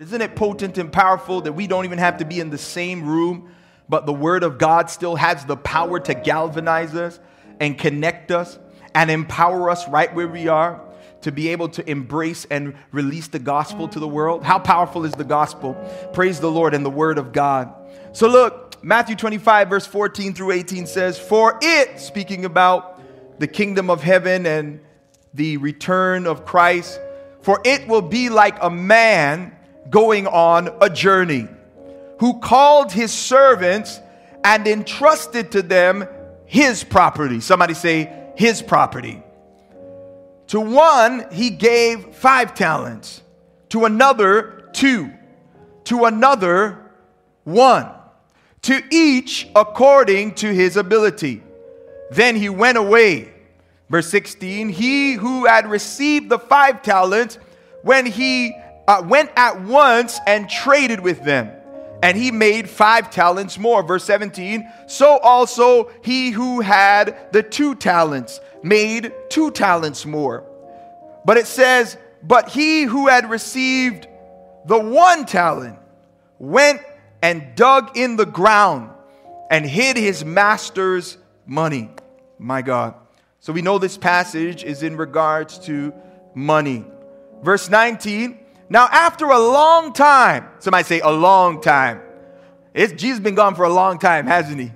Isn't 0.00 0.22
it 0.22 0.34
potent 0.34 0.76
and 0.76 0.92
powerful 0.92 1.42
that 1.42 1.52
we 1.52 1.68
don't 1.68 1.84
even 1.84 1.98
have 1.98 2.18
to 2.18 2.24
be 2.24 2.40
in 2.40 2.50
the 2.50 2.58
same 2.58 3.08
room, 3.08 3.54
but 3.88 4.06
the 4.06 4.12
Word 4.12 4.42
of 4.42 4.58
God 4.58 4.90
still 4.90 5.14
has 5.14 5.44
the 5.44 5.56
power 5.56 6.00
to 6.00 6.14
galvanize 6.14 6.96
us 6.96 7.20
and 7.60 7.78
connect 7.78 8.32
us 8.32 8.58
and 8.92 9.08
empower 9.08 9.70
us 9.70 9.88
right 9.88 10.12
where 10.12 10.26
we 10.26 10.48
are 10.48 10.82
to 11.20 11.30
be 11.30 11.50
able 11.50 11.68
to 11.68 11.88
embrace 11.88 12.44
and 12.50 12.74
release 12.90 13.28
the 13.28 13.38
gospel 13.38 13.86
to 13.86 14.00
the 14.00 14.08
world? 14.08 14.42
How 14.42 14.58
powerful 14.58 15.04
is 15.04 15.12
the 15.12 15.22
gospel? 15.22 15.74
Praise 16.12 16.40
the 16.40 16.50
Lord 16.50 16.74
and 16.74 16.84
the 16.84 16.90
Word 16.90 17.16
of 17.16 17.32
God. 17.32 17.72
So, 18.12 18.26
look, 18.26 18.82
Matthew 18.82 19.14
25, 19.14 19.68
verse 19.68 19.86
14 19.86 20.34
through 20.34 20.50
18 20.50 20.88
says, 20.88 21.20
For 21.20 21.56
it, 21.62 22.00
speaking 22.00 22.44
about 22.44 23.00
the 23.38 23.46
kingdom 23.46 23.90
of 23.90 24.02
heaven 24.02 24.44
and 24.44 24.80
the 25.34 25.58
return 25.58 26.26
of 26.26 26.44
Christ, 26.44 26.98
for 27.42 27.60
it 27.64 27.86
will 27.86 28.02
be 28.02 28.28
like 28.28 28.60
a 28.60 28.70
man 28.70 29.54
going 29.94 30.26
on 30.26 30.68
a 30.80 30.90
journey, 30.90 31.46
who 32.18 32.40
called 32.40 32.90
his 32.90 33.12
servants 33.12 34.00
and 34.42 34.66
entrusted 34.66 35.52
to 35.52 35.62
them 35.62 36.04
his 36.46 36.82
property. 36.82 37.38
Somebody 37.38 37.74
say, 37.74 38.32
his 38.34 38.60
property. 38.60 39.22
To 40.48 40.58
one, 40.58 41.26
he 41.30 41.48
gave 41.50 42.12
five 42.16 42.54
talents, 42.54 43.22
to 43.68 43.84
another, 43.84 44.68
two, 44.72 45.12
to 45.84 46.06
another, 46.06 46.90
one, 47.44 47.88
to 48.62 48.82
each 48.90 49.48
according 49.54 50.34
to 50.34 50.52
his 50.52 50.76
ability. 50.76 51.40
Then 52.10 52.34
he 52.34 52.48
went 52.48 52.78
away. 52.78 53.32
Verse 53.88 54.08
16, 54.08 54.70
he 54.70 55.12
who 55.12 55.46
had 55.46 55.70
received 55.70 56.30
the 56.30 56.38
five 56.40 56.82
talents, 56.82 57.38
when 57.82 58.06
he 58.06 58.56
uh, 58.86 59.02
went 59.06 59.30
at 59.36 59.62
once 59.62 60.18
and 60.26 60.48
traded 60.48 61.00
with 61.00 61.22
them. 61.22 61.50
And 62.02 62.18
he 62.18 62.30
made 62.30 62.68
five 62.68 63.10
talents 63.10 63.58
more. 63.58 63.82
Verse 63.82 64.04
17. 64.04 64.70
So 64.86 65.18
also 65.18 65.90
he 66.02 66.30
who 66.30 66.60
had 66.60 67.32
the 67.32 67.42
two 67.42 67.74
talents 67.74 68.40
made 68.62 69.12
two 69.30 69.50
talents 69.50 70.04
more. 70.04 70.44
But 71.24 71.38
it 71.38 71.46
says, 71.46 71.96
But 72.22 72.50
he 72.50 72.82
who 72.82 73.08
had 73.08 73.30
received 73.30 74.06
the 74.66 74.78
one 74.78 75.24
talent 75.24 75.78
went 76.38 76.82
and 77.22 77.54
dug 77.54 77.96
in 77.96 78.16
the 78.16 78.26
ground 78.26 78.90
and 79.50 79.64
hid 79.64 79.96
his 79.96 80.24
master's 80.24 81.16
money. 81.46 81.90
My 82.38 82.60
God. 82.60 82.94
So 83.40 83.52
we 83.52 83.62
know 83.62 83.78
this 83.78 83.96
passage 83.96 84.64
is 84.64 84.82
in 84.82 84.96
regards 84.96 85.58
to 85.60 85.94
money. 86.34 86.84
Verse 87.42 87.70
19 87.70 88.43
now, 88.68 88.88
after 88.90 89.26
a 89.26 89.38
long 89.38 89.92
time, 89.92 90.48
somebody 90.58 90.84
say 90.84 91.00
a 91.00 91.10
long 91.10 91.60
time. 91.60 92.00
It's, 92.72 92.92
Jesus 92.92 93.20
been 93.20 93.34
gone 93.34 93.54
for 93.54 93.64
a 93.64 93.72
long 93.72 93.98
time, 93.98 94.26
hasn't 94.26 94.60
he? 94.60 94.72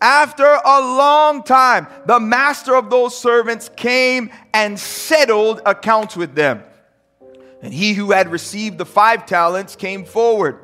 After 0.00 0.44
a 0.44 0.80
long 0.80 1.42
time, 1.42 1.86
the 2.06 2.20
master 2.20 2.76
of 2.76 2.90
those 2.90 3.16
servants 3.16 3.70
came 3.74 4.30
and 4.52 4.78
settled 4.78 5.62
accounts 5.64 6.16
with 6.16 6.34
them. 6.34 6.62
And 7.62 7.72
he 7.72 7.94
who 7.94 8.12
had 8.12 8.30
received 8.30 8.76
the 8.76 8.84
five 8.84 9.24
talents 9.24 9.74
came 9.74 10.04
forward, 10.04 10.58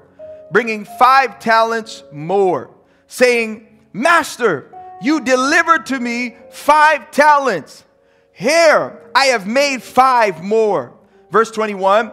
bringing 0.53 0.85
five 0.85 1.39
talents 1.39 2.05
more, 2.13 2.71
saying, 3.07 3.67
Master, 3.95 4.71
you 5.01 5.23
delivered 5.23 5.87
to 5.87 5.99
me 5.99 6.37
five 6.51 7.11
talents. 7.11 7.85
Here, 8.33 9.01
I 9.15 9.27
have 9.27 9.47
made 9.47 9.83
five 9.83 10.43
more. 10.43 10.93
Verse 11.31 11.51
21 11.51 12.13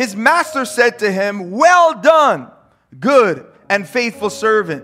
his 0.00 0.16
master 0.16 0.64
said 0.64 1.00
to 1.00 1.12
him, 1.12 1.50
Well 1.50 2.00
done, 2.00 2.50
good 2.98 3.44
and 3.68 3.86
faithful 3.86 4.30
servant. 4.30 4.82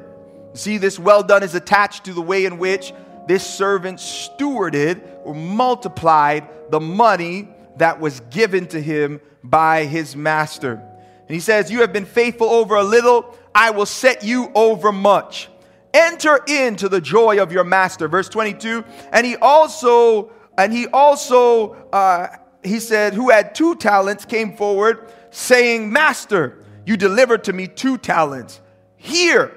See, 0.53 0.77
this 0.77 0.99
well 0.99 1.23
done 1.23 1.43
is 1.43 1.55
attached 1.55 2.05
to 2.05 2.13
the 2.13 2.21
way 2.21 2.45
in 2.45 2.59
which 2.59 2.93
this 3.27 3.43
servant 3.43 3.99
stewarded 3.99 5.01
or 5.25 5.35
multiplied 5.35 6.47
the 6.71 6.81
money 6.81 7.49
that 7.79 7.99
was 7.99 8.21
given 8.29 8.67
to 8.67 8.83
him 8.83 9.23
by 9.43 9.87
his 9.87 10.15
master. 10.15 10.73
And 10.73 11.31
he 11.35 11.41
says, 11.41 11.71
You 11.71 11.81
have 11.81 11.95
been 11.95 12.05
faithful 12.05 12.51
over 12.51 12.75
a 12.75 12.85
little, 12.85 13.35
I 13.55 13.71
will 13.71 13.87
set 13.87 14.23
you 14.23 14.53
over 14.55 14.93
much. 14.93 15.49
Enter 15.95 16.45
into 16.47 16.91
the 16.91 17.01
joy 17.01 17.43
of 17.43 17.53
your 17.53 17.65
master. 17.65 18.07
Verse 18.07 18.29
22. 18.29 18.85
And 19.13 19.25
he 19.25 19.37
also, 19.37 20.31
and 20.59 20.75
he 20.75 20.87
also, 20.89 21.73
uh, 21.91 22.27
he 22.67 22.81
said, 22.81 23.15
who 23.15 23.31
had 23.31 23.55
two 23.55 23.75
talents, 23.77 24.25
came 24.25 24.57
forward, 24.57 25.13
saying, 25.31 25.93
Master, 25.93 26.59
you 26.85 26.97
delivered 26.97 27.45
to 27.45 27.53
me 27.53 27.67
two 27.67 27.99
talents. 27.99 28.61
Here, 28.97 29.57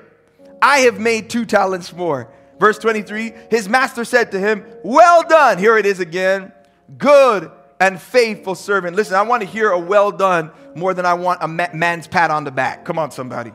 I 0.62 0.80
have 0.80 1.00
made 1.00 1.30
two 1.30 1.46
talents 1.46 1.94
more. 1.94 2.32
Verse 2.60 2.78
23 2.78 3.34
His 3.50 3.70
master 3.70 4.04
said 4.04 4.32
to 4.32 4.40
him, 4.40 4.66
Well 4.84 5.24
done. 5.24 5.58
Here 5.58 5.78
it 5.78 5.86
is 5.86 6.00
again. 6.00 6.52
Good 6.98 7.50
and 7.80 8.00
faithful 8.02 8.56
servant. 8.56 8.96
Listen, 8.96 9.16
I 9.16 9.22
want 9.22 9.42
to 9.42 9.48
hear 9.48 9.70
a 9.70 9.80
well 9.80 10.12
done 10.12 10.52
more 10.76 10.94
than 10.94 11.06
I 11.06 11.14
want 11.14 11.42
a 11.42 11.48
man's 11.48 12.08
pat 12.08 12.32
on 12.32 12.44
the 12.44 12.52
back. 12.52 12.84
Come 12.84 13.00
on, 13.00 13.12
somebody. 13.12 13.54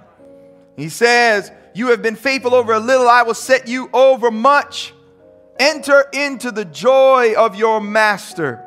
He 0.76 0.88
says, 0.88 1.52
You 1.74 1.88
have 1.88 2.02
been 2.02 2.16
faithful 2.16 2.54
over 2.54 2.72
a 2.72 2.80
little, 2.80 3.08
I 3.08 3.22
will 3.22 3.34
set 3.34 3.68
you 3.68 3.90
over 3.92 4.30
much. 4.30 4.94
Enter 5.58 6.06
into 6.12 6.50
the 6.50 6.64
joy 6.64 7.34
of 7.36 7.54
your 7.54 7.80
master. 7.80 8.64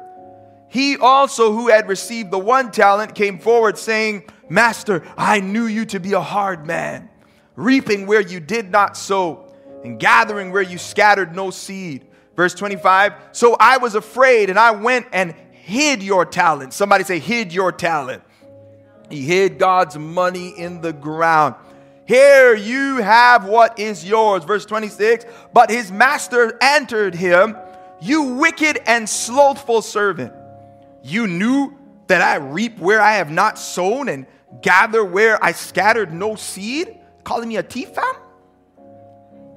He 0.69 0.97
also, 0.97 1.53
who 1.53 1.69
had 1.69 1.88
received 1.88 2.31
the 2.31 2.39
one 2.39 2.72
talent, 2.72 3.16
came 3.16 3.39
forward 3.39 3.78
saying, 3.78 4.23
Master, 4.50 5.03
I 5.17 5.39
knew 5.39 5.66
you 5.66 5.85
to 5.85 6.00
be 6.00 6.13
a 6.13 6.22
hard 6.22 6.66
man, 6.66 7.09
reaping 7.55 8.05
where 8.05 8.22
you 8.22 8.39
did 8.39 8.69
not 8.69 8.97
sow, 8.97 9.51
and 9.83 10.00
gathering 10.00 10.51
where 10.51 10.61
you 10.61 10.77
scattered 10.77 11.35
no 11.35 11.51
seed. 11.51 12.06
Verse 12.35 12.53
25, 12.53 13.13
so 13.31 13.56
I 13.59 13.77
was 13.77 13.95
afraid, 13.95 14.50
and 14.50 14.59
I 14.59 14.72
went 14.72 15.07
and 15.11 15.33
hid 15.51 16.03
your 16.03 16.25
talent. 16.25 16.73
Somebody 16.73 17.03
say, 17.03 17.19
hid 17.19 17.53
your 17.53 17.72
talent. 17.72 18.23
He 19.09 19.22
hid 19.22 19.57
God's 19.57 19.97
money 19.97 20.50
in 20.50 20.81
the 20.81 20.94
ground. 20.94 21.56
Here 22.06 22.56
you 22.56 22.97
have 22.97 23.45
what 23.45 23.79
is 23.79 24.07
yours. 24.07 24.44
Verse 24.44 24.66
26, 24.66 25.25
but 25.53 25.69
his 25.69 25.91
master 25.91 26.57
answered 26.61 27.16
him, 27.16 27.57
You 28.01 28.23
wicked 28.23 28.79
and 28.85 29.09
slothful 29.09 29.81
servant. 29.81 30.33
You 31.07 31.25
knew 31.25 31.78
that 32.07 32.22
I 32.22 32.35
reap 32.35 32.79
where 32.79 33.00
I 33.00 33.13
have 33.13 33.31
not 33.31 33.57
sown 33.57 34.09
and 34.09 34.25
gather 34.62 35.06
where 35.06 35.41
I 35.41 35.53
scattered 35.53 36.13
no 36.13 36.35
seed, 36.35 36.97
calling 37.23 37.47
me 37.47 37.56
a 37.56 37.63
fam? 37.63 38.03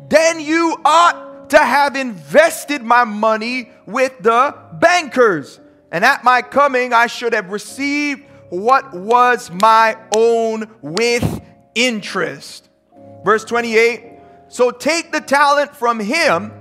Then 0.08 0.38
you 0.38 0.80
ought 0.84 1.50
to 1.50 1.58
have 1.58 1.96
invested 1.96 2.82
my 2.82 3.02
money 3.02 3.70
with 3.84 4.16
the 4.20 4.56
bankers, 4.74 5.58
and 5.90 6.04
at 6.04 6.22
my 6.22 6.40
coming 6.40 6.92
I 6.92 7.08
should 7.08 7.32
have 7.32 7.50
received 7.50 8.22
what 8.50 8.94
was 8.94 9.50
my 9.50 9.96
own 10.14 10.70
with 10.82 11.40
interest. 11.74 12.68
Verse 13.24 13.44
28 13.44 14.20
So 14.46 14.70
take 14.70 15.10
the 15.10 15.20
talent 15.20 15.74
from 15.74 15.98
him 15.98 16.52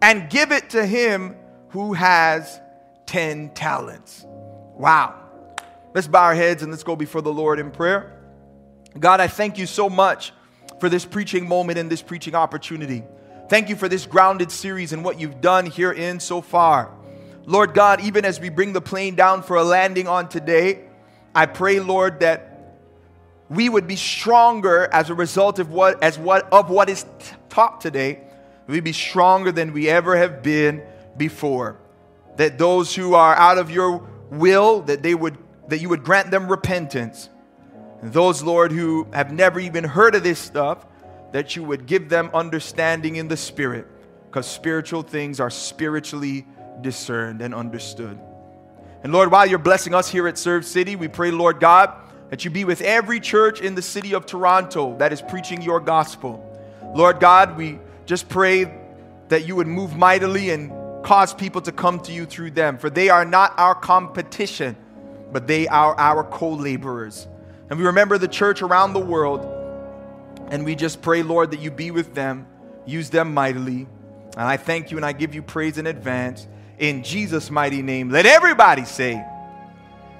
and 0.00 0.30
give 0.30 0.52
it 0.52 0.70
to 0.70 0.86
him 0.86 1.34
who 1.70 1.94
has 1.94 2.60
10 3.06 3.50
talents. 3.50 4.24
Wow. 4.26 5.14
Let's 5.94 6.08
bow 6.08 6.24
our 6.24 6.34
heads 6.34 6.62
and 6.62 6.72
let's 6.72 6.82
go 6.82 6.96
before 6.96 7.22
the 7.22 7.32
Lord 7.32 7.58
in 7.58 7.70
prayer. 7.70 8.12
God, 8.98 9.20
I 9.20 9.28
thank 9.28 9.58
you 9.58 9.66
so 9.66 9.88
much 9.88 10.32
for 10.80 10.88
this 10.88 11.04
preaching 11.04 11.48
moment 11.48 11.78
and 11.78 11.90
this 11.90 12.02
preaching 12.02 12.34
opportunity. 12.34 13.04
Thank 13.48 13.68
you 13.68 13.76
for 13.76 13.88
this 13.88 14.06
grounded 14.06 14.50
series 14.50 14.92
and 14.92 15.04
what 15.04 15.20
you've 15.20 15.40
done 15.40 15.66
herein 15.66 16.18
so 16.18 16.40
far. 16.40 16.92
Lord 17.46 17.74
God, 17.74 18.00
even 18.00 18.24
as 18.24 18.40
we 18.40 18.48
bring 18.48 18.72
the 18.72 18.80
plane 18.80 19.14
down 19.14 19.42
for 19.42 19.56
a 19.56 19.64
landing 19.64 20.08
on 20.08 20.28
today, 20.28 20.84
I 21.34 21.46
pray, 21.46 21.78
Lord, 21.78 22.20
that 22.20 22.78
we 23.50 23.68
would 23.68 23.86
be 23.86 23.96
stronger 23.96 24.88
as 24.92 25.10
a 25.10 25.14
result 25.14 25.58
of 25.58 25.70
what 25.70 26.02
as 26.02 26.18
what 26.18 26.50
of 26.52 26.70
what 26.70 26.88
is 26.88 27.04
taught 27.50 27.80
today. 27.80 28.20
We'd 28.66 28.82
be 28.82 28.92
stronger 28.92 29.52
than 29.52 29.74
we 29.74 29.88
ever 29.90 30.16
have 30.16 30.42
been 30.42 30.82
before 31.16 31.78
that 32.36 32.58
those 32.58 32.94
who 32.94 33.14
are 33.14 33.34
out 33.34 33.58
of 33.58 33.70
your 33.70 34.06
will 34.30 34.82
that 34.82 35.02
they 35.02 35.14
would 35.14 35.38
that 35.68 35.78
you 35.78 35.88
would 35.88 36.04
grant 36.04 36.30
them 36.30 36.48
repentance. 36.48 37.28
And 38.02 38.12
those 38.12 38.42
lord 38.42 38.72
who 38.72 39.06
have 39.12 39.32
never 39.32 39.60
even 39.60 39.84
heard 39.84 40.14
of 40.14 40.22
this 40.22 40.38
stuff 40.38 40.86
that 41.32 41.56
you 41.56 41.64
would 41.64 41.86
give 41.86 42.08
them 42.08 42.30
understanding 42.34 43.16
in 43.16 43.28
the 43.28 43.36
spirit 43.36 43.86
because 44.26 44.46
spiritual 44.46 45.02
things 45.02 45.40
are 45.40 45.50
spiritually 45.50 46.46
discerned 46.80 47.40
and 47.40 47.54
understood. 47.54 48.18
And 49.02 49.12
lord 49.12 49.30
while 49.30 49.46
you're 49.46 49.58
blessing 49.58 49.94
us 49.94 50.08
here 50.08 50.28
at 50.28 50.36
serve 50.36 50.64
city 50.64 50.96
we 50.96 51.08
pray 51.08 51.30
lord 51.30 51.60
god 51.60 51.94
that 52.30 52.44
you 52.44 52.50
be 52.50 52.64
with 52.64 52.80
every 52.80 53.20
church 53.20 53.60
in 53.60 53.74
the 53.74 53.82
city 53.82 54.14
of 54.14 54.26
toronto 54.26 54.96
that 54.98 55.12
is 55.12 55.22
preaching 55.22 55.62
your 55.62 55.80
gospel. 55.80 56.50
Lord 56.94 57.20
god 57.20 57.56
we 57.56 57.78
just 58.06 58.28
pray 58.28 58.80
that 59.28 59.46
you 59.46 59.56
would 59.56 59.66
move 59.66 59.96
mightily 59.96 60.50
and 60.50 60.83
cause 61.04 61.32
people 61.32 61.60
to 61.60 61.72
come 61.72 62.00
to 62.00 62.12
you 62.12 62.26
through 62.26 62.50
them. 62.50 62.78
For 62.78 62.90
they 62.90 63.08
are 63.10 63.24
not 63.24 63.54
our 63.58 63.74
competition, 63.74 64.76
but 65.32 65.46
they 65.46 65.68
are 65.68 65.94
our 65.98 66.24
co 66.24 66.50
laborers. 66.50 67.28
And 67.70 67.78
we 67.78 67.84
remember 67.86 68.18
the 68.18 68.28
church 68.28 68.62
around 68.62 68.92
the 68.94 69.00
world. 69.00 69.46
And 70.50 70.64
we 70.64 70.74
just 70.74 71.00
pray, 71.00 71.22
Lord, 71.22 71.52
that 71.52 71.60
you 71.60 71.70
be 71.70 71.90
with 71.90 72.14
them, 72.14 72.46
use 72.84 73.10
them 73.10 73.32
mightily. 73.32 73.86
And 74.36 74.42
I 74.42 74.56
thank 74.56 74.90
you 74.90 74.96
and 74.96 75.06
I 75.06 75.12
give 75.12 75.34
you 75.34 75.42
praise 75.42 75.78
in 75.78 75.86
advance. 75.86 76.46
In 76.78 77.02
Jesus' 77.02 77.50
mighty 77.50 77.82
name, 77.82 78.10
let 78.10 78.26
everybody 78.26 78.84
say, 78.84 79.24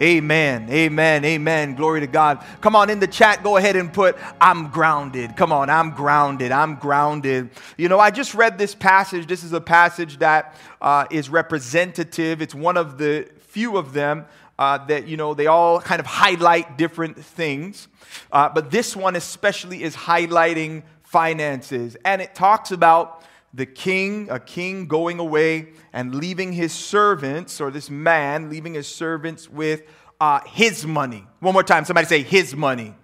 Amen. 0.03 0.69
Amen. 0.71 1.25
Amen. 1.25 1.75
Glory 1.77 2.01
to 2.01 2.07
God. 2.09 2.45
Come 2.61 2.75
on 2.75 2.91
in 2.91 2.99
the 2.99 3.07
chat. 3.07 3.45
Go 3.45 3.57
ahead 3.57 3.77
and 3.77 3.93
put, 3.93 4.17
I'm 4.41 4.69
grounded. 4.71 5.37
Come 5.37 5.53
on. 5.53 5.71
I'm 5.71 5.91
grounded. 5.91 6.51
I'm 6.51 6.75
grounded. 6.75 7.51
You 7.77 7.89
know, 7.89 8.01
I 8.01 8.11
just 8.11 8.35
read 8.35 8.59
this 8.59 8.75
passage. 8.75 9.27
This 9.29 9.45
is 9.45 9.53
a 9.53 9.61
passage 9.61 10.19
that 10.19 10.57
uh, 10.81 11.07
is 11.11 11.29
representative. 11.29 12.43
It's 12.43 12.55
one 12.55 12.77
of 12.77 12.99
the 12.99 13.29
few 13.39 13.77
of 13.77 13.93
them 13.93 14.27
uh, 14.59 14.85
that, 14.87 15.07
you 15.07 15.17
know, 15.17 15.33
they 15.33 15.47
all 15.47 15.81
kind 15.81 16.01
of 16.01 16.07
highlight 16.07 16.77
different 16.77 17.17
things. 17.17 17.87
Uh, 18.33 18.49
but 18.49 18.73
this 18.73 18.97
one 18.97 19.15
especially 19.15 19.85
is 19.85 19.95
highlighting 19.95 20.83
finances. 21.03 21.97
And 22.05 22.21
it 22.21 22.35
talks 22.35 22.73
about 22.73 23.23
the 23.55 23.67
king, 23.67 24.29
a 24.31 24.41
king 24.41 24.87
going 24.87 25.21
away 25.21 25.69
and 25.93 26.15
leaving 26.15 26.53
his 26.53 26.73
servants, 26.73 27.61
or 27.61 27.71
this 27.71 27.89
man 27.89 28.51
leaving 28.51 28.75
his 28.75 28.89
servants 28.89 29.49
with 29.49 29.83
uh, 30.21 30.41
his 30.47 30.85
money. 30.85 31.25
One 31.39 31.53
more 31.53 31.63
time, 31.63 31.85
somebody 31.85 32.07
say 32.07 32.23
his 32.23 32.57
money. 32.57 32.95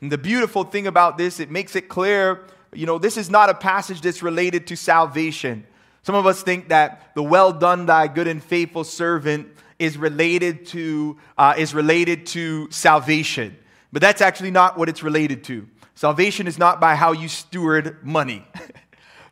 And 0.00 0.10
the 0.10 0.18
beautiful 0.18 0.64
thing 0.64 0.86
about 0.86 1.18
this, 1.18 1.40
it 1.40 1.50
makes 1.50 1.76
it 1.76 1.88
clear, 1.88 2.46
you 2.72 2.86
know, 2.86 2.98
this 2.98 3.18
is 3.18 3.28
not 3.28 3.50
a 3.50 3.54
passage 3.54 4.00
that's 4.00 4.22
related 4.22 4.66
to 4.68 4.76
salvation. 4.76 5.66
Some 6.02 6.14
of 6.14 6.26
us 6.26 6.42
think 6.42 6.70
that 6.70 7.14
the 7.14 7.22
well 7.22 7.52
done, 7.52 7.86
thy 7.86 8.08
good 8.08 8.26
and 8.26 8.42
faithful 8.42 8.84
servant 8.84 9.48
is 9.78 9.98
related 9.98 10.66
to, 10.66 11.18
uh, 11.36 11.54
is 11.58 11.74
related 11.74 12.26
to 12.26 12.70
salvation. 12.70 13.56
But 13.92 14.00
that's 14.00 14.22
actually 14.22 14.52
not 14.52 14.78
what 14.78 14.88
it's 14.88 15.02
related 15.02 15.44
to. 15.44 15.68
Salvation 15.94 16.46
is 16.46 16.58
not 16.58 16.80
by 16.80 16.94
how 16.94 17.12
you 17.12 17.28
steward 17.28 17.98
money. 18.02 18.46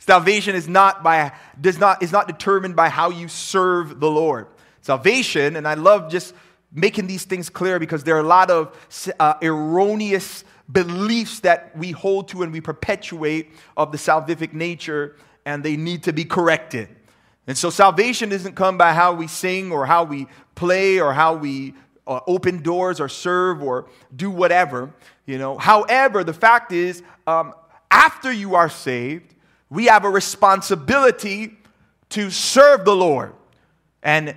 Salvation 0.00 0.55
is 0.56 0.67
not 0.67 1.02
by 1.02 1.32
does 1.61 1.79
not 1.79 2.02
is 2.02 2.11
not 2.11 2.26
determined 2.26 2.75
by 2.75 2.88
how 2.88 3.11
you 3.11 3.29
serve 3.29 4.00
the 4.00 4.11
Lord. 4.11 4.49
Salvation, 4.81 5.56
and 5.56 5.69
I 5.69 5.75
love 5.75 6.11
just 6.11 6.35
making 6.73 7.06
these 7.06 7.25
things 7.25 7.50
clear 7.50 7.79
because 7.79 8.02
there 8.02 8.17
are 8.17 8.20
a 8.20 8.26
lot 8.26 8.50
of 8.50 8.75
uh, 9.20 9.35
erroneous 9.43 10.44
beliefs 10.73 11.41
that 11.41 11.76
we 11.76 11.91
hold 11.91 12.29
to 12.29 12.43
and 12.43 12.52
we 12.52 12.61
perpetuate 12.61 13.52
of 13.76 13.93
the 13.93 13.99
salvific 13.99 14.55
nature, 14.55 15.17
and 15.44 15.62
they 15.62 15.76
need 15.76 16.02
to 16.05 16.12
be 16.12 16.25
corrected. 16.25 16.88
And 17.47 17.58
so 17.58 17.69
salvation 17.69 18.31
doesn't 18.31 18.55
come 18.55 18.79
by 18.79 18.94
how 18.94 19.12
we 19.12 19.26
sing 19.26 19.70
or 19.70 19.85
how 19.85 20.05
we 20.05 20.29
play 20.55 20.99
or 20.99 21.12
how 21.12 21.35
we 21.35 21.75
uh, 22.06 22.20
open 22.26 22.62
doors 22.62 23.00
or 23.00 23.08
serve 23.08 23.62
or 23.62 23.87
do 24.14 24.31
whatever, 24.31 24.94
you 25.26 25.37
know. 25.37 25.58
However, 25.58 26.25
the 26.25 26.32
fact 26.32 26.73
is, 26.73 27.02
um, 27.26 27.52
after 27.91 28.32
you 28.32 28.55
are 28.55 28.70
saved, 28.70 29.35
we 29.70 29.87
have 29.87 30.05
a 30.05 30.11
responsibility 30.11 31.56
to 32.11 32.31
serve 32.31 32.84
the 32.84 32.94
Lord. 32.94 33.32
And 34.02 34.37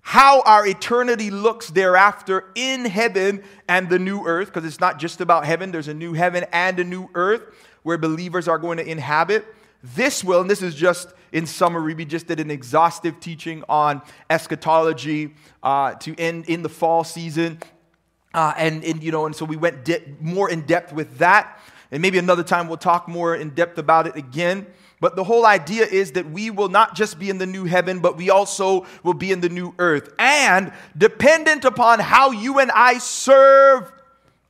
how 0.00 0.42
our 0.42 0.66
eternity 0.66 1.30
looks 1.30 1.68
thereafter 1.68 2.50
in 2.56 2.84
heaven 2.84 3.44
and 3.68 3.88
the 3.88 3.98
new 3.98 4.26
earth, 4.26 4.48
because 4.48 4.64
it's 4.64 4.80
not 4.80 4.98
just 4.98 5.20
about 5.20 5.44
heaven, 5.44 5.70
there's 5.70 5.88
a 5.88 5.94
new 5.94 6.12
heaven 6.12 6.44
and 6.52 6.80
a 6.80 6.84
new 6.84 7.08
earth 7.14 7.42
where 7.84 7.98
believers 7.98 8.48
are 8.48 8.58
going 8.58 8.78
to 8.78 8.88
inhabit. 8.88 9.44
This 9.82 10.24
will, 10.24 10.40
and 10.40 10.50
this 10.50 10.62
is 10.62 10.74
just 10.74 11.12
in 11.32 11.46
summary, 11.46 11.94
we 11.94 12.04
just 12.04 12.26
did 12.26 12.40
an 12.40 12.50
exhaustive 12.50 13.20
teaching 13.20 13.62
on 13.68 14.02
eschatology 14.28 15.34
uh, 15.62 15.94
to 15.94 16.14
end 16.18 16.46
in 16.46 16.62
the 16.62 16.68
fall 16.68 17.04
season. 17.04 17.58
Uh, 18.34 18.54
and, 18.56 18.84
and, 18.84 19.02
you 19.02 19.12
know, 19.12 19.26
and 19.26 19.36
so 19.36 19.44
we 19.44 19.56
went 19.56 19.84
de- 19.84 20.02
more 20.20 20.50
in 20.50 20.62
depth 20.62 20.92
with 20.92 21.18
that. 21.18 21.60
And 21.92 22.00
maybe 22.00 22.18
another 22.18 22.42
time 22.42 22.68
we'll 22.68 22.78
talk 22.78 23.06
more 23.06 23.36
in 23.36 23.50
depth 23.50 23.76
about 23.78 24.06
it 24.06 24.16
again. 24.16 24.66
But 24.98 25.14
the 25.14 25.24
whole 25.24 25.44
idea 25.44 25.84
is 25.84 26.12
that 26.12 26.30
we 26.30 26.48
will 26.48 26.70
not 26.70 26.94
just 26.94 27.18
be 27.18 27.28
in 27.28 27.36
the 27.36 27.46
new 27.46 27.66
heaven, 27.66 28.00
but 28.00 28.16
we 28.16 28.30
also 28.30 28.86
will 29.02 29.14
be 29.14 29.30
in 29.30 29.40
the 29.40 29.50
new 29.50 29.74
earth. 29.78 30.08
And 30.18 30.72
dependent 30.96 31.64
upon 31.66 31.98
how 31.98 32.30
you 32.30 32.60
and 32.60 32.70
I 32.70 32.98
serve 32.98 33.92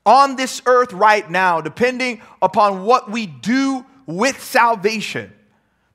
on 0.06 0.36
this 0.36 0.62
earth 0.66 0.92
right 0.92 1.28
now, 1.28 1.60
depending 1.60 2.22
upon 2.40 2.84
what 2.84 3.10
we 3.10 3.26
do 3.26 3.84
with 4.06 4.40
salvation, 4.40 5.32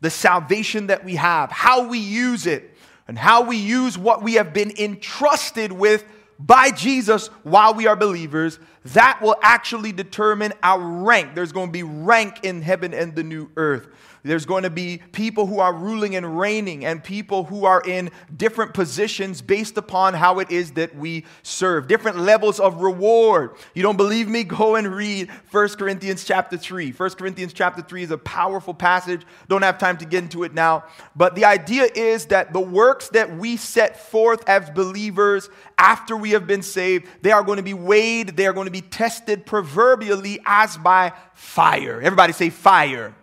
the 0.01 0.09
salvation 0.09 0.87
that 0.87 1.05
we 1.05 1.15
have, 1.15 1.51
how 1.51 1.87
we 1.87 1.99
use 1.99 2.45
it, 2.45 2.75
and 3.07 3.17
how 3.17 3.43
we 3.43 3.55
use 3.57 3.97
what 3.97 4.21
we 4.21 4.33
have 4.33 4.53
been 4.53 4.73
entrusted 4.77 5.71
with 5.71 6.03
by 6.39 6.71
Jesus 6.71 7.27
while 7.43 7.73
we 7.73 7.87
are 7.87 7.95
believers, 7.95 8.59
that 8.85 9.19
will 9.21 9.35
actually 9.41 9.91
determine 9.91 10.53
our 10.63 10.79
rank. 10.79 11.35
There's 11.35 11.51
going 11.51 11.67
to 11.67 11.71
be 11.71 11.83
rank 11.83 12.43
in 12.43 12.61
heaven 12.61 12.93
and 12.93 13.15
the 13.15 13.23
new 13.23 13.49
earth. 13.57 13.87
There's 14.27 14.45
going 14.45 14.63
to 14.63 14.69
be 14.69 15.01
people 15.11 15.47
who 15.47 15.59
are 15.59 15.73
ruling 15.73 16.15
and 16.15 16.37
reigning, 16.37 16.85
and 16.85 17.03
people 17.03 17.45
who 17.45 17.65
are 17.65 17.81
in 17.81 18.11
different 18.35 18.73
positions 18.73 19.41
based 19.41 19.77
upon 19.77 20.13
how 20.13 20.39
it 20.39 20.51
is 20.51 20.73
that 20.73 20.95
we 20.95 21.25
serve, 21.43 21.87
different 21.87 22.19
levels 22.19 22.59
of 22.59 22.81
reward. 22.81 23.51
You 23.73 23.83
don't 23.83 23.97
believe 23.97 24.27
me? 24.27 24.43
Go 24.57 24.75
and 24.75 24.93
read 24.93 25.29
1 25.51 25.69
Corinthians 25.69 26.23
chapter 26.23 26.57
3. 26.57 26.91
1 26.91 27.09
Corinthians 27.11 27.53
chapter 27.53 27.81
3 27.81 28.03
is 28.03 28.11
a 28.11 28.17
powerful 28.17 28.73
passage. 28.73 29.21
Don't 29.47 29.61
have 29.61 29.77
time 29.77 29.97
to 29.97 30.05
get 30.05 30.23
into 30.23 30.43
it 30.43 30.53
now. 30.53 30.83
But 31.15 31.35
the 31.35 31.45
idea 31.45 31.87
is 31.95 32.27
that 32.27 32.53
the 32.53 32.59
works 32.59 33.09
that 33.09 33.37
we 33.37 33.57
set 33.57 33.99
forth 33.99 34.47
as 34.47 34.69
believers 34.69 35.49
after 35.77 36.17
we 36.17 36.31
have 36.31 36.47
been 36.47 36.61
saved, 36.61 37.07
they 37.21 37.31
are 37.31 37.43
going 37.43 37.57
to 37.57 37.63
be 37.63 37.73
weighed, 37.73 38.35
they 38.35 38.47
are 38.47 38.53
going 38.53 38.65
to 38.65 38.71
be 38.71 38.81
tested 38.81 39.45
proverbially 39.45 40.39
as 40.45 40.77
by 40.77 41.13
fire. 41.33 42.01
Everybody 42.01 42.33
say 42.33 42.49
fire. 42.49 43.13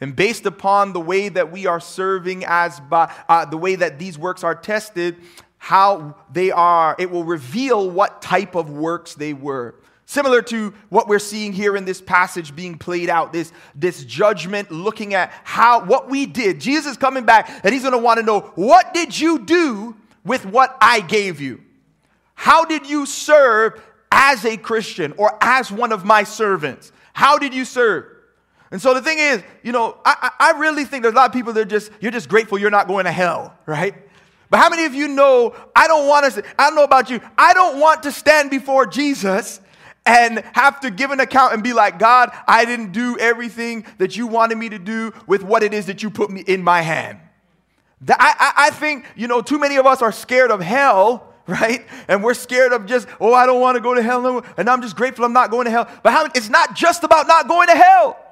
And 0.00 0.16
based 0.16 0.46
upon 0.46 0.92
the 0.92 1.00
way 1.00 1.28
that 1.28 1.52
we 1.52 1.66
are 1.66 1.80
serving 1.80 2.44
as 2.46 2.80
by 2.80 3.12
uh, 3.28 3.44
the 3.44 3.58
way 3.58 3.74
that 3.76 3.98
these 3.98 4.18
works 4.18 4.42
are 4.42 4.54
tested, 4.54 5.16
how 5.58 6.16
they 6.32 6.50
are, 6.50 6.96
it 6.98 7.10
will 7.10 7.24
reveal 7.24 7.90
what 7.90 8.22
type 8.22 8.54
of 8.54 8.70
works 8.70 9.14
they 9.14 9.34
were. 9.34 9.74
Similar 10.06 10.42
to 10.42 10.74
what 10.88 11.06
we're 11.06 11.18
seeing 11.20 11.52
here 11.52 11.76
in 11.76 11.84
this 11.84 12.00
passage 12.00 12.56
being 12.56 12.78
played 12.78 13.08
out, 13.08 13.32
this, 13.32 13.52
this 13.76 14.02
judgment 14.04 14.70
looking 14.70 15.14
at 15.14 15.30
how 15.44 15.84
what 15.84 16.08
we 16.08 16.26
did. 16.26 16.60
Jesus 16.60 16.96
coming 16.96 17.24
back 17.24 17.60
and 17.62 17.72
he's 17.72 17.84
gonna 17.84 17.98
want 17.98 18.18
to 18.18 18.26
know 18.26 18.40
what 18.56 18.92
did 18.94 19.16
you 19.16 19.38
do 19.38 19.94
with 20.24 20.46
what 20.46 20.76
I 20.80 21.00
gave 21.00 21.40
you? 21.40 21.60
How 22.34 22.64
did 22.64 22.88
you 22.88 23.04
serve 23.04 23.80
as 24.10 24.44
a 24.46 24.56
Christian 24.56 25.12
or 25.18 25.36
as 25.42 25.70
one 25.70 25.92
of 25.92 26.04
my 26.04 26.24
servants? 26.24 26.90
How 27.12 27.38
did 27.38 27.54
you 27.54 27.64
serve? 27.64 28.06
And 28.70 28.80
so 28.80 28.94
the 28.94 29.02
thing 29.02 29.18
is, 29.18 29.42
you 29.62 29.72
know, 29.72 29.96
I, 30.04 30.30
I 30.38 30.50
really 30.52 30.84
think 30.84 31.02
there's 31.02 31.14
a 31.14 31.16
lot 31.16 31.28
of 31.28 31.32
people 31.32 31.52
that 31.52 31.60
are 31.60 31.64
just, 31.64 31.90
you're 32.00 32.12
just 32.12 32.28
grateful 32.28 32.58
you're 32.58 32.70
not 32.70 32.86
going 32.86 33.04
to 33.04 33.12
hell, 33.12 33.54
right? 33.66 33.94
But 34.48 34.58
how 34.58 34.68
many 34.68 34.84
of 34.84 34.94
you 34.94 35.08
know, 35.08 35.54
I 35.74 35.88
don't 35.88 36.06
want 36.06 36.32
to, 36.32 36.44
I 36.58 36.68
don't 36.68 36.76
know 36.76 36.84
about 36.84 37.10
you, 37.10 37.20
I 37.36 37.52
don't 37.52 37.80
want 37.80 38.04
to 38.04 38.12
stand 38.12 38.50
before 38.50 38.86
Jesus 38.86 39.60
and 40.06 40.44
have 40.52 40.80
to 40.80 40.90
give 40.90 41.10
an 41.10 41.20
account 41.20 41.54
and 41.54 41.62
be 41.62 41.72
like, 41.72 41.98
God, 41.98 42.30
I 42.46 42.64
didn't 42.64 42.92
do 42.92 43.18
everything 43.18 43.84
that 43.98 44.16
you 44.16 44.26
wanted 44.26 44.56
me 44.56 44.68
to 44.68 44.78
do 44.78 45.12
with 45.26 45.42
what 45.42 45.62
it 45.62 45.74
is 45.74 45.86
that 45.86 46.02
you 46.02 46.10
put 46.10 46.30
me 46.30 46.40
in 46.40 46.62
my 46.62 46.82
hand. 46.82 47.18
I, 48.08 48.14
I, 48.18 48.52
I 48.66 48.70
think, 48.70 49.04
you 49.16 49.26
know, 49.26 49.42
too 49.42 49.58
many 49.58 49.76
of 49.76 49.86
us 49.86 50.00
are 50.00 50.12
scared 50.12 50.50
of 50.50 50.60
hell 50.60 51.26
right? 51.46 51.84
And 52.06 52.22
we're 52.22 52.34
scared 52.34 52.72
of 52.72 52.86
just, 52.86 53.08
oh, 53.20 53.34
I 53.34 53.44
don't 53.44 53.60
want 53.60 53.74
to 53.74 53.80
go 53.80 53.92
to 53.92 54.02
hell, 54.02 54.44
and 54.56 54.70
I'm 54.70 54.82
just 54.82 54.94
grateful 54.94 55.24
I'm 55.24 55.32
not 55.32 55.50
going 55.50 55.64
to 55.64 55.70
hell. 55.72 55.88
But 56.04 56.12
how, 56.12 56.26
it's 56.32 56.48
not 56.48 56.76
just 56.76 57.02
about 57.02 57.26
not 57.26 57.48
going 57.48 57.66
to 57.66 57.74
hell. 57.74 58.29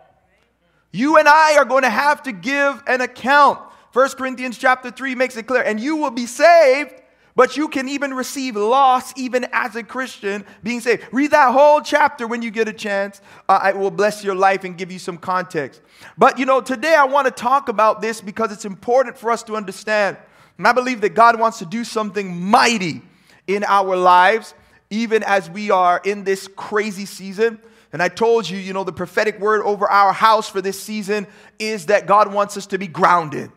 You 0.90 1.18
and 1.18 1.28
I 1.28 1.56
are 1.56 1.64
going 1.64 1.82
to 1.82 1.90
have 1.90 2.22
to 2.24 2.32
give 2.32 2.82
an 2.86 3.00
account. 3.00 3.60
1 3.92 4.10
Corinthians 4.10 4.58
chapter 4.58 4.90
3 4.90 5.14
makes 5.14 5.36
it 5.36 5.46
clear. 5.46 5.62
And 5.62 5.78
you 5.78 5.96
will 5.96 6.10
be 6.10 6.26
saved, 6.26 6.94
but 7.34 7.56
you 7.56 7.68
can 7.68 7.88
even 7.88 8.14
receive 8.14 8.56
loss 8.56 9.12
even 9.16 9.46
as 9.52 9.76
a 9.76 9.82
Christian 9.82 10.44
being 10.62 10.80
saved. 10.80 11.04
Read 11.12 11.30
that 11.32 11.52
whole 11.52 11.80
chapter 11.80 12.26
when 12.26 12.42
you 12.42 12.50
get 12.50 12.68
a 12.68 12.72
chance. 12.72 13.20
Uh, 13.48 13.70
it 13.74 13.76
will 13.76 13.90
bless 13.90 14.24
your 14.24 14.34
life 14.34 14.64
and 14.64 14.76
give 14.76 14.90
you 14.90 14.98
some 14.98 15.18
context. 15.18 15.80
But 16.16 16.38
you 16.38 16.46
know, 16.46 16.60
today 16.60 16.94
I 16.94 17.04
want 17.04 17.26
to 17.26 17.30
talk 17.30 17.68
about 17.68 18.00
this 18.00 18.20
because 18.20 18.52
it's 18.52 18.64
important 18.64 19.18
for 19.18 19.30
us 19.30 19.42
to 19.44 19.56
understand. 19.56 20.16
And 20.56 20.66
I 20.66 20.72
believe 20.72 21.00
that 21.02 21.10
God 21.10 21.38
wants 21.38 21.58
to 21.60 21.66
do 21.66 21.84
something 21.84 22.34
mighty 22.36 23.02
in 23.46 23.64
our 23.64 23.96
lives, 23.96 24.54
even 24.90 25.22
as 25.22 25.48
we 25.48 25.70
are 25.70 26.00
in 26.04 26.24
this 26.24 26.48
crazy 26.48 27.06
season. 27.06 27.60
And 27.92 28.02
I 28.02 28.08
told 28.08 28.48
you, 28.48 28.58
you 28.58 28.72
know, 28.72 28.84
the 28.84 28.92
prophetic 28.92 29.40
word 29.40 29.62
over 29.62 29.88
our 29.88 30.12
house 30.12 30.48
for 30.48 30.60
this 30.60 30.80
season 30.80 31.26
is 31.58 31.86
that 31.86 32.06
God 32.06 32.32
wants 32.32 32.56
us 32.56 32.66
to 32.66 32.78
be 32.78 32.86
grounded. 32.86 33.50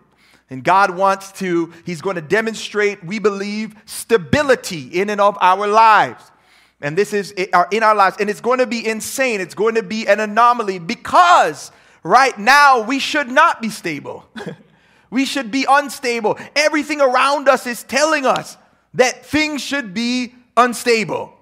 And 0.49 0.63
God 0.63 0.95
wants 0.97 1.31
to, 1.33 1.73
He's 1.85 2.01
going 2.01 2.15
to 2.15 2.21
demonstrate, 2.21 3.03
we 3.03 3.19
believe, 3.19 3.75
stability 3.85 4.87
in 4.87 5.09
and 5.09 5.21
of 5.21 5.37
our 5.41 5.67
lives. 5.67 6.31
And 6.81 6.97
this 6.97 7.13
is 7.13 7.31
in 7.31 7.83
our 7.83 7.95
lives. 7.95 8.17
And 8.19 8.29
it's 8.29 8.41
going 8.41 8.59
to 8.59 8.67
be 8.67 8.85
insane. 8.85 9.39
It's 9.39 9.53
going 9.53 9.75
to 9.75 9.83
be 9.83 10.07
an 10.07 10.19
anomaly 10.19 10.79
because 10.79 11.71
right 12.03 12.37
now 12.37 12.81
we 12.81 12.99
should 12.99 13.29
not 13.29 13.61
be 13.61 13.69
stable. 13.69 14.25
we 15.09 15.25
should 15.25 15.51
be 15.51 15.65
unstable. 15.69 16.37
Everything 16.55 16.99
around 17.01 17.47
us 17.47 17.67
is 17.67 17.83
telling 17.83 18.25
us 18.25 18.57
that 18.95 19.25
things 19.25 19.61
should 19.61 19.93
be 19.93 20.33
unstable. 20.57 21.33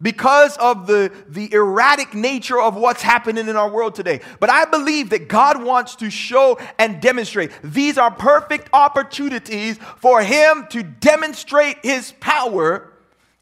Because 0.00 0.56
of 0.58 0.86
the, 0.86 1.12
the 1.28 1.52
erratic 1.52 2.14
nature 2.14 2.60
of 2.60 2.76
what's 2.76 3.02
happening 3.02 3.48
in 3.48 3.56
our 3.56 3.70
world 3.70 3.94
today. 3.94 4.20
But 4.40 4.50
I 4.50 4.66
believe 4.66 5.10
that 5.10 5.28
God 5.28 5.62
wants 5.62 5.96
to 5.96 6.10
show 6.10 6.58
and 6.78 7.00
demonstrate 7.00 7.50
these 7.62 7.96
are 7.96 8.10
perfect 8.10 8.68
opportunities 8.72 9.78
for 9.98 10.22
Him 10.22 10.66
to 10.70 10.82
demonstrate 10.82 11.78
His 11.82 12.12
power 12.20 12.92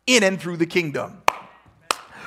in 0.07 0.23
and 0.23 0.41
through 0.41 0.59
the 0.59 0.67
kingdom. 0.67 1.23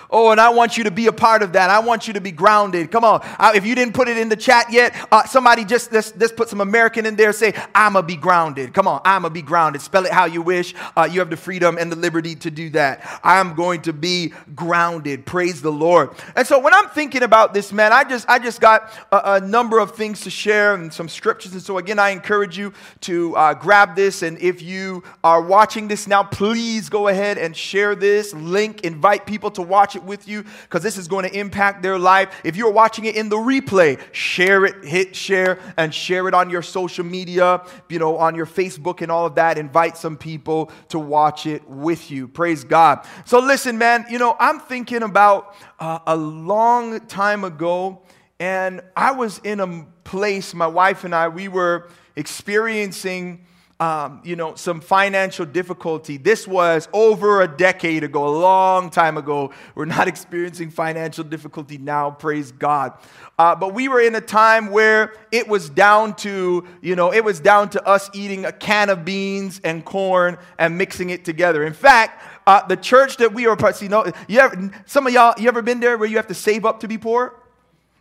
Oh, 0.10 0.32
and 0.32 0.40
I 0.40 0.50
want 0.50 0.78
you 0.78 0.86
to 0.86 0.92
be 0.92 1.08
a 1.08 1.12
part 1.12 1.44
of 1.44 1.54
that. 1.54 1.70
I 1.70 1.80
want 1.80 2.08
you 2.08 2.14
to 2.14 2.22
be 2.22 2.32
grounded. 2.32 2.92
Come 2.92 3.04
on. 3.04 3.22
If 3.56 3.66
you 3.66 3.76
didn't 3.76 3.94
put 3.94 4.08
it 4.08 4.18
in 4.18 4.30
the 4.30 4.36
chat 4.36 4.72
yet, 4.72 4.96
uh, 5.12 5.26
somebody 5.26 5.66
just, 5.66 5.92
just 5.92 6.36
put 6.36 6.48
some 6.48 6.62
American 6.62 7.06
in 7.06 7.16
there. 7.16 7.34
Say, 7.34 7.54
I'm 7.76 7.94
going 7.94 8.04
to 8.04 8.08
be 8.08 8.16
grounded. 8.16 8.74
Come 8.74 8.88
on. 8.88 9.02
I'm 9.04 9.24
going 9.24 9.32
to 9.32 9.34
be 9.34 9.42
grounded. 9.42 9.82
Spell 9.82 10.06
it 10.06 10.14
how 10.14 10.26
you 10.26 10.42
wish. 10.42 10.74
Uh, 10.96 11.08
you 11.12 11.20
have 11.20 11.30
the 11.30 11.38
freedom 11.38 11.78
and 11.78 11.92
the 11.92 11.98
liberty 11.98 12.36
to 12.36 12.52
do 12.52 12.70
that. 12.70 13.20
I'm 13.24 13.54
going 13.54 13.82
to 13.82 13.94
be 13.94 14.34
grounded. 14.56 15.26
Praise 15.26 15.62
the 15.62 15.72
Lord. 15.72 16.12
And 16.36 16.48
so 16.48 16.58
when 16.60 16.74
I'm 16.74 16.88
thinking 16.90 17.24
about 17.24 17.54
this, 17.54 17.74
man, 17.74 17.92
I 17.92 18.04
just, 18.06 18.30
I 18.30 18.40
just 18.40 18.62
got 18.62 18.92
a, 19.12 19.34
a 19.34 19.42
number 19.42 19.80
of 19.80 19.96
things 19.96 20.22
to 20.22 20.30
share 20.30 20.74
and 20.74 20.94
some 20.94 21.10
scriptures. 21.10 21.52
And 21.52 21.62
so 21.62 21.80
again, 21.80 22.00
I 22.00 22.12
encourage 22.12 22.58
you 22.58 22.74
to 23.02 23.36
uh, 23.36 23.54
grab 23.56 23.96
this. 23.96 24.22
And 24.22 24.40
if 24.40 24.62
you 24.62 25.04
are 25.24 25.42
watching 25.42 25.90
this 25.90 26.08
now, 26.08 26.24
please 26.24 26.88
go 26.88 27.10
ahead 27.10 27.38
and 27.38 27.56
share 27.56 27.94
this 27.94 28.34
link. 28.34 28.82
Invite 28.82 29.26
people 29.26 29.52
to 29.52 29.62
watch 29.62 29.97
it 29.98 30.04
with 30.04 30.28
you 30.28 30.46
because 30.64 30.82
this 30.82 30.98
is 30.98 31.10
going 31.10 31.30
to 31.30 31.38
impact 31.38 31.84
their 31.84 32.00
life. 32.00 32.42
If 32.46 32.56
you're 32.56 32.72
watching 32.72 33.04
it 33.04 33.18
in 33.18 33.28
the 33.28 33.36
replay, 33.36 34.00
share 34.14 34.64
it, 34.64 34.86
hit 34.86 35.16
share, 35.16 35.60
and 35.76 35.94
share 35.94 36.30
it 36.30 36.34
on 36.34 36.50
your 36.50 36.62
social 36.62 37.04
media, 37.04 37.62
you 37.90 38.00
know, 38.00 38.16
on 38.18 38.36
your 38.36 38.46
Facebook 38.46 39.02
and 39.02 39.12
all 39.12 39.26
of 39.26 39.36
that. 39.36 39.58
Invite 39.58 39.98
some 39.98 40.16
people 40.16 40.72
to 40.90 41.00
watch 41.00 41.46
it 41.46 41.68
with 41.70 42.10
you. 42.10 42.28
Praise 42.28 42.64
God. 42.64 43.06
So, 43.26 43.40
listen, 43.40 43.78
man, 43.78 44.06
you 44.10 44.20
know, 44.20 44.38
I'm 44.40 44.62
thinking 44.62 45.04
about 45.04 45.56
uh, 45.80 46.00
a 46.08 46.16
long 46.16 47.02
time 47.08 47.44
ago, 47.44 48.02
and 48.40 48.82
I 48.96 49.12
was 49.12 49.40
in 49.44 49.60
a 49.60 49.86
place, 50.04 50.54
my 50.54 50.68
wife 50.68 51.04
and 51.04 51.14
I, 51.14 51.28
we 51.28 51.48
were 51.50 51.90
experiencing 52.16 53.46
um, 53.80 54.22
you 54.24 54.36
know, 54.36 54.56
some 54.56 54.82
financial 54.82 55.46
difficulty. 55.46 56.18
This 56.18 56.48
was 56.48 56.90
over 56.94 57.42
a 57.42 57.48
decade 57.48 58.04
ago, 58.04 58.28
a 58.28 58.36
long 58.36 58.90
time 58.90 59.18
ago. 59.18 59.52
We're 59.76 59.86
not 59.86 60.08
experiencing 60.08 60.72
financial 60.72 61.24
difficulty 61.24 61.78
now, 61.78 62.12
praise 62.12 62.52
God. 62.52 62.94
Uh, 63.38 63.56
but 63.56 63.76
we 63.76 63.88
were 63.88 64.02
in 64.02 64.16
a 64.16 64.22
time 64.22 64.72
where 64.72 65.14
it 65.32 65.48
was 65.48 65.70
down 65.70 66.16
to, 66.16 66.68
you 66.82 66.96
know, 66.96 67.14
it 67.14 67.24
was 67.24 67.40
down 67.40 67.70
to 67.70 67.88
us 67.88 68.10
eating 68.14 68.46
a 68.46 68.52
can 68.52 68.90
of 68.90 69.06
beans 69.06 69.62
and 69.64 69.86
corn 69.86 70.40
and 70.58 70.76
mixing 70.76 71.12
it 71.12 71.24
together. 71.24 71.64
In 71.64 71.74
fact, 71.74 72.24
uh, 72.48 72.66
the 72.66 72.78
church 72.78 73.18
that 73.18 73.34
we 73.34 73.46
are 73.46 73.56
part, 73.56 73.80
you 73.82 73.90
know, 73.90 74.12
you 74.28 74.40
ever, 74.40 74.72
some 74.88 75.06
of 75.06 75.14
y'all, 75.14 75.36
you 75.38 75.48
ever 75.48 75.62
been 75.62 75.80
there 75.80 76.00
where 76.00 76.08
you 76.08 76.18
have 76.18 76.28
to 76.28 76.34
save 76.34 76.66
up 76.66 76.80
to 76.80 76.88
be 76.88 76.98
poor? 76.98 77.36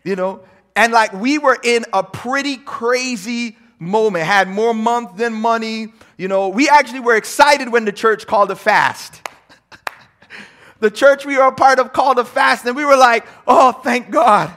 You 0.04 0.16
know, 0.16 0.40
and 0.74 0.92
like 0.92 1.12
we 1.12 1.36
were 1.36 1.58
in 1.62 1.84
a 1.92 2.02
pretty 2.02 2.56
crazy 2.56 3.56
moment, 3.78 4.24
had 4.24 4.48
more 4.48 4.74
month 4.74 5.16
than 5.16 5.32
money. 5.32 5.92
You 6.16 6.28
know, 6.28 6.48
we 6.48 6.68
actually 6.68 7.00
were 7.00 7.16
excited 7.16 7.70
when 7.70 7.84
the 7.84 7.92
church 7.92 8.26
called 8.26 8.50
a 8.50 8.56
fast. 8.56 9.28
the 10.80 10.90
church 10.90 11.24
we 11.26 11.36
were 11.36 11.44
a 11.44 11.52
part 11.52 11.78
of 11.78 11.92
called 11.92 12.18
a 12.18 12.24
fast, 12.24 12.64
and 12.64 12.76
we 12.76 12.84
were 12.84 12.96
like, 12.96 13.26
oh, 13.46 13.72
thank 13.72 14.10
God. 14.10 14.54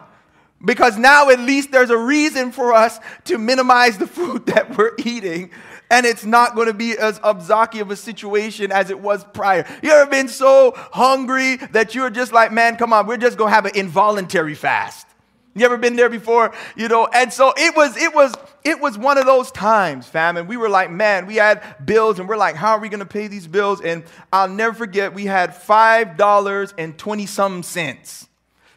Because 0.63 0.97
now 0.97 1.29
at 1.29 1.39
least 1.39 1.71
there's 1.71 1.89
a 1.89 1.97
reason 1.97 2.51
for 2.51 2.73
us 2.73 2.99
to 3.25 3.37
minimize 3.37 3.97
the 3.97 4.07
food 4.17 4.45
that 4.47 4.77
we're 4.77 4.93
eating. 4.97 5.51
And 5.91 6.05
it's 6.05 6.23
not 6.23 6.53
going 6.53 6.67
to 6.67 6.73
be 6.73 6.95
as 6.97 7.19
obzaki 7.19 7.81
of 7.81 7.89
a 7.89 7.95
situation 7.95 8.71
as 8.71 8.91
it 8.91 8.99
was 8.99 9.23
prior. 9.33 9.65
You 9.81 9.89
ever 9.91 10.09
been 10.09 10.27
so 10.27 10.73
hungry 10.75 11.55
that 11.71 11.95
you're 11.95 12.11
just 12.11 12.31
like, 12.31 12.51
man, 12.51 12.75
come 12.75 12.93
on, 12.93 13.07
we're 13.07 13.17
just 13.17 13.37
going 13.37 13.49
to 13.49 13.55
have 13.55 13.65
an 13.65 13.75
involuntary 13.75 14.53
fast. 14.53 15.07
You 15.55 15.65
ever 15.65 15.77
been 15.77 15.95
there 15.95 16.09
before? 16.09 16.53
You 16.75 16.87
know, 16.87 17.07
and 17.11 17.33
so 17.33 17.53
it 17.57 17.75
was, 17.75 17.97
it 17.97 18.13
was, 18.13 18.33
it 18.63 18.79
was 18.79 18.97
one 18.97 19.17
of 19.17 19.25
those 19.25 19.51
times, 19.51 20.07
fam. 20.07 20.37
And 20.37 20.47
we 20.47 20.57
were 20.57 20.69
like, 20.69 20.91
man, 20.91 21.25
we 21.25 21.35
had 21.35 21.63
bills, 21.85 22.19
and 22.19 22.29
we're 22.29 22.37
like, 22.37 22.55
how 22.55 22.71
are 22.73 22.79
we 22.79 22.87
gonna 22.87 23.05
pay 23.05 23.27
these 23.27 23.47
bills? 23.47 23.81
And 23.81 24.03
I'll 24.31 24.47
never 24.47 24.73
forget, 24.73 25.13
we 25.13 25.25
had 25.25 25.55
five 25.55 26.17
dollars 26.17 26.73
and 26.77 26.97
twenty 26.97 27.25
some 27.25 27.63
cents. 27.63 28.27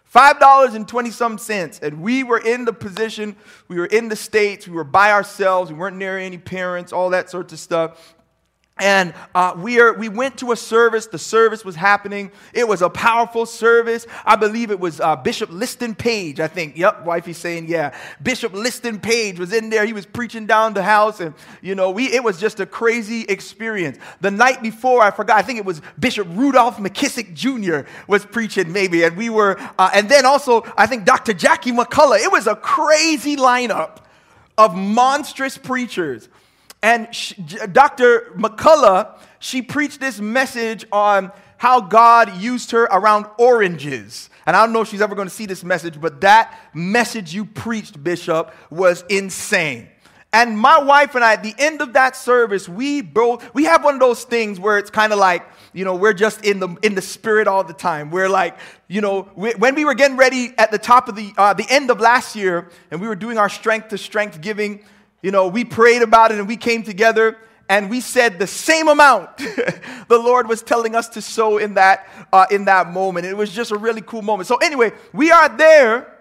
Five 0.05 0.41
dollars 0.41 0.75
and 0.75 0.89
twenty 0.89 1.11
some 1.11 1.39
cents. 1.39 1.79
And 1.81 2.03
we 2.03 2.23
were 2.25 2.39
in 2.39 2.65
the 2.65 2.73
position, 2.73 3.37
we 3.69 3.77
were 3.77 3.87
in 3.87 4.09
the 4.09 4.17
States, 4.17 4.67
we 4.67 4.75
were 4.75 4.85
by 4.85 5.13
ourselves, 5.13 5.71
we 5.71 5.79
weren't 5.79 5.97
near 5.97 6.19
any 6.19 6.39
parents, 6.39 6.93
all 6.93 7.11
that 7.11 7.31
sorts 7.31 7.53
of 7.53 7.59
stuff. 7.59 8.15
And 8.83 9.15
uh, 9.33 9.55
we, 9.57 9.79
are, 9.79 9.93
we 9.93 10.09
went 10.09 10.39
to 10.39 10.51
a 10.51 10.57
service. 10.57 11.07
The 11.07 11.17
service 11.17 11.65
was 11.65 11.77
happening. 11.77 12.33
It 12.53 12.67
was 12.67 12.83
a 12.83 12.91
powerful 12.91 13.47
service. 13.47 14.09
I 14.27 14.35
believe 14.35 14.73
it 14.73 14.81
was 14.81 14.99
uh, 14.99 15.15
Bishop 15.15 15.51
Liston 15.53 15.95
Page, 15.95 16.41
I 16.41 16.49
think. 16.49 16.77
Yep, 16.77 17.05
wifey's 17.05 17.39
saying, 17.39 17.69
yeah. 17.69 17.95
Bishop 18.21 18.53
Liston 18.53 18.99
Page 18.99 19.39
was 19.39 19.53
in 19.53 19.71
there. 19.71 19.87
He 19.87 19.93
was 19.93 20.05
preaching 20.05 20.47
down 20.47 20.75
the 20.75 20.83
house. 20.83 21.21
And, 21.21 21.33
you 21.61 21.77
know, 21.77 21.93
we, 21.93 22.13
it 22.13 22.25
was 22.25 22.41
just 22.41 22.59
a 22.59 22.67
crazy 22.67 23.21
experience. 23.29 23.99
The 24.21 24.33
night 24.33 24.63
before, 24.63 25.01
I 25.01 25.13
forgot, 25.13 25.37
I 25.37 25.43
think 25.43 25.61
it 25.61 25.65
was 25.65 25.81
Bishop 26.01 26.27
Rudolph 26.33 26.79
McKissick 26.79 27.35
Jr. 27.35 27.89
was 28.09 28.27
preaching, 28.27 28.73
maybe. 28.73 29.05
And 29.05 29.17
we 29.17 29.31
were, 29.31 29.61
uh, 29.79 29.91
and 29.95 30.09
then 30.09 30.27
also, 30.27 30.65
I 30.77 30.89
think 30.89 31.05
Dr. 31.05 31.35
Jackie 31.35 31.71
McCullough. 31.71 32.19
It 32.19 32.33
was 32.33 32.49
a 32.49 32.57
crazy 32.57 33.37
lineup 33.37 33.99
of 34.59 34.75
monstrous 34.75 35.57
preachers. 35.57 36.29
And 36.83 37.15
she, 37.15 37.35
Dr. 37.71 38.33
McCullough, 38.37 39.19
she 39.39 39.63
preached 39.63 40.01
this 40.01 40.21
message 40.21 40.85
on 40.91 41.33
how 41.59 41.81
God 41.81 42.39
used 42.39 42.73
her 42.73 42.85
around 42.85 43.27
oranges. 43.39 44.29
And 44.47 44.57
I 44.57 44.65
don't 44.65 44.73
know 44.73 44.81
if 44.81 44.89
she's 44.89 45.01
ever 45.01 45.15
going 45.15 45.29
to 45.29 45.35
see 45.35 45.47
this 45.47 45.63
message, 45.63 46.01
but 46.01 46.21
that 46.23 46.59
message 46.75 47.33
you 47.33 47.45
preached, 47.45 48.03
Bishop, 48.03 48.53
was 48.69 49.05
insane. 49.09 49.89
And 50.33 50.59
my 50.59 50.83
wife 50.83 51.15
and 51.15 51.23
I, 51.23 51.35
at 51.35 51.43
the 51.43 51.55
end 51.59 51.83
of 51.83 51.93
that 51.93 52.17
service, 52.17 52.67
we 52.69 53.03
both 53.03 53.55
we 53.55 53.65
have 53.65 53.85
one 53.85 53.95
of 53.95 54.01
those 54.01 54.25
things 54.25 54.59
where 54.59 54.79
it's 54.79 54.91
kind 54.91 55.13
of 55.13 55.19
like, 55.19 55.47
you 55.75 55.85
know, 55.85 55.95
we're 55.95 56.15
just 56.15 56.43
in 56.43 56.59
the 56.59 56.75
in 56.83 56.95
the 56.95 57.03
spirit 57.03 57.47
all 57.47 57.63
the 57.63 57.75
time. 57.75 58.11
We're 58.11 58.31
like, 58.31 58.59
you 58.89 59.03
know, 59.03 59.29
we, 59.37 59.51
when 59.53 59.75
we 59.75 59.85
were 59.85 59.95
getting 59.95 60.17
ready 60.17 60.55
at 60.57 60.71
the 60.71 60.79
top 60.79 61.09
of 61.09 61.17
the 61.17 61.33
uh, 61.37 61.53
the 61.53 61.67
end 61.69 61.91
of 61.91 62.01
last 62.01 62.35
year, 62.35 62.71
and 62.91 62.99
we 62.99 63.09
were 63.09 63.15
doing 63.15 63.37
our 63.37 63.51
strength 63.51 63.89
to 63.89 63.99
strength 63.99 64.41
giving 64.41 64.83
you 65.23 65.31
know, 65.31 65.47
we 65.49 65.65
prayed 65.65 66.03
about 66.03 66.33
it 66.33 66.39
and 66.39 66.49
we 66.49 66.57
came 66.57 66.83
together 66.83 67.39
and 67.69 67.89
we 67.89 68.01
said 68.01 68.39
the 68.39 68.47
same 68.47 68.89
amount 68.89 69.37
the 70.09 70.19
Lord 70.19 70.49
was 70.49 70.63
telling 70.63 70.95
us 70.95 71.09
to 71.11 71.23
sow 71.23 71.59
in 71.59 71.75
that, 71.75 72.07
uh, 72.33 72.47
in 72.51 72.67
that 72.67 72.91
moment. 72.93 73.25
It 73.25 73.37
was 73.37 73.51
just 73.51 73.71
a 73.71 73.79
really 73.79 74.03
cool 74.03 74.23
moment. 74.23 74.49
So, 74.49 74.57
anyway, 74.57 74.93
we 75.13 75.31
are 75.31 75.49
there, 75.49 76.13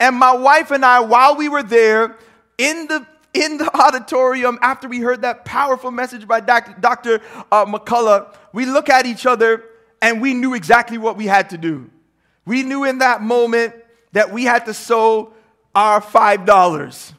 and 0.00 0.16
my 0.16 0.34
wife 0.34 0.70
and 0.70 0.84
I, 0.84 1.00
while 1.00 1.36
we 1.36 1.48
were 1.48 1.62
there 1.62 2.16
in 2.56 2.86
the 2.86 3.06
in 3.34 3.58
the 3.58 3.70
auditorium 3.76 4.58
after 4.62 4.88
we 4.88 5.00
heard 5.00 5.20
that 5.20 5.44
powerful 5.44 5.90
message 5.90 6.26
by 6.26 6.40
Dr. 6.40 6.74
Dr. 6.80 7.20
Uh, 7.52 7.66
McCullough, 7.66 8.34
we 8.54 8.64
look 8.64 8.88
at 8.88 9.04
each 9.04 9.26
other 9.26 9.62
and 10.00 10.22
we 10.22 10.32
knew 10.32 10.54
exactly 10.54 10.96
what 10.96 11.18
we 11.18 11.26
had 11.26 11.50
to 11.50 11.58
do. 11.58 11.90
We 12.46 12.62
knew 12.62 12.84
in 12.84 12.98
that 12.98 13.20
moment 13.20 13.74
that 14.12 14.32
we 14.32 14.44
had 14.44 14.64
to 14.66 14.72
sow 14.72 15.34
our 15.74 16.00
$5. 16.00 17.12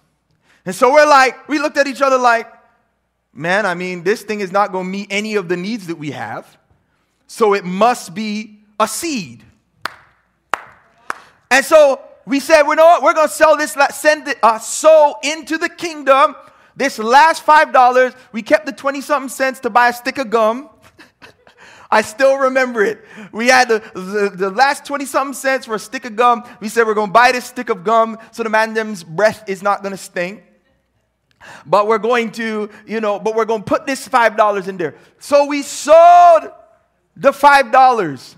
And 0.67 0.75
so 0.75 0.91
we're 0.91 1.07
like, 1.07 1.47
we 1.47 1.59
looked 1.59 1.77
at 1.77 1.87
each 1.87 2.01
other 2.01 2.17
like, 2.17 2.45
man, 3.31 3.65
I 3.65 3.73
mean, 3.73 4.03
this 4.03 4.23
thing 4.23 4.41
is 4.41 4.51
not 4.51 4.73
going 4.73 4.83
to 4.83 4.91
meet 4.91 5.07
any 5.09 5.35
of 5.35 5.47
the 5.47 5.55
needs 5.55 5.87
that 5.87 5.95
we 5.95 6.11
have. 6.11 6.57
So 7.25 7.53
it 7.53 7.63
must 7.63 8.13
be 8.13 8.59
a 8.77 8.85
seed. 8.85 9.45
And 11.49 11.63
so 11.63 12.01
we 12.25 12.41
said, 12.41 12.63
we 12.63 12.75
know 12.75 12.83
what? 12.83 13.01
We're 13.01 13.13
going 13.13 13.29
to 13.29 13.33
sell 13.33 13.55
this, 13.55 13.77
send 13.91 14.27
it, 14.27 14.39
uh, 14.43 14.59
sow 14.59 15.15
into 15.23 15.57
the 15.57 15.69
kingdom. 15.69 16.35
This 16.75 16.99
last 16.99 17.45
$5, 17.45 18.13
we 18.33 18.41
kept 18.41 18.65
the 18.65 18.73
20 18.73 18.99
something 18.99 19.29
cents 19.29 19.61
to 19.61 19.69
buy 19.69 19.87
a 19.87 19.93
stick 19.93 20.17
of 20.17 20.29
gum. 20.29 20.69
I 21.89 22.01
still 22.01 22.35
remember 22.35 22.83
it. 22.83 23.05
We 23.31 23.47
had 23.47 23.69
the, 23.69 23.81
the, 23.93 24.31
the 24.35 24.49
last 24.49 24.83
20 24.83 25.05
something 25.05 25.33
cents 25.33 25.65
for 25.65 25.75
a 25.75 25.79
stick 25.79 26.03
of 26.03 26.17
gum. 26.17 26.43
We 26.59 26.67
said, 26.67 26.85
we're 26.85 26.93
going 26.93 27.07
to 27.07 27.13
buy 27.13 27.31
this 27.31 27.45
stick 27.45 27.69
of 27.69 27.85
gum 27.85 28.17
so 28.33 28.43
the 28.43 28.49
man's 28.49 29.05
breath 29.05 29.47
is 29.47 29.63
not 29.63 29.81
going 29.81 29.93
to 29.93 29.97
stink. 29.97 30.43
But 31.65 31.87
we're 31.87 31.97
going 31.97 32.31
to, 32.33 32.69
you 32.85 33.01
know, 33.01 33.19
but 33.19 33.35
we're 33.35 33.45
going 33.45 33.61
to 33.61 33.65
put 33.65 33.85
this 33.85 34.07
$5 34.07 34.67
in 34.67 34.77
there. 34.77 34.95
So 35.19 35.45
we 35.45 35.61
sold 35.61 36.51
the 37.15 37.31
$5. 37.31 38.35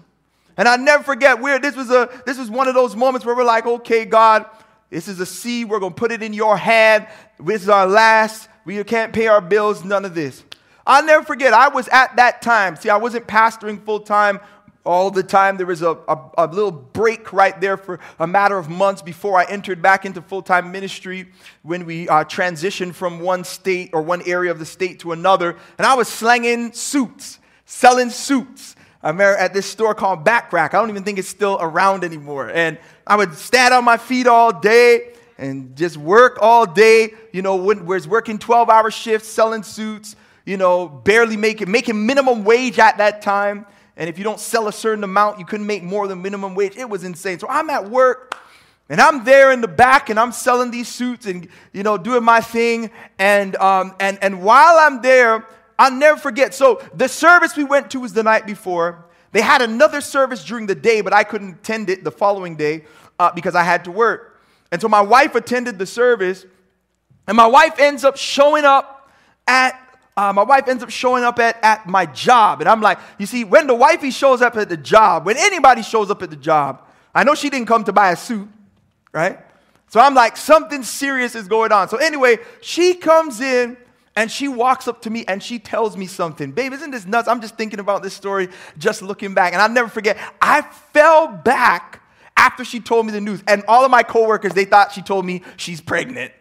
And 0.60 0.68
I 0.68 0.76
never 0.76 1.04
forget 1.04 1.40
where 1.40 1.58
this 1.58 1.74
was 1.74 1.90
a 1.90 2.10
this 2.26 2.38
was 2.38 2.50
one 2.50 2.68
of 2.68 2.74
those 2.74 2.94
moments 2.94 3.26
where 3.26 3.34
we're 3.34 3.46
like, 3.46 3.66
okay, 3.66 4.04
God, 4.04 4.46
this 4.90 5.08
is 5.08 5.22
a 5.22 5.26
seed. 5.26 5.70
We're 5.70 5.80
gonna 5.80 5.96
put 5.96 6.12
it 6.12 6.22
in 6.22 6.34
your 6.34 6.58
hand. 6.58 7.08
This 7.40 7.64
is 7.64 7.70
our 7.70 7.88
last. 7.88 8.50
We 8.66 8.84
can't 8.84 9.14
pay 9.14 9.28
our 9.28 9.40
bills, 9.40 9.86
none 9.86 10.04
of 10.04 10.16
this. 10.16 10.44
I'll 10.86 11.06
never 11.06 11.24
forget, 11.24 11.54
I 11.54 11.70
was 11.70 11.88
at 11.88 12.18
that 12.18 12.42
time. 12.42 12.76
See, 12.76 12.90
I 12.90 12.98
wasn't 12.98 13.26
pastoring 13.26 13.82
full 13.86 14.02
time 14.02 14.42
all 14.90 15.12
the 15.12 15.22
time. 15.22 15.58
There 15.58 15.68
was 15.68 15.84
a, 15.84 15.92
a, 16.08 16.32
a, 16.40 16.48
little 16.48 16.72
break 16.72 17.32
right 17.32 17.60
there 17.62 17.78
for 17.78 18.00
a 18.18 18.26
matter 18.26 18.58
of 18.58 18.70
months 18.70 19.04
before 19.04 19.38
I 19.38 19.44
entered 19.44 19.84
back 19.84 20.04
into 20.04 20.20
full 20.20 20.42
time 20.42 20.72
ministry 20.72 21.28
when 21.62 21.86
we 21.86 22.10
uh, 22.10 22.24
transitioned 22.24 22.96
from 22.96 23.20
one 23.20 23.44
state 23.44 23.92
or 23.94 24.02
one 24.02 24.24
area 24.26 24.50
of 24.50 24.58
the 24.58 24.66
state 24.66 25.00
to 25.02 25.12
another. 25.12 25.56
And 25.78 25.86
I 25.86 25.94
was 25.94 26.08
slanging 26.08 26.72
suits, 26.74 27.38
selling 27.66 28.10
suits. 28.10 28.76
At 29.02 29.54
this 29.54 29.66
store 29.66 29.96
called 29.96 30.26
Bachrach. 30.26 30.74
I 30.74 30.80
don't 30.80 30.90
even 30.90 31.04
think 31.04 31.20
it's 31.20 31.30
still 31.30 31.58
around 31.62 32.04
anymore. 32.04 32.50
And 32.50 32.78
I 33.08 33.16
would 33.16 33.34
stand 33.36 33.74
on 33.74 33.86
my 33.86 33.96
feet 33.96 34.28
all 34.28 34.60
day 34.60 35.14
and 35.38 35.74
just 35.78 35.96
work 35.96 36.40
all 36.42 36.66
day. 36.66 37.14
You 37.32 37.42
know, 37.42 37.56
when, 37.56 37.86
was 37.86 38.10
working 38.10 38.38
12 38.40 38.70
hour 38.70 38.92
shifts, 38.92 39.30
selling 39.30 39.64
suits, 39.64 40.18
you 40.46 40.58
know, 40.58 40.90
barely 40.90 41.38
making, 41.38 41.72
making 41.72 42.06
minimum 42.06 42.44
wage 42.44 42.78
at 42.78 42.98
that 42.98 43.22
time. 43.22 43.66
And 44.00 44.08
if 44.08 44.18
you 44.18 44.24
don't 44.24 44.40
sell 44.40 44.70
a 44.70 44.74
certain 44.74 45.04
amount, 45.04 45.40
you 45.40 45.46
couldn't 45.46 45.68
make 45.68 45.84
more 45.84 46.08
than 46.08 46.22
minimum 46.22 46.56
wage. 46.56 46.78
It 46.78 46.90
was 46.90 47.04
insane. 47.04 47.38
So 47.38 47.48
I'm 47.50 47.70
at 47.70 47.90
work 47.90 48.38
and 48.88 49.02
I'm 49.02 49.26
there 49.26 49.52
in 49.52 49.60
the 49.60 49.68
back 49.68 50.10
and 50.10 50.18
I'm 50.18 50.32
selling 50.32 50.72
these 50.72 50.88
suits 50.88 51.26
and, 51.26 51.50
you 51.74 51.84
know, 51.84 51.98
doing 51.98 52.24
my 52.24 52.40
thing. 52.40 52.92
And, 53.20 53.58
um, 53.58 53.94
and, 54.00 54.18
and 54.22 54.42
while 54.42 54.78
I'm 54.80 55.02
there, 55.02 55.46
I'll 55.78 55.92
never 55.92 56.18
forget. 56.18 56.54
So 56.54 56.82
the 56.94 57.10
service 57.10 57.58
we 57.58 57.66
went 57.66 57.92
to 57.92 58.00
was 58.00 58.14
the 58.14 58.24
night 58.24 58.48
before. 58.48 59.06
They 59.34 59.42
had 59.42 59.62
another 59.62 60.00
service 60.00 60.46
during 60.46 60.66
the 60.66 60.76
day, 60.76 61.02
but 61.02 61.12
I 61.12 61.26
couldn't 61.26 61.56
attend 61.56 61.90
it 61.90 62.06
the 62.06 62.12
following 62.12 62.56
day 62.56 62.86
uh, 63.20 63.34
because 63.34 63.54
I 63.54 63.64
had 63.64 63.84
to 63.84 63.92
work. 63.92 64.40
And 64.72 64.82
so 64.82 64.88
my 64.88 65.02
wife 65.02 65.36
attended 65.36 65.78
the 65.78 65.86
service, 65.86 66.46
and 67.28 67.36
my 67.36 67.48
wife 67.48 67.80
ends 67.80 68.06
up 68.06 68.16
showing 68.16 68.64
up 68.64 69.12
at 69.46 69.89
uh, 70.18 70.34
my 70.34 70.44
wife 70.44 70.68
ends 70.68 70.84
up 70.84 70.90
showing 70.90 71.24
up 71.24 71.40
at, 71.40 71.58
at 71.64 71.88
my 71.88 72.06
job. 72.06 72.60
And 72.60 72.70
I'm 72.70 72.82
like, 72.82 73.00
you 73.18 73.26
see, 73.26 73.44
when 73.44 73.68
the 73.68 73.76
wifey 73.76 74.12
shows 74.12 74.42
up 74.42 74.58
at 74.58 74.70
the 74.70 74.78
job, 74.78 75.26
when 75.26 75.38
anybody 75.38 75.82
shows 75.82 76.12
up 76.12 76.22
at 76.22 76.30
the 76.30 76.36
job, 76.36 76.82
I 77.16 77.24
know 77.24 77.36
she 77.36 77.50
didn't 77.50 77.68
come 77.68 77.84
to 77.86 77.94
buy 77.94 78.12
a 78.12 78.16
suit, 78.16 78.48
right? 79.14 79.40
So 79.88 80.00
I'm 80.00 80.14
like, 80.14 80.38
something 80.38 80.84
serious 80.84 81.36
is 81.36 81.48
going 81.48 81.72
on. 81.72 81.90
So 81.90 81.98
anyway, 81.98 82.40
she 82.62 82.96
comes 82.96 83.42
in 83.42 83.78
and 84.16 84.30
she 84.30 84.48
walks 84.48 84.88
up 84.88 85.02
to 85.04 85.10
me 85.10 85.26
and 85.28 85.42
she 85.42 85.58
tells 85.58 85.96
me 85.96 86.06
something. 86.06 86.52
Babe, 86.52 86.74
isn't 86.74 86.92
this 86.92 87.06
nuts? 87.06 87.28
I'm 87.28 87.42
just 87.42 87.56
thinking 87.56 87.80
about 87.80 88.04
this 88.04 88.14
story, 88.14 88.50
just 88.78 89.02
looking 89.02 89.34
back. 89.34 89.54
And 89.54 89.62
I'll 89.62 89.70
never 89.70 89.90
forget, 89.90 90.18
I 90.42 90.62
fell 90.62 91.28
back 91.30 92.04
after 92.36 92.64
she 92.64 92.80
told 92.80 93.06
me 93.06 93.12
the 93.12 93.22
news. 93.22 93.42
And 93.48 93.64
all 93.68 93.86
of 93.86 93.92
my 93.92 94.04
coworkers, 94.04 94.54
they 94.54 94.66
thought 94.66 94.92
she 94.92 95.02
told 95.02 95.26
me 95.26 95.44
she's 95.58 95.82
pregnant 95.82 96.34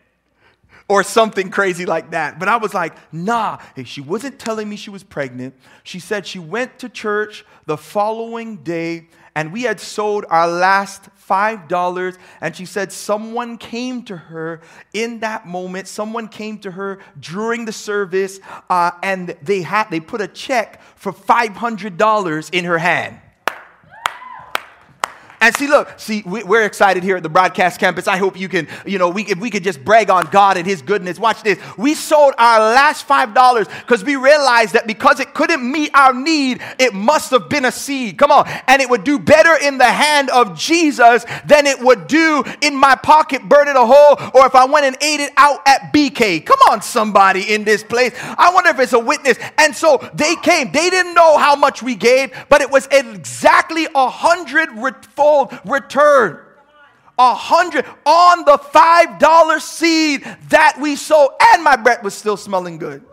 or 0.88 1.02
something 1.02 1.50
crazy 1.50 1.84
like 1.84 2.10
that. 2.12 2.38
But 2.38 2.48
I 2.48 2.56
was 2.56 2.72
like, 2.72 2.96
nah, 3.12 3.58
she 3.84 4.00
wasn't 4.00 4.38
telling 4.38 4.68
me 4.68 4.76
she 4.76 4.90
was 4.90 5.04
pregnant. 5.04 5.54
She 5.84 6.00
said 6.00 6.26
she 6.26 6.38
went 6.38 6.78
to 6.78 6.88
church 6.88 7.44
the 7.66 7.76
following 7.76 8.56
day 8.56 9.08
and 9.34 9.52
we 9.52 9.62
had 9.62 9.78
sold 9.78 10.24
our 10.30 10.48
last 10.48 11.10
$5. 11.28 12.18
And 12.40 12.56
she 12.56 12.64
said, 12.64 12.90
Someone 12.90 13.58
came 13.58 14.02
to 14.04 14.16
her 14.16 14.62
in 14.92 15.20
that 15.20 15.46
moment. 15.46 15.86
Someone 15.86 16.26
came 16.26 16.58
to 16.60 16.72
her 16.72 16.98
during 17.20 17.64
the 17.64 17.72
service 17.72 18.40
uh, 18.68 18.92
and 19.02 19.36
they, 19.42 19.62
had, 19.62 19.90
they 19.90 20.00
put 20.00 20.20
a 20.20 20.26
check 20.26 20.82
for 20.96 21.12
$500 21.12 22.54
in 22.54 22.64
her 22.64 22.78
hand. 22.78 23.20
And 25.48 25.56
see, 25.56 25.66
look, 25.66 25.88
see, 25.96 26.22
we're 26.26 26.66
excited 26.66 27.02
here 27.02 27.16
at 27.16 27.22
the 27.22 27.30
broadcast 27.30 27.80
campus. 27.80 28.06
I 28.06 28.18
hope 28.18 28.38
you 28.38 28.50
can, 28.50 28.68
you 28.84 28.98
know, 28.98 29.08
we, 29.08 29.24
if 29.24 29.38
we 29.38 29.48
could 29.48 29.64
just 29.64 29.82
brag 29.82 30.10
on 30.10 30.26
God 30.26 30.58
and 30.58 30.66
His 30.66 30.82
goodness. 30.82 31.18
Watch 31.18 31.42
this. 31.42 31.58
We 31.78 31.94
sold 31.94 32.34
our 32.36 32.60
last 32.60 33.08
$5 33.08 33.66
because 33.80 34.04
we 34.04 34.16
realized 34.16 34.74
that 34.74 34.86
because 34.86 35.20
it 35.20 35.32
couldn't 35.32 35.62
meet 35.72 35.90
our 35.94 36.12
need, 36.12 36.60
it 36.78 36.92
must 36.92 37.30
have 37.30 37.48
been 37.48 37.64
a 37.64 37.72
seed. 37.72 38.18
Come 38.18 38.30
on. 38.30 38.46
And 38.66 38.82
it 38.82 38.90
would 38.90 39.04
do 39.04 39.18
better 39.18 39.56
in 39.66 39.78
the 39.78 39.86
hand 39.86 40.28
of 40.28 40.54
Jesus 40.54 41.24
than 41.46 41.66
it 41.66 41.80
would 41.80 42.08
do 42.08 42.44
in 42.60 42.76
my 42.76 42.94
pocket, 42.94 43.48
burning 43.48 43.74
a 43.74 43.86
hole, 43.86 44.18
or 44.34 44.44
if 44.44 44.54
I 44.54 44.66
went 44.66 44.84
and 44.84 44.96
ate 45.00 45.20
it 45.20 45.32
out 45.38 45.66
at 45.66 45.94
BK. 45.94 46.44
Come 46.44 46.58
on, 46.70 46.82
somebody 46.82 47.54
in 47.54 47.64
this 47.64 47.82
place. 47.82 48.12
I 48.20 48.52
wonder 48.52 48.68
if 48.68 48.78
it's 48.80 48.92
a 48.92 48.98
witness. 48.98 49.38
And 49.56 49.74
so 49.74 50.06
they 50.12 50.36
came. 50.36 50.72
They 50.72 50.90
didn't 50.90 51.14
know 51.14 51.38
how 51.38 51.56
much 51.56 51.82
we 51.82 51.94
gave, 51.94 52.34
but 52.50 52.60
it 52.60 52.70
was 52.70 52.86
exactly 52.90 53.86
a 53.94 54.10
hundred 54.10 54.76
fold 55.46 55.60
return. 55.64 56.44
A 57.20 57.34
hundred 57.34 57.84
on 58.06 58.44
the 58.44 58.58
five 58.58 59.18
dollar 59.18 59.58
seed 59.58 60.22
that 60.50 60.78
we 60.80 60.94
sowed, 60.94 61.30
and 61.52 61.64
my 61.64 61.74
breath 61.74 62.04
was 62.04 62.14
still 62.14 62.36
smelling 62.36 62.78
good. 62.78 63.04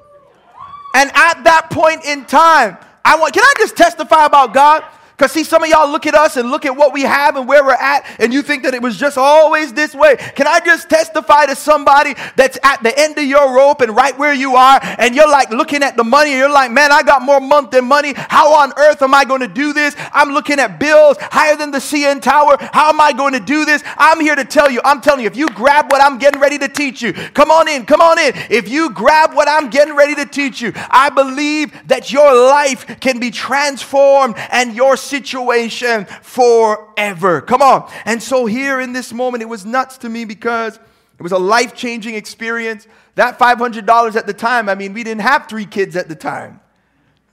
And 0.94 1.10
at 1.16 1.44
that 1.44 1.70
point 1.72 2.06
in 2.06 2.24
time, 2.26 2.78
I 3.04 3.18
want, 3.18 3.34
can 3.34 3.44
I 3.44 3.54
just 3.58 3.76
testify 3.76 4.26
about 4.26 4.54
God? 4.54 4.84
Because, 5.17 5.32
see, 5.32 5.45
some 5.45 5.63
of 5.63 5.69
y'all 5.69 5.89
look 5.89 6.06
at 6.06 6.13
us 6.13 6.36
and 6.36 6.51
look 6.51 6.65
at 6.65 6.75
what 6.75 6.91
we 6.91 7.04
have 7.04 7.38
and 7.38 7.47
where 7.47 7.63
we're 7.63 7.71
at, 7.71 8.06
and 8.19 8.34
you 8.34 8.41
think 8.41 8.63
that 8.63 8.73
it 8.73 8.82
was 8.82 8.97
just 8.97 9.17
always 9.17 9.71
this 9.71 9.95
way. 9.95 10.17
Can 10.36 10.45
I 10.45 10.60
just 10.60 10.89
testify 10.89 11.45
to 11.45 11.56
somebody 11.56 12.15
that's 12.36 12.60
at 12.63 12.84
the 12.84 12.97
end 12.99 13.17
of 13.17 13.23
your 13.23 13.56
rope 13.56 13.80
and 13.80 13.95
right 13.95 14.17
where 14.17 14.34
you 14.34 14.58
are, 14.58 14.78
and 14.84 15.15
you're 15.15 15.30
like 15.30 15.51
looking 15.51 15.84
at 15.84 15.95
the 15.95 16.04
money, 16.04 16.32
and 16.32 16.39
you're 16.39 16.51
like, 16.51 16.69
man, 16.69 16.91
I 16.91 17.01
got 17.01 17.21
more 17.21 17.39
month 17.39 17.71
than 17.71 17.86
money. 17.86 18.13
How 18.15 18.54
on 18.56 18.73
earth 18.78 19.01
am 19.01 19.13
I 19.13 19.23
going 19.23 19.39
to 19.39 19.47
do 19.47 19.71
this? 19.71 19.95
I'm 20.12 20.32
looking 20.32 20.60
at 20.60 20.82
bills 20.82 21.15
higher 21.21 21.56
than 21.56 21.71
the 21.71 21.78
CN 21.78 22.21
Tower. 22.21 22.58
How 22.73 22.89
am 22.89 22.99
I 22.99 23.13
going 23.13 23.34
to 23.34 23.39
do 23.39 23.63
this? 23.63 23.84
I'm 23.97 24.19
here 24.19 24.36
to 24.36 24.43
tell 24.43 24.69
you, 24.69 24.82
I'm 24.84 24.99
telling 24.99 25.21
you, 25.21 25.28
if 25.28 25.38
you 25.38 25.47
grab 25.49 25.89
what 25.89 26.04
I'm 26.04 26.17
getting 26.17 26.41
ready 26.41 26.58
to 26.58 26.67
teach 26.67 27.01
you, 27.01 27.13
come 27.13 27.51
on 27.51 27.69
in, 27.69 27.86
come 27.86 28.01
on 28.01 28.19
in. 28.19 28.34
If 28.49 28.67
you 28.67 28.89
grab 28.89 29.34
what 29.34 29.47
I'm 29.47 29.69
getting 29.69 29.95
ready 29.95 30.15
to 30.15 30.25
teach 30.25 30.62
you, 30.62 30.73
I 30.75 31.10
believe 31.10 31.73
that 31.88 32.12
your 32.12 32.34
life 32.36 32.99
can 32.99 33.19
be 33.19 33.32
transformed 33.32 34.36
and 34.51 34.75
your 34.75 34.97
situation 35.06 36.06
forever. 36.22 37.41
Come 37.41 37.62
on. 37.62 37.91
And 38.06 38.22
so, 38.22 38.46
here 38.46 38.80
in 38.80 38.94
this 38.94 39.13
moment, 39.13 39.44
it 39.44 39.48
was 39.48 39.65
nuts 39.65 39.98
to 40.00 40.10
me 40.10 40.26
because 40.26 40.80
it 41.18 41.24
was 41.24 41.32
a 41.32 41.38
life 41.38 41.76
changing 41.76 42.15
experience. 42.15 42.88
That 43.15 43.39
$500 43.39 44.15
at 44.15 44.28
the 44.28 44.34
time, 44.34 44.68
I 44.68 44.76
mean, 44.76 44.94
we 44.94 45.04
didn't 45.04 45.22
have 45.22 45.48
three 45.48 45.65
kids 45.65 45.96
at 45.96 46.10
the 46.10 46.15
time. 46.15 46.60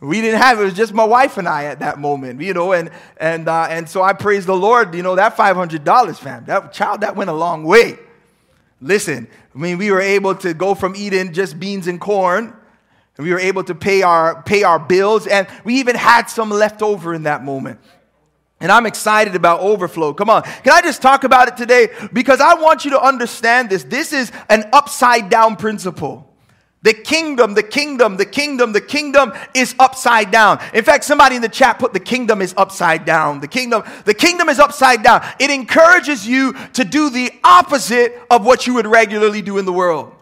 We 0.01 0.21
didn't 0.21 0.41
have 0.41 0.61
it 0.61 0.65
was 0.65 0.75
just 0.75 0.93
my 0.93 1.05
wife 1.05 1.39
and 1.39 1.49
I 1.49 1.65
at 1.67 1.79
that 1.79 1.99
moment, 2.01 2.41
you 2.41 2.55
know, 2.55 2.73
and 2.73 2.91
and 3.19 3.49
uh, 3.49 3.69
and 3.71 3.89
so 3.89 4.03
I 4.03 4.15
praise 4.15 4.45
the 4.45 4.57
Lord, 4.57 4.97
you 4.97 5.03
know, 5.03 5.15
that 5.15 5.37
five 5.37 5.55
hundred 5.55 5.85
dollars, 5.85 6.19
fam, 6.19 6.45
that 6.47 6.73
child 6.73 7.03
that 7.03 7.15
went 7.15 7.31
a 7.31 7.33
long 7.33 7.63
way. 7.63 7.99
Listen, 8.81 9.29
I 9.55 9.59
mean, 9.59 9.79
we 9.79 9.93
were 9.93 10.01
able 10.01 10.35
to 10.35 10.55
go 10.55 10.75
from 10.75 10.97
eating 10.97 11.33
just 11.33 11.61
beans 11.61 11.87
and 11.87 12.01
corn 12.01 12.53
and 13.17 13.27
we 13.27 13.33
were 13.33 13.39
able 13.39 13.65
to 13.65 13.75
pay 13.75 14.03
our, 14.03 14.43
pay 14.43 14.63
our 14.63 14.79
bills, 14.79 15.27
and 15.27 15.47
we 15.65 15.77
even 15.77 15.97
had 15.97 16.27
some 16.27 16.51
left 16.51 16.83
over 16.83 17.15
in 17.15 17.25
that 17.25 17.45
moment. 17.45 17.79
And 18.61 18.71
I'm 18.71 18.87
excited 18.87 19.35
about 19.35 19.61
overflow. 19.61 20.15
Come 20.15 20.31
on. 20.31 20.43
Can 20.45 20.73
I 20.73 20.81
just 20.83 21.03
talk 21.03 21.25
about 21.25 21.49
it 21.49 21.57
today? 21.57 21.89
Because 22.13 22.41
I 22.41 22.55
want 22.55 22.85
you 22.85 22.93
to 22.93 23.01
understand 23.01 23.71
this. 23.71 23.83
This 23.83 24.13
is 24.13 24.31
an 24.49 24.65
upside 24.73 25.29
down 25.29 25.57
principle. 25.57 26.33
The 26.83 26.95
kingdom, 26.95 27.55
the 27.55 27.63
kingdom, 27.63 28.17
the 28.17 28.27
kingdom, 28.27 28.73
the 28.73 28.81
kingdom 28.81 29.33
is 29.55 29.75
upside 29.79 30.31
down. 30.31 30.61
In 30.75 30.85
fact, 30.85 31.05
somebody 31.05 31.37
in 31.37 31.43
the 31.43 31.49
chat 31.49 31.79
put 31.79 31.93
the 31.93 32.01
kingdom 32.01 32.41
is 32.41 32.55
upside 32.57 33.05
down. 33.05 33.41
The 33.41 33.49
kingdom, 33.49 33.85
the 34.05 34.15
kingdom 34.15 34.49
is 34.49 34.59
upside 34.59 35.03
down. 35.03 35.25
It 35.39 35.51
encourages 35.51 36.27
you 36.27 36.55
to 36.75 36.85
do 36.85 37.11
the 37.11 37.33
opposite 37.45 38.15
of 38.31 38.45
what 38.45 38.67
you 38.67 38.75
would 38.75 38.87
regularly 38.87 39.43
do 39.43 39.59
in 39.59 39.65
the 39.65 39.73
world. 39.73 40.15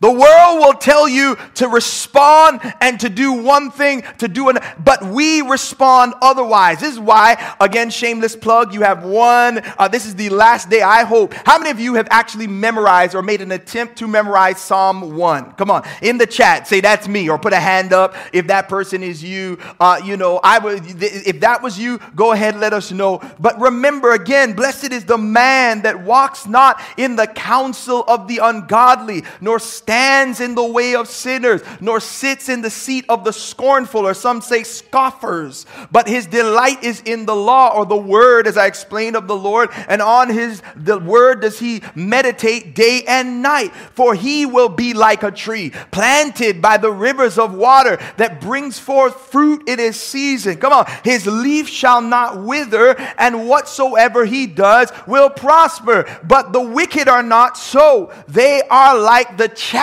The 0.00 0.10
world 0.10 0.60
will 0.60 0.72
tell 0.72 1.06
you 1.06 1.36
to 1.56 1.68
respond 1.68 2.60
and 2.80 2.98
to 3.00 3.10
do 3.10 3.32
one 3.32 3.70
thing, 3.70 4.02
to 4.18 4.28
do 4.28 4.48
an, 4.48 4.58
but 4.82 5.04
we 5.04 5.42
respond 5.42 6.14
otherwise. 6.22 6.80
This 6.80 6.94
is 6.94 6.98
why, 6.98 7.54
again, 7.60 7.90
shameless 7.90 8.34
plug, 8.34 8.72
you 8.72 8.80
have 8.80 9.04
one, 9.04 9.60
uh, 9.78 9.88
this 9.88 10.06
is 10.06 10.14
the 10.14 10.30
last 10.30 10.70
day, 10.70 10.80
I 10.80 11.04
hope. 11.04 11.34
How 11.44 11.58
many 11.58 11.70
of 11.70 11.78
you 11.78 11.94
have 11.94 12.08
actually 12.10 12.46
memorized 12.46 13.14
or 13.14 13.20
made 13.20 13.42
an 13.42 13.52
attempt 13.52 13.96
to 13.98 14.08
memorize 14.08 14.58
Psalm 14.58 15.16
1? 15.16 15.52
Come 15.52 15.70
on, 15.70 15.86
in 16.00 16.16
the 16.16 16.26
chat, 16.26 16.66
say 16.66 16.80
that's 16.80 17.06
me, 17.06 17.28
or 17.28 17.38
put 17.38 17.52
a 17.52 17.60
hand 17.60 17.92
up 17.92 18.14
if 18.32 18.46
that 18.46 18.70
person 18.70 19.02
is 19.02 19.22
you. 19.22 19.58
Uh, 19.78 20.00
you 20.02 20.16
know, 20.16 20.40
I 20.42 20.60
would, 20.60 20.82
if 21.02 21.40
that 21.40 21.62
was 21.62 21.78
you, 21.78 22.00
go 22.16 22.32
ahead, 22.32 22.58
let 22.58 22.72
us 22.72 22.90
know. 22.90 23.20
But 23.38 23.60
remember 23.60 24.12
again, 24.12 24.54
blessed 24.54 24.92
is 24.92 25.04
the 25.04 25.18
man 25.18 25.82
that 25.82 26.02
walks 26.02 26.46
not 26.46 26.80
in 26.96 27.16
the 27.16 27.26
counsel 27.26 28.02
of 28.08 28.28
the 28.28 28.38
ungodly, 28.38 29.24
nor 29.42 29.58
in 29.90 30.54
the 30.54 30.64
way 30.64 30.94
of 30.94 31.08
sinners, 31.08 31.62
nor 31.80 31.98
sits 31.98 32.48
in 32.48 32.62
the 32.62 32.70
seat 32.70 33.04
of 33.08 33.24
the 33.24 33.32
scornful, 33.32 34.06
or 34.06 34.14
some 34.14 34.40
say 34.40 34.62
scoffers. 34.62 35.66
But 35.90 36.06
his 36.06 36.26
delight 36.26 36.84
is 36.84 37.00
in 37.00 37.26
the 37.26 37.34
law 37.34 37.74
or 37.74 37.84
the 37.84 37.96
word, 37.96 38.46
as 38.46 38.56
I 38.56 38.66
explained 38.66 39.16
of 39.16 39.26
the 39.26 39.36
Lord, 39.36 39.70
and 39.88 40.00
on 40.00 40.28
his 40.28 40.62
the 40.76 40.98
word 40.98 41.40
does 41.40 41.58
he 41.58 41.82
meditate 41.96 42.74
day 42.74 43.02
and 43.08 43.42
night. 43.42 43.72
For 43.94 44.14
he 44.14 44.46
will 44.46 44.68
be 44.68 44.94
like 44.94 45.24
a 45.24 45.32
tree 45.32 45.70
planted 45.90 46.62
by 46.62 46.76
the 46.76 46.92
rivers 46.92 47.36
of 47.36 47.52
water 47.54 47.98
that 48.16 48.40
brings 48.40 48.78
forth 48.78 49.20
fruit 49.32 49.68
in 49.68 49.80
his 49.80 50.00
season. 50.00 50.58
Come 50.58 50.72
on, 50.72 50.86
his 51.02 51.26
leaf 51.26 51.68
shall 51.68 52.00
not 52.00 52.42
wither, 52.42 52.96
and 53.18 53.48
whatsoever 53.48 54.24
he 54.24 54.46
does 54.46 54.92
will 55.06 55.30
prosper. 55.30 56.04
But 56.22 56.52
the 56.52 56.60
wicked 56.60 57.08
are 57.08 57.22
not 57.24 57.58
so, 57.58 58.12
they 58.28 58.62
are 58.70 58.96
like 58.96 59.36
the 59.36 59.48
chaff 59.48 59.79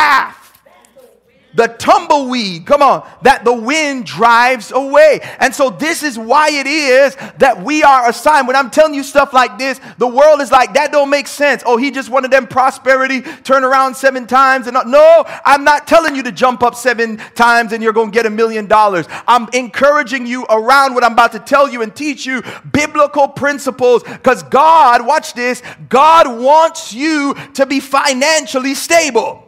the 1.58 1.68
tumbleweed, 1.68 2.68
come 2.68 2.84
on, 2.84 3.06
that 3.24 3.44
the 3.44 3.52
wind 3.52 4.06
drives 4.06 4.72
away. 4.72 5.20
And 5.40 5.54
so 5.54 5.72
this 5.72 6.04
is 6.04 6.18
why 6.18 6.52
it 6.52 6.68
is 6.68 7.16
that 7.40 7.64
we 7.64 7.82
are 7.82 8.08
assigned. 8.08 8.46
When 8.46 8.56
I'm 8.56 8.70
telling 8.70 8.94
you 8.94 9.02
stuff 9.02 9.34
like 9.34 9.58
this, 9.58 9.82
the 9.98 10.08
world 10.08 10.40
is 10.40 10.52
like, 10.52 10.76
that 10.76 10.92
don't 10.92 11.10
make 11.10 11.26
sense. 11.26 11.64
Oh, 11.66 11.76
he 11.76 11.90
just 11.90 12.10
wanted 12.10 12.30
them 12.30 12.46
prosperity, 12.46 13.22
turn 13.44 13.64
around 13.64 13.96
seven 13.96 14.28
times. 14.28 14.68
And 14.68 14.78
no, 14.86 15.24
I'm 15.46 15.64
not 15.64 15.88
telling 15.88 16.16
you 16.16 16.22
to 16.24 16.32
jump 16.32 16.62
up 16.62 16.76
seven 16.76 17.18
times 17.34 17.74
and 17.74 17.82
you're 17.82 17.92
going 17.92 18.12
to 18.12 18.16
get 18.16 18.28
a 18.28 18.30
million 18.30 18.68
dollars. 18.68 19.08
I'm 19.28 19.50
encouraging 19.52 20.28
you 20.28 20.46
around 20.46 20.94
what 20.94 21.04
I'm 21.04 21.14
about 21.14 21.32
to 21.32 21.40
tell 21.40 21.68
you 21.68 21.82
and 21.82 21.96
teach 21.96 22.24
you 22.24 22.44
biblical 22.72 23.28
principles 23.28 24.04
because 24.04 24.44
God, 24.44 25.08
watch 25.08 25.34
this, 25.34 25.64
God 25.90 26.40
wants 26.40 26.94
you 26.94 27.36
to 27.56 27.66
be 27.66 27.80
financially 27.80 28.76
stable. 28.76 29.47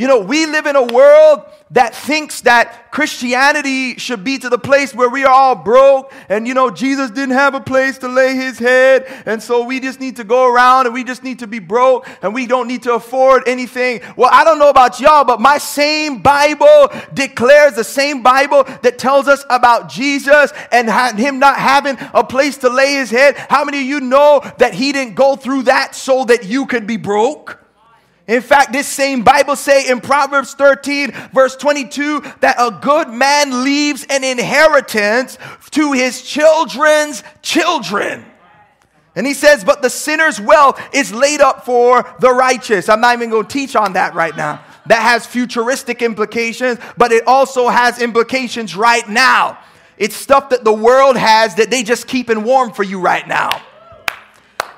You 0.00 0.06
know, 0.06 0.20
we 0.20 0.46
live 0.46 0.64
in 0.64 0.76
a 0.76 0.82
world 0.82 1.42
that 1.72 1.94
thinks 1.94 2.40
that 2.40 2.90
Christianity 2.90 3.98
should 3.98 4.24
be 4.24 4.38
to 4.38 4.48
the 4.48 4.58
place 4.58 4.94
where 4.94 5.10
we 5.10 5.24
are 5.24 5.30
all 5.30 5.54
broke 5.54 6.10
and, 6.30 6.48
you 6.48 6.54
know, 6.54 6.70
Jesus 6.70 7.10
didn't 7.10 7.34
have 7.34 7.54
a 7.54 7.60
place 7.60 7.98
to 7.98 8.08
lay 8.08 8.34
his 8.34 8.58
head. 8.58 9.04
And 9.26 9.42
so 9.42 9.62
we 9.62 9.78
just 9.78 10.00
need 10.00 10.16
to 10.16 10.24
go 10.24 10.50
around 10.50 10.86
and 10.86 10.94
we 10.94 11.04
just 11.04 11.22
need 11.22 11.40
to 11.40 11.46
be 11.46 11.58
broke 11.58 12.08
and 12.22 12.32
we 12.32 12.46
don't 12.46 12.66
need 12.66 12.84
to 12.84 12.94
afford 12.94 13.46
anything. 13.46 14.00
Well, 14.16 14.30
I 14.32 14.42
don't 14.42 14.58
know 14.58 14.70
about 14.70 15.00
y'all, 15.00 15.24
but 15.24 15.38
my 15.38 15.58
same 15.58 16.22
Bible 16.22 16.88
declares 17.12 17.74
the 17.74 17.84
same 17.84 18.22
Bible 18.22 18.64
that 18.80 18.98
tells 18.98 19.28
us 19.28 19.44
about 19.50 19.90
Jesus 19.90 20.50
and 20.72 20.88
him 21.20 21.38
not 21.38 21.56
having 21.56 21.98
a 22.14 22.24
place 22.24 22.56
to 22.56 22.70
lay 22.70 22.94
his 22.94 23.10
head. 23.10 23.36
How 23.36 23.66
many 23.66 23.80
of 23.80 23.86
you 23.86 24.00
know 24.00 24.40
that 24.56 24.72
he 24.72 24.92
didn't 24.92 25.14
go 25.14 25.36
through 25.36 25.64
that 25.64 25.94
so 25.94 26.24
that 26.24 26.46
you 26.46 26.64
could 26.64 26.86
be 26.86 26.96
broke? 26.96 27.58
In 28.26 28.42
fact, 28.42 28.72
this 28.72 28.86
same 28.86 29.22
Bible 29.22 29.56
say 29.56 29.88
in 29.88 30.00
Proverbs 30.00 30.54
13 30.54 31.10
verse 31.32 31.56
22 31.56 32.20
that 32.40 32.56
a 32.58 32.78
good 32.80 33.08
man 33.08 33.64
leaves 33.64 34.06
an 34.08 34.22
inheritance 34.22 35.38
to 35.72 35.92
his 35.92 36.22
children's 36.22 37.24
children. 37.42 38.24
And 39.16 39.26
he 39.26 39.34
says, 39.34 39.64
but 39.64 39.82
the 39.82 39.90
sinner's 39.90 40.40
wealth 40.40 40.80
is 40.94 41.12
laid 41.12 41.40
up 41.40 41.64
for 41.64 42.04
the 42.20 42.30
righteous. 42.30 42.88
I'm 42.88 43.00
not 43.00 43.16
even 43.16 43.30
going 43.30 43.46
to 43.46 43.52
teach 43.52 43.74
on 43.74 43.94
that 43.94 44.14
right 44.14 44.36
now. 44.36 44.64
That 44.86 45.02
has 45.02 45.26
futuristic 45.26 46.00
implications, 46.00 46.78
but 46.96 47.12
it 47.12 47.26
also 47.26 47.68
has 47.68 48.00
implications 48.00 48.76
right 48.76 49.06
now. 49.08 49.58
It's 49.98 50.16
stuff 50.16 50.50
that 50.50 50.64
the 50.64 50.72
world 50.72 51.16
has 51.16 51.56
that 51.56 51.70
they 51.70 51.82
just 51.82 52.06
keep 52.06 52.28
keeping 52.28 52.44
warm 52.44 52.72
for 52.72 52.82
you 52.82 53.00
right 53.00 53.26
now. 53.26 53.60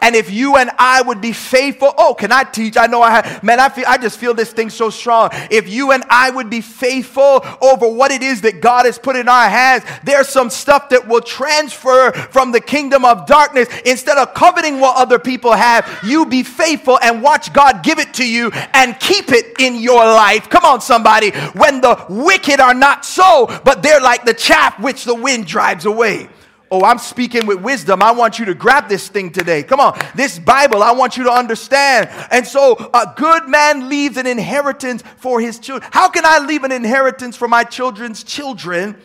And 0.03 0.17
if 0.17 0.31
you 0.31 0.57
and 0.57 0.71
I 0.79 1.01
would 1.01 1.21
be 1.21 1.33
faithful, 1.33 1.95
oh, 1.97 2.13
can 2.15 2.33
I 2.33 2.43
teach? 2.43 2.77
I 2.77 2.87
know 2.87 3.01
I 3.01 3.13
have, 3.13 3.43
man, 3.43 3.61
I 3.61 3.69
feel, 3.69 3.85
I 3.87 3.97
just 3.97 4.19
feel 4.19 4.35
this 4.35 4.53
thing 4.53 4.69
so 4.69 4.91
strong. 4.91 5.31
If 5.49 5.69
you 5.69 5.93
and 5.93 6.05
I 6.11 6.29
would 6.29 6.51
be 6.51 6.61
faithful 6.61 7.47
over 7.61 7.89
what 7.89 8.11
it 8.11 8.21
is 8.23 8.41
that 8.41 8.61
God 8.61 8.85
has 8.85 8.99
put 8.99 9.15
in 9.15 9.29
our 9.29 9.49
hands, 9.49 9.85
there's 10.03 10.29
some 10.29 10.51
stuff 10.51 10.89
that 10.89 11.07
will 11.07 11.21
transfer 11.21 12.11
from 12.13 12.51
the 12.51 12.61
kingdom 12.61 13.05
of 13.05 13.27
darkness. 13.27 13.69
Instead 13.87 14.19
of 14.19 14.35
coveting 14.35 14.81
what 14.81 14.97
other 14.97 15.21
people 15.21 15.53
have, 15.53 16.01
you 16.03 16.27
be 16.27 16.43
faithful 16.43 16.99
and 17.01 17.23
watch 17.23 17.53
God 17.53 17.85
give 17.85 18.01
it 18.01 18.13
to 18.15 18.29
you 18.29 18.51
and 18.75 18.99
keep 18.99 19.31
it 19.31 19.61
in 19.61 19.77
your 19.77 20.05
life. 20.05 20.51
Come 20.51 20.65
on, 20.65 20.81
somebody. 20.81 21.31
When 21.53 21.81
the 21.81 22.05
wicked 22.09 22.59
are 22.59 22.75
not 22.75 23.05
so, 23.05 23.47
but 23.65 23.85
they're 23.85 24.01
like 24.01 24.25
the 24.25 24.35
chaff 24.35 24.81
which 24.81 25.05
the 25.05 25.15
wind 25.15 25.47
drives 25.47 25.85
away. 25.85 26.29
Oh, 26.75 26.85
I'm 26.85 26.97
speaking 26.97 27.45
with 27.45 27.61
wisdom. 27.61 28.03
I 28.03 28.13
want 28.13 28.39
you 28.39 28.47
to 28.47 28.55
grab 28.55 28.89
this 28.89 29.07
thing 29.07 29.31
today. 29.31 29.63
Come 29.63 29.79
on. 29.79 29.95
This 30.15 30.39
Bible, 30.39 30.83
I 30.83 30.93
want 30.93 31.19
you 31.19 31.25
to 31.25 31.31
understand. 31.31 32.09
And 32.31 32.47
so, 32.47 32.91
a 32.95 33.13
good 33.15 33.47
man 33.47 33.91
leaves 33.91 34.17
an 34.17 34.27
inheritance 34.27 35.03
for 35.19 35.39
his 35.39 35.59
children. 35.59 35.91
How 35.93 36.09
can 36.09 36.25
I 36.25 36.39
leave 36.39 36.65
an 36.65 36.73
inheritance 36.73 37.37
for 37.37 37.47
my 37.47 37.63
children's 37.63 38.25
children? 38.25 38.97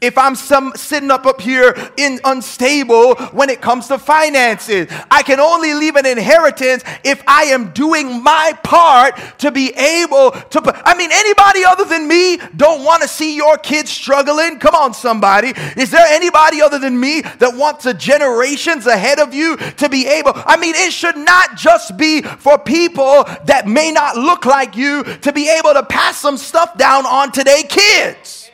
If 0.00 0.18
I'm 0.18 0.34
some 0.34 0.72
sitting 0.76 1.10
up 1.10 1.24
up 1.24 1.40
here 1.40 1.74
in 1.96 2.20
unstable 2.24 3.14
when 3.32 3.48
it 3.48 3.62
comes 3.62 3.88
to 3.88 3.98
finances. 3.98 4.88
I 5.10 5.22
can 5.22 5.40
only 5.40 5.72
leave 5.72 5.96
an 5.96 6.04
inheritance 6.04 6.84
if 7.02 7.22
I 7.26 7.44
am 7.44 7.70
doing 7.72 8.22
my 8.22 8.52
part 8.62 9.18
to 9.38 9.50
be 9.50 9.72
able 9.74 10.32
to 10.32 10.82
I 10.84 10.96
mean 10.96 11.10
anybody 11.12 11.64
other 11.64 11.84
than 11.84 12.06
me 12.06 12.38
don't 12.56 12.84
want 12.84 13.02
to 13.02 13.08
see 13.08 13.36
your 13.36 13.56
kids 13.56 13.90
struggling? 13.90 14.58
Come 14.58 14.74
on 14.74 14.92
somebody. 14.92 15.54
Is 15.76 15.90
there 15.90 16.06
anybody 16.08 16.60
other 16.60 16.78
than 16.78 16.98
me 17.00 17.22
that 17.22 17.56
wants 17.56 17.84
the 17.84 17.94
generations 17.94 18.86
ahead 18.86 19.18
of 19.18 19.32
you 19.32 19.56
to 19.56 19.88
be 19.88 20.06
able 20.06 20.32
I 20.34 20.58
mean 20.58 20.74
it 20.76 20.92
should 20.92 21.16
not 21.16 21.56
just 21.56 21.96
be 21.96 22.20
for 22.20 22.58
people 22.58 23.24
that 23.46 23.66
may 23.66 23.92
not 23.92 24.16
look 24.16 24.44
like 24.44 24.76
you 24.76 25.04
to 25.04 25.32
be 25.32 25.48
able 25.48 25.72
to 25.72 25.82
pass 25.82 26.18
some 26.18 26.36
stuff 26.36 26.76
down 26.76 27.06
on 27.06 27.32
today 27.32 27.62
kids. 27.62 28.45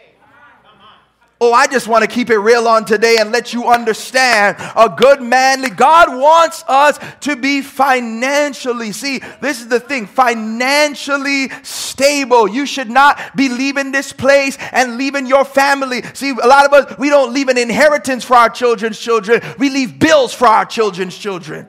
Oh, 1.44 1.52
I 1.52 1.66
just 1.66 1.88
want 1.88 2.04
to 2.04 2.06
keep 2.08 2.30
it 2.30 2.38
real 2.38 2.68
on 2.68 2.84
today 2.84 3.16
and 3.18 3.32
let 3.32 3.52
you 3.52 3.66
understand 3.66 4.56
a 4.76 4.88
good 4.88 5.20
manly 5.20 5.70
God 5.70 6.16
wants 6.16 6.62
us 6.68 7.00
to 7.22 7.34
be 7.34 7.62
financially. 7.62 8.92
See, 8.92 9.18
this 9.40 9.60
is 9.60 9.66
the 9.66 9.80
thing 9.80 10.06
financially 10.06 11.48
stable. 11.64 12.46
You 12.46 12.64
should 12.64 12.88
not 12.88 13.34
be 13.34 13.48
leaving 13.48 13.90
this 13.90 14.12
place 14.12 14.56
and 14.70 14.96
leaving 14.96 15.26
your 15.26 15.44
family. 15.44 16.02
See, 16.14 16.30
a 16.30 16.46
lot 16.46 16.64
of 16.64 16.72
us, 16.72 16.96
we 16.96 17.08
don't 17.08 17.34
leave 17.34 17.48
an 17.48 17.58
inheritance 17.58 18.22
for 18.22 18.34
our 18.34 18.48
children's 18.48 19.00
children, 19.00 19.42
we 19.58 19.68
leave 19.68 19.98
bills 19.98 20.32
for 20.32 20.46
our 20.46 20.64
children's 20.64 21.18
children. 21.18 21.68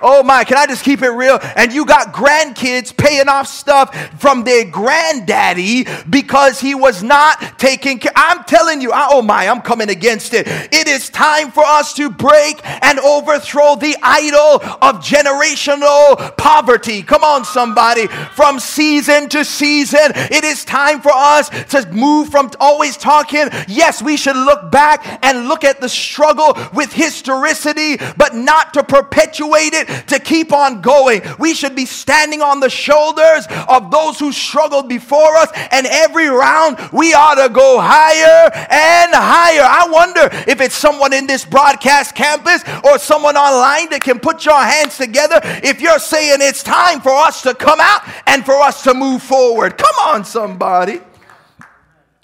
Oh 0.00 0.22
my, 0.22 0.44
can 0.44 0.56
I 0.56 0.66
just 0.66 0.84
keep 0.84 1.02
it 1.02 1.10
real? 1.10 1.38
And 1.56 1.72
you 1.72 1.84
got 1.84 2.12
grandkids 2.12 2.96
paying 2.96 3.28
off 3.28 3.48
stuff 3.48 3.94
from 4.20 4.44
their 4.44 4.64
granddaddy 4.64 5.86
because 6.08 6.60
he 6.60 6.74
was 6.74 7.02
not 7.02 7.58
taking 7.58 7.98
care. 7.98 8.12
I'm 8.14 8.44
telling 8.44 8.80
you, 8.80 8.92
I, 8.92 9.08
oh 9.10 9.22
my, 9.22 9.48
I'm 9.48 9.60
coming 9.60 9.90
against 9.90 10.34
it. 10.34 10.46
It 10.46 10.86
is 10.86 11.10
time 11.10 11.50
for 11.50 11.64
us 11.64 11.92
to 11.94 12.10
break 12.10 12.60
and 12.64 12.98
overthrow 13.00 13.74
the 13.74 13.96
idol 14.02 14.62
of 14.80 15.02
generational 15.04 16.36
poverty. 16.36 17.02
Come 17.02 17.24
on, 17.24 17.44
somebody. 17.44 18.06
From 18.06 18.60
season 18.60 19.28
to 19.30 19.44
season, 19.44 20.12
it 20.14 20.44
is 20.44 20.64
time 20.64 21.00
for 21.00 21.12
us 21.12 21.48
to 21.70 21.88
move 21.90 22.28
from 22.28 22.50
always 22.60 22.96
talking. 22.96 23.48
Yes, 23.66 24.00
we 24.00 24.16
should 24.16 24.36
look 24.36 24.70
back 24.70 25.18
and 25.24 25.48
look 25.48 25.64
at 25.64 25.80
the 25.80 25.88
struggle 25.88 26.56
with 26.72 26.92
historicity, 26.92 27.96
but 28.16 28.34
not 28.34 28.74
to 28.74 28.84
perpetuate 28.84 29.74
it 29.74 29.87
to 30.06 30.18
keep 30.18 30.52
on 30.52 30.80
going. 30.80 31.22
We 31.38 31.54
should 31.54 31.74
be 31.74 31.86
standing 31.86 32.42
on 32.42 32.60
the 32.60 32.70
shoulders 32.70 33.46
of 33.68 33.90
those 33.90 34.18
who 34.18 34.32
struggled 34.32 34.88
before 34.88 35.36
us, 35.36 35.50
and 35.70 35.86
every 35.86 36.28
round 36.28 36.78
we 36.92 37.14
ought 37.14 37.34
to 37.36 37.52
go 37.52 37.78
higher 37.80 38.50
and 38.54 39.14
higher. 39.14 39.62
I 39.62 39.88
wonder 39.90 40.28
if 40.50 40.60
it's 40.60 40.74
someone 40.74 41.12
in 41.12 41.26
this 41.26 41.44
broadcast 41.44 42.14
campus 42.14 42.62
or 42.84 42.98
someone 42.98 43.36
online 43.36 43.90
that 43.90 44.02
can 44.02 44.18
put 44.18 44.44
your 44.44 44.62
hands 44.62 44.96
together 44.96 45.40
if 45.44 45.80
you're 45.80 45.98
saying 45.98 46.38
it's 46.40 46.62
time 46.62 47.00
for 47.00 47.12
us 47.12 47.42
to 47.42 47.54
come 47.54 47.80
out 47.80 48.02
and 48.26 48.44
for 48.44 48.60
us 48.60 48.82
to 48.84 48.94
move 48.94 49.22
forward. 49.22 49.76
Come 49.78 49.94
on, 50.04 50.24
somebody. 50.24 51.00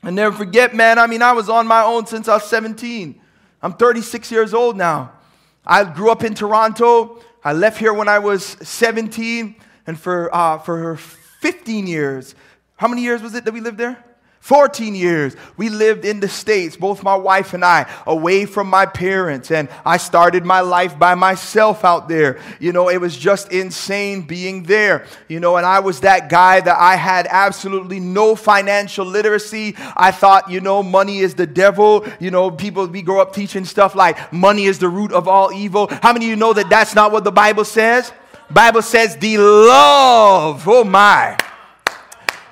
I 0.02 0.10
never 0.10 0.36
forget, 0.36 0.74
man, 0.74 0.98
I 0.98 1.06
mean, 1.06 1.22
I 1.22 1.32
was 1.32 1.48
on 1.48 1.66
my 1.66 1.82
own 1.82 2.06
since 2.06 2.28
I 2.28 2.34
was 2.34 2.44
17. 2.44 3.18
I'm 3.62 3.72
36 3.72 4.30
years 4.30 4.52
old 4.52 4.76
now. 4.76 5.12
I 5.64 5.84
grew 5.84 6.10
up 6.10 6.22
in 6.22 6.34
Toronto. 6.34 7.22
I 7.44 7.52
left 7.52 7.78
here 7.78 7.92
when 7.92 8.08
I 8.08 8.18
was 8.20 8.42
17, 8.62 9.54
and 9.86 10.00
for, 10.00 10.34
uh, 10.34 10.58
for 10.58 10.96
15 10.96 11.86
years, 11.86 12.34
how 12.76 12.88
many 12.88 13.02
years 13.02 13.20
was 13.20 13.34
it 13.34 13.44
that 13.44 13.52
we 13.52 13.60
lived 13.60 13.76
there? 13.76 14.02
14 14.44 14.94
years 14.94 15.34
we 15.56 15.70
lived 15.70 16.04
in 16.04 16.20
the 16.20 16.28
States, 16.28 16.76
both 16.76 17.02
my 17.02 17.16
wife 17.16 17.54
and 17.54 17.64
I, 17.64 17.90
away 18.06 18.44
from 18.44 18.68
my 18.68 18.84
parents. 18.84 19.50
And 19.50 19.70
I 19.86 19.96
started 19.96 20.44
my 20.44 20.60
life 20.60 20.98
by 20.98 21.14
myself 21.14 21.82
out 21.82 22.10
there. 22.10 22.38
You 22.60 22.70
know, 22.70 22.90
it 22.90 22.98
was 22.98 23.16
just 23.16 23.50
insane 23.50 24.20
being 24.20 24.64
there. 24.64 25.06
You 25.28 25.40
know, 25.40 25.56
and 25.56 25.64
I 25.64 25.80
was 25.80 26.00
that 26.00 26.28
guy 26.28 26.60
that 26.60 26.76
I 26.78 26.96
had 26.96 27.26
absolutely 27.30 28.00
no 28.00 28.36
financial 28.36 29.06
literacy. 29.06 29.76
I 29.96 30.10
thought, 30.10 30.50
you 30.50 30.60
know, 30.60 30.82
money 30.82 31.20
is 31.20 31.34
the 31.34 31.46
devil. 31.46 32.06
You 32.20 32.30
know, 32.30 32.50
people, 32.50 32.86
we 32.86 33.00
grow 33.00 33.22
up 33.22 33.32
teaching 33.32 33.64
stuff 33.64 33.94
like 33.94 34.30
money 34.30 34.66
is 34.66 34.78
the 34.78 34.90
root 34.90 35.12
of 35.12 35.26
all 35.26 35.54
evil. 35.54 35.88
How 36.02 36.12
many 36.12 36.26
of 36.26 36.28
you 36.28 36.36
know 36.36 36.52
that 36.52 36.68
that's 36.68 36.94
not 36.94 37.12
what 37.12 37.24
the 37.24 37.32
Bible 37.32 37.64
says? 37.64 38.12
Bible 38.50 38.82
says 38.82 39.16
the 39.16 39.38
love, 39.38 40.64
oh 40.68 40.84
my 40.84 41.38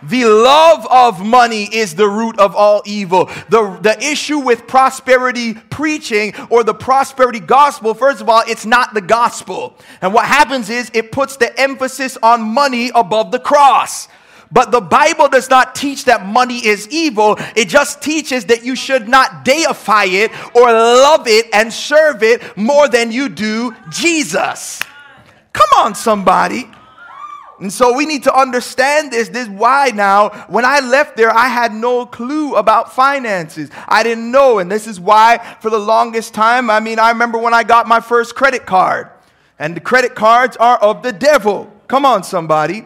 the 0.03 0.25
love 0.25 0.87
of 0.91 1.25
money 1.25 1.65
is 1.65 1.95
the 1.95 2.09
root 2.09 2.39
of 2.39 2.57
all 2.57 2.83
evil. 2.85 3.27
The, 3.49 3.79
the 3.81 3.97
issue 4.01 4.39
with 4.39 4.67
prosperity 4.67 5.55
preaching 5.55 6.35
or 6.51 6.65
the 6.65 6.75
prosperity 6.75 7.41
gospel, 7.41 7.95
first 7.95 8.21
of 8.21 8.29
all, 8.29 8.43
it's 8.47 8.67
not 8.67 8.95
the 8.95 9.01
gospel. 9.01 9.77
And 10.01 10.13
what 10.13 10.27
happens 10.27 10.71
is 10.71 10.91
it 10.95 11.13
puts 11.13 11.37
the 11.37 11.59
emphasis 11.61 12.19
on 12.23 12.43
money 12.43 12.91
above 12.95 13.31
the 13.31 13.39
cross. 13.39 14.09
But 14.51 14.71
the 14.71 14.83
Bible 14.83 15.29
does 15.29 15.49
not 15.49 15.75
teach 15.75 16.05
that 16.05 16.27
money 16.27 16.65
is 16.67 16.87
evil. 16.91 17.37
It 17.57 17.69
just 17.69 18.03
teaches 18.03 18.45
that 18.47 18.65
you 18.65 18.77
should 18.77 19.09
not 19.09 19.45
deify 19.47 20.05
it 20.05 20.31
or 20.55 20.71
love 20.71 21.27
it 21.27 21.47
and 21.55 21.73
serve 21.73 22.23
it 22.23 22.57
more 22.57 22.87
than 22.87 23.11
you 23.13 23.31
do 23.31 23.75
Jesus. 23.91 24.83
Come 25.55 25.69
on, 25.79 25.95
somebody. 25.95 26.71
And 27.63 27.73
so 27.73 27.95
we 27.95 28.07
need 28.07 28.25
to 28.25 28.35
understand 28.35 29.13
this. 29.13 29.29
This 29.29 29.49
why 29.49 29.93
now, 29.95 30.31
when 30.49 30.65
I 30.65 30.81
left 30.81 31.17
there, 31.17 31.31
I 31.31 31.47
had 31.47 31.73
no 31.73 32.05
clue 32.05 32.57
about 32.57 32.93
finances. 32.93 33.71
I 33.87 34.03
didn't 34.03 34.33
know. 34.33 34.59
And 34.59 34.71
this 34.71 34.89
is 34.89 34.99
why, 34.99 35.39
for 35.61 35.71
the 35.71 35.79
longest 35.79 36.35
time, 36.35 36.71
I 36.71 36.81
mean, 36.81 36.99
I 36.99 37.11
remember 37.11 37.39
when 37.39 37.55
I 37.55 37.63
got 37.63 37.87
my 37.87 38.01
first 38.01 38.35
credit 38.35 38.67
card, 38.67 39.11
and 39.61 39.77
the 39.77 39.81
credit 39.81 40.17
cards 40.17 40.57
are 40.57 40.77
of 40.79 41.05
the 41.05 41.13
devil. 41.13 41.73
Come 41.87 42.05
on, 42.05 42.25
somebody. 42.25 42.85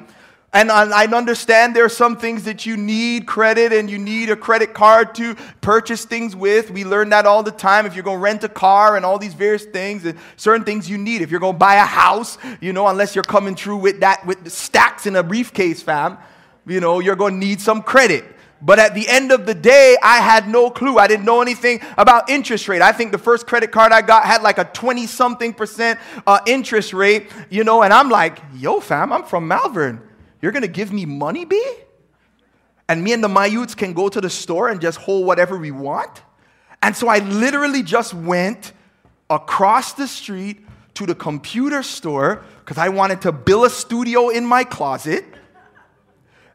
And 0.53 0.71
I 0.73 1.05
understand 1.07 1.77
there 1.77 1.85
are 1.85 1.89
some 1.91 2.17
things 2.17 2.45
that 2.45 2.65
you 2.65 2.79
need 2.79 3.27
credit 3.27 3.73
and 3.73 3.91
you 3.91 3.99
need 3.99 4.31
a 4.31 4.37
credit 4.37 4.73
card 4.73 5.15
to 5.17 5.35
purchase 5.61 6.05
things 6.07 6.35
with. 6.35 6.71
We 6.71 6.85
learn 6.85 7.11
that 7.11 7.27
all 7.27 7.43
the 7.43 7.51
time. 7.51 7.85
If 7.85 7.95
you're 7.95 8.05
going 8.05 8.19
to 8.19 8.23
rent 8.23 8.43
a 8.45 8.49
car 8.49 8.97
and 8.97 9.05
all 9.05 9.19
these 9.19 9.35
various 9.35 9.65
things 9.65 10.07
and 10.07 10.19
certain 10.37 10.65
things 10.65 10.89
you 10.89 10.97
need. 10.97 11.21
If 11.21 11.31
you're 11.31 11.41
going 11.41 11.55
to 11.55 11.59
buy 11.59 11.75
a 11.75 11.85
house, 11.85 12.39
you 12.61 12.73
know, 12.73 12.87
unless 12.87 13.15
you're 13.15 13.25
coming 13.25 13.55
through 13.55 13.79
with 13.79 14.01
that, 14.01 14.25
with 14.25 14.45
the 14.45 14.51
stacks 14.51 15.05
in 15.05 15.17
a 15.17 15.23
briefcase, 15.23 15.83
fam, 15.83 16.17
you 16.67 16.81
know, 16.81 17.01
you're 17.01 17.17
going 17.17 17.35
to 17.35 17.47
need 17.47 17.61
some 17.61 17.83
credit. 17.83 18.25
But 18.63 18.79
at 18.79 18.95
the 18.95 19.07
end 19.09 19.33
of 19.33 19.45
the 19.45 19.55
day, 19.55 19.97
I 20.03 20.19
had 20.19 20.49
no 20.49 20.71
clue. 20.71 20.97
I 20.97 21.07
didn't 21.07 21.27
know 21.27 21.43
anything 21.43 21.83
about 21.99 22.31
interest 22.31 22.69
rate. 22.69 22.81
I 22.81 22.93
think 22.93 23.13
the 23.13 23.19
first 23.19 23.47
credit 23.47 23.71
card 23.71 23.93
I 23.93 24.01
got 24.01 24.25
had 24.25 24.43
like 24.43 24.57
a 24.57 24.65
20 24.65 25.07
something 25.07 25.53
percent 25.53 26.01
uh, 26.27 26.39
interest 26.47 26.95
rate, 26.95 27.31
you 27.51 27.65
know, 27.65 27.83
and 27.83 27.93
I'm 27.93 28.09
like, 28.09 28.39
yo, 28.55 28.81
fam, 28.81 29.13
I'm 29.13 29.25
from 29.25 29.47
Malvern. 29.47 30.06
You're 30.41 30.53
going 30.53 30.63
to 30.63 30.69
give 30.69 30.93
me 30.93 31.07
money, 31.07 31.45
B? 31.45 31.63
And 32.89 33.03
me 33.03 33.13
and 33.13 33.23
the 33.23 33.29
Mayutes 33.29 33.77
can 33.77 33.93
go 33.93 34.09
to 34.09 34.21
the 34.21 34.31
store 34.31 34.69
and 34.69 34.81
just 34.81 34.99
hold 34.99 35.27
whatever 35.27 35.57
we 35.59 35.71
want? 35.71 36.23
And 36.83 36.95
so 36.95 37.09
I 37.09 37.19
literally 37.19 37.83
just 37.83 38.15
went 38.15 38.73
across 39.29 39.95
the 39.95 40.07
street 40.07 40.65
to 40.95 41.07
the 41.07 41.15
computer 41.15 41.83
store 41.83 42.45
because 42.61 42.79
I 42.79 42.89
wanted 42.89 43.23
to 43.23 43.33
build 43.33 43.67
a 43.67 43.71
studio 43.71 44.29
in 44.29 44.45
my 44.47 44.65
closet. 44.65 45.25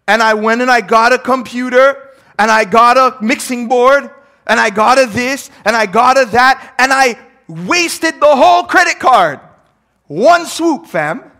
And 0.07 0.21
I 0.21 0.33
went 0.33 0.61
and 0.61 0.71
I 0.71 0.81
got 0.81 1.13
a 1.13 1.19
computer 1.19 2.09
and 2.39 2.49
I 2.49 2.65
got 2.65 2.97
a 2.97 3.23
mixing 3.23 3.67
board 3.67 4.09
and 4.47 4.59
I 4.59 4.69
got 4.69 4.99
a 4.99 5.05
this 5.05 5.49
and 5.63 5.75
I 5.75 5.85
got 5.85 6.19
a 6.19 6.25
that 6.25 6.75
and 6.79 6.91
I 6.91 7.17
wasted 7.47 8.19
the 8.19 8.35
whole 8.35 8.63
credit 8.63 8.99
card. 8.99 9.39
One 10.07 10.45
swoop, 10.45 10.87
fam. 10.87 11.30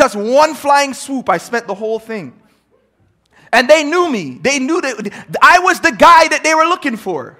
Just 0.00 0.16
one 0.16 0.54
flying 0.54 0.94
swoop, 0.94 1.28
I 1.28 1.36
spent 1.36 1.66
the 1.66 1.74
whole 1.74 1.98
thing. 1.98 2.32
And 3.52 3.68
they 3.68 3.84
knew 3.84 4.10
me. 4.10 4.38
They 4.40 4.58
knew 4.58 4.80
that 4.80 5.36
I 5.42 5.58
was 5.58 5.78
the 5.80 5.92
guy 5.92 6.26
that 6.28 6.42
they 6.42 6.54
were 6.54 6.64
looking 6.64 6.96
for. 6.96 7.36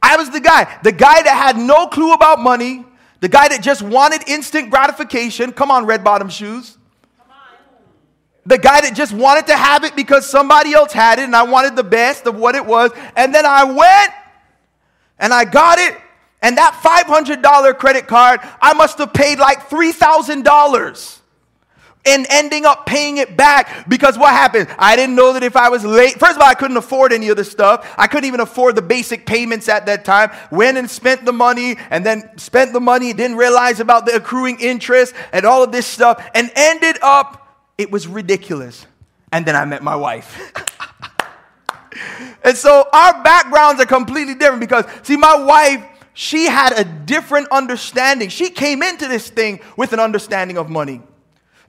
I 0.00 0.16
was 0.16 0.30
the 0.30 0.38
guy, 0.38 0.72
the 0.84 0.92
guy 0.92 1.22
that 1.22 1.34
had 1.34 1.56
no 1.56 1.88
clue 1.88 2.12
about 2.12 2.38
money, 2.38 2.84
the 3.18 3.28
guy 3.28 3.48
that 3.48 3.60
just 3.60 3.82
wanted 3.82 4.22
instant 4.28 4.70
gratification. 4.70 5.50
Come 5.50 5.72
on, 5.72 5.84
red 5.84 6.04
bottom 6.04 6.28
shoes. 6.28 6.78
The 8.46 8.58
guy 8.58 8.82
that 8.82 8.94
just 8.94 9.12
wanted 9.12 9.48
to 9.48 9.56
have 9.56 9.82
it 9.82 9.96
because 9.96 10.30
somebody 10.30 10.74
else 10.74 10.92
had 10.92 11.18
it 11.18 11.24
and 11.24 11.34
I 11.34 11.42
wanted 11.42 11.74
the 11.74 11.82
best 11.82 12.28
of 12.28 12.36
what 12.36 12.54
it 12.54 12.64
was. 12.64 12.92
And 13.16 13.34
then 13.34 13.44
I 13.44 13.64
went 13.64 14.12
and 15.18 15.34
I 15.34 15.44
got 15.44 15.80
it. 15.80 15.96
And 16.40 16.56
that 16.56 16.74
$500 16.84 17.78
credit 17.78 18.06
card, 18.06 18.38
I 18.62 18.74
must 18.74 18.98
have 18.98 19.12
paid 19.12 19.40
like 19.40 19.68
$3,000 19.68 21.22
and 22.06 22.26
ending 22.28 22.66
up 22.66 22.84
paying 22.86 23.16
it 23.16 23.36
back 23.36 23.88
because 23.88 24.18
what 24.18 24.30
happened? 24.30 24.68
I 24.78 24.96
didn't 24.96 25.16
know 25.16 25.32
that 25.32 25.42
if 25.42 25.56
I 25.56 25.68
was 25.70 25.84
late, 25.84 26.18
first 26.18 26.36
of 26.36 26.42
all, 26.42 26.48
I 26.48 26.54
couldn't 26.54 26.76
afford 26.76 27.12
any 27.12 27.28
of 27.28 27.36
the 27.36 27.44
stuff. 27.44 27.92
I 27.96 28.06
couldn't 28.06 28.26
even 28.26 28.40
afford 28.40 28.76
the 28.76 28.82
basic 28.82 29.24
payments 29.24 29.68
at 29.68 29.86
that 29.86 30.04
time. 30.04 30.30
Went 30.50 30.76
and 30.76 30.88
spent 30.90 31.24
the 31.24 31.32
money 31.32 31.76
and 31.90 32.04
then 32.04 32.36
spent 32.36 32.72
the 32.72 32.80
money, 32.80 33.12
didn't 33.12 33.36
realize 33.36 33.80
about 33.80 34.04
the 34.06 34.14
accruing 34.14 34.60
interest 34.60 35.14
and 35.32 35.46
all 35.46 35.62
of 35.62 35.72
this 35.72 35.86
stuff, 35.86 36.24
and 36.34 36.50
ended 36.54 36.98
up, 37.02 37.56
it 37.78 37.90
was 37.90 38.06
ridiculous. 38.06 38.86
And 39.32 39.46
then 39.46 39.56
I 39.56 39.64
met 39.64 39.82
my 39.82 39.96
wife. 39.96 40.52
and 42.44 42.56
so 42.56 42.86
our 42.92 43.22
backgrounds 43.22 43.80
are 43.82 43.86
completely 43.86 44.34
different 44.34 44.60
because, 44.60 44.84
see, 45.02 45.16
my 45.16 45.36
wife, 45.36 45.84
she 46.12 46.46
had 46.46 46.78
a 46.78 46.84
different 46.84 47.48
understanding. 47.50 48.28
She 48.28 48.50
came 48.50 48.82
into 48.82 49.08
this 49.08 49.28
thing 49.28 49.60
with 49.76 49.92
an 49.92 50.00
understanding 50.00 50.58
of 50.58 50.70
money. 50.70 51.02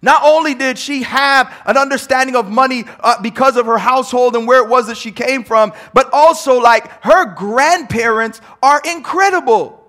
Not 0.06 0.22
only 0.24 0.54
did 0.54 0.78
she 0.78 1.02
have 1.02 1.52
an 1.65 1.78
understanding 1.78 2.36
of 2.36 2.48
money 2.48 2.84
uh, 3.00 3.20
because 3.24 3.58
of 3.58 3.65
her 3.65 3.80
household 3.80 4.36
and 4.36 4.48
where 4.48 4.63
it 4.63 4.70
was 4.70 4.86
that 4.86 4.98
she 4.98 5.12
came 5.12 5.44
from, 5.44 5.74
but 5.96 6.12
also 6.13 6.60
like 6.60 6.88
her 7.04 7.34
grandparents 7.34 8.39
are 8.62 8.80
incredible. 8.86 9.84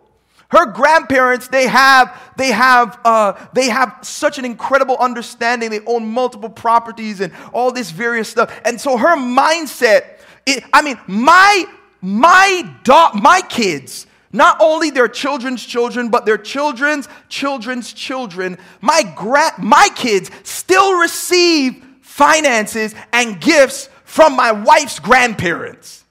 Her 0.49 0.73
grandparents, 0.73 1.49
they 1.49 1.67
have, 1.67 2.19
they 2.39 2.51
have, 2.51 2.99
uh, 3.05 3.35
they 3.53 3.69
have 3.69 3.99
such 4.01 4.39
an 4.39 4.47
incredible 4.47 4.97
understanding. 4.97 5.69
They 5.69 5.81
own 5.85 6.07
multiple 6.07 6.49
properties 6.49 7.21
and 7.21 7.31
all 7.53 7.71
this 7.71 7.91
various 7.91 8.31
stuff. 8.31 8.59
And 8.65 8.81
so 8.81 8.97
her 8.97 9.17
mindset, 9.17 10.21
it, 10.47 10.65
I 10.73 10.81
mean, 10.81 10.99
my, 11.07 11.67
my, 12.01 12.75
do- 12.85 13.21
my 13.21 13.43
kids, 13.51 14.06
not 14.33 14.59
only 14.61 14.91
their 14.91 15.09
children's 15.09 15.65
children, 15.65 16.11
but 16.11 16.27
their 16.27 16.39
children's 16.39 17.09
children's 17.29 17.93
children. 17.93 18.59
My, 18.81 19.03
gra- 19.17 19.55
my 19.59 19.89
kids 19.95 20.31
still 20.43 20.99
receive 20.99 21.85
finances 22.03 22.95
and 23.13 23.41
gifts 23.41 23.89
from 24.05 24.35
my 24.35 24.53
wife's 24.53 24.99
grandparents. 24.99 26.05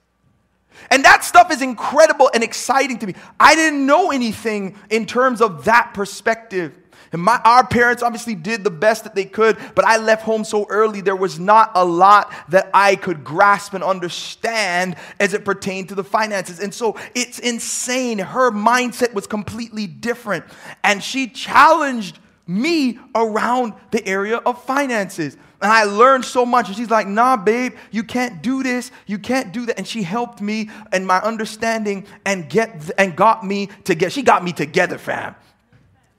And 0.92 1.04
that 1.04 1.24
stuff 1.24 1.52
is 1.52 1.62
incredible 1.62 2.30
and 2.34 2.44
exciting 2.44 3.00
to 3.00 3.08
me. 3.08 3.16
I 3.40 3.56
didn't 3.56 3.86
know 3.86 4.12
anything 4.12 4.76
in 4.90 5.06
terms 5.06 5.42
of 5.42 5.66
that 5.66 5.92
perspective. 5.94 6.78
And 7.16 7.24
my, 7.24 7.40
our 7.46 7.66
parents 7.66 8.04
obviously 8.04 8.36
did 8.36 8.66
the 8.66 8.70
best 8.70 9.06
that 9.06 9.16
they 9.16 9.24
could, 9.24 9.58
but 9.74 9.86
I 9.86 9.96
left 9.96 10.24
home 10.24 10.44
so 10.44 10.66
early, 10.70 11.00
there 11.00 11.16
was 11.16 11.40
not 11.40 11.72
a 11.74 11.86
lot 11.86 12.34
that 12.50 12.70
I 12.74 12.98
could 12.98 13.24
grasp 13.24 13.74
and 13.74 13.82
understand 13.82 14.98
as 15.18 15.34
it 15.34 15.46
pertained 15.46 15.88
to 15.90 15.96
the 15.96 16.04
finances. 16.04 16.60
And 16.60 16.74
so 16.74 16.98
it's 17.16 17.40
insane. 17.40 18.20
Her 18.20 18.52
mindset 18.52 19.14
was 19.14 19.28
completely 19.28 19.88
different. 19.88 20.44
And 20.84 21.02
she 21.02 21.28
challenged 21.28 22.20
me 22.48 23.00
around 23.16 23.76
the 23.92 24.06
area 24.06 24.36
of 24.40 24.62
finances. 24.66 25.38
And 25.62 25.72
I 25.72 25.86
learned 25.86 26.26
so 26.26 26.46
much. 26.46 26.68
And 26.68 26.76
she's 26.76 26.90
like, 26.90 27.08
nah, 27.08 27.38
babe, 27.38 27.76
you 27.92 28.04
can't 28.04 28.42
do 28.42 28.62
this. 28.62 28.92
You 29.08 29.20
can't 29.20 29.54
do 29.54 29.66
that. 29.68 29.78
And 29.78 29.88
she 29.88 30.04
helped 30.04 30.42
me 30.42 30.70
and 30.92 31.08
my 31.08 31.20
understanding 31.22 32.08
and 32.26 32.50
get 32.50 32.92
and 32.98 33.16
got 33.16 33.46
me 33.46 33.70
to 33.86 33.96
get, 33.96 34.12
she 34.12 34.22
got 34.22 34.44
me 34.44 34.52
together, 34.52 34.98
fam. 34.98 35.36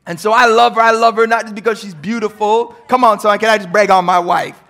And 0.06 0.18
so 0.20 0.32
I 0.32 0.46
love 0.46 0.76
her. 0.76 0.80
I 0.80 0.92
love 0.92 1.16
her 1.16 1.26
not 1.26 1.42
just 1.42 1.54
because 1.54 1.80
she's 1.80 1.94
beautiful. 1.94 2.66
Come 2.88 3.02
on, 3.02 3.18
son, 3.18 3.38
can 3.38 3.48
I 3.48 3.58
just 3.58 3.72
brag 3.72 3.90
on 3.90 4.04
my 4.04 4.20
wife? 4.20 4.62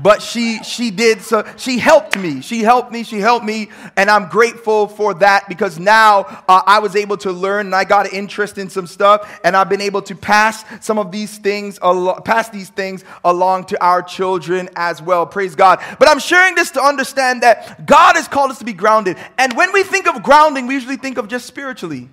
But 0.00 0.22
she 0.22 0.62
she 0.62 0.90
did 0.90 1.20
so 1.20 1.46
she 1.58 1.78
helped 1.78 2.16
me. 2.16 2.40
She 2.40 2.62
helped 2.62 2.92
me. 2.92 3.02
She 3.02 3.18
helped 3.18 3.44
me, 3.44 3.68
and 3.96 4.08
I'm 4.08 4.28
grateful 4.28 4.86
for 4.86 5.12
that 5.14 5.46
because 5.50 5.78
now 5.78 6.20
uh, 6.48 6.62
I 6.66 6.78
was 6.78 6.96
able 6.96 7.18
to 7.18 7.30
learn 7.30 7.66
and 7.66 7.74
I 7.74 7.84
got 7.84 8.06
an 8.06 8.12
interest 8.14 8.56
in 8.56 8.70
some 8.70 8.86
stuff, 8.86 9.40
and 9.44 9.54
I've 9.54 9.68
been 9.68 9.82
able 9.82 10.00
to 10.02 10.14
pass 10.14 10.64
some 10.80 10.98
of 10.98 11.12
these 11.12 11.36
things 11.36 11.78
pass 12.24 12.48
these 12.48 12.70
things 12.70 13.04
along 13.22 13.66
to 13.66 13.84
our 13.84 14.02
children 14.02 14.70
as 14.76 15.02
well. 15.02 15.26
Praise 15.26 15.54
God. 15.54 15.82
But 15.98 16.08
I'm 16.08 16.20
sharing 16.20 16.54
this 16.54 16.70
to 16.70 16.82
understand 16.82 17.42
that 17.42 17.84
God 17.84 18.16
has 18.16 18.28
called 18.28 18.50
us 18.50 18.58
to 18.60 18.64
be 18.64 18.72
grounded, 18.72 19.18
and 19.36 19.54
when 19.54 19.74
we 19.74 19.82
think 19.82 20.06
of 20.06 20.22
grounding, 20.22 20.66
we 20.66 20.74
usually 20.74 20.96
think 20.96 21.18
of 21.18 21.28
just 21.28 21.44
spiritually. 21.44 22.08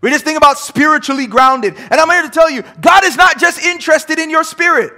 We 0.00 0.10
just 0.10 0.24
think 0.24 0.38
about 0.38 0.58
spiritually 0.58 1.26
grounded. 1.26 1.76
And 1.76 1.94
I'm 1.94 2.08
here 2.08 2.22
to 2.22 2.28
tell 2.28 2.50
you, 2.50 2.62
God 2.80 3.04
is 3.04 3.16
not 3.16 3.38
just 3.38 3.60
interested 3.60 4.18
in 4.18 4.30
your 4.30 4.44
spirit. 4.44 4.92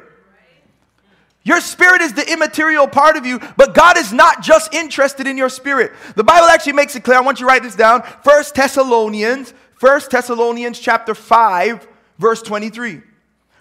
Your 1.42 1.60
spirit 1.60 2.02
is 2.02 2.12
the 2.12 2.30
immaterial 2.30 2.86
part 2.86 3.16
of 3.16 3.24
you, 3.24 3.40
but 3.56 3.74
God 3.74 3.96
is 3.96 4.12
not 4.12 4.42
just 4.42 4.74
interested 4.74 5.26
in 5.26 5.38
your 5.38 5.48
spirit. 5.48 5.92
The 6.14 6.24
Bible 6.24 6.48
actually 6.48 6.74
makes 6.74 6.94
it 6.96 7.02
clear. 7.02 7.16
I 7.16 7.22
want 7.22 7.40
you 7.40 7.46
to 7.46 7.48
write 7.48 7.62
this 7.62 7.74
down. 7.74 8.02
First 8.22 8.54
Thessalonians, 8.54 9.54
First 9.74 10.10
Thessalonians 10.10 10.78
chapter 10.78 11.14
5, 11.14 11.88
verse 12.18 12.42
23. 12.42 13.00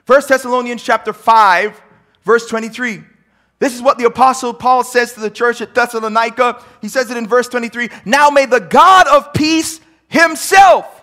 First 0.03 0.27
Thessalonians 0.27 0.83
chapter 0.83 1.13
5, 1.13 1.81
verse 2.23 2.47
23. 2.47 3.03
This 3.59 3.75
is 3.75 3.81
what 3.81 3.97
the 3.97 4.05
apostle 4.05 4.53
Paul 4.53 4.83
says 4.83 5.13
to 5.13 5.21
the 5.21 5.29
church 5.29 5.61
at 5.61 5.73
Thessalonica. 5.73 6.61
He 6.81 6.89
says 6.89 7.09
it 7.11 7.17
in 7.17 7.27
verse 7.27 7.47
23. 7.47 7.89
Now 8.03 8.29
may 8.29 8.45
the 8.45 8.59
God 8.59 9.07
of 9.07 9.31
peace 9.33 9.79
himself 10.09 10.98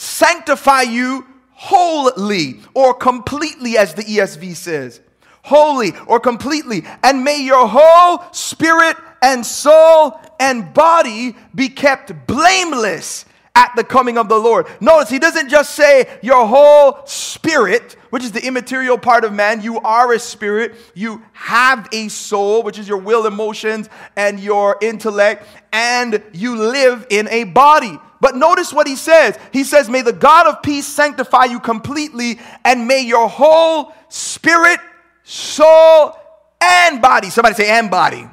sanctify 0.00 0.80
you 0.80 1.26
wholly 1.52 2.60
or 2.72 2.94
completely, 2.94 3.76
as 3.76 3.92
the 3.92 4.02
ESV 4.02 4.56
says. 4.56 5.00
Wholly 5.42 5.92
or 6.06 6.18
completely. 6.18 6.84
And 7.02 7.22
may 7.22 7.42
your 7.42 7.68
whole 7.68 8.24
spirit 8.32 8.96
and 9.20 9.44
soul 9.44 10.18
and 10.38 10.72
body 10.72 11.36
be 11.54 11.68
kept 11.68 12.26
blameless 12.26 13.26
at 13.54 13.72
the 13.76 13.84
coming 13.84 14.16
of 14.18 14.28
the 14.28 14.38
Lord. 14.38 14.66
Notice 14.80 15.10
he 15.10 15.18
doesn't 15.18 15.48
just 15.48 15.74
say 15.74 16.18
your 16.22 16.46
whole 16.46 17.00
spirit, 17.06 17.96
which 18.10 18.24
is 18.24 18.32
the 18.32 18.44
immaterial 18.44 18.98
part 18.98 19.24
of 19.24 19.32
man. 19.32 19.62
You 19.62 19.80
are 19.80 20.12
a 20.12 20.18
spirit. 20.18 20.74
You 20.94 21.22
have 21.32 21.88
a 21.92 22.08
soul, 22.08 22.62
which 22.62 22.78
is 22.78 22.88
your 22.88 22.98
will, 22.98 23.26
emotions, 23.26 23.88
and 24.16 24.40
your 24.40 24.76
intellect, 24.80 25.46
and 25.72 26.22
you 26.32 26.56
live 26.56 27.06
in 27.10 27.28
a 27.28 27.44
body. 27.44 27.98
But 28.20 28.36
notice 28.36 28.72
what 28.72 28.86
he 28.86 28.96
says. 28.96 29.38
He 29.52 29.64
says, 29.64 29.88
May 29.88 30.02
the 30.02 30.12
God 30.12 30.46
of 30.46 30.62
peace 30.62 30.86
sanctify 30.86 31.46
you 31.46 31.60
completely, 31.60 32.38
and 32.64 32.86
may 32.86 33.02
your 33.02 33.28
whole 33.28 33.94
spirit, 34.08 34.78
soul, 35.22 36.16
and 36.60 37.00
body, 37.00 37.30
somebody 37.30 37.54
say, 37.54 37.70
and 37.70 37.90
body 37.90 38.28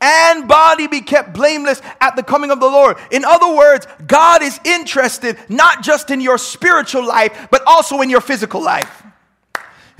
and 0.00 0.48
body 0.48 0.86
be 0.86 1.00
kept 1.00 1.34
blameless 1.34 1.82
at 2.00 2.16
the 2.16 2.22
coming 2.22 2.50
of 2.50 2.60
the 2.60 2.66
Lord. 2.66 2.96
In 3.10 3.24
other 3.24 3.54
words, 3.54 3.86
God 4.06 4.42
is 4.42 4.58
interested 4.64 5.38
not 5.48 5.82
just 5.82 6.10
in 6.10 6.20
your 6.20 6.38
spiritual 6.38 7.06
life, 7.06 7.48
but 7.50 7.62
also 7.66 8.00
in 8.00 8.10
your 8.10 8.20
physical 8.20 8.62
life. 8.62 9.04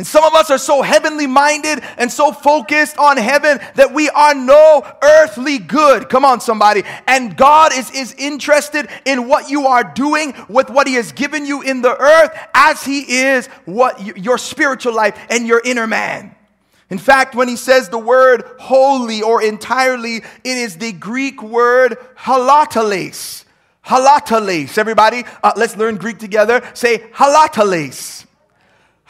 And 0.00 0.06
some 0.06 0.24
of 0.24 0.32
us 0.32 0.50
are 0.50 0.56
so 0.56 0.80
heavenly 0.80 1.26
minded 1.26 1.84
and 1.98 2.10
so 2.10 2.32
focused 2.32 2.96
on 2.96 3.18
heaven 3.18 3.60
that 3.74 3.92
we 3.92 4.08
are 4.08 4.34
no 4.34 4.82
earthly 5.02 5.58
good. 5.58 6.08
Come 6.08 6.24
on, 6.24 6.40
somebody. 6.40 6.84
And 7.06 7.36
God 7.36 7.74
is, 7.74 7.90
is 7.90 8.14
interested 8.14 8.88
in 9.04 9.28
what 9.28 9.50
you 9.50 9.66
are 9.66 9.84
doing 9.84 10.34
with 10.48 10.70
what 10.70 10.86
He 10.86 10.94
has 10.94 11.12
given 11.12 11.44
you 11.44 11.60
in 11.60 11.82
the 11.82 11.94
earth 11.94 12.30
as 12.54 12.82
He 12.82 13.00
is 13.00 13.46
what 13.66 14.00
you, 14.00 14.14
your 14.16 14.38
spiritual 14.38 14.94
life 14.94 15.18
and 15.28 15.46
your 15.46 15.60
inner 15.62 15.86
man. 15.86 16.34
In 16.90 16.98
fact, 16.98 17.36
when 17.36 17.48
he 17.48 17.56
says 17.56 17.88
the 17.88 17.98
word 17.98 18.42
wholly 18.58 19.22
or 19.22 19.42
entirely, 19.42 20.16
it 20.16 20.26
is 20.44 20.76
the 20.76 20.92
Greek 20.92 21.40
word 21.42 21.96
holoteles. 22.16 23.44
Holoteles. 23.86 24.76
Everybody, 24.76 25.24
uh, 25.42 25.52
let's 25.56 25.76
learn 25.76 25.96
Greek 25.96 26.18
together. 26.18 26.68
Say 26.74 26.98
holoteles. 26.98 28.26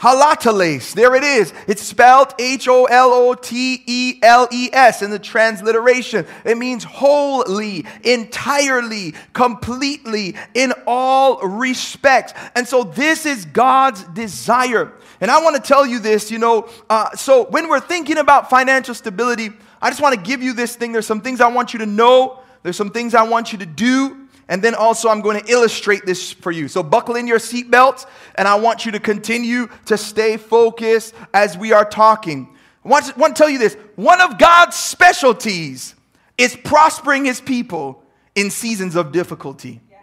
Holoteles. 0.01 0.95
There 0.95 1.15
it 1.15 1.23
is. 1.23 1.53
It's 1.67 1.83
spelled 1.83 2.33
H 2.39 2.69
O 2.69 2.87
L 2.87 3.13
O 3.13 3.35
T 3.35 3.83
E 3.87 4.19
L 4.23 4.49
E 4.51 4.71
S 4.73 5.03
in 5.03 5.11
the 5.11 5.19
transliteration. 5.19 6.27
It 6.47 6.57
means 6.57 6.85
wholly, 6.85 7.85
entirely, 8.03 9.13
completely, 9.35 10.37
in 10.55 10.73
all 10.87 11.47
respects. 11.47 12.33
And 12.57 12.67
so 12.67 12.83
this 12.83 13.27
is 13.27 13.45
God's 13.45 14.05
desire. 14.05 14.91
And 15.21 15.31
I 15.31 15.43
want 15.43 15.57
to 15.57 15.63
tell 15.63 15.85
you 15.85 15.99
this, 15.99 16.31
you 16.31 16.39
know, 16.39 16.67
uh, 16.89 17.15
so 17.15 17.45
when 17.51 17.69
we're 17.69 17.79
thinking 17.79 18.17
about 18.17 18.49
financial 18.49 18.95
stability, 18.95 19.51
I 19.83 19.91
just 19.91 20.01
want 20.01 20.15
to 20.15 20.21
give 20.23 20.43
you 20.43 20.55
this 20.55 20.77
thing. 20.77 20.93
There's 20.93 21.07
some 21.07 21.21
things 21.21 21.43
I 21.43 21.49
want 21.49 21.75
you 21.75 21.81
to 21.81 21.87
know, 21.87 22.41
there's 22.63 22.77
some 22.77 22.91
things 22.91 23.15
I 23.15 23.29
want 23.29 23.53
you 23.53 23.59
to 23.59 23.67
do. 23.67 24.20
And 24.51 24.61
then 24.61 24.75
also, 24.75 25.09
I'm 25.09 25.21
going 25.21 25.41
to 25.41 25.51
illustrate 25.51 26.05
this 26.05 26.33
for 26.33 26.51
you. 26.51 26.67
So, 26.67 26.83
buckle 26.83 27.15
in 27.15 27.29
your 27.29 27.39
seatbelts, 27.39 28.07
and 28.35 28.49
I 28.49 28.57
want 28.57 28.85
you 28.85 28.91
to 28.93 28.99
continue 28.99 29.69
to 29.87 29.97
stay 29.97 30.37
focused 30.37 31.15
as 31.33 31.57
we 31.57 31.73
are 31.73 31.85
talking. 31.85 32.49
I 32.85 32.89
want 32.89 33.05
to, 33.07 33.19
want 33.19 33.37
to 33.37 33.41
tell 33.41 33.49
you 33.49 33.59
this 33.59 33.77
one 33.95 34.21
of 34.21 34.39
God's 34.39 34.75
specialties 34.75 35.95
is 36.37 36.57
prospering 36.57 37.27
his 37.27 37.41
people 37.41 38.03
in 38.35 38.51
seasons 38.51 38.97
of 38.97 39.13
difficulty. 39.13 39.81
Yeah. 39.89 39.99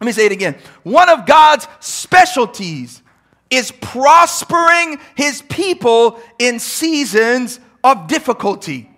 Let 0.00 0.06
me 0.06 0.12
say 0.12 0.24
it 0.24 0.32
again. 0.32 0.56
One 0.82 1.10
of 1.10 1.26
God's 1.26 1.68
specialties 1.80 3.02
is 3.50 3.72
prospering 3.82 4.98
his 5.16 5.42
people 5.42 6.18
in 6.38 6.60
seasons 6.60 7.60
of 7.84 8.08
difficulty. 8.08 8.88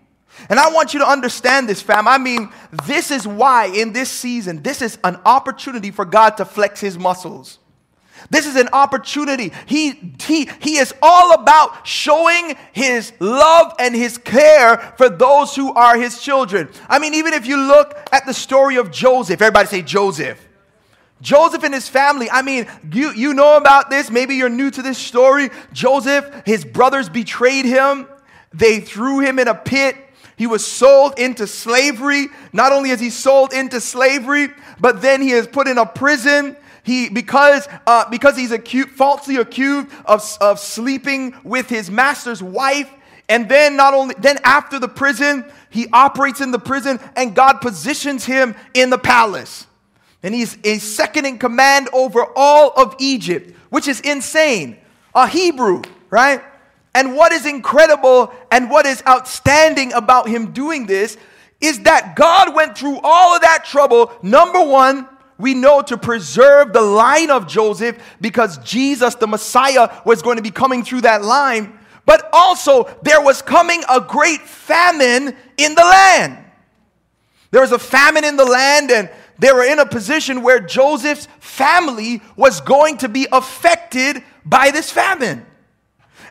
And 0.49 0.59
I 0.59 0.71
want 0.71 0.95
you 0.95 1.01
to 1.01 1.07
understand 1.07 1.69
this, 1.69 1.83
fam. 1.83 2.09
I 2.09 2.19
mean, 2.19 2.51
this 2.87 3.11
is 3.11 3.27
why 3.27 3.67
in 3.67 3.93
this 3.93 4.11
season, 4.11 4.63
this 4.63 4.81
is 4.81 4.99
an 5.05 5.19
opportunity 5.25 5.91
for 5.91 6.05
God 6.05 6.37
to 6.39 6.45
flex 6.45 6.81
his 6.81 6.99
muscles. 6.99 7.59
This 8.31 8.47
is 8.47 8.57
an 8.57 8.69
opportunity. 8.73 9.53
He, 9.67 10.15
he, 10.21 10.49
he 10.61 10.79
is 10.79 10.93
all 11.01 11.35
about 11.35 11.87
showing 11.87 12.57
his 12.73 13.13
love 13.21 13.75
and 13.79 13.95
his 13.95 14.19
care 14.19 14.79
for 14.97 15.09
those 15.09 15.55
who 15.55 15.73
are 15.75 15.97
his 15.97 16.21
children. 16.21 16.69
I 16.89 16.99
mean, 16.99 17.15
even 17.15 17.33
if 17.33 17.47
you 17.47 17.57
look 17.57 17.97
at 18.13 18.27
the 18.27 18.35
story 18.35 18.77
of 18.77 18.91
Joseph, 18.91 19.41
everybody 19.41 19.69
say 19.69 19.83
Joseph. 19.83 20.45
Joseph 21.21 21.65
and 21.65 21.75
his 21.75 21.89
family, 21.89 22.31
I 22.31 22.43
mean, 22.43 22.67
you, 22.93 23.13
you 23.13 23.35
know 23.35 23.57
about 23.57 23.91
this. 23.91 24.11
Maybe 24.11 24.37
you're 24.37 24.49
new 24.49 24.71
to 24.71 24.83
this 24.83 24.99
story. 24.99 25.51
Joseph, 25.73 26.43
his 26.47 26.65
brothers 26.65 27.09
betrayed 27.09 27.65
him, 27.65 28.07
they 28.53 28.81
threw 28.81 29.21
him 29.21 29.39
in 29.39 29.49
a 29.49 29.55
pit. 29.55 29.97
He 30.39 30.47
was 30.47 30.65
sold 30.65 31.19
into 31.19 31.49
slavery. 31.49 32.29
Not 32.53 32.73
only 32.73 32.91
is 32.91 33.01
he 33.01 33.11
sold 33.11 33.53
into 33.53 33.81
slavery, 33.81 34.49
but 34.79 35.03
then 35.03 35.21
he 35.21 35.33
is 35.33 35.49
put 35.49 35.67
in 35.67 35.79
a 35.79 35.85
prison. 35.85 36.57
He, 36.85 37.09
because, 37.09 37.69
uh, 37.89 38.09
because 38.09 38.37
he's 38.37 38.53
accused, 38.53 38.91
falsely 38.91 39.37
accused 39.37 39.89
of, 40.07 40.25
of 40.41 40.61
sleeping 40.61 41.35
with 41.43 41.69
his 41.69 41.91
master's 41.91 42.41
wife. 42.41 42.89
And 43.29 43.49
then 43.49 43.77
not 43.77 43.95
only, 43.95 44.15
then 44.19 44.39
after 44.45 44.79
the 44.79 44.89
prison, 44.89 45.45
he 45.71 45.89
operates 45.93 46.41
in 46.41 46.53
the 46.53 46.59
prison 46.61 47.01
and 47.17 47.35
God 47.35 47.61
positions 47.61 48.25
him 48.25 48.55
in 48.73 48.91
the 48.91 48.97
palace. 48.97 49.67
And 50.23 50.33
he's 50.33 50.57
a 50.63 50.79
second 50.79 51.27
in 51.27 51.39
command 51.39 51.89
over 51.93 52.25
all 52.37 52.73
of 52.77 52.95
Egypt, 53.01 53.55
which 53.71 53.89
is 53.89 54.01
insane. 54.01 54.79
A 55.17 55.27
Hebrew, 55.27 55.83
right? 56.11 56.43
And 56.99 57.15
what 57.15 57.31
is 57.31 57.47
incredible 57.47 58.35
and 58.51 58.69
what 58.69 58.85
is 58.85 59.05
outstanding 59.07 59.93
about 59.93 60.29
him 60.29 60.51
doing 60.51 60.87
this 60.87 61.17
is 61.61 61.85
that 61.85 62.17
God 62.17 62.57
went 62.57 62.77
through 62.77 62.99
all 63.05 63.37
of 63.37 63.43
that 63.43 63.65
trouble. 63.65 64.13
Number 64.21 64.61
one, 64.61 65.09
we 65.39 65.55
know 65.55 65.81
to 65.83 65.97
preserve 65.97 66.73
the 66.73 66.81
line 66.81 67.31
of 67.31 67.47
Joseph 67.47 67.97
because 68.21 68.59
Jesus, 68.65 69.15
the 69.15 69.29
Messiah, 69.29 70.03
was 70.05 70.23
going 70.23 70.39
to 70.39 70.43
be 70.43 70.51
coming 70.51 70.83
through 70.83 71.03
that 71.03 71.23
line. 71.23 71.79
But 72.05 72.29
also, 72.33 72.93
there 73.03 73.23
was 73.23 73.43
coming 73.43 73.85
a 73.89 74.01
great 74.01 74.41
famine 74.41 75.37
in 75.57 75.75
the 75.77 75.85
land. 75.85 76.45
There 77.53 77.61
was 77.61 77.71
a 77.71 77.79
famine 77.79 78.25
in 78.25 78.37
the 78.37 78.45
land, 78.45 78.91
and 78.91 79.09
they 79.39 79.53
were 79.53 79.63
in 79.63 79.79
a 79.79 79.87
position 79.87 80.43
where 80.43 80.59
Joseph's 80.59 81.29
family 81.39 82.23
was 82.35 82.61
going 82.61 82.97
to 82.99 83.09
be 83.09 83.29
affected 83.31 84.25
by 84.45 84.73
this 84.73 84.91
famine. 84.91 85.47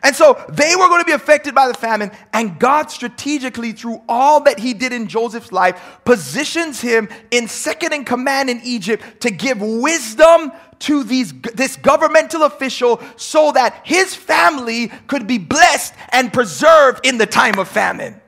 And 0.02 0.14
so 0.14 0.42
they 0.48 0.74
were 0.76 0.88
going 0.88 1.02
to 1.02 1.06
be 1.06 1.12
affected 1.12 1.54
by 1.54 1.68
the 1.68 1.74
famine, 1.74 2.10
and 2.32 2.58
God 2.58 2.90
strategically, 2.90 3.72
through 3.72 4.02
all 4.08 4.40
that 4.44 4.58
He 4.58 4.74
did 4.74 4.92
in 4.92 5.08
Joseph's 5.08 5.52
life, 5.52 6.00
positions 6.04 6.80
him 6.80 7.08
in 7.30 7.48
second 7.48 7.92
in 7.92 8.04
command 8.04 8.50
in 8.50 8.60
Egypt 8.62 9.02
to 9.20 9.30
give 9.30 9.60
wisdom 9.60 10.52
to 10.80 11.02
these, 11.02 11.32
this 11.54 11.76
governmental 11.76 12.44
official 12.44 13.02
so 13.16 13.52
that 13.52 13.80
his 13.84 14.14
family 14.14 14.88
could 15.06 15.26
be 15.26 15.38
blessed 15.38 15.94
and 16.10 16.32
preserved 16.32 17.04
in 17.04 17.18
the 17.18 17.26
time 17.26 17.58
of 17.58 17.68
famine. 17.68 18.20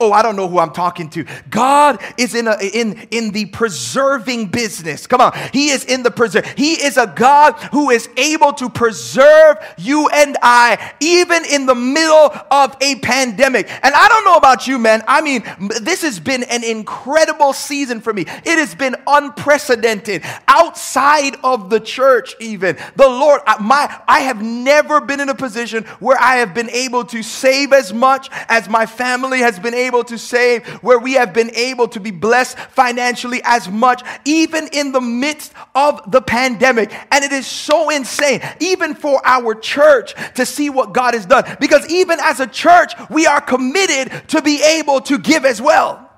Oh, 0.00 0.12
I 0.12 0.22
don't 0.22 0.34
know 0.34 0.48
who 0.48 0.58
I'm 0.58 0.72
talking 0.72 1.10
to. 1.10 1.26
God 1.50 2.02
is 2.16 2.34
in, 2.34 2.48
a, 2.48 2.56
in, 2.58 3.06
in 3.10 3.32
the 3.32 3.44
preserving 3.46 4.46
business. 4.46 5.06
Come 5.06 5.20
on. 5.20 5.32
He 5.52 5.68
is 5.68 5.84
in 5.84 6.02
the 6.02 6.10
preserve. 6.10 6.46
He 6.56 6.72
is 6.82 6.96
a 6.96 7.06
God 7.06 7.52
who 7.70 7.90
is 7.90 8.08
able 8.16 8.54
to 8.54 8.70
preserve 8.70 9.58
you 9.76 10.08
and 10.08 10.38
I, 10.42 10.94
even 11.00 11.44
in 11.44 11.66
the 11.66 11.74
middle 11.74 12.32
of 12.50 12.74
a 12.80 12.96
pandemic. 12.96 13.68
And 13.82 13.94
I 13.94 14.08
don't 14.08 14.24
know 14.24 14.36
about 14.36 14.66
you, 14.66 14.78
man. 14.78 15.02
I 15.06 15.20
mean, 15.20 15.44
this 15.82 16.00
has 16.00 16.18
been 16.18 16.44
an 16.44 16.64
incredible 16.64 17.52
season 17.52 18.00
for 18.00 18.14
me. 18.14 18.22
It 18.22 18.58
has 18.58 18.74
been 18.74 18.96
unprecedented 19.06 20.22
outside 20.48 21.36
of 21.44 21.68
the 21.68 21.78
church, 21.78 22.36
even. 22.40 22.78
The 22.96 23.06
Lord, 23.06 23.42
my, 23.60 24.00
I 24.08 24.20
have 24.20 24.42
never 24.42 25.02
been 25.02 25.20
in 25.20 25.28
a 25.28 25.34
position 25.34 25.84
where 25.98 26.18
I 26.18 26.36
have 26.36 26.54
been 26.54 26.70
able 26.70 27.04
to 27.04 27.22
save 27.22 27.74
as 27.74 27.92
much 27.92 28.30
as 28.48 28.66
my 28.66 28.86
family 28.86 29.40
has 29.40 29.58
been 29.58 29.74
able 29.74 29.89
able 29.90 30.04
to 30.04 30.16
save, 30.16 30.64
where 30.84 30.98
we 31.00 31.14
have 31.14 31.34
been 31.34 31.50
able 31.56 31.88
to 31.88 31.98
be 31.98 32.12
blessed 32.12 32.56
financially 32.56 33.40
as 33.42 33.68
much, 33.68 34.02
even 34.24 34.68
in 34.72 34.92
the 34.92 35.00
midst 35.00 35.52
of 35.74 36.10
the 36.12 36.22
pandemic. 36.22 36.92
And 37.10 37.24
it 37.24 37.32
is 37.32 37.46
so 37.46 37.90
insane, 37.90 38.40
even 38.60 38.94
for 38.94 39.20
our 39.26 39.54
church, 39.54 40.14
to 40.34 40.46
see 40.46 40.70
what 40.70 40.94
God 40.94 41.14
has 41.14 41.26
done. 41.26 41.56
Because 41.58 41.90
even 41.90 42.18
as 42.22 42.38
a 42.38 42.46
church, 42.46 42.92
we 43.10 43.26
are 43.26 43.40
committed 43.40 44.28
to 44.28 44.40
be 44.40 44.62
able 44.62 45.00
to 45.02 45.18
give 45.18 45.44
as 45.44 45.60
well. 45.60 46.08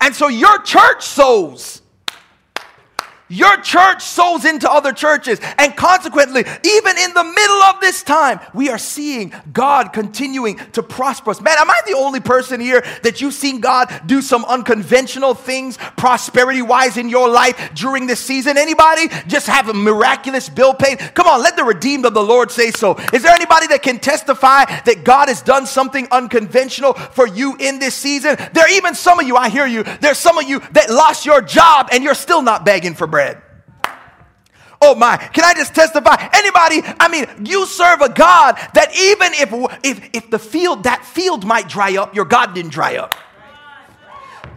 And 0.00 0.14
so 0.14 0.28
your 0.28 0.62
church 0.62 1.04
sows 1.04 1.81
your 3.32 3.56
church 3.62 4.02
sows 4.02 4.44
into 4.44 4.70
other 4.70 4.92
churches. 4.92 5.40
And 5.56 5.74
consequently, 5.74 6.42
even 6.42 6.98
in 6.98 7.14
the 7.14 7.24
middle 7.24 7.62
of 7.62 7.80
this 7.80 8.02
time, 8.02 8.40
we 8.52 8.68
are 8.68 8.76
seeing 8.76 9.32
God 9.54 9.94
continuing 9.94 10.58
to 10.72 10.82
prosper 10.82 11.30
us. 11.30 11.40
Man, 11.40 11.56
am 11.58 11.70
I 11.70 11.80
the 11.86 11.96
only 11.96 12.20
person 12.20 12.60
here 12.60 12.84
that 13.02 13.22
you've 13.22 13.32
seen 13.32 13.60
God 13.60 13.90
do 14.04 14.20
some 14.20 14.44
unconventional 14.44 15.32
things 15.32 15.78
prosperity 15.96 16.60
wise 16.60 16.98
in 16.98 17.08
your 17.08 17.30
life 17.30 17.70
during 17.74 18.06
this 18.06 18.20
season? 18.20 18.58
Anybody 18.58 19.08
just 19.26 19.46
have 19.46 19.70
a 19.70 19.74
miraculous 19.74 20.50
bill 20.50 20.74
paid? 20.74 20.98
Come 21.14 21.26
on, 21.26 21.42
let 21.42 21.56
the 21.56 21.64
redeemed 21.64 22.04
of 22.04 22.12
the 22.12 22.22
Lord 22.22 22.50
say 22.50 22.70
so. 22.70 22.96
Is 23.14 23.22
there 23.22 23.34
anybody 23.34 23.66
that 23.68 23.82
can 23.82 23.98
testify 23.98 24.66
that 24.82 25.04
God 25.04 25.28
has 25.28 25.40
done 25.40 25.64
something 25.66 26.06
unconventional 26.10 26.92
for 26.92 27.26
you 27.26 27.56
in 27.58 27.78
this 27.78 27.94
season? 27.94 28.36
There 28.52 28.64
are 28.64 28.70
even 28.72 28.94
some 28.94 29.18
of 29.18 29.26
you, 29.26 29.36
I 29.36 29.48
hear 29.48 29.66
you, 29.66 29.84
there's 30.02 30.18
some 30.18 30.36
of 30.36 30.44
you 30.44 30.60
that 30.72 30.90
lost 30.90 31.24
your 31.24 31.40
job 31.40 31.88
and 31.92 32.04
you're 32.04 32.14
still 32.14 32.42
not 32.42 32.66
begging 32.66 32.92
for 32.92 33.06
bread 33.06 33.21
bread. 33.22 33.42
Oh 34.84 34.96
my, 34.96 35.16
can 35.16 35.44
I 35.44 35.54
just 35.54 35.74
testify? 35.76 36.16
Anybody, 36.32 36.82
I 36.98 37.08
mean, 37.08 37.46
you 37.46 37.66
serve 37.66 38.00
a 38.00 38.08
God 38.08 38.56
that 38.74 38.90
even 38.96 39.32
if 39.34 39.78
if 39.84 40.10
if 40.12 40.30
the 40.30 40.40
field, 40.40 40.84
that 40.84 41.04
field 41.04 41.46
might 41.46 41.68
dry 41.68 41.96
up, 41.96 42.16
your 42.16 42.24
God 42.24 42.52
didn't 42.52 42.72
dry 42.72 42.96
up. 42.96 43.14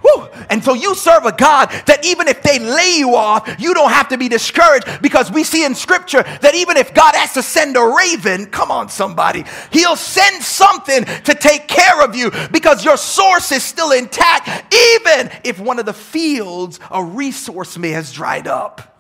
Whew. 0.06 0.30
And 0.52 0.64
so 0.64 0.74
you 0.76 0.94
serve 0.94 1.26
a 1.26 1.32
God 1.32 1.70
that 1.88 2.06
even 2.06 2.28
if 2.28 2.44
they 2.44 2.60
lay 2.60 2.98
you 2.98 3.16
off, 3.16 3.56
you 3.60 3.74
don't 3.74 3.92
have 3.92 4.10
to 4.10 4.18
be 4.18 4.30
discouraged 4.30 5.02
because 5.02 5.32
we 5.32 5.44
see 5.44 5.66
in 5.66 5.74
scripture 5.74 6.22
that 6.42 6.54
even 6.54 6.78
if 6.78 6.94
God 6.94 7.16
has 7.16 7.34
to 7.34 7.42
send 7.42 7.76
a 7.76 7.82
raven, 7.82 8.46
come 8.46 8.70
on, 8.70 8.90
somebody, 8.90 9.46
he'll 9.72 9.96
send 9.96 10.44
something 10.44 11.06
to 11.06 11.34
take 11.34 11.68
care 11.68 12.04
of 12.04 12.16
you 12.16 12.30
because 12.52 12.86
your 12.86 12.98
source 12.98 13.52
is 13.52 13.64
still 13.64 13.92
intact, 13.92 14.74
even 14.74 15.32
if 15.44 15.60
one 15.60 15.80
of 15.80 15.88
the 15.88 15.94
fields, 15.94 16.80
a 16.92 17.04
resource 17.04 17.78
may 17.78 17.90
has 17.90 18.12
dried 18.12 18.48
up. 18.48 18.95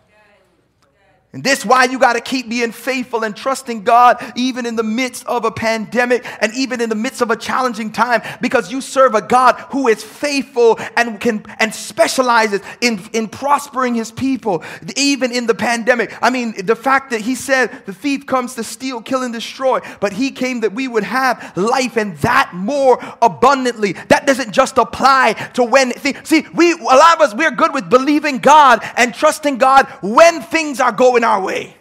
And 1.35 1.43
this 1.43 1.65
why 1.65 1.83
you 1.83 1.99
got 1.99 2.13
to 2.13 2.21
keep 2.21 2.47
being 2.47 2.71
faithful 2.71 3.25
and 3.25 3.35
trusting 3.35 3.83
God 3.83 4.23
even 4.37 4.65
in 4.65 4.77
the 4.77 4.83
midst 4.83 5.27
of 5.27 5.43
a 5.43 5.51
pandemic 5.51 6.25
and 6.39 6.53
even 6.55 6.79
in 6.79 6.87
the 6.87 6.95
midst 6.95 7.19
of 7.19 7.29
a 7.29 7.35
challenging 7.35 7.91
time 7.91 8.21
because 8.39 8.71
you 8.71 8.79
serve 8.79 9.15
a 9.15 9.21
God 9.21 9.55
who 9.71 9.89
is 9.89 10.01
faithful 10.01 10.79
and 10.95 11.19
can 11.19 11.45
and 11.59 11.75
specializes 11.75 12.61
in, 12.79 13.01
in 13.11 13.27
prospering 13.27 13.95
his 13.95 14.13
people 14.13 14.63
even 14.95 15.33
in 15.33 15.45
the 15.45 15.53
pandemic. 15.53 16.17
I 16.21 16.29
mean, 16.29 16.65
the 16.65 16.75
fact 16.75 17.11
that 17.11 17.19
he 17.19 17.35
said 17.35 17.83
the 17.85 17.93
thief 17.93 18.25
comes 18.25 18.55
to 18.55 18.63
steal, 18.63 19.01
kill 19.01 19.21
and 19.21 19.33
destroy, 19.33 19.81
but 19.99 20.13
he 20.13 20.31
came 20.31 20.61
that 20.61 20.71
we 20.71 20.87
would 20.87 21.03
have 21.03 21.51
life 21.57 21.97
and 21.97 22.15
that 22.19 22.51
more 22.53 22.97
abundantly. 23.21 23.91
That 24.07 24.25
doesn't 24.25 24.53
just 24.53 24.77
apply 24.77 25.33
to 25.55 25.65
when 25.65 25.91
see, 26.23 26.45
we 26.53 26.71
a 26.71 26.77
lot 26.77 27.15
of 27.15 27.21
us 27.21 27.35
we're 27.35 27.51
good 27.51 27.73
with 27.73 27.89
believing 27.89 28.37
God 28.37 28.79
and 28.95 29.13
trusting 29.13 29.57
God 29.57 29.87
when 30.01 30.41
things 30.41 30.79
are 30.79 30.93
going 30.93 31.24
our 31.25 31.41
way. 31.41 31.75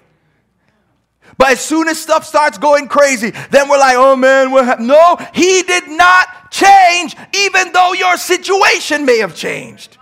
But 1.38 1.52
as 1.52 1.60
soon 1.60 1.88
as 1.88 1.98
stuff 1.98 2.24
starts 2.24 2.58
going 2.58 2.88
crazy, 2.88 3.30
then 3.50 3.68
we're 3.68 3.78
like, 3.78 3.96
oh 3.96 4.16
man, 4.16 4.50
what 4.50 4.64
happened? 4.64 4.88
No, 4.88 5.16
he 5.34 5.62
did 5.62 5.88
not 5.88 6.50
change, 6.50 7.16
even 7.34 7.72
though 7.72 7.92
your 7.92 8.16
situation 8.16 9.04
may 9.04 9.18
have 9.18 9.34
changed. 9.34 9.98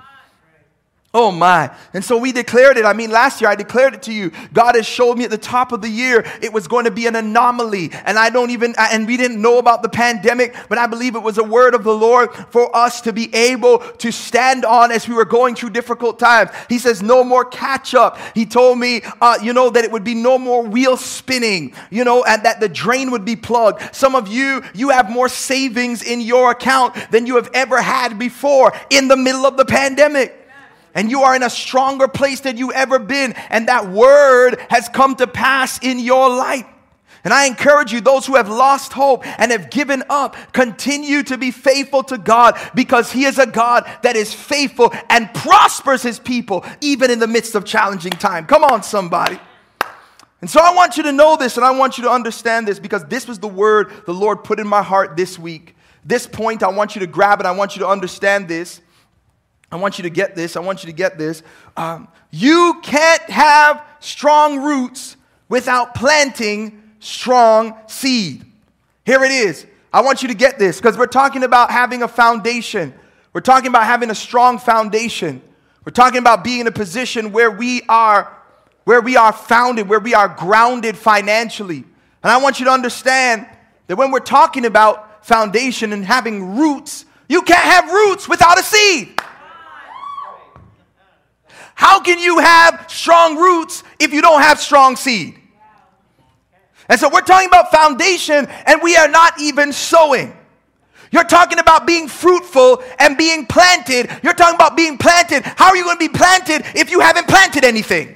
Oh 1.14 1.30
my. 1.30 1.70
And 1.92 2.02
so 2.02 2.16
we 2.16 2.32
declared 2.32 2.78
it. 2.78 2.86
I 2.86 2.94
mean, 2.94 3.10
last 3.10 3.42
year 3.42 3.50
I 3.50 3.54
declared 3.54 3.92
it 3.92 4.02
to 4.04 4.12
you. 4.14 4.32
God 4.54 4.76
has 4.76 4.86
showed 4.86 5.18
me 5.18 5.24
at 5.24 5.30
the 5.30 5.36
top 5.36 5.70
of 5.72 5.82
the 5.82 5.88
year 5.88 6.24
it 6.40 6.54
was 6.54 6.66
going 6.66 6.86
to 6.86 6.90
be 6.90 7.06
an 7.06 7.16
anomaly. 7.16 7.90
And 8.06 8.18
I 8.18 8.30
don't 8.30 8.48
even, 8.48 8.74
and 8.78 9.06
we 9.06 9.18
didn't 9.18 9.40
know 9.42 9.58
about 9.58 9.82
the 9.82 9.90
pandemic, 9.90 10.56
but 10.70 10.78
I 10.78 10.86
believe 10.86 11.14
it 11.14 11.22
was 11.22 11.36
a 11.36 11.44
word 11.44 11.74
of 11.74 11.84
the 11.84 11.92
Lord 11.92 12.32
for 12.48 12.74
us 12.74 13.02
to 13.02 13.12
be 13.12 13.32
able 13.34 13.80
to 13.80 14.10
stand 14.10 14.64
on 14.64 14.90
as 14.90 15.06
we 15.06 15.14
were 15.14 15.26
going 15.26 15.54
through 15.54 15.70
difficult 15.70 16.18
times. 16.18 16.50
He 16.70 16.78
says, 16.78 17.02
no 17.02 17.22
more 17.22 17.44
catch 17.44 17.94
up. 17.94 18.18
He 18.34 18.46
told 18.46 18.78
me, 18.78 19.02
uh, 19.20 19.38
you 19.42 19.52
know, 19.52 19.68
that 19.68 19.84
it 19.84 19.92
would 19.92 20.04
be 20.04 20.14
no 20.14 20.38
more 20.38 20.62
wheel 20.62 20.96
spinning, 20.96 21.74
you 21.90 22.04
know, 22.04 22.24
and 22.24 22.42
that 22.44 22.58
the 22.58 22.70
drain 22.70 23.10
would 23.10 23.26
be 23.26 23.36
plugged. 23.36 23.94
Some 23.94 24.14
of 24.14 24.28
you, 24.28 24.62
you 24.72 24.88
have 24.88 25.10
more 25.10 25.28
savings 25.28 26.02
in 26.02 26.22
your 26.22 26.52
account 26.52 26.94
than 27.10 27.26
you 27.26 27.36
have 27.36 27.50
ever 27.52 27.82
had 27.82 28.18
before 28.18 28.72
in 28.88 29.08
the 29.08 29.16
middle 29.16 29.44
of 29.44 29.58
the 29.58 29.66
pandemic 29.66 30.38
and 30.95 31.11
you 31.11 31.22
are 31.22 31.34
in 31.34 31.43
a 31.43 31.51
stronger 31.51 32.09
place 32.09 32.40
than 32.40 32.57
you 32.57 32.72
ever 32.72 32.99
been 32.99 33.32
and 33.51 33.68
that 33.68 33.88
word 33.88 34.57
has 34.70 34.88
come 34.88 35.14
to 35.16 35.26
pass 35.26 35.78
in 35.82 35.99
your 35.99 36.28
life 36.28 36.66
and 37.24 37.32
I 37.32 37.47
encourage 37.47 37.93
you, 37.93 38.01
those 38.01 38.26
who 38.26 38.34
have 38.34 38.49
lost 38.49 38.93
hope 38.93 39.24
and 39.38 39.53
have 39.53 39.70
given 39.70 40.03
up, 40.11 40.34
continue 40.53 41.22
to 41.24 41.38
be 41.38 41.53
faithful 41.53 42.03
to 42.05 42.18
God 42.18 42.59
because 42.74 43.12
He 43.12 43.24
is 43.24 43.38
a 43.38 43.47
God 43.47 43.88
that 44.03 44.16
is 44.16 44.34
faithful 44.34 44.93
and 45.09 45.32
prospers 45.32 46.03
His 46.03 46.18
people 46.18 46.64
even 46.80 47.11
in 47.11 47.20
the 47.20 47.28
midst 47.28 47.55
of 47.55 47.64
challenging 47.64 48.12
time. 48.12 48.47
Come 48.47 48.64
on, 48.64 48.82
somebody. 48.82 49.38
And 50.40 50.51
so 50.51 50.61
I 50.61 50.74
want 50.74 50.97
you 50.97 51.05
to 51.05 51.12
know 51.12 51.36
this 51.36 51.57
and 51.57 51.64
I 51.64 51.70
want 51.70 51.97
you 51.97 52.05
to 52.05 52.11
understand 52.11 52.66
this 52.66 52.80
because 52.80 53.05
this 53.05 53.28
was 53.28 53.38
the 53.38 53.49
word 53.49 53.93
the 54.07 54.14
Lord 54.14 54.43
put 54.43 54.59
in 54.59 54.66
my 54.66 54.82
heart 54.82 55.16
this 55.16 55.38
week. 55.38 55.76
This 56.05 56.26
point, 56.26 56.64
I 56.64 56.70
want 56.70 56.97
you 56.97 57.01
to 57.01 57.07
grab 57.07 57.38
it. 57.38 57.47
I 57.47 57.53
want 57.53 57.76
you 57.76 57.80
to 57.82 57.88
understand 57.88 58.49
this. 58.49 58.80
I 59.72 59.76
want 59.76 59.98
you 59.98 60.02
to 60.02 60.10
get 60.10 60.36
this. 60.36 60.54
I 60.54 60.60
want 60.60 60.84
you 60.84 60.88
to 60.88 60.92
get 60.92 61.16
this. 61.16 61.42
Um, 61.78 62.06
you 62.30 62.78
can't 62.82 63.22
have 63.22 63.82
strong 64.00 64.62
roots 64.62 65.16
without 65.48 65.94
planting 65.94 66.82
strong 67.00 67.74
seed. 67.86 68.44
Here 69.06 69.24
it 69.24 69.32
is. 69.32 69.66
I 69.90 70.02
want 70.02 70.22
you 70.22 70.28
to 70.28 70.34
get 70.34 70.58
this 70.58 70.78
because 70.78 70.98
we're 70.98 71.06
talking 71.06 71.42
about 71.42 71.70
having 71.70 72.02
a 72.02 72.08
foundation. 72.08 72.92
We're 73.32 73.40
talking 73.40 73.68
about 73.68 73.84
having 73.84 74.10
a 74.10 74.14
strong 74.14 74.58
foundation. 74.58 75.40
We're 75.86 75.92
talking 75.92 76.18
about 76.18 76.44
being 76.44 76.60
in 76.60 76.66
a 76.66 76.72
position 76.72 77.32
where 77.32 77.50
we 77.50 77.82
are 77.88 78.38
where 78.84 79.00
we 79.00 79.16
are 79.16 79.32
founded, 79.32 79.88
where 79.88 80.00
we 80.00 80.12
are 80.12 80.28
grounded 80.28 80.96
financially. 80.96 81.84
And 82.22 82.30
I 82.30 82.38
want 82.38 82.58
you 82.58 82.66
to 82.66 82.72
understand 82.72 83.46
that 83.86 83.96
when 83.96 84.10
we're 84.10 84.18
talking 84.18 84.66
about 84.66 85.24
foundation 85.24 85.92
and 85.92 86.04
having 86.04 86.56
roots, 86.56 87.04
you 87.28 87.42
can't 87.42 87.64
have 87.64 87.92
roots 87.92 88.28
without 88.28 88.58
a 88.58 88.62
seed. 88.62 89.20
How 91.83 91.99
can 91.99 92.20
you 92.20 92.39
have 92.39 92.85
strong 92.87 93.37
roots 93.37 93.83
if 93.99 94.12
you 94.12 94.22
don't 94.22 94.41
have 94.41 94.61
strong 94.61 94.95
seed? 94.95 95.37
And 96.89 97.01
so 97.01 97.09
we're 97.12 97.22
talking 97.22 97.49
about 97.49 97.72
foundation 97.72 98.47
and 98.66 98.80
we 98.80 98.95
are 98.95 99.09
not 99.09 99.41
even 99.41 99.72
sowing. 99.72 100.33
You're 101.11 101.24
talking 101.24 101.59
about 101.59 101.85
being 101.85 102.07
fruitful 102.07 102.85
and 103.01 103.18
being 103.18 103.47
planted. 103.47 104.09
You're 104.22 104.33
talking 104.33 104.55
about 104.55 104.76
being 104.76 104.97
planted. 104.97 105.43
How 105.43 105.70
are 105.70 105.76
you 105.76 105.83
going 105.83 105.97
to 105.97 106.09
be 106.09 106.16
planted 106.16 106.62
if 106.78 106.89
you 106.89 107.01
haven't 107.01 107.26
planted 107.26 107.64
anything? 107.64 108.14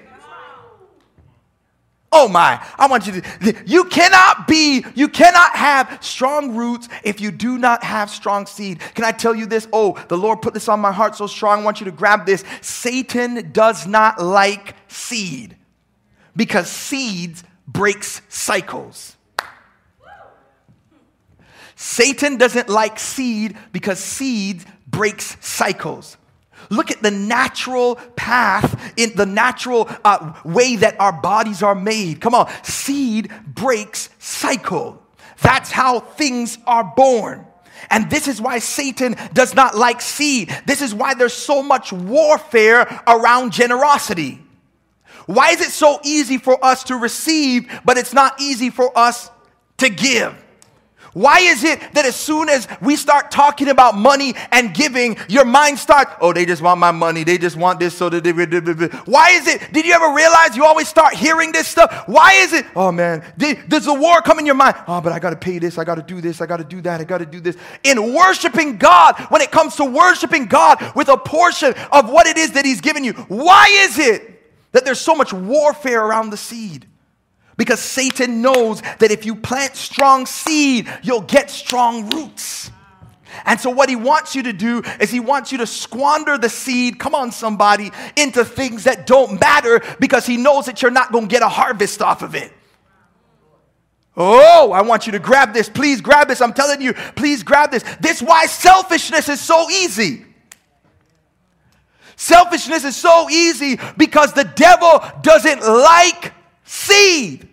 Oh 2.19 2.29
my, 2.29 2.67
I 2.79 2.87
want 2.87 3.07
you 3.07 3.21
to, 3.21 3.55
you 3.67 3.85
cannot 3.85 4.49
be, 4.49 4.87
you 4.95 5.07
cannot 5.07 5.55
have 5.55 5.99
strong 6.01 6.57
roots 6.57 6.89
if 7.05 7.21
you 7.21 7.31
do 7.31 7.59
not 7.59 7.85
have 7.85 8.09
strong 8.09 8.47
seed. 8.47 8.81
Can 8.95 9.05
I 9.05 9.12
tell 9.12 9.35
you 9.35 9.45
this? 9.45 9.69
Oh, 9.71 10.03
the 10.09 10.17
Lord 10.17 10.41
put 10.41 10.55
this 10.55 10.67
on 10.67 10.81
my 10.81 10.93
heart 10.93 11.14
so 11.14 11.27
strong. 11.27 11.61
I 11.61 11.62
want 11.62 11.79
you 11.79 11.85
to 11.85 11.93
grab 11.93 12.25
this. 12.25 12.43
Satan 12.62 13.53
does 13.53 13.87
not 13.87 14.19
like 14.19 14.75
seed 14.89 15.59
because 16.35 16.71
seeds 16.71 17.45
breaks 17.69 18.23
cycles. 18.31 19.14
Satan 21.75 22.39
doesn't 22.39 22.71
like 22.71 22.99
seed 22.99 23.59
because 23.73 23.99
seed 23.99 24.64
breaks 24.87 25.37
cycles. 25.47 26.17
Look 26.71 26.91
at 26.91 27.03
the 27.03 27.11
natural 27.11 27.97
path, 28.17 28.95
in 28.97 29.14
the 29.14 29.27
natural 29.27 29.89
uh, 30.05 30.35
way 30.45 30.77
that 30.77 30.99
our 31.01 31.12
bodies 31.12 31.62
are 31.62 31.75
made. 31.75 32.21
Come 32.21 32.35
on, 32.35 32.51
seed 32.62 33.31
breaks 33.47 34.11
cycle. 34.19 35.03
That's 35.43 35.71
how 35.71 36.01
things 36.01 36.59
are 36.67 36.85
born. 36.85 37.47
And 37.91 38.11
this 38.11 38.27
is 38.27 38.41
why 38.41 38.59
Satan 38.59 39.17
does 39.33 39.55
not 39.55 39.77
like 39.77 40.01
seed. 40.01 40.55
This 40.67 40.83
is 40.83 40.95
why 40.95 41.14
there's 41.14 41.35
so 41.35 41.62
much 41.62 41.93
warfare 41.93 43.03
around 43.07 43.53
generosity. 43.53 44.41
Why 45.27 45.51
is 45.51 45.61
it 45.61 45.71
so 45.71 46.01
easy 46.05 46.39
for 46.39 46.64
us 46.64 46.85
to 46.85 46.97
receive, 46.97 47.71
but 47.85 47.99
it's 47.99 48.14
not 48.14 48.41
easy 48.41 48.71
for 48.71 48.97
us 48.97 49.31
to 49.79 49.89
give? 49.89 50.35
Why 51.17 51.39
is 51.39 51.64
it 51.64 51.81
that 51.95 52.05
as 52.05 52.14
soon 52.14 52.51
as 52.51 52.69
we 52.83 52.95
start 52.95 53.31
talking 53.31 53.69
about 53.69 53.95
money 53.95 54.35
and 54.53 54.75
giving, 54.75 55.17
your 55.31 55.47
mind 55.47 55.79
starts, 55.79 56.12
oh, 56.21 56.35
they 56.35 56.45
just 56.45 56.61
want 56.61 56.79
my 56.79 56.91
money. 56.91 57.25
They 57.25 57.39
just 57.39 57.57
want 57.57 57.81
this 57.81 57.97
so 57.97 58.11
that 58.11 58.23
they. 58.23 58.33
Why 58.33 59.31
is 59.31 59.47
it? 59.47 59.73
Did 59.73 59.87
you 59.87 59.95
ever 59.95 60.14
realize 60.14 60.55
you 60.55 60.67
always 60.67 60.89
start 60.89 61.14
hearing 61.14 61.53
this 61.53 61.69
stuff? 61.69 62.03
Why 62.07 62.35
is 62.35 62.53
it? 62.53 62.67
Oh, 62.77 62.93
man, 62.93 63.25
does 63.39 63.87
the 63.87 63.95
war 63.95 64.21
come 64.21 64.39
in 64.41 64.45
your 64.45 64.57
mind? 64.57 64.77
Oh, 64.87 65.01
but 65.01 65.11
I 65.14 65.19
got 65.19 65.31
to 65.31 65.37
pay 65.37 65.59
this. 65.59 65.79
I 65.79 65.85
got 65.85 65.95
to 65.95 66.03
do 66.03 66.21
this. 66.21 66.43
I 66.43 66.47
got 66.47 66.59
to 66.59 66.64
do 66.64 66.83
that. 66.83 67.01
I 67.01 67.05
got 67.05 67.19
to 67.19 67.25
do 67.25 67.41
this. 67.41 67.57
In 67.83 68.12
worshiping 68.12 68.77
God, 68.77 69.19
when 69.31 69.41
it 69.41 69.51
comes 69.51 69.77
to 69.77 69.87
worshiping 69.87 70.45
God 70.45 70.83
with 70.95 71.09
a 71.09 71.17
portion 71.17 71.73
of 71.93 72.11
what 72.11 72.27
it 72.27 72.37
is 72.37 72.53
that 72.53 72.67
He's 72.67 72.83
given 72.83 73.05
you, 73.05 73.14
why 73.14 73.69
is 73.71 73.99
it 73.99 74.53
that 74.73 74.85
there's 74.85 75.01
so 75.01 75.14
much 75.14 75.33
warfare 75.33 76.05
around 76.05 76.29
the 76.29 76.37
seed? 76.37 76.87
Because 77.57 77.80
Satan 77.80 78.42
knows 78.42 78.82
that 78.98 79.11
if 79.11 79.24
you 79.24 79.34
plant 79.34 79.76
strong 79.76 80.26
seed, 80.26 80.92
you'll 81.02 81.22
get 81.22 81.50
strong 81.50 82.11
roots. 82.11 82.70
And 83.44 83.61
so, 83.61 83.70
what 83.70 83.88
he 83.88 83.96
wants 83.96 84.34
you 84.34 84.42
to 84.44 84.52
do 84.52 84.82
is 85.00 85.11
he 85.11 85.20
wants 85.20 85.52
you 85.52 85.59
to 85.59 85.66
squander 85.66 86.38
the 86.38 86.48
seed, 86.48 86.98
come 86.98 87.14
on, 87.14 87.32
somebody, 87.32 87.90
into 88.16 88.44
things 88.44 88.84
that 88.84 89.07
don't 89.07 89.40
matter 89.40 89.82
because 90.00 90.26
he 90.26 90.36
knows 90.36 90.66
that 90.66 90.80
you're 90.80 90.90
not 90.90 91.12
going 91.12 91.28
to 91.28 91.30
get 91.30 91.42
a 91.42 91.48
harvest 91.48 92.00
off 92.00 92.22
of 92.22 92.34
it. 92.34 92.52
Oh, 94.16 94.72
I 94.72 94.80
want 94.80 95.07
you 95.07 95.12
to 95.12 95.18
grab 95.18 95.52
this. 95.52 95.68
Please 95.68 96.00
grab 96.00 96.28
this. 96.28 96.40
I'm 96.40 96.54
telling 96.54 96.80
you, 96.80 96.94
please 97.16 97.42
grab 97.42 97.70
this. 97.70 97.84
This 98.00 98.22
why 98.22 98.46
selfishness 98.46 99.28
is 99.28 99.40
so 99.40 99.70
easy. 99.70 100.24
Selfishness 102.16 102.84
is 102.84 102.96
so 102.96 103.28
easy 103.28 103.78
because 103.98 104.32
the 104.32 104.44
devil 104.44 105.04
doesn't 105.20 105.61
like 105.61 106.32
seed. 106.67 107.49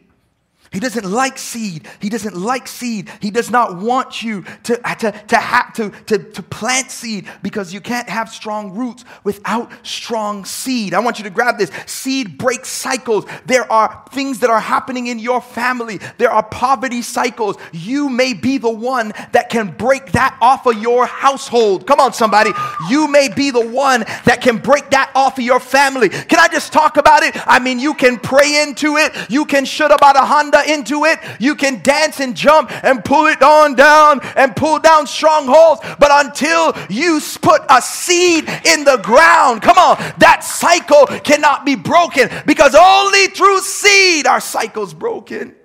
He 0.74 0.80
doesn't 0.80 1.05
like 1.05 1.38
seed. 1.38 1.88
He 1.99 2.09
doesn't 2.09 2.36
like 2.36 2.67
seed. 2.67 3.09
He 3.21 3.30
does 3.30 3.51
not 3.51 3.78
want 3.78 4.24
you 4.24 4.43
to, 4.63 4.76
to, 4.78 5.11
to, 5.28 5.38
have, 5.38 5.74
to, 5.74 5.91
to, 6.07 6.17
to 6.17 6.43
plant 6.43 6.89
seed 6.89 7.28
because 7.43 7.74
you 7.74 7.80
can't 7.80 8.09
have 8.09 8.30
strong 8.30 8.74
roots 8.74 9.05
without 9.24 9.71
strong 9.84 10.45
seed. 10.45 10.95
I 10.95 10.99
want 10.99 11.19
you 11.19 11.24
to 11.26 11.30
grab 11.30 11.59
this. 11.59 11.69
Seed 11.86 12.39
breaks 12.39 12.69
cycles. 12.69 13.26
There 13.45 13.71
are 13.71 14.03
things 14.11 14.39
that 14.39 14.49
are 14.49 14.59
happening 14.59 15.07
in 15.07 15.19
your 15.19 15.41
family, 15.41 15.99
there 16.17 16.32
are 16.32 16.43
poverty 16.43 17.03
cycles. 17.03 17.57
You 17.71 18.09
may 18.09 18.34
be 18.34 18.57
the 18.57 18.71
one 18.71 19.13
that 19.32 19.49
can 19.49 19.71
break 19.71 20.13
that 20.13 20.38
off 20.41 20.65
of 20.65 20.82
your 20.82 21.05
household. 21.05 21.86
Come 21.86 21.99
on, 21.99 22.13
somebody. 22.13 22.51
You 22.89 23.07
may 23.07 23.30
be 23.30 23.51
the 23.51 23.65
one 23.65 24.01
that 24.26 24.41
can 24.41 24.57
break 24.57 24.89
that 24.89 25.11
off 25.13 25.38
of 25.38 25.43
your 25.43 25.59
family. 25.59 26.09
Can 26.09 26.39
I 26.39 26.47
just 26.47 26.74
talk 26.74 26.97
about 26.97 27.21
it? 27.21 27.36
I 27.47 27.59
mean, 27.59 27.80
you 27.80 27.93
can 27.93 28.17
pray 28.17 28.63
into 28.63 28.97
it, 28.97 29.13
you 29.30 29.45
can 29.45 29.65
should 29.65 29.91
about 29.91 30.15
a 30.15 30.26
Honda 30.26 30.62
into 30.68 31.05
it. 31.05 31.20
You 31.39 31.55
can 31.55 31.82
dance 31.82 32.20
and 32.20 32.36
jump 32.36 32.72
and 32.84 33.03
pull 33.03 33.28
it 33.28 33.41
on 33.41 33.76
down 33.76 34.22
and 34.36 34.55
pull 34.55 34.80
down 34.80 35.07
strongholds. 35.07 35.82
But 35.99 36.26
until 36.26 36.76
you 36.89 37.20
put 37.41 37.61
a 37.70 37.82
seed 37.82 38.49
in 38.66 38.84
the 38.84 38.99
ground, 39.03 39.61
come 39.61 39.78
on, 39.78 39.97
that 40.20 40.43
cycle 40.43 41.05
cannot 41.24 41.66
be 41.66 41.76
broken 41.76 42.30
because 42.45 42.76
only 42.76 43.28
through 43.28 43.61
seed 43.61 44.28
are 44.28 44.39
cycles 44.39 44.93
broken. 44.93 45.55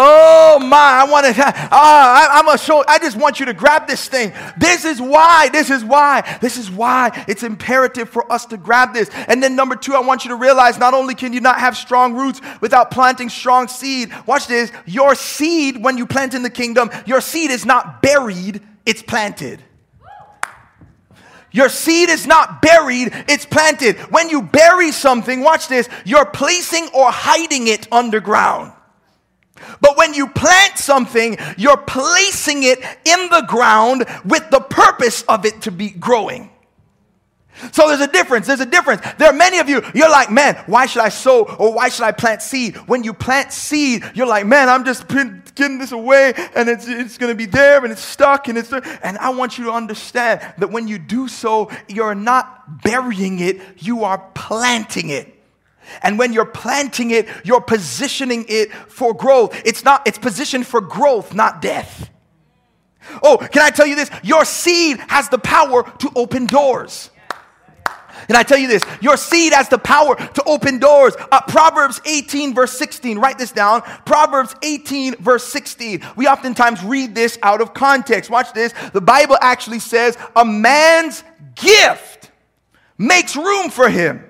Oh 0.00 0.60
my, 0.60 0.76
I 0.76 1.10
want 1.10 1.26
to, 1.26 1.42
uh, 1.44 1.52
I, 1.72 2.28
I'm 2.30 2.44
gonna 2.44 2.56
show, 2.56 2.84
I 2.86 3.00
just 3.00 3.16
want 3.16 3.40
you 3.40 3.46
to 3.46 3.52
grab 3.52 3.88
this 3.88 4.06
thing. 4.06 4.32
This 4.56 4.84
is 4.84 5.00
why, 5.00 5.48
this 5.48 5.70
is 5.70 5.84
why, 5.84 6.38
this 6.40 6.56
is 6.56 6.70
why 6.70 7.24
it's 7.26 7.42
imperative 7.42 8.08
for 8.08 8.30
us 8.30 8.46
to 8.46 8.56
grab 8.56 8.94
this. 8.94 9.10
And 9.26 9.42
then 9.42 9.56
number 9.56 9.74
two, 9.74 9.94
I 9.94 9.98
want 9.98 10.24
you 10.24 10.28
to 10.28 10.36
realize 10.36 10.78
not 10.78 10.94
only 10.94 11.16
can 11.16 11.32
you 11.32 11.40
not 11.40 11.58
have 11.58 11.76
strong 11.76 12.14
roots 12.14 12.40
without 12.60 12.92
planting 12.92 13.28
strong 13.28 13.66
seed, 13.66 14.12
watch 14.24 14.46
this, 14.46 14.70
your 14.86 15.16
seed, 15.16 15.82
when 15.82 15.98
you 15.98 16.06
plant 16.06 16.32
in 16.32 16.44
the 16.44 16.50
kingdom, 16.50 16.90
your 17.04 17.20
seed 17.20 17.50
is 17.50 17.66
not 17.66 18.00
buried, 18.00 18.62
it's 18.86 19.02
planted. 19.02 19.60
Your 21.50 21.68
seed 21.68 22.08
is 22.08 22.24
not 22.24 22.62
buried, 22.62 23.08
it's 23.26 23.46
planted. 23.46 23.96
When 24.12 24.28
you 24.28 24.42
bury 24.42 24.92
something, 24.92 25.40
watch 25.40 25.66
this, 25.66 25.88
you're 26.04 26.26
placing 26.26 26.86
or 26.94 27.10
hiding 27.10 27.66
it 27.66 27.88
underground. 27.90 28.74
But 29.80 29.96
when 29.96 30.14
you 30.14 30.28
plant 30.28 30.78
something, 30.78 31.36
you're 31.56 31.76
placing 31.76 32.62
it 32.62 32.78
in 33.04 33.28
the 33.30 33.44
ground 33.48 34.06
with 34.24 34.50
the 34.50 34.60
purpose 34.60 35.22
of 35.22 35.44
it 35.44 35.62
to 35.62 35.70
be 35.70 35.90
growing. 35.90 36.50
So 37.72 37.88
there's 37.88 38.00
a 38.00 38.06
difference. 38.06 38.46
There's 38.46 38.60
a 38.60 38.66
difference. 38.66 39.02
There 39.18 39.28
are 39.28 39.34
many 39.34 39.58
of 39.58 39.68
you, 39.68 39.82
you're 39.94 40.10
like, 40.10 40.30
man, 40.30 40.56
why 40.66 40.86
should 40.86 41.02
I 41.02 41.08
sow 41.08 41.44
or 41.44 41.72
why 41.72 41.88
should 41.88 42.04
I 42.04 42.12
plant 42.12 42.42
seed? 42.42 42.76
When 42.88 43.04
you 43.04 43.12
plant 43.12 43.52
seed, 43.52 44.04
you're 44.14 44.26
like, 44.26 44.46
man, 44.46 44.68
I'm 44.68 44.84
just 44.84 45.08
getting 45.08 45.78
this 45.78 45.92
away 45.92 46.34
and 46.54 46.68
it's, 46.68 46.86
it's 46.86 47.18
going 47.18 47.32
to 47.32 47.36
be 47.36 47.46
there 47.46 47.82
and 47.82 47.92
it's 47.92 48.04
stuck 48.04 48.48
and 48.48 48.56
it's. 48.56 48.72
And 48.72 49.18
I 49.18 49.30
want 49.30 49.58
you 49.58 49.64
to 49.64 49.72
understand 49.72 50.40
that 50.58 50.70
when 50.70 50.88
you 50.88 50.98
do 50.98 51.28
so, 51.28 51.70
you're 51.88 52.14
not 52.14 52.82
burying 52.82 53.40
it, 53.40 53.60
you 53.78 54.04
are 54.04 54.18
planting 54.34 55.10
it. 55.10 55.34
And 56.02 56.18
when 56.18 56.32
you're 56.32 56.44
planting 56.44 57.10
it, 57.10 57.28
you're 57.44 57.60
positioning 57.60 58.44
it 58.48 58.72
for 58.72 59.14
growth. 59.14 59.60
It's 59.64 59.84
not, 59.84 60.06
it's 60.06 60.18
positioned 60.18 60.66
for 60.66 60.80
growth, 60.80 61.34
not 61.34 61.62
death. 61.62 62.10
Oh, 63.22 63.38
can 63.38 63.62
I 63.62 63.70
tell 63.70 63.86
you 63.86 63.96
this? 63.96 64.10
Your 64.22 64.44
seed 64.44 64.98
has 65.08 65.28
the 65.28 65.38
power 65.38 65.90
to 65.98 66.12
open 66.14 66.46
doors. 66.46 67.10
And 68.28 68.36
I 68.36 68.42
tell 68.42 68.58
you 68.58 68.68
this, 68.68 68.84
your 69.00 69.16
seed 69.16 69.52
has 69.52 69.68
the 69.68 69.78
power 69.78 70.16
to 70.16 70.42
open 70.44 70.78
doors. 70.78 71.14
Uh, 71.30 71.40
Proverbs 71.42 72.00
18, 72.04 72.54
verse 72.54 72.76
16, 72.76 73.18
write 73.18 73.38
this 73.38 73.52
down. 73.52 73.82
Proverbs 74.04 74.54
18, 74.62 75.16
verse 75.16 75.44
16. 75.44 76.02
We 76.16 76.26
oftentimes 76.26 76.82
read 76.82 77.14
this 77.14 77.38
out 77.42 77.60
of 77.60 77.72
context. 77.72 78.28
Watch 78.28 78.52
this. 78.52 78.74
The 78.92 79.00
Bible 79.00 79.38
actually 79.40 79.78
says, 79.78 80.18
A 80.36 80.44
man's 80.44 81.24
gift 81.54 82.30
makes 82.98 83.36
room 83.36 83.70
for 83.70 83.88
him 83.88 84.27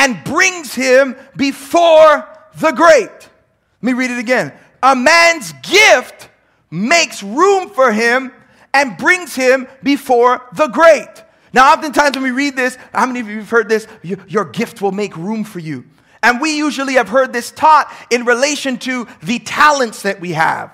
and 0.00 0.24
brings 0.24 0.74
him 0.74 1.14
before 1.36 2.26
the 2.58 2.72
great. 2.72 3.10
Let 3.10 3.82
me 3.82 3.92
read 3.92 4.10
it 4.10 4.18
again. 4.18 4.50
A 4.82 4.96
man's 4.96 5.52
gift 5.62 6.30
makes 6.70 7.22
room 7.22 7.68
for 7.68 7.92
him 7.92 8.32
and 8.72 8.96
brings 8.96 9.34
him 9.34 9.68
before 9.82 10.40
the 10.54 10.68
great. 10.68 11.08
Now, 11.52 11.74
oftentimes 11.74 12.16
when 12.16 12.24
we 12.24 12.30
read 12.30 12.56
this, 12.56 12.78
how 12.94 13.04
many 13.04 13.20
of 13.20 13.28
you 13.28 13.40
have 13.40 13.50
heard 13.50 13.68
this? 13.68 13.86
Your 14.02 14.46
gift 14.46 14.80
will 14.80 14.92
make 14.92 15.14
room 15.18 15.44
for 15.44 15.58
you. 15.58 15.84
And 16.22 16.40
we 16.40 16.56
usually 16.56 16.94
have 16.94 17.10
heard 17.10 17.34
this 17.34 17.50
taught 17.50 17.92
in 18.08 18.24
relation 18.24 18.78
to 18.78 19.06
the 19.22 19.38
talents 19.40 20.02
that 20.02 20.18
we 20.18 20.32
have. 20.32 20.72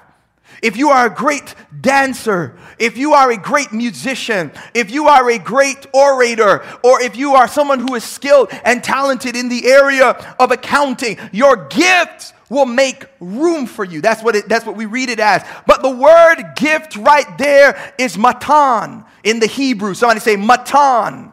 If 0.63 0.77
you 0.77 0.91
are 0.91 1.07
a 1.07 1.15
great 1.15 1.55
dancer, 1.81 2.59
if 2.79 2.97
you 2.97 3.13
are 3.15 3.31
a 3.31 3.37
great 3.37 3.73
musician, 3.73 4.53
if 4.75 4.91
you 4.91 5.09
are 5.09 5.31
a 5.31 5.39
great 5.39 5.87
orator, 5.93 6.65
or 6.83 7.01
if 7.03 7.17
you 7.17 7.35
are 7.35 7.49
someone 7.49 7.81
who 7.81 7.95
is 7.95 8.05
skilled 8.05 8.51
and 8.65 8.83
talented 8.83 9.37
in 9.37 9.49
the 9.49 9.67
area 9.67 10.11
of 10.39 10.51
accounting, 10.51 11.19
your 11.33 11.67
gifts 11.69 12.33
will 12.49 12.67
make 12.67 13.07
room 13.21 13.67
for 13.67 13.85
you. 13.85 14.01
That's 14.01 14.23
what, 14.23 14.37
it, 14.37 14.49
that's 14.49 14.65
what 14.65 14.77
we 14.77 14.87
read 14.87 15.09
it 15.09 15.21
as. 15.21 15.45
But 15.67 15.83
the 15.83 15.91
word 15.91 16.53
gift 16.57 16.97
right 16.97 17.27
there 17.39 17.95
is 17.99 18.17
mattan 18.17 19.05
in 19.25 19.41
the 19.41 19.47
Hebrew. 19.47 19.95
Somebody 19.95 20.21
say 20.21 20.37
mattan. 20.37 21.33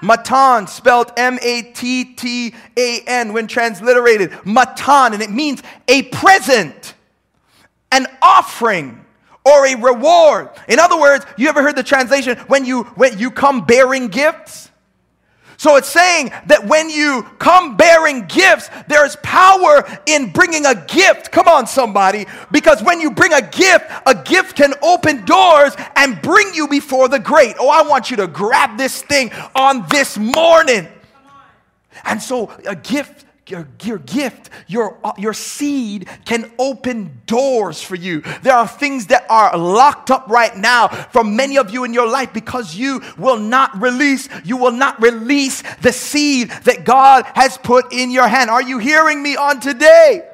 Mattan, 0.00 0.68
spelled 0.68 1.12
M 1.16 1.40
A 1.42 1.62
T 1.62 2.14
T 2.14 2.54
A 2.76 3.00
N, 3.06 3.32
when 3.32 3.48
transliterated. 3.48 4.30
Mattan, 4.30 5.12
and 5.12 5.20
it 5.20 5.30
means 5.30 5.60
a 5.88 6.02
present 6.04 6.94
an 7.92 8.06
offering 8.20 9.04
or 9.44 9.66
a 9.66 9.74
reward. 9.76 10.50
In 10.68 10.78
other 10.78 10.98
words, 10.98 11.24
you 11.36 11.48
ever 11.48 11.62
heard 11.62 11.76
the 11.76 11.82
translation 11.82 12.36
when 12.48 12.64
you 12.64 12.84
when 12.96 13.18
you 13.18 13.30
come 13.30 13.64
bearing 13.64 14.08
gifts? 14.08 14.70
So 15.58 15.74
it's 15.74 15.88
saying 15.88 16.30
that 16.46 16.66
when 16.66 16.88
you 16.88 17.24
come 17.40 17.76
bearing 17.76 18.26
gifts, 18.26 18.70
there's 18.86 19.16
power 19.24 19.84
in 20.06 20.30
bringing 20.30 20.64
a 20.64 20.74
gift. 20.86 21.32
Come 21.32 21.48
on, 21.48 21.66
somebody. 21.66 22.26
Because 22.52 22.80
when 22.80 23.00
you 23.00 23.10
bring 23.10 23.32
a 23.32 23.42
gift, 23.42 23.90
a 24.06 24.14
gift 24.14 24.54
can 24.54 24.72
open 24.82 25.24
doors 25.24 25.74
and 25.96 26.22
bring 26.22 26.54
you 26.54 26.68
before 26.68 27.08
the 27.08 27.18
great. 27.18 27.56
Oh, 27.58 27.68
I 27.68 27.82
want 27.82 28.08
you 28.08 28.16
to 28.18 28.28
grab 28.28 28.78
this 28.78 29.02
thing 29.02 29.32
on 29.56 29.84
this 29.88 30.16
morning. 30.16 30.86
And 32.04 32.22
so 32.22 32.52
a 32.64 32.76
gift 32.76 33.24
your, 33.50 33.68
your 33.82 33.98
gift, 33.98 34.50
your, 34.66 34.98
uh, 35.04 35.12
your 35.18 35.32
seed 35.32 36.08
can 36.24 36.50
open 36.58 37.20
doors 37.26 37.82
for 37.82 37.94
you. 37.94 38.20
There 38.42 38.54
are 38.54 38.68
things 38.68 39.06
that 39.06 39.26
are 39.28 39.56
locked 39.56 40.10
up 40.10 40.28
right 40.28 40.56
now 40.56 40.88
for 40.88 41.24
many 41.24 41.58
of 41.58 41.70
you 41.70 41.84
in 41.84 41.94
your 41.94 42.08
life 42.08 42.32
because 42.32 42.74
you 42.74 43.02
will 43.16 43.38
not 43.38 43.80
release, 43.80 44.28
you 44.44 44.56
will 44.56 44.72
not 44.72 45.00
release 45.00 45.62
the 45.82 45.92
seed 45.92 46.50
that 46.64 46.84
God 46.84 47.24
has 47.34 47.58
put 47.58 47.92
in 47.92 48.10
your 48.10 48.28
hand. 48.28 48.50
Are 48.50 48.62
you 48.62 48.78
hearing 48.78 49.22
me 49.22 49.36
on 49.36 49.60
today? 49.60 50.28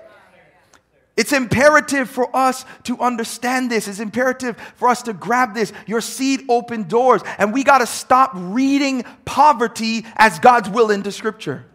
It's 1.16 1.32
imperative 1.32 2.10
for 2.10 2.34
us 2.34 2.64
to 2.84 2.98
understand 2.98 3.70
this. 3.70 3.86
It's 3.86 4.00
imperative 4.00 4.56
for 4.74 4.88
us 4.88 5.02
to 5.02 5.12
grab 5.12 5.54
this. 5.54 5.72
Your 5.86 6.00
seed 6.00 6.44
open 6.48 6.88
doors. 6.88 7.22
And 7.38 7.52
we 7.52 7.62
got 7.62 7.78
to 7.78 7.86
stop 7.86 8.32
reading 8.34 9.04
poverty 9.24 10.04
as 10.16 10.40
God's 10.40 10.68
will 10.68 10.90
into 10.90 11.12
Scripture. 11.12 11.66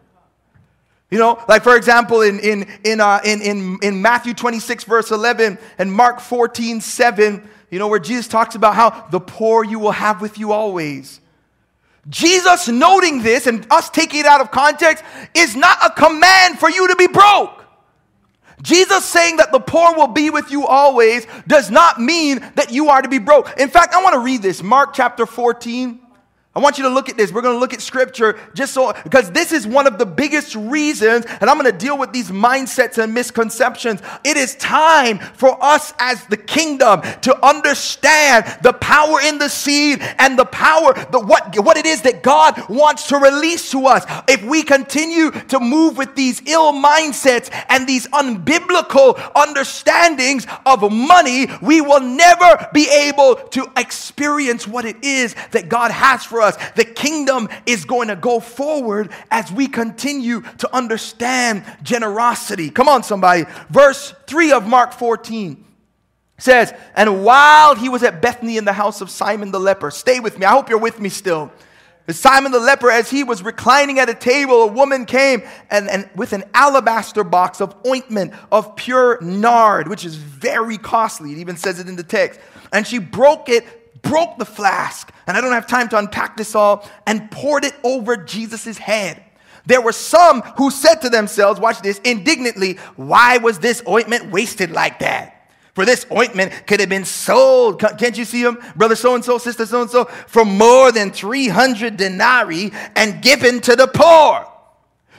You 1.09 1.17
know, 1.17 1.43
like 1.47 1.63
for 1.63 1.75
example, 1.75 2.21
in, 2.21 2.39
in, 2.39 2.67
in, 2.83 3.01
uh, 3.01 3.19
in, 3.25 3.41
in, 3.41 3.79
in 3.81 4.01
Matthew 4.01 4.33
26, 4.33 4.83
verse 4.83 5.11
11, 5.11 5.57
and 5.79 5.91
Mark 5.91 6.19
14, 6.19 6.81
7, 6.81 7.49
you 7.71 7.79
know, 7.79 7.87
where 7.87 7.99
Jesus 7.99 8.27
talks 8.27 8.55
about 8.55 8.75
how 8.75 9.07
the 9.09 9.19
poor 9.19 9.63
you 9.63 9.79
will 9.79 9.91
have 9.91 10.21
with 10.21 10.37
you 10.37 10.51
always. 10.51 11.19
Jesus 12.09 12.67
noting 12.67 13.21
this 13.21 13.47
and 13.47 13.65
us 13.71 13.89
taking 13.89 14.21
it 14.21 14.25
out 14.25 14.41
of 14.41 14.51
context 14.51 15.03
is 15.33 15.55
not 15.55 15.77
a 15.83 15.89
command 15.91 16.59
for 16.59 16.69
you 16.69 16.87
to 16.87 16.95
be 16.95 17.07
broke. 17.07 17.55
Jesus 18.61 19.05
saying 19.05 19.37
that 19.37 19.51
the 19.51 19.59
poor 19.59 19.95
will 19.95 20.07
be 20.07 20.29
with 20.29 20.51
you 20.51 20.65
always 20.65 21.25
does 21.47 21.71
not 21.71 21.99
mean 21.99 22.39
that 22.55 22.71
you 22.71 22.89
are 22.89 23.01
to 23.01 23.07
be 23.07 23.19
broke. 23.19 23.57
In 23.59 23.69
fact, 23.69 23.93
I 23.93 24.03
want 24.03 24.13
to 24.13 24.19
read 24.19 24.41
this 24.41 24.61
Mark 24.61 24.93
chapter 24.93 25.25
14 25.25 25.99
I 26.59 26.61
want 26.61 26.77
you 26.77 26.83
to 26.83 26.89
look 26.89 27.07
at 27.07 27.15
this. 27.15 27.31
We're 27.31 27.41
going 27.41 27.55
to 27.55 27.59
look 27.59 27.73
at 27.73 27.79
scripture 27.79 28.37
just 28.53 28.73
so, 28.73 28.91
because 29.05 29.31
this 29.31 29.53
is 29.53 29.65
one 29.65 29.87
of 29.87 29.97
the 29.97 30.05
biggest 30.05 30.55
reasons, 30.55 31.25
and 31.39 31.49
I'm 31.49 31.57
going 31.57 31.71
to 31.71 31.77
deal 31.77 31.97
with 31.97 32.11
these 32.11 32.31
mindsets 32.31 33.01
and 33.01 33.13
misconceptions. 33.13 34.01
It 34.25 34.35
is 34.35 34.55
time 34.57 35.19
for 35.19 35.57
us 35.63 35.93
as 35.99 36.25
the 36.25 36.35
kingdom 36.35 37.01
to 37.21 37.47
understand 37.47 38.57
the 38.61 38.73
power 38.73 39.21
in 39.21 39.37
the 39.37 39.47
seed 39.47 40.01
and 40.17 40.37
the 40.37 40.43
power, 40.43 40.93
the, 41.11 41.21
what, 41.21 41.57
what 41.63 41.77
it 41.77 41.85
is 41.85 42.01
that 42.01 42.23
God 42.23 42.61
wants 42.67 43.07
to 43.07 43.15
release 43.15 43.71
to 43.71 43.85
us. 43.85 44.03
If 44.27 44.43
we 44.43 44.63
continue 44.63 45.31
to 45.31 45.61
move 45.61 45.95
with 45.95 46.13
these 46.15 46.41
ill 46.45 46.73
mindsets 46.73 47.49
and 47.69 47.87
these 47.87 48.05
unbiblical 48.07 49.15
understandings 49.33 50.45
of 50.65 50.91
money, 50.91 51.47
we 51.61 51.79
will 51.79 52.01
never 52.01 52.67
be 52.73 52.89
able 52.89 53.35
to 53.35 53.71
experience 53.77 54.67
what 54.67 54.83
it 54.83 55.01
is 55.05 55.37
that 55.51 55.69
God 55.69 55.91
has 55.91 56.25
for 56.25 56.41
us 56.41 56.48
us. 56.49 56.71
The 56.71 56.85
kingdom 56.85 57.49
is 57.65 57.85
going 57.85 58.09
to 58.09 58.15
go 58.15 58.39
forward 58.39 59.11
as 59.31 59.51
we 59.51 59.67
continue 59.67 60.41
to 60.41 60.75
understand 60.75 61.63
generosity. 61.83 62.69
Come 62.69 62.87
on, 62.87 63.03
somebody. 63.03 63.45
Verse 63.69 64.13
3 64.27 64.51
of 64.51 64.67
Mark 64.67 64.93
14 64.93 65.65
says, 66.37 66.73
And 66.95 67.23
while 67.23 67.75
he 67.75 67.89
was 67.89 68.03
at 68.03 68.21
Bethany 68.21 68.57
in 68.57 68.65
the 68.65 68.73
house 68.73 69.01
of 69.01 69.09
Simon 69.09 69.51
the 69.51 69.59
leper, 69.59 69.91
stay 69.91 70.19
with 70.19 70.37
me. 70.37 70.45
I 70.45 70.51
hope 70.51 70.69
you're 70.69 70.79
with 70.79 70.99
me 70.99 71.09
still. 71.09 71.51
Simon 72.13 72.51
the 72.51 72.59
leper, 72.59 72.89
as 72.89 73.09
he 73.09 73.23
was 73.23 73.43
reclining 73.43 73.99
at 73.99 74.09
a 74.09 74.15
table, 74.15 74.63
a 74.63 74.67
woman 74.67 75.05
came 75.05 75.43
and, 75.69 75.89
and 75.89 76.09
with 76.15 76.33
an 76.33 76.43
alabaster 76.53 77.23
box 77.23 77.61
of 77.61 77.75
ointment 77.85 78.33
of 78.51 78.75
pure 78.75 79.21
nard, 79.21 79.87
which 79.87 80.05
is 80.05 80.15
very 80.15 80.77
costly. 80.77 81.31
It 81.33 81.37
even 81.37 81.55
says 81.55 81.79
it 81.79 81.87
in 81.87 81.95
the 81.95 82.03
text. 82.03 82.39
And 82.71 82.85
she 82.85 82.99
broke 82.99 83.49
it, 83.49 83.78
broke 84.01 84.37
the 84.37 84.45
flask, 84.45 85.11
and 85.27 85.37
I 85.37 85.41
don't 85.41 85.51
have 85.51 85.67
time 85.67 85.89
to 85.89 85.97
unpack 85.97 86.37
this 86.37 86.55
all, 86.55 86.87
and 87.05 87.29
poured 87.31 87.65
it 87.65 87.75
over 87.83 88.17
Jesus' 88.17 88.77
head. 88.77 89.23
There 89.65 89.81
were 89.81 89.91
some 89.91 90.41
who 90.57 90.71
said 90.71 90.95
to 91.01 91.09
themselves, 91.09 91.59
watch 91.59 91.81
this, 91.81 91.99
indignantly, 91.99 92.73
why 92.95 93.37
was 93.37 93.59
this 93.59 93.83
ointment 93.87 94.31
wasted 94.31 94.71
like 94.71 94.99
that? 94.99 95.51
For 95.75 95.85
this 95.85 96.05
ointment 96.11 96.67
could 96.67 96.79
have 96.79 96.89
been 96.89 97.05
sold, 97.05 97.79
can't 97.79 98.17
you 98.17 98.25
see 98.25 98.41
him, 98.41 98.57
brother 98.75 98.95
so 98.95 99.15
and 99.15 99.23
so, 99.23 99.37
sister 99.37 99.65
so 99.65 99.81
and 99.81 99.89
so, 99.89 100.05
for 100.05 100.43
more 100.43 100.91
than 100.91 101.11
300 101.11 101.95
denarii 101.95 102.73
and 102.95 103.21
given 103.21 103.61
to 103.61 103.75
the 103.75 103.87
poor. 103.87 104.45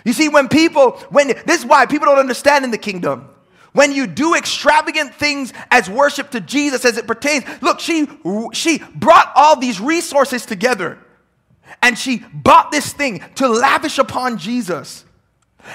You 0.05 0.12
see, 0.12 0.28
when 0.28 0.49
people, 0.49 0.93
when 1.11 1.28
this 1.47 1.61
is 1.61 1.66
why 1.66 1.87
people 1.87 2.07
don't 2.07 2.18
understand 2.18 2.64
in 2.64 2.70
the 2.70 2.78
kingdom. 2.78 3.28
When 3.73 3.93
you 3.93 4.07
do 4.07 4.35
extravagant 4.35 5.14
things 5.14 5.53
as 5.71 5.89
worship 5.89 6.31
to 6.31 6.41
Jesus 6.41 6.85
as 6.85 6.97
it 6.97 7.07
pertains, 7.07 7.45
look, 7.61 7.81
she 7.81 8.09
she 8.53 8.79
brought 8.95 9.33
all 9.37 9.57
these 9.59 9.81
resources 9.81 10.45
together 10.45 10.99
and 11.83 11.97
she 11.97 12.25
bought 12.33 12.71
this 12.71 12.93
thing 12.93 13.23
to 13.37 13.49
lavish 13.49 13.99
upon 13.99 14.39
Jesus. 14.39 15.05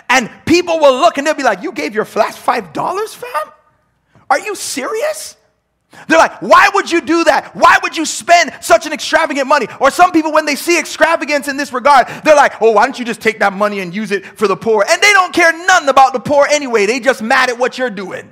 And 0.10 0.30
people 0.46 0.80
will 0.80 1.00
look 1.00 1.18
and 1.18 1.26
they'll 1.26 1.36
be 1.36 1.44
like, 1.44 1.64
You 1.64 1.72
gave 1.72 1.96
your 1.96 2.08
last 2.16 2.40
five 2.40 2.74
dollars, 2.74 3.14
fam? 3.14 3.52
Are 4.30 4.40
you 4.40 4.56
serious? 4.56 5.38
They're 6.08 6.18
like, 6.18 6.42
why 6.42 6.70
would 6.74 6.92
you 6.92 7.02
do 7.02 7.24
that? 7.26 7.56
Why 7.56 7.78
would 7.84 7.96
you 7.96 8.06
spend 8.06 8.52
such 8.62 8.86
an 8.86 8.94
extravagant 8.94 9.48
money? 9.48 9.68
Or 9.80 9.92
some 9.92 10.12
people, 10.12 10.32
when 10.32 10.46
they 10.46 10.56
see 10.56 10.80
extravagance 10.80 11.48
in 11.48 11.58
this 11.58 11.74
regard, 11.74 12.08
they're 12.24 12.36
like, 12.36 12.62
oh, 12.62 12.72
why 12.72 12.86
don't 12.86 12.98
you 12.98 13.06
just 13.06 13.22
take 13.22 13.40
that 13.40 13.54
money 13.54 13.80
and 13.80 13.94
use 13.94 14.12
it 14.12 14.26
for 14.26 14.48
the 14.48 14.56
poor? 14.56 14.86
And 14.88 15.02
they 15.02 15.14
don't 15.14 15.34
care 15.34 15.52
nothing 15.66 15.90
about 15.90 16.14
the 16.14 16.20
poor 16.20 16.48
anyway. 16.50 16.86
They 16.86 17.00
just 17.00 17.22
mad 17.22 17.50
at 17.50 17.58
what 17.58 17.78
you're 17.78 17.90
doing. 17.90 18.32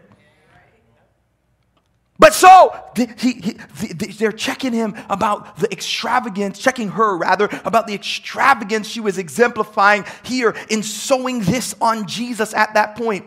But 2.20 2.34
so 2.34 2.74
he, 2.96 3.34
he, 3.34 3.58
they're 3.94 4.32
checking 4.32 4.72
him 4.72 4.96
about 5.10 5.58
the 5.58 5.70
extravagance, 5.74 6.60
checking 6.60 6.90
her 6.90 7.18
rather, 7.18 7.50
about 7.66 7.88
the 7.88 7.94
extravagance 7.94 8.88
she 8.88 9.02
was 9.02 9.18
exemplifying 9.18 10.06
here 10.24 10.56
in 10.70 10.84
sowing 10.84 11.42
this 11.42 11.76
on 11.82 12.08
Jesus 12.08 12.54
at 12.54 12.76
that 12.76 12.96
point. 12.96 13.26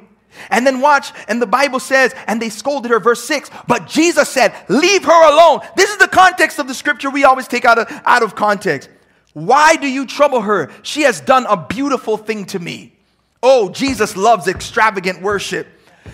And 0.50 0.66
then 0.66 0.80
watch, 0.80 1.12
and 1.28 1.40
the 1.40 1.46
Bible 1.46 1.80
says, 1.80 2.14
and 2.26 2.40
they 2.40 2.48
scolded 2.48 2.90
her, 2.90 3.00
verse 3.00 3.24
6. 3.24 3.50
But 3.66 3.86
Jesus 3.86 4.28
said, 4.28 4.54
Leave 4.68 5.04
her 5.04 5.32
alone. 5.32 5.60
This 5.76 5.90
is 5.90 5.98
the 5.98 6.08
context 6.08 6.58
of 6.58 6.68
the 6.68 6.74
scripture 6.74 7.10
we 7.10 7.24
always 7.24 7.48
take 7.48 7.64
out 7.64 7.78
of, 7.78 8.02
out 8.04 8.22
of 8.22 8.34
context. 8.34 8.88
Why 9.32 9.76
do 9.76 9.86
you 9.86 10.06
trouble 10.06 10.40
her? 10.40 10.70
She 10.82 11.02
has 11.02 11.20
done 11.20 11.46
a 11.46 11.56
beautiful 11.56 12.16
thing 12.16 12.46
to 12.46 12.58
me. 12.58 12.94
Oh, 13.42 13.68
Jesus 13.68 14.16
loves 14.16 14.48
extravagant 14.48 15.20
worship. 15.20 15.66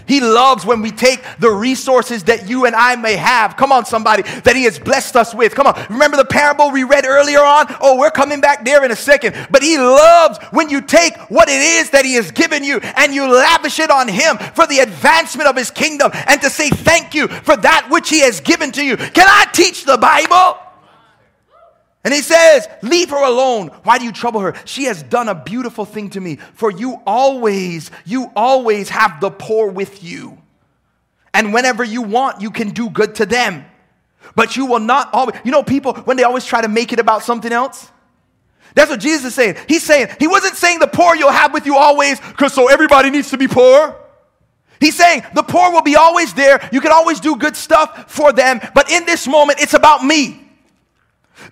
He 0.06 0.20
loves 0.20 0.64
when 0.64 0.82
we 0.82 0.90
take 0.90 1.22
the 1.38 1.50
resources 1.50 2.24
that 2.24 2.48
you 2.48 2.66
and 2.66 2.74
I 2.74 2.96
may 2.96 3.16
have. 3.16 3.56
Come 3.56 3.72
on, 3.72 3.84
somebody, 3.84 4.22
that 4.22 4.56
He 4.56 4.64
has 4.64 4.78
blessed 4.78 5.16
us 5.16 5.34
with. 5.34 5.54
Come 5.54 5.66
on. 5.66 5.86
Remember 5.90 6.16
the 6.16 6.24
parable 6.24 6.70
we 6.70 6.84
read 6.84 7.06
earlier 7.06 7.40
on? 7.40 7.66
Oh, 7.80 7.98
we're 7.98 8.10
coming 8.10 8.40
back 8.40 8.64
there 8.64 8.84
in 8.84 8.90
a 8.90 8.96
second. 8.96 9.34
But 9.50 9.62
He 9.62 9.78
loves 9.78 10.38
when 10.50 10.68
you 10.68 10.80
take 10.80 11.16
what 11.30 11.48
it 11.48 11.60
is 11.60 11.90
that 11.90 12.04
He 12.04 12.14
has 12.14 12.30
given 12.30 12.64
you 12.64 12.78
and 12.80 13.14
you 13.14 13.30
lavish 13.30 13.78
it 13.78 13.90
on 13.90 14.08
Him 14.08 14.38
for 14.54 14.66
the 14.66 14.80
advancement 14.80 15.48
of 15.48 15.56
His 15.56 15.70
kingdom 15.70 16.10
and 16.26 16.40
to 16.42 16.50
say 16.50 16.70
thank 16.70 17.14
you 17.14 17.28
for 17.28 17.56
that 17.56 17.88
which 17.90 18.08
He 18.08 18.20
has 18.20 18.40
given 18.40 18.72
to 18.72 18.84
you. 18.84 18.96
Can 18.96 19.26
I 19.28 19.46
teach 19.52 19.84
the 19.84 19.98
Bible? 19.98 20.58
And 22.04 22.12
he 22.12 22.20
says, 22.20 22.68
Leave 22.82 23.10
her 23.10 23.24
alone. 23.24 23.68
Why 23.84 23.98
do 23.98 24.04
you 24.04 24.12
trouble 24.12 24.40
her? 24.40 24.54
She 24.64 24.84
has 24.84 25.02
done 25.02 25.28
a 25.28 25.34
beautiful 25.34 25.84
thing 25.84 26.10
to 26.10 26.20
me. 26.20 26.36
For 26.54 26.70
you 26.70 27.00
always, 27.06 27.90
you 28.04 28.30
always 28.34 28.88
have 28.88 29.20
the 29.20 29.30
poor 29.30 29.70
with 29.70 30.02
you. 30.02 30.38
And 31.34 31.54
whenever 31.54 31.84
you 31.84 32.02
want, 32.02 32.42
you 32.42 32.50
can 32.50 32.70
do 32.70 32.90
good 32.90 33.14
to 33.16 33.26
them. 33.26 33.64
But 34.34 34.56
you 34.56 34.66
will 34.66 34.80
not 34.80 35.12
always, 35.12 35.36
you 35.44 35.50
know, 35.50 35.62
people, 35.62 35.94
when 35.94 36.16
they 36.16 36.22
always 36.22 36.44
try 36.44 36.60
to 36.60 36.68
make 36.68 36.92
it 36.92 36.98
about 36.98 37.22
something 37.22 37.52
else, 37.52 37.90
that's 38.74 38.90
what 38.90 39.00
Jesus 39.00 39.26
is 39.26 39.34
saying. 39.34 39.56
He's 39.68 39.82
saying, 39.82 40.08
He 40.18 40.26
wasn't 40.26 40.56
saying 40.56 40.78
the 40.78 40.86
poor 40.86 41.14
you'll 41.14 41.30
have 41.30 41.52
with 41.52 41.66
you 41.66 41.76
always, 41.76 42.20
because 42.20 42.54
so 42.54 42.68
everybody 42.68 43.10
needs 43.10 43.30
to 43.30 43.38
be 43.38 43.48
poor. 43.48 43.96
He's 44.80 44.96
saying 44.96 45.22
the 45.34 45.44
poor 45.44 45.70
will 45.70 45.82
be 45.82 45.94
always 45.94 46.34
there. 46.34 46.68
You 46.72 46.80
can 46.80 46.90
always 46.90 47.20
do 47.20 47.36
good 47.36 47.54
stuff 47.54 48.10
for 48.10 48.32
them. 48.32 48.60
But 48.74 48.90
in 48.90 49.04
this 49.06 49.28
moment, 49.28 49.60
it's 49.60 49.74
about 49.74 50.04
me. 50.04 50.41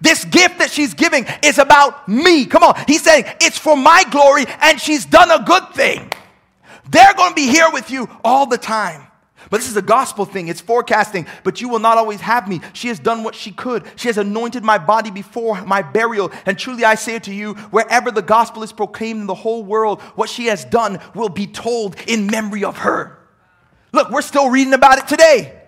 This 0.01 0.25
gift 0.25 0.59
that 0.59 0.71
she's 0.71 0.95
giving 0.95 1.27
is 1.43 1.59
about 1.59 2.09
me. 2.09 2.47
Come 2.47 2.63
on. 2.63 2.83
He's 2.87 3.03
saying 3.03 3.25
it's 3.41 3.59
for 3.59 3.77
my 3.77 4.05
glory 4.11 4.47
and 4.61 4.81
she's 4.81 5.07
done 5.07 5.31
a 5.31 5.45
good 5.45 5.71
thing. 5.75 6.13
They're 6.91 7.15
going 7.15 7.31
to 7.31 7.35
be 7.35 7.47
here 7.47 7.71
with 7.73 7.91
you 7.91 8.09
all 8.25 8.47
the 8.47 8.59
time. 8.59 9.07
But 9.49 9.59
this 9.59 9.69
is 9.69 9.77
a 9.77 9.83
gospel 9.83 10.25
thing. 10.25 10.49
It's 10.49 10.61
forecasting. 10.61 11.27
But 11.45 11.61
you 11.61 11.69
will 11.69 11.79
not 11.79 11.99
always 11.99 12.21
have 12.21 12.47
me. 12.47 12.61
She 12.73 12.89
has 12.89 12.99
done 12.99 13.25
what 13.25 13.35
she 13.35 13.53
could. 13.53 13.85
She 13.97 14.09
has 14.09 14.19
anointed 14.19 14.63
my 14.63 14.79
body 14.79 15.11
before 15.11 15.61
my 15.65 15.83
burial. 15.83 16.31
And 16.47 16.59
truly 16.59 16.85
I 16.85 16.95
say 16.95 17.19
to 17.21 17.35
you, 17.35 17.55
wherever 17.55 18.11
the 18.11 18.23
gospel 18.23 18.63
is 18.63 18.73
proclaimed 18.73 19.21
in 19.21 19.27
the 19.27 19.35
whole 19.35 19.65
world, 19.65 20.03
what 20.15 20.29
she 20.29 20.47
has 20.47 20.65
done 20.65 21.01
will 21.15 21.29
be 21.29 21.47
told 21.47 21.97
in 22.07 22.27
memory 22.27 22.65
of 22.65 22.79
her. 22.79 23.19
Look, 23.93 24.11
we're 24.11 24.23
still 24.23 24.51
reading 24.51 24.75
about 24.75 24.99
it 24.99 25.09
today 25.09 25.60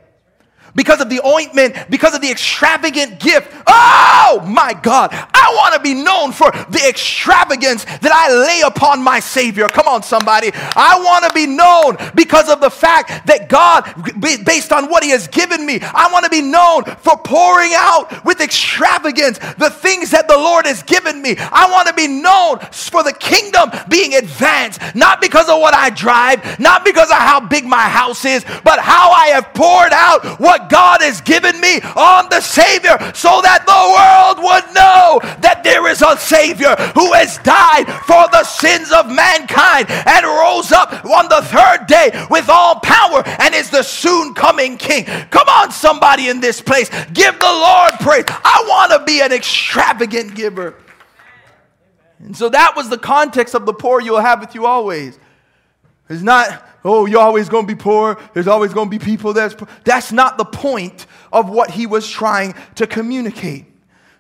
because 0.74 1.00
of 1.00 1.08
the 1.10 1.20
ointment, 1.26 1.76
because 1.90 2.14
of 2.14 2.20
the 2.20 2.30
extravagant 2.30 3.20
gift. 3.20 3.52
Oh 3.66 4.44
my 4.46 4.74
God, 4.74 5.12
I 5.52 5.54
want 5.54 5.74
to 5.74 5.80
be 5.80 5.94
known 5.94 6.32
for 6.32 6.50
the 6.70 6.82
extravagance 6.88 7.84
that 7.84 8.12
I 8.12 8.32
lay 8.32 8.62
upon 8.64 9.02
my 9.02 9.20
Savior. 9.20 9.68
Come 9.68 9.86
on, 9.86 10.02
somebody. 10.02 10.50
I 10.54 10.98
want 11.04 11.26
to 11.26 11.32
be 11.34 11.46
known 11.46 11.96
because 12.14 12.48
of 12.48 12.60
the 12.60 12.70
fact 12.70 13.26
that 13.26 13.48
God, 13.48 13.84
based 14.20 14.72
on 14.72 14.88
what 14.88 15.04
He 15.04 15.10
has 15.10 15.28
given 15.28 15.66
me, 15.66 15.78
I 15.82 16.08
want 16.10 16.24
to 16.24 16.30
be 16.30 16.40
known 16.40 16.84
for 16.84 17.18
pouring 17.18 17.72
out 17.74 18.24
with 18.24 18.40
extravagance 18.40 19.38
the 19.58 19.68
things 19.68 20.10
that 20.10 20.26
the 20.26 20.36
Lord 20.36 20.66
has 20.66 20.82
given 20.82 21.20
me. 21.20 21.36
I 21.38 21.70
want 21.70 21.88
to 21.88 21.94
be 21.94 22.08
known 22.08 22.58
for 22.72 23.02
the 23.02 23.12
kingdom 23.12 23.70
being 23.88 24.14
advanced, 24.14 24.80
not 24.94 25.20
because 25.20 25.48
of 25.48 25.60
what 25.60 25.74
I 25.74 25.90
drive, 25.90 26.58
not 26.58 26.84
because 26.84 27.10
of 27.10 27.18
how 27.18 27.40
big 27.40 27.64
my 27.64 27.88
house 27.88 28.24
is, 28.24 28.44
but 28.64 28.80
how 28.80 29.10
I 29.10 29.26
have 29.28 29.52
poured 29.52 29.92
out 29.92 30.40
what 30.40 30.70
God 30.70 31.02
has 31.02 31.20
given 31.20 31.60
me 31.60 31.80
on 31.82 32.28
the 32.30 32.40
Savior 32.40 32.96
so 33.12 33.40
that 33.44 33.68
the 33.68 33.82
world 33.92 34.40
would 34.40 34.74
know 34.74 35.20
that 35.42 35.62
there 35.62 35.88
is 35.88 36.02
a 36.02 36.16
Savior 36.16 36.74
who 36.94 37.12
has 37.12 37.38
died 37.38 37.86
for 38.06 38.26
the 38.30 38.44
sins 38.44 38.90
of 38.92 39.10
mankind 39.10 39.86
and 39.90 40.26
rose 40.26 40.72
up 40.72 41.04
on 41.04 41.28
the 41.28 41.42
third 41.42 41.86
day 41.86 42.26
with 42.30 42.48
all 42.48 42.80
power 42.80 43.22
and 43.40 43.54
is 43.54 43.70
the 43.70 43.82
soon 43.82 44.34
coming 44.34 44.76
King. 44.76 45.04
Come 45.04 45.48
on, 45.48 45.70
somebody 45.70 46.28
in 46.28 46.40
this 46.40 46.60
place, 46.60 46.88
give 47.12 47.38
the 47.38 47.44
Lord 47.44 47.94
praise. 48.00 48.24
I 48.28 48.64
want 48.68 48.92
to 48.92 49.04
be 49.04 49.20
an 49.20 49.32
extravagant 49.32 50.34
giver. 50.34 50.74
And 52.18 52.36
so 52.36 52.48
that 52.48 52.74
was 52.76 52.88
the 52.88 52.98
context 52.98 53.54
of 53.54 53.66
the 53.66 53.74
poor 53.74 54.00
you'll 54.00 54.20
have 54.20 54.40
with 54.40 54.54
you 54.54 54.66
always. 54.66 55.18
It's 56.08 56.22
not 56.22 56.68
oh, 56.84 57.06
you're 57.06 57.20
always 57.20 57.48
going 57.48 57.66
to 57.66 57.74
be 57.74 57.80
poor. 57.80 58.18
There's 58.34 58.48
always 58.48 58.72
going 58.72 58.90
to 58.90 58.98
be 58.98 59.02
people 59.02 59.32
that's 59.32 59.54
poor. 59.54 59.68
That's 59.84 60.12
not 60.12 60.38
the 60.38 60.44
point 60.44 61.06
of 61.32 61.48
what 61.48 61.70
he 61.70 61.86
was 61.86 62.08
trying 62.08 62.54
to 62.76 62.86
communicate. 62.86 63.66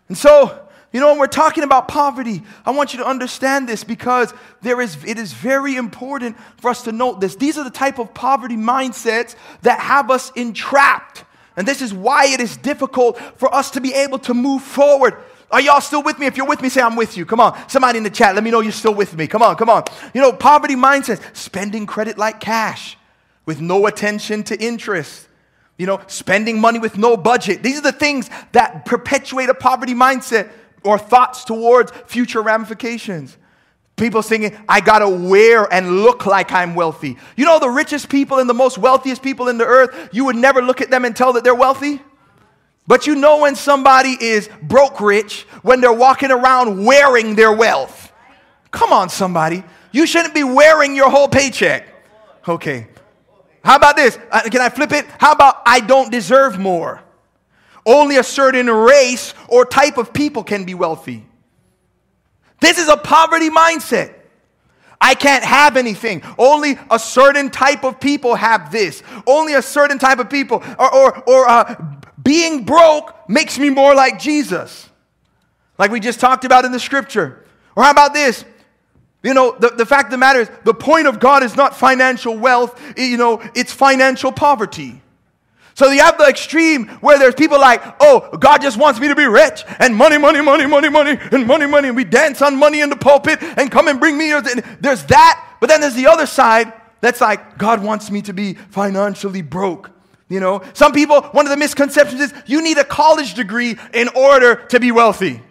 And 0.08 0.16
so, 0.16 0.61
you 0.92 1.00
know, 1.00 1.08
when 1.08 1.18
we're 1.18 1.26
talking 1.26 1.64
about 1.64 1.88
poverty, 1.88 2.42
I 2.66 2.70
want 2.70 2.92
you 2.92 2.98
to 2.98 3.06
understand 3.06 3.66
this 3.68 3.82
because 3.82 4.34
there 4.60 4.80
is, 4.80 5.02
it 5.04 5.18
is 5.18 5.32
very 5.32 5.76
important 5.76 6.36
for 6.58 6.70
us 6.70 6.82
to 6.82 6.92
note 6.92 7.20
this. 7.20 7.34
These 7.34 7.56
are 7.56 7.64
the 7.64 7.70
type 7.70 7.98
of 7.98 8.12
poverty 8.12 8.56
mindsets 8.56 9.34
that 9.62 9.80
have 9.80 10.10
us 10.10 10.30
entrapped. 10.32 11.24
And 11.56 11.66
this 11.66 11.80
is 11.80 11.94
why 11.94 12.26
it 12.26 12.40
is 12.40 12.58
difficult 12.58 13.18
for 13.36 13.52
us 13.54 13.70
to 13.72 13.80
be 13.80 13.94
able 13.94 14.18
to 14.20 14.34
move 14.34 14.62
forward. 14.62 15.16
Are 15.50 15.60
y'all 15.60 15.80
still 15.80 16.02
with 16.02 16.18
me? 16.18 16.26
If 16.26 16.36
you're 16.36 16.46
with 16.46 16.60
me, 16.62 16.68
say 16.68 16.82
I'm 16.82 16.96
with 16.96 17.16
you. 17.16 17.24
Come 17.24 17.40
on. 17.40 17.68
Somebody 17.68 17.98
in 17.98 18.04
the 18.04 18.10
chat, 18.10 18.34
let 18.34 18.44
me 18.44 18.50
know 18.50 18.60
you're 18.60 18.72
still 18.72 18.94
with 18.94 19.16
me. 19.16 19.26
Come 19.26 19.42
on, 19.42 19.56
come 19.56 19.70
on. 19.70 19.84
You 20.14 20.20
know, 20.20 20.32
poverty 20.32 20.76
mindset, 20.76 21.20
spending 21.34 21.86
credit 21.86 22.18
like 22.18 22.40
cash 22.40 22.98
with 23.46 23.60
no 23.60 23.86
attention 23.86 24.44
to 24.44 24.62
interest. 24.62 25.28
You 25.78 25.86
know, 25.86 26.00
spending 26.06 26.60
money 26.60 26.78
with 26.78 26.96
no 26.96 27.16
budget. 27.16 27.62
These 27.62 27.78
are 27.78 27.82
the 27.82 27.92
things 27.92 28.30
that 28.52 28.84
perpetuate 28.84 29.48
a 29.48 29.54
poverty 29.54 29.94
mindset 29.94 30.50
or 30.84 30.98
thoughts 30.98 31.44
towards 31.44 31.92
future 32.06 32.42
ramifications. 32.42 33.36
People 33.96 34.22
singing, 34.22 34.56
I 34.68 34.80
gotta 34.80 35.08
wear 35.08 35.72
and 35.72 36.02
look 36.02 36.26
like 36.26 36.50
I'm 36.50 36.74
wealthy. 36.74 37.18
You 37.36 37.44
know, 37.44 37.58
the 37.58 37.68
richest 37.68 38.08
people 38.08 38.38
and 38.38 38.48
the 38.48 38.54
most 38.54 38.78
wealthiest 38.78 39.22
people 39.22 39.48
in 39.48 39.58
the 39.58 39.66
earth, 39.66 40.08
you 40.12 40.24
would 40.24 40.36
never 40.36 40.62
look 40.62 40.80
at 40.80 40.90
them 40.90 41.04
and 41.04 41.14
tell 41.14 41.34
that 41.34 41.44
they're 41.44 41.54
wealthy. 41.54 42.00
But 42.86 43.06
you 43.06 43.14
know 43.14 43.40
when 43.40 43.54
somebody 43.54 44.16
is 44.20 44.48
broke 44.62 45.00
rich 45.00 45.42
when 45.62 45.80
they're 45.80 45.92
walking 45.92 46.30
around 46.30 46.84
wearing 46.84 47.36
their 47.36 47.52
wealth. 47.52 48.12
Come 48.70 48.92
on, 48.92 49.08
somebody. 49.08 49.62
You 49.92 50.06
shouldn't 50.06 50.34
be 50.34 50.42
wearing 50.42 50.96
your 50.96 51.10
whole 51.10 51.28
paycheck. 51.28 51.86
Okay. 52.48 52.88
How 53.62 53.76
about 53.76 53.94
this? 53.94 54.18
Uh, 54.30 54.40
can 54.50 54.60
I 54.60 54.68
flip 54.68 54.90
it? 54.92 55.06
How 55.18 55.32
about 55.32 55.62
I 55.64 55.80
don't 55.80 56.10
deserve 56.10 56.58
more? 56.58 57.00
Only 57.84 58.16
a 58.16 58.22
certain 58.22 58.70
race 58.70 59.34
or 59.48 59.64
type 59.64 59.98
of 59.98 60.12
people 60.12 60.44
can 60.44 60.64
be 60.64 60.74
wealthy. 60.74 61.26
This 62.60 62.78
is 62.78 62.88
a 62.88 62.96
poverty 62.96 63.50
mindset. 63.50 64.14
I 65.00 65.14
can't 65.14 65.42
have 65.42 65.76
anything. 65.76 66.22
Only 66.38 66.78
a 66.88 66.98
certain 66.98 67.50
type 67.50 67.82
of 67.82 67.98
people 67.98 68.36
have 68.36 68.70
this. 68.70 69.02
Only 69.26 69.54
a 69.54 69.62
certain 69.62 69.98
type 69.98 70.20
of 70.20 70.30
people. 70.30 70.62
Or, 70.78 70.94
or, 70.94 71.28
or 71.28 71.48
uh, 71.48 71.74
being 72.22 72.64
broke 72.64 73.28
makes 73.28 73.58
me 73.58 73.68
more 73.68 73.96
like 73.96 74.20
Jesus, 74.20 74.88
like 75.78 75.90
we 75.90 75.98
just 75.98 76.20
talked 76.20 76.44
about 76.44 76.64
in 76.64 76.70
the 76.70 76.78
scripture. 76.78 77.44
Or 77.74 77.82
how 77.82 77.90
about 77.90 78.14
this? 78.14 78.44
You 79.24 79.34
know, 79.34 79.56
the, 79.58 79.70
the 79.70 79.86
fact 79.86 80.06
of 80.06 80.10
the 80.12 80.18
matter 80.18 80.40
is, 80.40 80.50
the 80.64 80.74
point 80.74 81.06
of 81.06 81.18
God 81.18 81.42
is 81.42 81.56
not 81.56 81.76
financial 81.76 82.36
wealth, 82.36 82.80
you 82.96 83.16
know, 83.16 83.42
it's 83.54 83.72
financial 83.72 84.30
poverty. 84.30 85.00
So 85.74 85.90
you 85.90 86.00
have 86.00 86.18
the 86.18 86.26
extreme 86.26 86.88
where 87.00 87.18
there's 87.18 87.34
people 87.34 87.58
like, 87.58 87.82
oh, 88.00 88.36
God 88.38 88.60
just 88.60 88.78
wants 88.78 89.00
me 89.00 89.08
to 89.08 89.14
be 89.14 89.26
rich 89.26 89.64
and 89.78 89.96
money, 89.96 90.18
money, 90.18 90.42
money, 90.42 90.66
money, 90.66 90.88
money, 90.88 91.18
and 91.32 91.46
money, 91.46 91.66
money. 91.66 91.88
And 91.88 91.96
we 91.96 92.04
dance 92.04 92.42
on 92.42 92.56
money 92.56 92.80
in 92.80 92.90
the 92.90 92.96
pulpit 92.96 93.42
and 93.42 93.70
come 93.70 93.88
and 93.88 93.98
bring 93.98 94.18
me. 94.18 94.32
And 94.32 94.46
There's 94.80 95.04
that. 95.06 95.56
But 95.60 95.68
then 95.68 95.80
there's 95.80 95.94
the 95.94 96.08
other 96.08 96.26
side 96.26 96.72
that's 97.00 97.20
like, 97.20 97.58
God 97.58 97.82
wants 97.82 98.10
me 98.10 98.22
to 98.22 98.32
be 98.32 98.54
financially 98.54 99.42
broke. 99.42 99.90
You 100.28 100.40
know, 100.40 100.62
some 100.72 100.92
people, 100.92 101.22
one 101.22 101.46
of 101.46 101.50
the 101.50 101.56
misconceptions 101.56 102.20
is 102.20 102.34
you 102.46 102.62
need 102.62 102.78
a 102.78 102.84
college 102.84 103.34
degree 103.34 103.76
in 103.92 104.08
order 104.08 104.56
to 104.66 104.80
be 104.80 104.90
wealthy. 104.90 105.42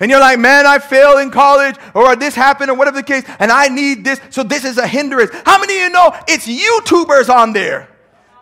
And 0.00 0.10
you're 0.10 0.20
like, 0.20 0.38
man, 0.38 0.66
I 0.66 0.78
failed 0.78 1.20
in 1.20 1.30
college, 1.30 1.76
or 1.94 2.16
this 2.16 2.34
happened, 2.34 2.70
or 2.70 2.74
whatever 2.74 2.96
the 2.96 3.02
case, 3.02 3.24
and 3.38 3.50
I 3.50 3.68
need 3.68 4.04
this, 4.04 4.20
so 4.30 4.42
this 4.42 4.64
is 4.64 4.76
a 4.76 4.86
hindrance. 4.86 5.30
How 5.46 5.58
many 5.58 5.74
of 5.76 5.80
you 5.80 5.90
know 5.90 6.12
it's 6.28 6.46
YouTubers 6.46 7.32
on 7.32 7.52
there? 7.52 7.88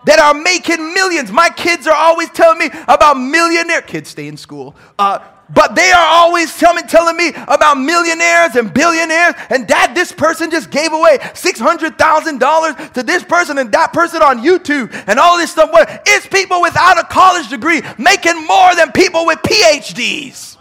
That 0.04 0.18
are 0.18 0.34
making 0.34 0.94
millions. 0.94 1.30
My 1.30 1.48
kids 1.48 1.86
are 1.86 1.94
always 1.94 2.30
telling 2.30 2.58
me 2.58 2.70
about 2.88 3.14
millionaire 3.14 3.82
kids 3.82 4.10
stay 4.10 4.28
in 4.28 4.36
school. 4.36 4.74
Uh, 4.98 5.18
but 5.54 5.74
they 5.74 5.90
are 5.90 6.06
always 6.06 6.56
telling 6.58 6.86
telling 6.86 7.16
me 7.16 7.28
about 7.28 7.74
millionaires 7.74 8.56
and 8.56 8.72
billionaires. 8.72 9.34
And 9.50 9.66
dad, 9.66 9.94
this 9.94 10.12
person 10.12 10.50
just 10.50 10.70
gave 10.70 10.92
away 10.92 11.18
$600,000 11.18 12.92
to 12.94 13.02
this 13.02 13.22
person 13.24 13.58
and 13.58 13.70
that 13.72 13.92
person 13.92 14.22
on 14.22 14.38
YouTube 14.42 14.92
and 15.06 15.18
all 15.18 15.36
this 15.36 15.52
stuff. 15.52 15.70
It's 16.06 16.26
people 16.26 16.62
without 16.62 16.98
a 16.98 17.04
college 17.04 17.48
degree 17.48 17.82
making 17.98 18.46
more 18.46 18.74
than 18.74 18.92
people 18.92 19.26
with 19.26 19.38
PhDs. 19.40 20.51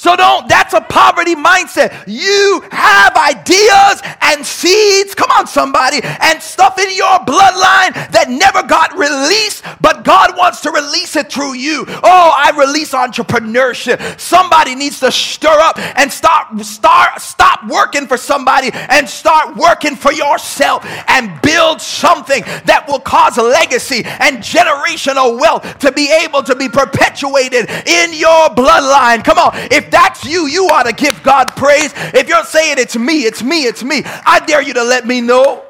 So 0.00 0.16
don't, 0.16 0.48
that's 0.48 0.72
a 0.72 0.80
poverty 0.80 1.34
mindset. 1.34 2.04
You 2.06 2.64
have 2.72 3.14
ideas 3.14 4.00
and 4.22 4.46
seeds, 4.46 5.14
come 5.14 5.30
on, 5.32 5.46
somebody, 5.46 6.00
and 6.02 6.42
stuff 6.42 6.78
in 6.78 6.96
your 6.96 7.18
bloodline 7.28 7.92
that 8.08 8.28
never 8.30 8.62
got 8.62 8.96
released, 8.96 9.62
but 9.82 10.02
God 10.02 10.38
wants 10.38 10.62
to 10.62 10.70
release 10.70 11.16
it 11.16 11.30
through 11.30 11.52
you. 11.52 11.84
Oh, 11.86 12.32
I 12.34 12.50
release 12.56 12.92
entrepreneurship. 12.94 14.18
Somebody 14.18 14.74
needs 14.74 15.00
to 15.00 15.12
stir 15.12 15.52
up 15.60 15.78
and 15.78 16.10
start, 16.10 16.58
start, 16.60 17.20
stop 17.20 17.68
working 17.68 18.06
for 18.06 18.16
somebody 18.16 18.70
and 18.72 19.06
start 19.06 19.54
working 19.54 19.96
for 19.96 20.14
yourself 20.14 20.82
and 21.08 21.42
build 21.42 21.82
something 21.82 22.42
that 22.64 22.86
will 22.88 23.00
cause 23.00 23.36
legacy 23.36 24.02
and 24.06 24.38
generational 24.38 25.38
wealth 25.38 25.78
to 25.80 25.92
be 25.92 26.10
able 26.24 26.42
to 26.42 26.56
be 26.56 26.70
perpetuated 26.70 27.68
in 27.84 28.14
your 28.14 28.48
bloodline. 28.56 29.22
Come 29.22 29.36
on, 29.36 29.50
if 29.70 29.89
that's 29.90 30.24
you, 30.24 30.46
you 30.46 30.66
ought 30.66 30.84
to 30.84 30.92
give 30.92 31.22
God 31.22 31.56
praise. 31.56 31.92
If 31.96 32.28
you're 32.28 32.44
saying 32.44 32.76
it's 32.78 32.96
me, 32.96 33.24
it's 33.24 33.42
me, 33.42 33.64
it's 33.64 33.82
me, 33.82 34.02
I 34.04 34.40
dare 34.46 34.62
you 34.62 34.74
to 34.74 34.84
let 34.84 35.06
me 35.06 35.20
know. 35.20 35.64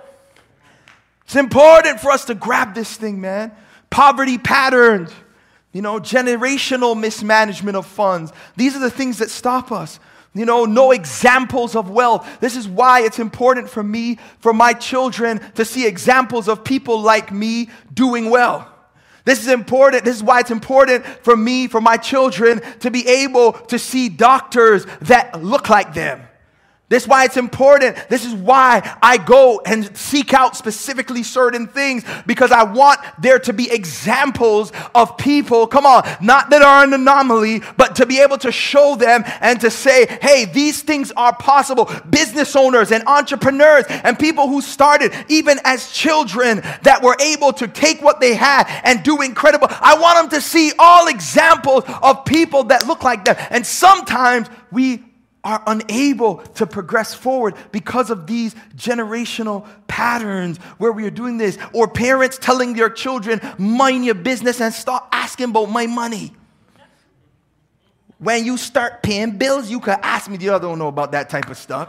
It's 1.24 1.36
important 1.36 2.00
for 2.00 2.10
us 2.10 2.24
to 2.26 2.34
grab 2.34 2.74
this 2.74 2.96
thing, 2.96 3.20
man. 3.20 3.52
Poverty 3.88 4.36
patterns, 4.36 5.12
you 5.72 5.82
know, 5.82 6.00
generational 6.00 6.98
mismanagement 6.98 7.76
of 7.76 7.86
funds. 7.86 8.32
These 8.56 8.74
are 8.76 8.80
the 8.80 8.90
things 8.90 9.18
that 9.18 9.30
stop 9.30 9.70
us. 9.70 10.00
You 10.32 10.44
know, 10.44 10.64
no 10.64 10.92
examples 10.92 11.74
of 11.74 11.90
wealth. 11.90 12.38
This 12.40 12.56
is 12.56 12.68
why 12.68 13.02
it's 13.02 13.18
important 13.18 13.68
for 13.68 13.82
me, 13.82 14.18
for 14.38 14.52
my 14.52 14.72
children, 14.72 15.40
to 15.54 15.64
see 15.64 15.86
examples 15.86 16.48
of 16.48 16.62
people 16.62 17.00
like 17.00 17.32
me 17.32 17.68
doing 17.92 18.30
well. 18.30 18.72
This 19.24 19.40
is 19.40 19.48
important. 19.48 20.04
This 20.04 20.16
is 20.16 20.22
why 20.22 20.40
it's 20.40 20.50
important 20.50 21.04
for 21.04 21.36
me, 21.36 21.68
for 21.68 21.80
my 21.80 21.96
children, 21.96 22.60
to 22.80 22.90
be 22.90 23.06
able 23.06 23.52
to 23.52 23.78
see 23.78 24.08
doctors 24.08 24.86
that 25.02 25.42
look 25.42 25.68
like 25.68 25.94
them. 25.94 26.22
This 26.90 27.04
is 27.04 27.08
why 27.08 27.24
it's 27.24 27.36
important. 27.36 27.96
This 28.08 28.24
is 28.24 28.34
why 28.34 28.96
I 29.00 29.16
go 29.16 29.62
and 29.64 29.96
seek 29.96 30.34
out 30.34 30.56
specifically 30.56 31.22
certain 31.22 31.68
things 31.68 32.02
because 32.26 32.50
I 32.50 32.64
want 32.64 32.98
there 33.22 33.38
to 33.38 33.52
be 33.52 33.70
examples 33.70 34.72
of 34.92 35.16
people, 35.16 35.68
come 35.68 35.86
on, 35.86 36.02
not 36.20 36.50
that 36.50 36.62
are 36.62 36.82
an 36.82 36.92
anomaly, 36.92 37.62
but 37.76 37.94
to 37.96 38.06
be 38.06 38.18
able 38.18 38.38
to 38.38 38.50
show 38.50 38.96
them 38.96 39.22
and 39.40 39.60
to 39.60 39.70
say, 39.70 40.18
hey, 40.20 40.46
these 40.46 40.82
things 40.82 41.12
are 41.12 41.32
possible. 41.32 41.88
Business 42.10 42.56
owners 42.56 42.90
and 42.90 43.06
entrepreneurs 43.06 43.84
and 43.88 44.18
people 44.18 44.48
who 44.48 44.60
started 44.60 45.14
even 45.28 45.60
as 45.62 45.92
children 45.92 46.60
that 46.82 47.02
were 47.04 47.16
able 47.20 47.52
to 47.52 47.68
take 47.68 48.02
what 48.02 48.20
they 48.20 48.34
had 48.34 48.64
and 48.82 49.04
do 49.04 49.22
incredible. 49.22 49.68
I 49.70 49.96
want 49.96 50.28
them 50.28 50.40
to 50.40 50.44
see 50.44 50.72
all 50.76 51.06
examples 51.06 51.84
of 52.02 52.24
people 52.24 52.64
that 52.64 52.88
look 52.88 53.04
like 53.04 53.24
them. 53.24 53.36
And 53.50 53.64
sometimes 53.64 54.48
we 54.72 55.04
are 55.42 55.62
unable 55.66 56.38
to 56.38 56.66
progress 56.66 57.14
forward 57.14 57.54
because 57.72 58.10
of 58.10 58.26
these 58.26 58.54
generational 58.76 59.66
patterns 59.88 60.58
where 60.78 60.92
we 60.92 61.06
are 61.06 61.10
doing 61.10 61.38
this, 61.38 61.56
or 61.72 61.88
parents 61.88 62.38
telling 62.38 62.74
their 62.74 62.90
children, 62.90 63.40
mind 63.58 64.04
your 64.04 64.14
business 64.14 64.60
and 64.60 64.72
stop 64.74 65.08
asking 65.12 65.50
about 65.50 65.70
my 65.70 65.86
money. 65.86 66.34
When 68.18 68.44
you 68.44 68.58
start 68.58 69.02
paying 69.02 69.38
bills, 69.38 69.70
you 69.70 69.80
can 69.80 69.98
ask 70.02 70.30
me. 70.30 70.36
The 70.36 70.50
other 70.50 70.68
don't 70.68 70.78
know 70.78 70.88
about 70.88 71.12
that 71.12 71.30
type 71.30 71.48
of 71.48 71.56
stuff. 71.56 71.88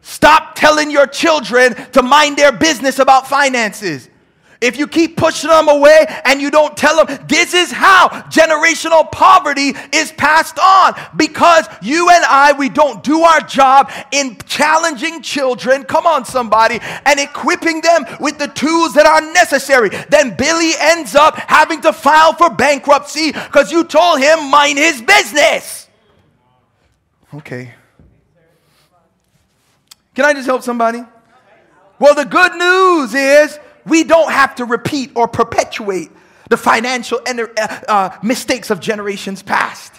Stop 0.00 0.54
telling 0.54 0.90
your 0.90 1.06
children 1.06 1.74
to 1.92 2.02
mind 2.02 2.38
their 2.38 2.52
business 2.52 2.98
about 2.98 3.28
finances. 3.28 4.08
If 4.60 4.76
you 4.76 4.88
keep 4.88 5.16
pushing 5.16 5.50
them 5.50 5.68
away 5.68 6.04
and 6.24 6.40
you 6.40 6.50
don't 6.50 6.76
tell 6.76 7.04
them, 7.04 7.18
this 7.28 7.54
is 7.54 7.70
how 7.70 8.08
generational 8.28 9.10
poverty 9.10 9.72
is 9.92 10.10
passed 10.12 10.58
on 10.58 10.94
because 11.16 11.66
you 11.80 12.10
and 12.10 12.24
I, 12.24 12.52
we 12.58 12.68
don't 12.68 13.02
do 13.04 13.20
our 13.22 13.40
job 13.40 13.92
in 14.10 14.36
challenging 14.46 15.22
children, 15.22 15.84
come 15.84 16.06
on, 16.06 16.24
somebody, 16.24 16.80
and 17.04 17.20
equipping 17.20 17.82
them 17.82 18.04
with 18.18 18.38
the 18.38 18.48
tools 18.48 18.94
that 18.94 19.06
are 19.06 19.20
necessary. 19.32 19.90
Then 20.10 20.34
Billy 20.36 20.72
ends 20.80 21.14
up 21.14 21.36
having 21.36 21.80
to 21.82 21.92
file 21.92 22.32
for 22.32 22.50
bankruptcy 22.50 23.30
because 23.30 23.70
you 23.70 23.84
told 23.84 24.18
him 24.18 24.50
mind 24.50 24.76
his 24.76 25.00
business. 25.00 25.88
Okay. 27.32 27.74
Can 30.16 30.24
I 30.24 30.32
just 30.32 30.46
help 30.46 30.64
somebody? 30.64 31.04
Well, 32.00 32.14
the 32.16 32.24
good 32.24 32.54
news 32.56 33.14
is 33.14 33.60
we 33.86 34.04
don't 34.04 34.32
have 34.32 34.54
to 34.56 34.64
repeat 34.64 35.12
or 35.14 35.28
perpetuate 35.28 36.10
the 36.48 36.56
financial 36.56 37.20
uh, 37.26 37.80
uh, 37.88 38.18
mistakes 38.22 38.70
of 38.70 38.80
generations 38.80 39.42
past. 39.42 39.92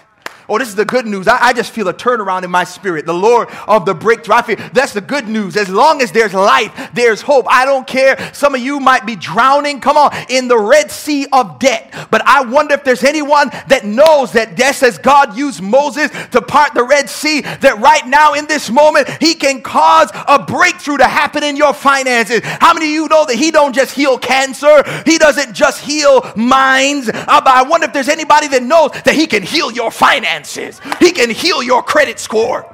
Oh, 0.50 0.58
this 0.58 0.68
is 0.68 0.76
the 0.76 0.84
good 0.84 1.06
news. 1.06 1.28
I, 1.28 1.38
I, 1.40 1.54
just 1.54 1.72
feel 1.72 1.88
a 1.90 1.94
turnaround 1.94 2.44
in 2.44 2.50
my 2.50 2.64
spirit. 2.64 3.06
The 3.06 3.14
Lord 3.14 3.50
of 3.68 3.86
the 3.86 3.94
breakthrough. 3.94 4.36
I 4.36 4.42
feel 4.42 4.56
that's 4.74 4.94
the 4.94 5.02
good 5.02 5.28
news. 5.28 5.56
As 5.56 5.70
long 5.70 6.02
as 6.02 6.12
there's 6.12 6.34
life, 6.34 6.90
there's 6.92 7.22
hope. 7.22 7.46
I 7.48 7.66
don't 7.66 7.86
care. 7.86 8.18
Some 8.34 8.56
of 8.56 8.62
you 8.62 8.80
might 8.80 9.06
be 9.06 9.16
drowning, 9.16 9.80
come 9.80 9.96
on, 9.96 10.12
in 10.28 10.48
the 10.48 10.58
Red 10.58 10.90
Sea 10.90 11.28
of 11.32 11.60
debt. 11.60 11.94
But 12.10 12.24
I 12.26 12.44
wonder 12.44 12.74
if 12.74 12.84
there's 12.84 13.04
anyone 13.04 13.50
that 13.68 13.86
knows 13.86 14.32
that 14.32 14.58
just 14.58 14.82
as 14.82 14.98
God 14.98 15.38
used 15.38 15.62
Moses 15.62 16.10
to 16.32 16.42
part 16.42 16.74
the 16.74 16.84
Red 16.84 17.10
Sea, 17.10 17.42
that 17.42 17.78
right 17.78 18.08
now 18.08 18.34
in 18.34 18.48
this 18.48 18.72
moment, 18.72 19.08
he 19.22 19.36
can 19.36 19.62
cause 19.62 20.10
a 20.28 20.40
breakthrough 20.40 20.98
to 20.98 21.08
happen 21.08 21.44
in 21.44 21.58
your 21.58 21.76
finances. 21.76 22.42
How 22.44 22.74
many 22.74 22.88
of 22.88 22.92
you 22.92 23.08
know 23.08 23.26
that 23.26 23.36
he 23.36 23.52
don't 23.52 23.76
just 23.76 23.94
heal 23.94 24.18
cancer? 24.18 24.84
He 25.06 25.20
doesn't 25.20 25.54
just 25.54 25.82
heal 25.82 26.32
minds. 26.36 27.08
I 27.14 27.64
wonder 27.70 27.86
if 27.86 27.94
there's 27.94 28.10
anybody 28.10 28.48
that 28.48 28.64
knows 28.64 28.92
that 29.04 29.14
he 29.14 29.28
can 29.28 29.44
heal 29.44 29.72
your 29.72 29.92
finances 29.92 30.39
finances. 30.40 30.82
He 31.00 31.12
can 31.12 31.30
heal 31.30 31.62
your 31.64 31.84
credit 31.84 32.20
score. 32.20 32.66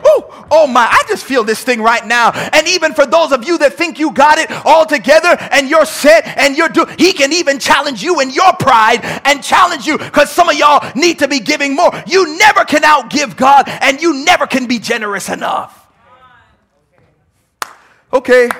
Ooh, 0.00 0.24
oh 0.50 0.66
my, 0.66 0.82
I 0.82 1.02
just 1.08 1.24
feel 1.24 1.44
this 1.44 1.62
thing 1.62 1.80
right 1.80 2.06
now. 2.06 2.30
And 2.52 2.68
even 2.68 2.92
for 2.92 3.06
those 3.06 3.32
of 3.32 3.46
you 3.46 3.56
that 3.58 3.74
think 3.74 3.98
you 3.98 4.12
got 4.12 4.36
it 4.36 4.50
all 4.66 4.84
together 4.84 5.34
and 5.50 5.70
you're 5.70 5.86
set 5.86 6.26
and 6.38 6.58
you're 6.58 6.68
doing, 6.68 6.94
he 6.98 7.14
can 7.14 7.32
even 7.32 7.58
challenge 7.58 8.02
you 8.02 8.20
in 8.20 8.28
your 8.28 8.52
pride 8.54 9.00
and 9.24 9.42
challenge 9.42 9.86
you 9.86 9.96
because 9.96 10.30
some 10.30 10.50
of 10.50 10.56
y'all 10.56 10.92
need 10.94 11.20
to 11.20 11.28
be 11.28 11.40
giving 11.40 11.74
more. 11.74 11.90
You 12.06 12.36
never 12.36 12.64
can 12.64 12.82
outgive 12.82 13.36
God 13.36 13.66
and 13.66 14.02
you 14.02 14.24
never 14.24 14.46
can 14.46 14.66
be 14.66 14.78
generous 14.78 15.30
enough. 15.30 15.80
Okay, 18.12 18.50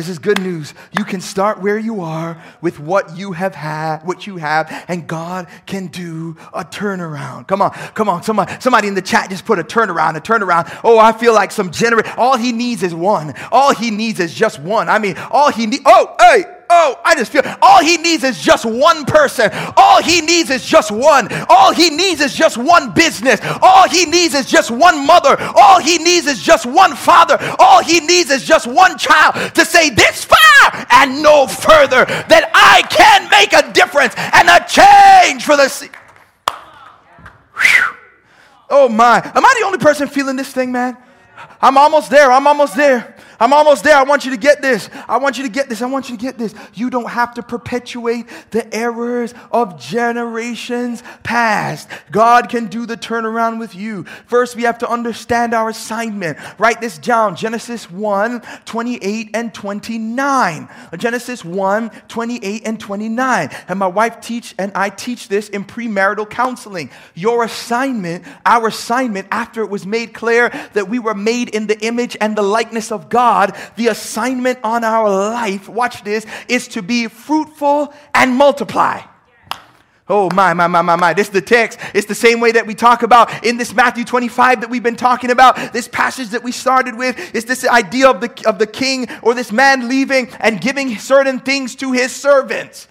This 0.00 0.08
is 0.08 0.18
good 0.18 0.40
news. 0.40 0.72
You 0.96 1.04
can 1.04 1.20
start 1.20 1.60
where 1.60 1.78
you 1.78 2.00
are 2.00 2.42
with 2.62 2.80
what 2.80 3.18
you 3.18 3.32
have 3.32 3.54
had, 3.54 3.98
what 3.98 4.26
you 4.26 4.38
have, 4.38 4.72
and 4.88 5.06
God 5.06 5.46
can 5.66 5.88
do 5.88 6.38
a 6.54 6.64
turnaround. 6.64 7.46
Come 7.46 7.60
on, 7.60 7.72
come 7.92 8.08
on. 8.08 8.22
Somebody, 8.22 8.50
somebody 8.60 8.88
in 8.88 8.94
the 8.94 9.02
chat 9.02 9.28
just 9.28 9.44
put 9.44 9.58
a 9.58 9.62
turnaround, 9.62 10.16
a 10.16 10.20
turnaround. 10.22 10.74
Oh, 10.84 10.98
I 10.98 11.12
feel 11.12 11.34
like 11.34 11.52
some 11.52 11.70
generous. 11.70 12.10
All 12.16 12.38
he 12.38 12.50
needs 12.50 12.82
is 12.82 12.94
one. 12.94 13.34
All 13.52 13.74
he 13.74 13.90
needs 13.90 14.20
is 14.20 14.32
just 14.32 14.58
one. 14.58 14.88
I 14.88 14.98
mean, 14.98 15.18
all 15.30 15.52
he 15.52 15.66
needs. 15.66 15.82
Oh, 15.84 16.16
hey, 16.18 16.44
Oh, 16.72 17.00
I 17.04 17.16
just 17.16 17.32
feel 17.32 17.42
all 17.60 17.82
he 17.82 17.96
needs 17.96 18.22
is 18.22 18.40
just 18.40 18.64
one 18.64 19.04
person. 19.04 19.50
All 19.76 20.00
he 20.00 20.20
needs 20.20 20.50
is 20.50 20.64
just 20.64 20.92
one. 20.92 21.28
All 21.48 21.72
he 21.72 21.90
needs 21.90 22.20
is 22.20 22.32
just 22.32 22.56
one 22.56 22.92
business. 22.92 23.40
All 23.60 23.88
he 23.88 24.06
needs 24.06 24.34
is 24.34 24.46
just 24.46 24.70
one 24.70 25.04
mother. 25.04 25.36
All 25.56 25.80
he 25.80 25.98
needs 25.98 26.28
is 26.28 26.40
just 26.40 26.66
one 26.66 26.94
father. 26.94 27.36
All 27.58 27.82
he 27.82 27.98
needs 27.98 28.30
is 28.30 28.44
just 28.44 28.68
one 28.68 28.96
child 28.98 29.52
to 29.56 29.64
say 29.64 29.90
this 29.90 30.24
far 30.24 30.86
and 30.92 31.20
no 31.20 31.48
further 31.48 32.04
that 32.04 32.48
I 32.54 32.82
can 32.88 33.28
make 33.30 33.52
a 33.52 33.72
difference 33.72 34.14
and 34.16 34.48
a 34.48 34.64
change 34.68 35.44
for 35.44 35.56
the. 35.56 35.90
Oh 38.70 38.88
my. 38.88 39.16
Am 39.16 39.44
I 39.44 39.54
the 39.58 39.66
only 39.66 39.78
person 39.78 40.06
feeling 40.06 40.36
this 40.36 40.52
thing, 40.52 40.70
man? 40.70 40.96
I'm 41.60 41.76
almost 41.76 42.10
there. 42.10 42.30
I'm 42.30 42.46
almost 42.46 42.76
there. 42.76 43.16
I'm 43.40 43.54
almost 43.54 43.84
there. 43.84 43.96
I 43.96 44.02
want 44.02 44.26
you 44.26 44.32
to 44.32 44.36
get 44.36 44.60
this. 44.60 44.90
I 45.08 45.16
want 45.16 45.38
you 45.38 45.44
to 45.44 45.48
get 45.48 45.70
this. 45.70 45.80
I 45.80 45.86
want 45.86 46.10
you 46.10 46.16
to 46.18 46.22
get 46.22 46.36
this. 46.36 46.54
You 46.74 46.90
don't 46.90 47.08
have 47.08 47.32
to 47.34 47.42
perpetuate 47.42 48.26
the 48.50 48.72
errors 48.72 49.32
of 49.50 49.80
generations 49.80 51.02
past. 51.22 51.88
God 52.10 52.50
can 52.50 52.66
do 52.66 52.84
the 52.84 52.98
turnaround 52.98 53.58
with 53.58 53.74
you. 53.74 54.04
First, 54.26 54.56
we 54.56 54.64
have 54.64 54.76
to 54.78 54.88
understand 54.88 55.54
our 55.54 55.70
assignment. 55.70 56.36
Write 56.58 56.82
this 56.82 56.98
down 56.98 57.34
Genesis 57.34 57.90
1 57.90 58.42
28 58.66 59.30
and 59.32 59.54
29. 59.54 60.68
Genesis 60.98 61.42
1 61.42 61.90
28 62.08 62.62
and 62.66 62.78
29. 62.78 63.50
And 63.68 63.78
my 63.78 63.86
wife 63.86 64.20
teach, 64.20 64.54
and 64.58 64.70
I 64.74 64.90
teach 64.90 65.28
this 65.28 65.48
in 65.48 65.64
premarital 65.64 66.28
counseling. 66.28 66.90
Your 67.14 67.44
assignment, 67.44 68.26
our 68.44 68.68
assignment, 68.68 69.28
after 69.30 69.62
it 69.62 69.70
was 69.70 69.86
made 69.86 70.12
clear 70.12 70.50
that 70.74 70.90
we 70.90 70.98
were 70.98 71.14
made 71.14 71.48
in 71.48 71.68
the 71.68 71.80
image 71.80 72.18
and 72.20 72.36
the 72.36 72.42
likeness 72.42 72.92
of 72.92 73.08
God 73.08 73.29
God, 73.30 73.56
the 73.76 73.86
assignment 73.86 74.58
on 74.64 74.82
our 74.82 75.08
life, 75.08 75.68
watch 75.68 76.02
this, 76.02 76.26
is 76.48 76.66
to 76.68 76.82
be 76.82 77.06
fruitful 77.06 77.94
and 78.12 78.34
multiply. 78.34 79.02
Oh, 80.08 80.28
my, 80.34 80.52
my, 80.52 80.66
my, 80.66 80.82
my, 80.82 80.96
my. 80.96 81.14
This 81.14 81.28
is 81.28 81.32
the 81.32 81.40
text. 81.40 81.78
It's 81.94 82.08
the 82.08 82.16
same 82.16 82.40
way 82.40 82.50
that 82.50 82.66
we 82.66 82.74
talk 82.74 83.04
about 83.04 83.44
in 83.44 83.56
this 83.56 83.72
Matthew 83.72 84.04
25 84.04 84.62
that 84.62 84.70
we've 84.70 84.82
been 84.82 84.96
talking 84.96 85.30
about. 85.30 85.72
This 85.72 85.86
passage 85.86 86.30
that 86.30 86.42
we 86.42 86.50
started 86.50 86.96
with 86.96 87.32
is 87.32 87.44
this 87.44 87.64
idea 87.64 88.10
of 88.10 88.20
the, 88.20 88.48
of 88.48 88.58
the 88.58 88.66
king 88.66 89.06
or 89.22 89.34
this 89.34 89.52
man 89.52 89.88
leaving 89.88 90.28
and 90.40 90.60
giving 90.60 90.98
certain 90.98 91.38
things 91.38 91.76
to 91.76 91.92
his 91.92 92.12
servants. 92.12 92.88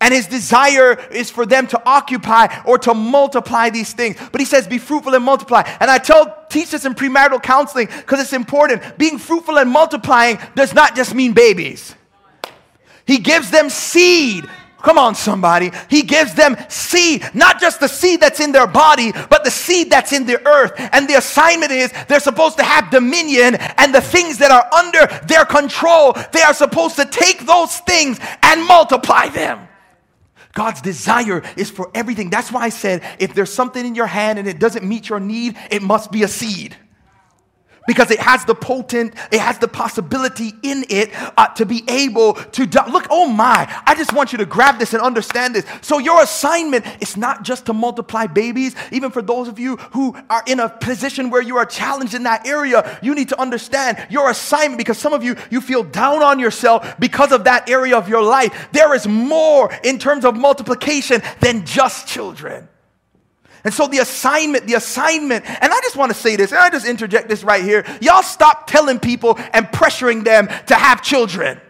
And 0.00 0.12
his 0.12 0.26
desire 0.26 0.92
is 1.10 1.30
for 1.30 1.46
them 1.46 1.66
to 1.68 1.82
occupy 1.88 2.48
or 2.66 2.78
to 2.78 2.92
multiply 2.92 3.70
these 3.70 3.94
things. 3.94 4.16
But 4.30 4.40
he 4.40 4.44
says, 4.44 4.66
be 4.66 4.78
fruitful 4.78 5.14
and 5.14 5.24
multiply. 5.24 5.62
And 5.80 5.90
I 5.90 5.98
tell, 5.98 6.44
teach 6.50 6.70
this 6.70 6.84
in 6.84 6.94
premarital 6.94 7.42
counseling 7.42 7.86
because 7.86 8.20
it's 8.20 8.34
important. 8.34 8.98
Being 8.98 9.16
fruitful 9.18 9.58
and 9.58 9.70
multiplying 9.70 10.38
does 10.54 10.74
not 10.74 10.94
just 10.96 11.14
mean 11.14 11.32
babies. 11.32 11.94
He 13.06 13.18
gives 13.18 13.50
them 13.50 13.70
seed. 13.70 14.44
Come 14.82 14.98
on, 14.98 15.14
somebody. 15.14 15.72
He 15.88 16.02
gives 16.02 16.34
them 16.34 16.56
seed, 16.68 17.28
not 17.32 17.58
just 17.58 17.80
the 17.80 17.88
seed 17.88 18.20
that's 18.20 18.40
in 18.40 18.52
their 18.52 18.66
body, 18.66 19.12
but 19.30 19.42
the 19.42 19.50
seed 19.50 19.90
that's 19.90 20.12
in 20.12 20.26
the 20.26 20.46
earth. 20.46 20.72
And 20.92 21.08
the 21.08 21.14
assignment 21.14 21.72
is 21.72 21.90
they're 22.06 22.20
supposed 22.20 22.58
to 22.58 22.64
have 22.64 22.90
dominion 22.90 23.54
and 23.54 23.94
the 23.94 24.02
things 24.02 24.38
that 24.38 24.50
are 24.50 24.72
under 24.74 25.06
their 25.26 25.46
control, 25.46 26.12
they 26.32 26.42
are 26.42 26.54
supposed 26.54 26.96
to 26.96 27.06
take 27.06 27.46
those 27.46 27.78
things 27.78 28.20
and 28.42 28.62
multiply 28.66 29.28
them. 29.28 29.65
God's 30.56 30.80
desire 30.80 31.42
is 31.56 31.70
for 31.70 31.90
everything. 31.94 32.30
That's 32.30 32.50
why 32.50 32.62
I 32.62 32.70
said 32.70 33.02
if 33.20 33.34
there's 33.34 33.52
something 33.52 33.84
in 33.84 33.94
your 33.94 34.06
hand 34.06 34.38
and 34.38 34.48
it 34.48 34.58
doesn't 34.58 34.84
meet 34.84 35.08
your 35.10 35.20
need, 35.20 35.56
it 35.70 35.82
must 35.82 36.10
be 36.10 36.22
a 36.22 36.28
seed 36.28 36.74
because 37.86 38.10
it 38.10 38.20
has 38.20 38.44
the 38.44 38.54
potent, 38.54 39.14
it 39.30 39.40
has 39.40 39.58
the 39.58 39.68
possibility 39.68 40.52
in 40.62 40.84
it 40.88 41.10
uh, 41.36 41.48
to 41.48 41.64
be 41.64 41.84
able 41.88 42.34
to 42.34 42.66
do- 42.66 42.80
look. 42.90 43.06
Oh 43.10 43.28
my! 43.28 43.66
I 43.86 43.94
just 43.94 44.12
want 44.12 44.32
you 44.32 44.38
to 44.38 44.46
grab 44.46 44.78
this 44.78 44.92
and 44.92 45.02
understand 45.02 45.54
this. 45.54 45.64
So 45.82 45.98
your 45.98 46.22
assignment 46.22 46.84
is 47.00 47.16
not 47.16 47.42
just 47.42 47.66
to 47.66 47.72
multiply 47.72 48.26
babies. 48.26 48.74
Even 48.92 49.10
for 49.10 49.22
those 49.22 49.48
of 49.48 49.58
you 49.58 49.76
who 49.76 50.16
are 50.28 50.42
in 50.46 50.60
a 50.60 50.68
position 50.68 51.30
where 51.30 51.42
you 51.42 51.56
are 51.56 51.66
challenged 51.66 52.14
in 52.14 52.24
that 52.24 52.46
area, 52.46 52.98
you 53.02 53.14
need 53.14 53.28
to 53.28 53.40
understand 53.40 54.06
your 54.10 54.30
assignment 54.30 54.78
because 54.78 54.98
some 54.98 55.12
of 55.12 55.22
you 55.22 55.36
you 55.50 55.60
feel 55.60 55.82
down 55.82 56.22
on 56.22 56.38
yourself 56.38 56.98
because 56.98 57.32
of 57.32 57.44
that 57.44 57.68
area 57.68 57.96
of 57.96 58.08
your 58.08 58.22
life. 58.22 58.68
There 58.72 58.94
is 58.94 59.06
more 59.06 59.72
in 59.84 59.98
terms 59.98 60.24
of 60.24 60.36
multiplication 60.36 61.22
than 61.40 61.64
just 61.64 62.08
children. 62.08 62.68
And 63.66 63.74
so 63.74 63.88
the 63.88 63.98
assignment, 63.98 64.68
the 64.68 64.74
assignment, 64.74 65.44
and 65.44 65.72
I 65.72 65.80
just 65.82 65.96
want 65.96 66.12
to 66.12 66.16
say 66.16 66.36
this, 66.36 66.52
and 66.52 66.60
I 66.60 66.70
just 66.70 66.86
interject 66.86 67.28
this 67.28 67.42
right 67.42 67.64
here. 67.64 67.84
Y'all 68.00 68.22
stop 68.22 68.68
telling 68.68 69.00
people 69.00 69.36
and 69.52 69.66
pressuring 69.66 70.22
them 70.22 70.46
to 70.68 70.74
have 70.76 71.02
children. 71.02 71.60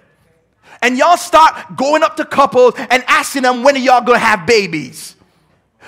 And 0.83 0.99
y'all 0.99 1.17
start 1.17 1.75
going 1.75 2.03
up 2.03 2.19
to 2.19 2.27
couples 2.27 2.75
and 2.77 3.03
asking 3.09 3.45
them, 3.45 3.63
when 3.63 3.77
are 3.77 3.79
y'all 3.79 4.03
going 4.03 4.21
to 4.21 4.25
have 4.27 4.47
babies? 4.47 5.17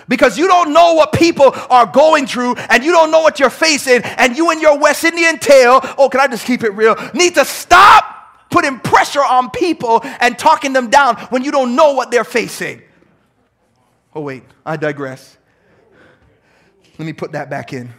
Because 0.08 0.38
you 0.38 0.46
don't 0.46 0.72
know 0.72 0.94
what 0.94 1.12
people 1.12 1.52
are 1.68 1.84
going 1.84 2.26
through 2.26 2.54
and 2.54 2.82
you 2.82 2.90
don't 2.90 3.10
know 3.10 3.20
what 3.20 3.38
you're 3.38 3.50
facing, 3.50 4.00
and 4.02 4.34
you 4.34 4.50
and 4.50 4.62
your 4.62 4.78
West 4.78 5.04
Indian 5.04 5.38
tail, 5.38 5.80
oh, 5.98 6.08
can 6.08 6.20
I 6.20 6.26
just 6.26 6.46
keep 6.46 6.64
it 6.64 6.70
real? 6.70 6.96
Need 7.12 7.34
to 7.34 7.44
stop 7.44 8.48
putting 8.50 8.80
pressure 8.80 9.22
on 9.22 9.50
people 9.50 10.00
and 10.20 10.38
talking 10.38 10.72
them 10.72 10.88
down 10.88 11.16
when 11.28 11.44
you 11.44 11.50
don't 11.50 11.76
know 11.76 11.92
what 11.92 12.10
they're 12.10 12.24
facing. 12.24 12.80
Oh, 14.14 14.22
wait, 14.22 14.44
I 14.64 14.78
digress. 14.78 15.34
Let 16.98 17.06
me 17.06 17.12
put 17.12 17.32
that 17.32 17.48
back 17.48 17.72
in. 17.72 17.90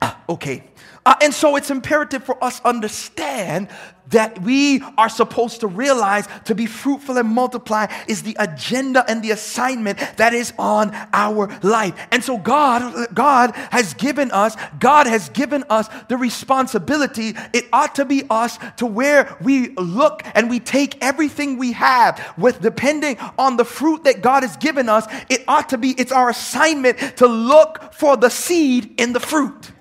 Ah, 0.00 0.22
okay. 0.28 0.64
Uh, 1.04 1.16
and 1.20 1.34
so 1.34 1.56
it's 1.56 1.70
imperative 1.70 2.22
for 2.22 2.42
us 2.42 2.60
understand 2.64 3.68
that 4.12 4.40
we 4.42 4.80
are 4.96 5.08
supposed 5.08 5.60
to 5.60 5.66
realize 5.66 6.28
to 6.44 6.54
be 6.54 6.66
fruitful 6.66 7.16
and 7.16 7.28
multiply 7.28 7.86
is 8.06 8.22
the 8.22 8.36
agenda 8.38 9.04
and 9.08 9.22
the 9.22 9.30
assignment 9.30 9.98
that 10.16 10.32
is 10.34 10.52
on 10.58 10.94
our 11.12 11.48
life. 11.62 11.94
And 12.12 12.22
so 12.22 12.38
God 12.38 13.08
God 13.14 13.54
has 13.70 13.94
given 13.94 14.30
us 14.30 14.56
God 14.78 15.06
has 15.06 15.28
given 15.30 15.64
us 15.70 15.88
the 16.08 16.16
responsibility. 16.16 17.34
It 17.52 17.66
ought 17.72 17.94
to 17.96 18.04
be 18.04 18.24
us 18.30 18.58
to 18.76 18.86
where 18.86 19.36
we 19.40 19.70
look 19.70 20.22
and 20.34 20.48
we 20.50 20.60
take 20.60 21.02
everything 21.02 21.58
we 21.58 21.72
have 21.72 22.34
with 22.36 22.60
depending 22.60 23.18
on 23.38 23.56
the 23.56 23.64
fruit 23.64 24.04
that 24.04 24.22
God 24.22 24.42
has 24.42 24.56
given 24.58 24.88
us. 24.88 25.06
It 25.28 25.42
ought 25.48 25.70
to 25.70 25.78
be 25.78 25.90
it's 25.92 26.12
our 26.12 26.30
assignment 26.30 27.16
to 27.16 27.26
look 27.26 27.92
for 27.94 28.16
the 28.16 28.28
seed 28.28 29.00
in 29.00 29.12
the 29.12 29.20
fruit. 29.20 29.72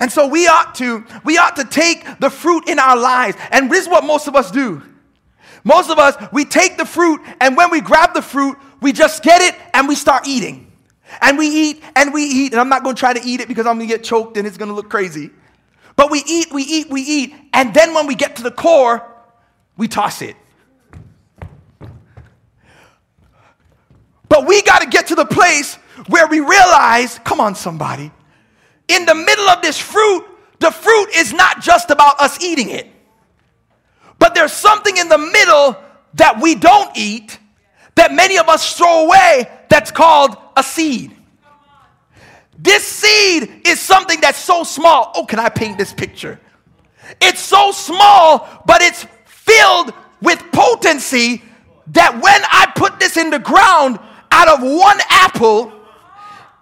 And 0.00 0.10
so 0.12 0.26
we 0.26 0.46
ought 0.46 0.74
to, 0.76 1.04
we 1.24 1.38
ought 1.38 1.56
to 1.56 1.64
take 1.64 2.04
the 2.20 2.30
fruit 2.30 2.68
in 2.68 2.78
our 2.78 2.96
lives. 2.96 3.36
And 3.50 3.70
this 3.70 3.84
is 3.84 3.88
what 3.88 4.04
most 4.04 4.28
of 4.28 4.36
us 4.36 4.50
do. 4.50 4.82
Most 5.64 5.90
of 5.90 5.98
us, 5.98 6.16
we 6.32 6.44
take 6.44 6.76
the 6.76 6.84
fruit, 6.84 7.20
and 7.40 7.56
when 7.56 7.70
we 7.70 7.80
grab 7.80 8.14
the 8.14 8.22
fruit, 8.22 8.56
we 8.80 8.92
just 8.92 9.22
get 9.22 9.42
it 9.42 9.58
and 9.74 9.88
we 9.88 9.94
start 9.96 10.26
eating. 10.26 10.70
And 11.20 11.36
we 11.36 11.46
eat 11.46 11.82
and 11.96 12.12
we 12.12 12.22
eat. 12.22 12.52
And 12.52 12.60
I'm 12.60 12.68
not 12.68 12.84
going 12.84 12.94
to 12.94 13.00
try 13.00 13.12
to 13.12 13.20
eat 13.24 13.40
it 13.40 13.48
because 13.48 13.66
I'm 13.66 13.76
going 13.76 13.88
to 13.88 13.94
get 13.94 14.04
choked 14.04 14.36
and 14.36 14.46
it's 14.46 14.56
going 14.56 14.68
to 14.68 14.74
look 14.74 14.90
crazy. 14.90 15.30
But 15.96 16.10
we 16.10 16.22
eat, 16.26 16.52
we 16.52 16.62
eat, 16.62 16.90
we 16.90 17.00
eat. 17.00 17.34
And 17.52 17.74
then 17.74 17.94
when 17.94 18.06
we 18.06 18.14
get 18.14 18.36
to 18.36 18.42
the 18.42 18.50
core, 18.50 19.02
we 19.76 19.88
toss 19.88 20.22
it. 20.22 20.36
But 24.28 24.46
we 24.46 24.62
got 24.62 24.82
to 24.82 24.88
get 24.88 25.08
to 25.08 25.14
the 25.14 25.24
place 25.24 25.74
where 26.08 26.26
we 26.26 26.40
realize 26.40 27.18
come 27.24 27.40
on, 27.40 27.54
somebody 27.54 28.12
in 28.88 29.04
the 29.04 29.14
middle 29.14 29.48
of 29.48 29.62
this 29.62 29.78
fruit, 29.78 30.24
the 30.58 30.70
fruit 30.70 31.10
is 31.14 31.32
not 31.32 31.60
just 31.60 31.90
about 31.90 32.20
us 32.20 32.42
eating 32.42 32.70
it, 32.70 32.88
but 34.18 34.34
there's 34.34 34.52
something 34.52 34.96
in 34.96 35.08
the 35.08 35.18
middle 35.18 35.76
that 36.14 36.40
we 36.40 36.54
don't 36.54 36.96
eat 36.96 37.38
that 37.94 38.12
many 38.12 38.38
of 38.38 38.48
us 38.48 38.76
throw 38.76 39.06
away 39.06 39.48
that's 39.68 39.90
called 39.90 40.36
a 40.56 40.62
seed. 40.62 41.14
This 42.58 42.84
seed 42.84 43.62
is 43.66 43.78
something 43.78 44.20
that's 44.20 44.38
so 44.38 44.64
small. 44.64 45.12
Oh, 45.14 45.24
can 45.24 45.38
I 45.38 45.48
paint 45.48 45.78
this 45.78 45.92
picture? 45.92 46.40
It's 47.20 47.40
so 47.40 47.70
small, 47.70 48.48
but 48.66 48.82
it's 48.82 49.06
filled 49.24 49.92
with 50.20 50.42
potency 50.52 51.42
that 51.88 52.14
when 52.14 52.42
I 52.50 52.72
put 52.74 52.98
this 52.98 53.16
in 53.16 53.30
the 53.30 53.38
ground 53.38 53.98
out 54.30 54.48
of 54.48 54.60
one 54.60 54.98
apple, 55.08 55.72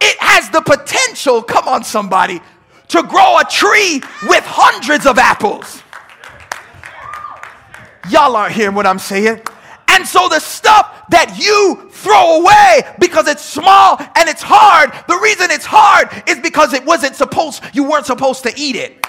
it 0.00 0.16
has 0.18 0.50
the 0.50 0.60
potential, 0.60 1.42
come 1.42 1.68
on, 1.68 1.84
somebody, 1.84 2.40
to 2.88 3.02
grow 3.02 3.38
a 3.38 3.44
tree 3.44 4.00
with 4.28 4.44
hundreds 4.44 5.06
of 5.06 5.18
apples. 5.18 5.82
Y'all 8.10 8.36
aren't 8.36 8.54
hearing 8.54 8.74
what 8.74 8.86
I'm 8.86 8.98
saying. 8.98 9.40
And 9.88 10.06
so 10.06 10.28
the 10.28 10.40
stuff 10.40 11.08
that 11.10 11.38
you 11.38 11.90
throw 11.90 12.40
away 12.40 12.82
because 12.98 13.28
it's 13.28 13.42
small 13.42 13.96
and 13.98 14.28
it's 14.28 14.42
hard, 14.42 14.92
the 15.08 15.18
reason 15.22 15.50
it's 15.50 15.64
hard 15.64 16.10
is 16.28 16.38
because 16.40 16.72
it 16.72 16.84
wasn't 16.84 17.16
supposed, 17.16 17.62
you 17.72 17.88
weren't 17.88 18.06
supposed 18.06 18.42
to 18.44 18.52
eat 18.56 18.76
it. 18.76 19.06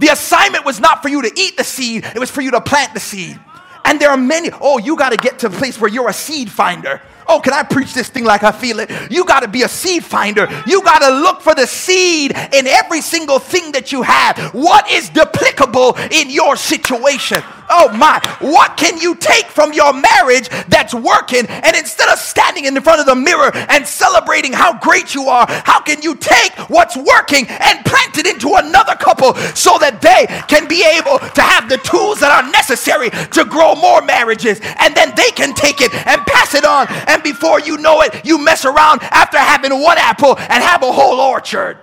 The 0.00 0.08
assignment 0.08 0.64
was 0.64 0.80
not 0.80 1.02
for 1.02 1.08
you 1.08 1.22
to 1.22 1.32
eat 1.36 1.56
the 1.56 1.64
seed, 1.64 2.04
it 2.04 2.18
was 2.18 2.30
for 2.30 2.40
you 2.40 2.50
to 2.52 2.60
plant 2.60 2.94
the 2.94 3.00
seed. 3.00 3.38
And 3.84 4.00
there 4.00 4.10
are 4.10 4.16
many, 4.16 4.50
oh, 4.60 4.78
you 4.78 4.96
got 4.96 5.10
to 5.10 5.16
get 5.16 5.38
to 5.40 5.46
a 5.46 5.50
place 5.50 5.80
where 5.80 5.90
you're 5.90 6.08
a 6.08 6.12
seed 6.12 6.50
finder. 6.50 7.00
Oh, 7.32 7.38
can 7.38 7.52
I 7.52 7.62
preach 7.62 7.94
this 7.94 8.08
thing 8.08 8.24
like 8.24 8.42
I 8.42 8.50
feel 8.50 8.80
it? 8.80 8.90
You 9.08 9.24
got 9.24 9.40
to 9.40 9.48
be 9.48 9.62
a 9.62 9.68
seed 9.68 10.04
finder. 10.04 10.48
You 10.66 10.82
got 10.82 10.98
to 10.98 11.10
look 11.10 11.40
for 11.42 11.54
the 11.54 11.64
seed 11.64 12.32
in 12.52 12.66
every 12.66 13.00
single 13.00 13.38
thing 13.38 13.70
that 13.70 13.92
you 13.92 14.02
have. 14.02 14.52
What 14.52 14.90
is 14.90 15.10
duplicable 15.10 15.96
in 16.10 16.28
your 16.28 16.56
situation? 16.56 17.40
Oh 17.70 17.88
my, 17.92 18.20
what 18.40 18.76
can 18.76 18.98
you 18.98 19.14
take 19.14 19.46
from 19.46 19.72
your 19.72 19.92
marriage 19.92 20.48
that's 20.68 20.92
working? 20.92 21.46
And 21.46 21.76
instead 21.76 22.08
of 22.08 22.18
standing 22.18 22.64
in 22.64 22.80
front 22.80 23.00
of 23.00 23.06
the 23.06 23.14
mirror 23.14 23.50
and 23.54 23.86
celebrating 23.86 24.52
how 24.52 24.78
great 24.78 25.14
you 25.14 25.28
are, 25.28 25.46
how 25.48 25.80
can 25.80 26.02
you 26.02 26.16
take 26.16 26.52
what's 26.68 26.96
working 26.96 27.46
and 27.48 27.84
plant 27.84 28.18
it 28.18 28.26
into 28.26 28.54
another 28.56 28.94
couple 28.96 29.34
so 29.54 29.78
that 29.78 30.00
they 30.02 30.26
can 30.48 30.66
be 30.66 30.84
able 30.98 31.18
to 31.18 31.42
have 31.42 31.68
the 31.68 31.78
tools 31.78 32.20
that 32.20 32.32
are 32.32 32.50
necessary 32.50 33.10
to 33.10 33.44
grow 33.44 33.74
more 33.76 34.02
marriages? 34.02 34.60
And 34.80 34.94
then 34.94 35.12
they 35.16 35.30
can 35.30 35.54
take 35.54 35.80
it 35.80 35.94
and 36.06 36.20
pass 36.26 36.54
it 36.54 36.64
on. 36.64 36.86
And 37.06 37.22
before 37.22 37.60
you 37.60 37.76
know 37.78 38.02
it, 38.02 38.24
you 38.24 38.42
mess 38.42 38.64
around 38.64 39.02
after 39.02 39.38
having 39.38 39.72
one 39.80 39.98
apple 39.98 40.36
and 40.38 40.62
have 40.62 40.82
a 40.82 40.90
whole 40.90 41.20
orchard. 41.20 41.78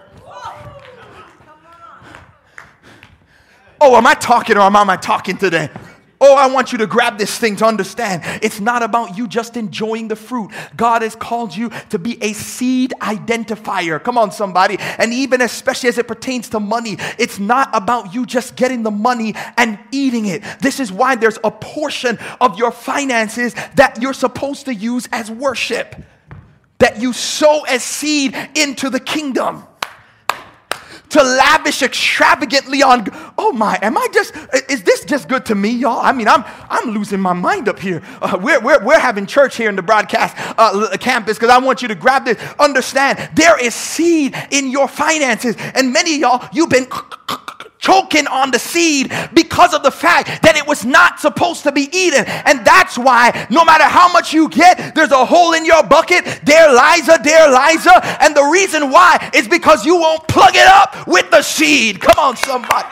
Oh, 3.80 3.96
am 3.96 4.08
I 4.08 4.14
talking 4.14 4.58
or 4.58 4.62
am 4.62 4.76
I 4.76 4.98
talking 4.98 5.38
today? 5.38 5.70
Oh, 6.20 6.36
I 6.36 6.48
want 6.48 6.72
you 6.72 6.80
to 6.80 6.88
grab 6.88 7.20
this 7.20 7.38
thing 7.38 7.58
to 7.58 7.66
understand. 7.66 8.24
It's 8.42 8.60
not 8.60 8.82
about 8.82 9.18
you 9.18 9.28
just 9.28 9.56
enjoying 9.56 10.08
the 10.08 10.16
fruit. 10.16 10.52
God 10.76 11.04
has 11.04 11.16
called 11.16 11.56
you 11.56 11.70
to 11.90 12.00
be 12.00 12.22
a 12.24 12.34
seed 12.34 12.94
identifier. 13.02 14.04
Come 14.04 14.18
on, 14.18 14.32
somebody. 14.32 14.78
And 14.80 15.14
even 15.14 15.42
especially 15.42 15.90
as 15.90 16.00
it 16.00 16.08
pertains 16.08 16.50
to 16.50 16.60
money, 16.60 16.98
it's 17.20 17.38
not 17.38 17.70
about 17.72 18.16
you 18.16 18.26
just 18.26 18.56
getting 18.56 18.82
the 18.82 18.90
money 18.90 19.36
and 19.58 19.78
eating 19.92 20.26
it. 20.26 20.42
This 20.60 20.80
is 20.80 20.92
why 20.92 21.16
there's 21.16 21.38
a 21.44 21.52
portion 21.52 22.18
of 22.42 22.58
your 22.58 22.72
finances 22.72 23.54
that 23.76 24.00
you're 24.02 24.14
supposed 24.14 24.66
to 24.66 24.74
use 24.74 25.08
as 25.12 25.30
worship, 25.30 25.96
that 26.80 27.00
you 27.00 27.14
sow 27.14 27.62
as 27.66 27.84
seed 27.84 28.36
into 28.56 28.90
the 28.90 29.00
kingdom 29.00 29.68
to 31.18 31.24
lavish 31.24 31.82
extravagantly 31.82 32.84
on 32.84 33.08
oh 33.38 33.52
my 33.52 33.80
am 33.82 33.98
i 33.98 34.08
just 34.14 34.36
is 34.70 34.84
this 34.84 35.04
just 35.04 35.28
good 35.28 35.46
to 35.46 35.56
me 35.56 35.70
y'all? 35.70 36.00
I 36.00 36.12
mean 36.12 36.28
i'm 36.28 36.44
i'm 36.70 36.92
losing 36.92 37.20
my 37.20 37.34
mind 37.34 37.68
up 37.68 37.80
here. 37.80 38.02
Uh, 38.22 38.38
we're, 38.42 38.60
we're, 38.60 38.84
we're 38.84 39.00
having 39.00 39.26
church 39.26 39.58
here 39.58 39.70
in 39.70 39.76
the 39.76 39.82
broadcast 39.82 40.36
uh, 40.58 40.96
campus 41.00 41.38
because 41.38 41.50
i 41.50 41.58
want 41.58 41.82
you 41.82 41.88
to 41.88 41.96
grab 41.96 42.26
this. 42.26 42.38
Understand 42.60 43.30
there 43.36 43.60
is 43.60 43.74
seed 43.74 44.36
in 44.52 44.70
your 44.70 44.88
finances 44.88 45.56
and 45.74 45.92
many 45.92 46.20
y'all 46.20 46.48
you've 46.54 46.70
been 46.70 46.88
choking 47.88 48.28
on 48.28 48.52
the 48.52 48.60
seed 48.60 49.12
because 49.34 49.74
of 49.74 49.82
the 49.82 49.92
fact 49.92 50.42
that 50.42 50.58
it 50.58 50.68
was 50.68 50.84
not 50.84 51.22
supposed 51.22 51.64
to 51.64 51.72
be 51.72 51.88
eaten. 51.96 52.26
And 52.46 52.66
that's 52.66 52.98
why 52.98 53.48
no 53.50 53.64
matter 53.64 53.86
how 53.86 54.12
much 54.12 54.34
you 54.34 54.50
get, 54.50 54.94
there's 54.94 55.12
a 55.12 55.26
hole 55.26 55.54
in 55.54 55.66
your 55.66 55.84
bucket. 55.84 56.26
There, 56.44 56.70
Liza, 56.70 57.20
there, 57.24 57.50
Liza. 57.50 57.96
And 58.22 58.36
the 58.36 58.44
reason 58.44 58.92
why 58.92 59.32
is 59.34 59.48
because 59.48 59.86
you 59.86 59.96
won't 59.96 60.28
plug 60.28 60.56
it 60.56 60.68
up 60.68 61.08
with 61.08 61.32
the 61.32 61.42
seed. 61.42 62.02
Come 62.02 62.20
on, 62.20 62.36
somebody. 62.36 62.88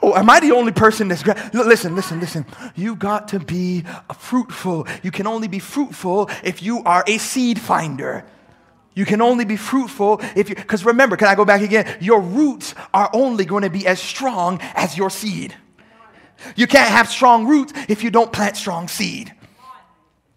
Oh, 0.00 0.14
am 0.14 0.30
I 0.30 0.38
the 0.38 0.52
only 0.52 0.72
person 0.72 1.08
that's 1.08 1.26
listen, 1.52 1.96
listen, 1.96 2.20
listen. 2.20 2.46
You 2.76 2.94
got 2.94 3.26
to 3.28 3.40
be 3.40 3.82
fruitful. 4.16 4.86
You 5.02 5.10
can 5.10 5.26
only 5.26 5.48
be 5.48 5.58
fruitful 5.58 6.30
if 6.44 6.62
you 6.62 6.84
are 6.84 7.02
a 7.08 7.18
seed 7.18 7.58
finder. 7.58 8.24
You 8.96 9.04
can 9.04 9.20
only 9.20 9.44
be 9.44 9.56
fruitful 9.56 10.22
if 10.34 10.48
you, 10.48 10.54
because 10.54 10.84
remember, 10.84 11.16
can 11.18 11.28
I 11.28 11.34
go 11.34 11.44
back 11.44 11.60
again? 11.60 11.98
Your 12.00 12.20
roots 12.20 12.74
are 12.94 13.10
only 13.12 13.44
going 13.44 13.62
to 13.62 13.70
be 13.70 13.86
as 13.86 14.00
strong 14.00 14.58
as 14.74 14.96
your 14.96 15.10
seed. 15.10 15.54
You 16.56 16.66
can't 16.66 16.88
have 16.88 17.08
strong 17.08 17.46
roots 17.46 17.74
if 17.88 18.02
you 18.02 18.10
don't 18.10 18.32
plant 18.32 18.56
strong 18.56 18.88
seed. 18.88 19.34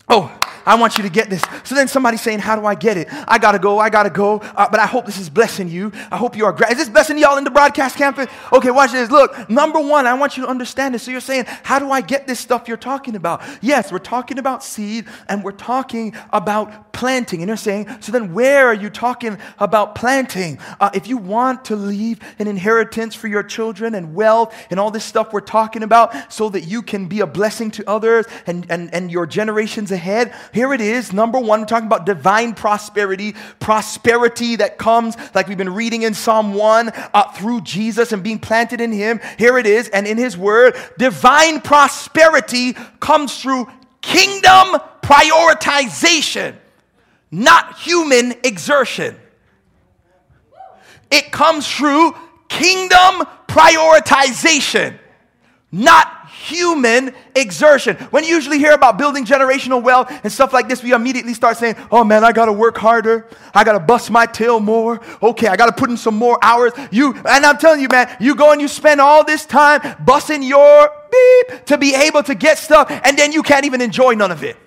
Oh, 0.10 0.36
I 0.66 0.76
want 0.76 0.98
you 0.98 1.04
to 1.04 1.10
get 1.10 1.30
this. 1.30 1.44
So 1.64 1.76
then 1.76 1.88
somebody's 1.88 2.22
saying, 2.22 2.40
How 2.40 2.56
do 2.56 2.66
I 2.66 2.76
get 2.76 2.98
it? 2.98 3.08
I 3.12 3.38
gotta 3.38 3.60
go, 3.60 3.80
I 3.80 3.90
gotta 3.90 4.10
go. 4.10 4.40
Uh, 4.40 4.68
but 4.70 4.80
I 4.80 4.88
hope 4.88 5.06
this 5.06 5.20
is 5.20 5.30
blessing 5.30 5.70
you. 5.70 5.92
I 6.12 6.18
hope 6.18 6.36
you 6.36 6.46
are. 6.46 6.52
Gra- 6.52 6.72
is 6.72 6.78
this 6.78 6.90
blessing 6.90 7.18
y'all 7.18 7.38
in 7.38 7.44
the 7.44 7.52
broadcast 7.52 7.96
campus? 7.96 8.28
Okay, 8.52 8.72
watch 8.72 8.92
this. 8.92 9.12
Look, 9.12 9.50
number 9.50 9.80
one, 9.80 10.08
I 10.08 10.16
want 10.16 10.36
you 10.36 10.44
to 10.44 10.50
understand 10.50 10.96
this. 10.96 11.04
So 11.04 11.12
you're 11.12 11.22
saying, 11.22 11.46
How 11.64 11.80
do 11.80 11.92
I 11.92 12.02
get 12.02 12.28
this 12.28 12.40
stuff 12.40 12.68
you're 12.68 12.78
talking 12.78 13.16
about? 13.16 13.42
Yes, 13.62 13.92
we're 13.92 14.00
talking 14.00 14.38
about 14.40 14.64
seed 14.64 15.06
and 15.28 15.44
we're 15.44 15.52
talking 15.52 16.14
about 16.34 16.89
planting. 17.00 17.42
And 17.42 17.48
you're 17.48 17.56
saying, 17.56 17.88
So 18.02 18.12
then 18.12 18.34
where 18.34 18.68
are 18.68 18.74
you 18.74 18.90
talking 18.90 19.38
about 19.58 19.96
planting? 19.96 20.60
Uh, 20.82 20.90
if 20.94 21.08
you 21.08 21.16
want 21.16 21.64
to 21.66 21.78
leave 21.78 22.20
an 22.40 22.48
inheritance 22.48 23.16
for 23.16 23.28
your 23.30 23.42
children 23.42 23.96
and 23.96 24.14
wealth 24.14 24.54
and 24.70 24.82
all 24.82 24.92
this 24.92 25.06
stuff 25.06 25.32
we're 25.32 25.40
talking 25.40 25.82
about 25.82 26.34
so 26.34 26.50
that 26.50 26.66
you 26.66 26.82
can 26.82 27.08
be 27.08 27.22
a 27.22 27.26
blessing 27.26 27.72
to 27.72 27.90
others 27.90 28.26
and, 28.46 28.70
and, 28.70 28.94
and 28.94 29.10
your 29.10 29.26
generations 29.26 29.94
ahead. 29.94 30.36
Here 30.54 30.74
it 30.74 30.82
is. 30.82 31.14
Number 31.14 31.40
one, 31.40 31.62
we're 31.62 31.68
talking 31.68 31.88
about 31.88 32.06
divine 32.06 32.54
prosperity, 32.54 33.34
prosperity 33.62 34.58
that 34.58 34.78
comes, 34.78 35.16
like 35.34 35.48
we've 35.48 35.58
been 35.58 35.74
reading 35.74 36.04
in 36.04 36.14
Psalm 36.14 36.54
1, 36.54 36.90
uh, 36.90 37.32
through 37.32 37.62
Jesus 37.62 38.12
and 38.12 38.22
being 38.22 38.40
planted 38.40 38.82
in 38.82 38.92
Him. 38.92 39.22
Here 39.38 39.58
it 39.58 39.66
is. 39.66 39.88
And 39.88 40.06
in 40.06 40.18
His 40.18 40.38
Word, 40.38 40.76
divine 40.98 41.62
prosperity 41.62 42.74
comes 43.00 43.42
through 43.42 43.70
kingdom 44.02 44.82
prioritization, 45.10 46.56
not 47.32 47.78
human 47.78 48.34
exertion. 48.44 49.16
It 51.12 51.32
comes 51.32 51.68
through 51.68 52.14
kingdom 52.48 53.28
prioritization, 53.48 54.98
not 55.72 56.30
human 56.30 57.14
exertion. 57.36 57.96
When 58.12 58.24
you 58.24 58.36
usually 58.36 58.60
hear 58.60 58.72
about 58.74 58.98
building 58.98 59.26
generational 59.26 59.84
wealth 59.84 60.12
and 60.24 60.32
stuff 60.32 60.54
like 60.54 60.70
this, 60.70 60.82
we 60.82 60.94
immediately 60.94 61.34
start 61.34 61.58
saying, 61.58 61.76
oh 61.92 62.04
man, 62.04 62.24
I 62.24 62.32
gotta 62.32 62.54
work 62.54 62.78
harder. 62.78 63.28
I 63.54 63.64
gotta 63.64 63.80
bust 63.80 64.10
my 64.10 64.26
tail 64.26 64.60
more. 64.60 65.02
Okay, 65.22 65.48
I 65.48 65.58
gotta 65.58 65.74
put 65.74 65.90
in 65.90 65.98
some 65.98 66.16
more 66.16 66.40
hours. 66.42 66.74
You, 66.92 67.14
and 67.14 67.46
I'm 67.46 67.58
telling 67.58 67.82
you, 67.82 67.88
man, 67.90 68.16
you 68.20 68.36
go 68.36 68.52
and 68.52 68.62
you 68.62 68.68
spend 68.68 69.02
all 69.02 69.24
this 69.24 69.46
time 69.46 69.82
busting 70.06 70.44
your 70.44 70.90
beep 71.12 71.66
to 71.66 71.78
be 71.78 71.94
able 71.96 72.24
to 72.24 72.36
get 72.36 72.58
stuff, 72.58 72.90
and 72.90 73.18
then 73.18 73.32
you 73.32 73.44
can't 73.44 73.66
even 73.66 73.82
enjoy 73.82 74.14
none 74.14 74.32
of 74.32 74.44
it. 74.44 74.58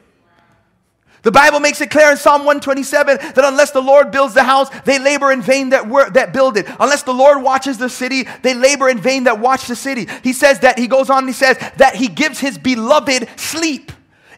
The 1.22 1.30
Bible 1.30 1.60
makes 1.60 1.80
it 1.80 1.90
clear 1.90 2.10
in 2.10 2.16
Psalm 2.16 2.40
127 2.40 3.16
that 3.18 3.44
unless 3.44 3.70
the 3.70 3.80
Lord 3.80 4.10
builds 4.10 4.34
the 4.34 4.42
house, 4.42 4.68
they 4.84 4.98
labor 4.98 5.30
in 5.30 5.40
vain 5.40 5.70
that 5.70 5.88
work 5.88 6.14
that 6.14 6.32
build 6.32 6.56
it. 6.56 6.66
Unless 6.80 7.04
the 7.04 7.14
Lord 7.14 7.42
watches 7.42 7.78
the 7.78 7.88
city, 7.88 8.26
they 8.42 8.54
labor 8.54 8.88
in 8.88 8.98
vain 8.98 9.24
that 9.24 9.38
watch 9.38 9.68
the 9.68 9.76
city. 9.76 10.08
He 10.24 10.32
says 10.32 10.60
that 10.60 10.78
he 10.78 10.88
goes 10.88 11.10
on 11.10 11.26
he 11.26 11.32
says 11.32 11.56
that 11.76 11.94
he 11.94 12.08
gives 12.08 12.40
his 12.40 12.58
beloved 12.58 13.28
sleep. 13.36 13.91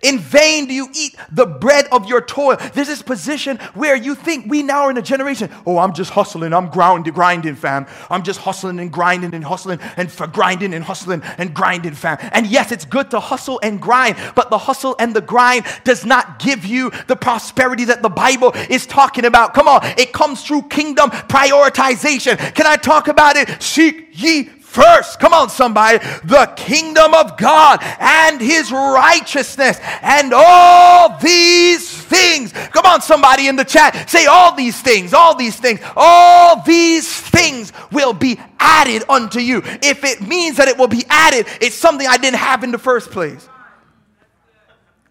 In 0.04 0.18
vain 0.18 0.66
do 0.66 0.74
you 0.74 0.88
eat 0.94 1.16
the 1.32 1.46
bread 1.46 1.86
of 1.90 2.06
your 2.06 2.20
toil. 2.20 2.58
There's 2.74 2.88
this 2.88 3.00
position 3.00 3.56
where 3.72 3.96
you 3.96 4.14
think 4.14 4.50
we 4.50 4.62
now 4.62 4.82
are 4.82 4.90
in 4.90 4.98
a 4.98 5.02
generation, 5.02 5.50
oh, 5.66 5.78
I'm 5.78 5.94
just 5.94 6.10
hustling, 6.10 6.52
I'm 6.52 6.68
grinding, 6.68 7.14
grinding, 7.14 7.56
fam. 7.56 7.86
I'm 8.10 8.22
just 8.22 8.40
hustling 8.40 8.78
and 8.80 8.92
grinding 8.92 9.34
and 9.34 9.42
hustling 9.42 9.80
and 9.96 10.12
for 10.12 10.26
grinding 10.26 10.74
and 10.74 10.84
hustling 10.84 11.22
and 11.38 11.54
grinding, 11.54 11.94
fam. 11.94 12.18
And 12.32 12.46
yes, 12.46 12.70
it's 12.70 12.84
good 12.84 13.10
to 13.12 13.20
hustle 13.20 13.58
and 13.62 13.80
grind, 13.80 14.16
but 14.34 14.50
the 14.50 14.58
hustle 14.58 14.94
and 14.98 15.16
the 15.16 15.22
grind 15.22 15.64
does 15.84 16.04
not 16.04 16.38
give 16.38 16.66
you 16.66 16.90
the 17.06 17.16
prosperity 17.16 17.86
that 17.86 18.02
the 18.02 18.10
Bible 18.10 18.52
is 18.68 18.86
talking 18.86 19.24
about. 19.24 19.54
Come 19.54 19.68
on, 19.68 19.80
it 19.98 20.12
comes 20.12 20.44
through 20.44 20.62
kingdom 20.68 21.10
prioritization. 21.10 22.36
Can 22.54 22.66
I 22.66 22.76
talk 22.76 23.08
about 23.08 23.36
it? 23.36 23.62
Seek 23.62 24.08
ye 24.12 24.50
first, 24.74 25.20
come 25.20 25.32
on, 25.32 25.48
somebody, 25.48 25.98
the 26.24 26.52
kingdom 26.56 27.14
of 27.14 27.36
God 27.38 27.78
and 28.00 28.40
his 28.40 28.72
righteousness, 28.72 29.78
and 30.02 30.32
all 30.34 31.16
these 31.18 31.88
things. 31.88 32.52
Come 32.52 32.84
on, 32.84 33.00
somebody 33.00 33.46
in 33.46 33.56
the 33.56 33.64
chat, 33.64 34.10
say 34.10 34.26
all 34.26 34.54
these 34.54 34.80
things, 34.82 35.14
all 35.14 35.34
these 35.36 35.56
things, 35.56 35.80
all 35.96 36.62
these 36.62 37.08
things 37.20 37.72
will 37.92 38.12
be 38.12 38.38
added 38.58 39.04
unto 39.08 39.38
you. 39.38 39.62
If 39.64 40.04
it 40.04 40.20
means 40.20 40.56
that 40.56 40.68
it 40.68 40.76
will 40.76 40.88
be 40.88 41.04
added, 41.08 41.46
it's 41.60 41.76
something 41.76 42.06
I 42.06 42.16
didn't 42.16 42.38
have 42.38 42.64
in 42.64 42.72
the 42.72 42.78
first 42.78 43.10
place. 43.10 43.48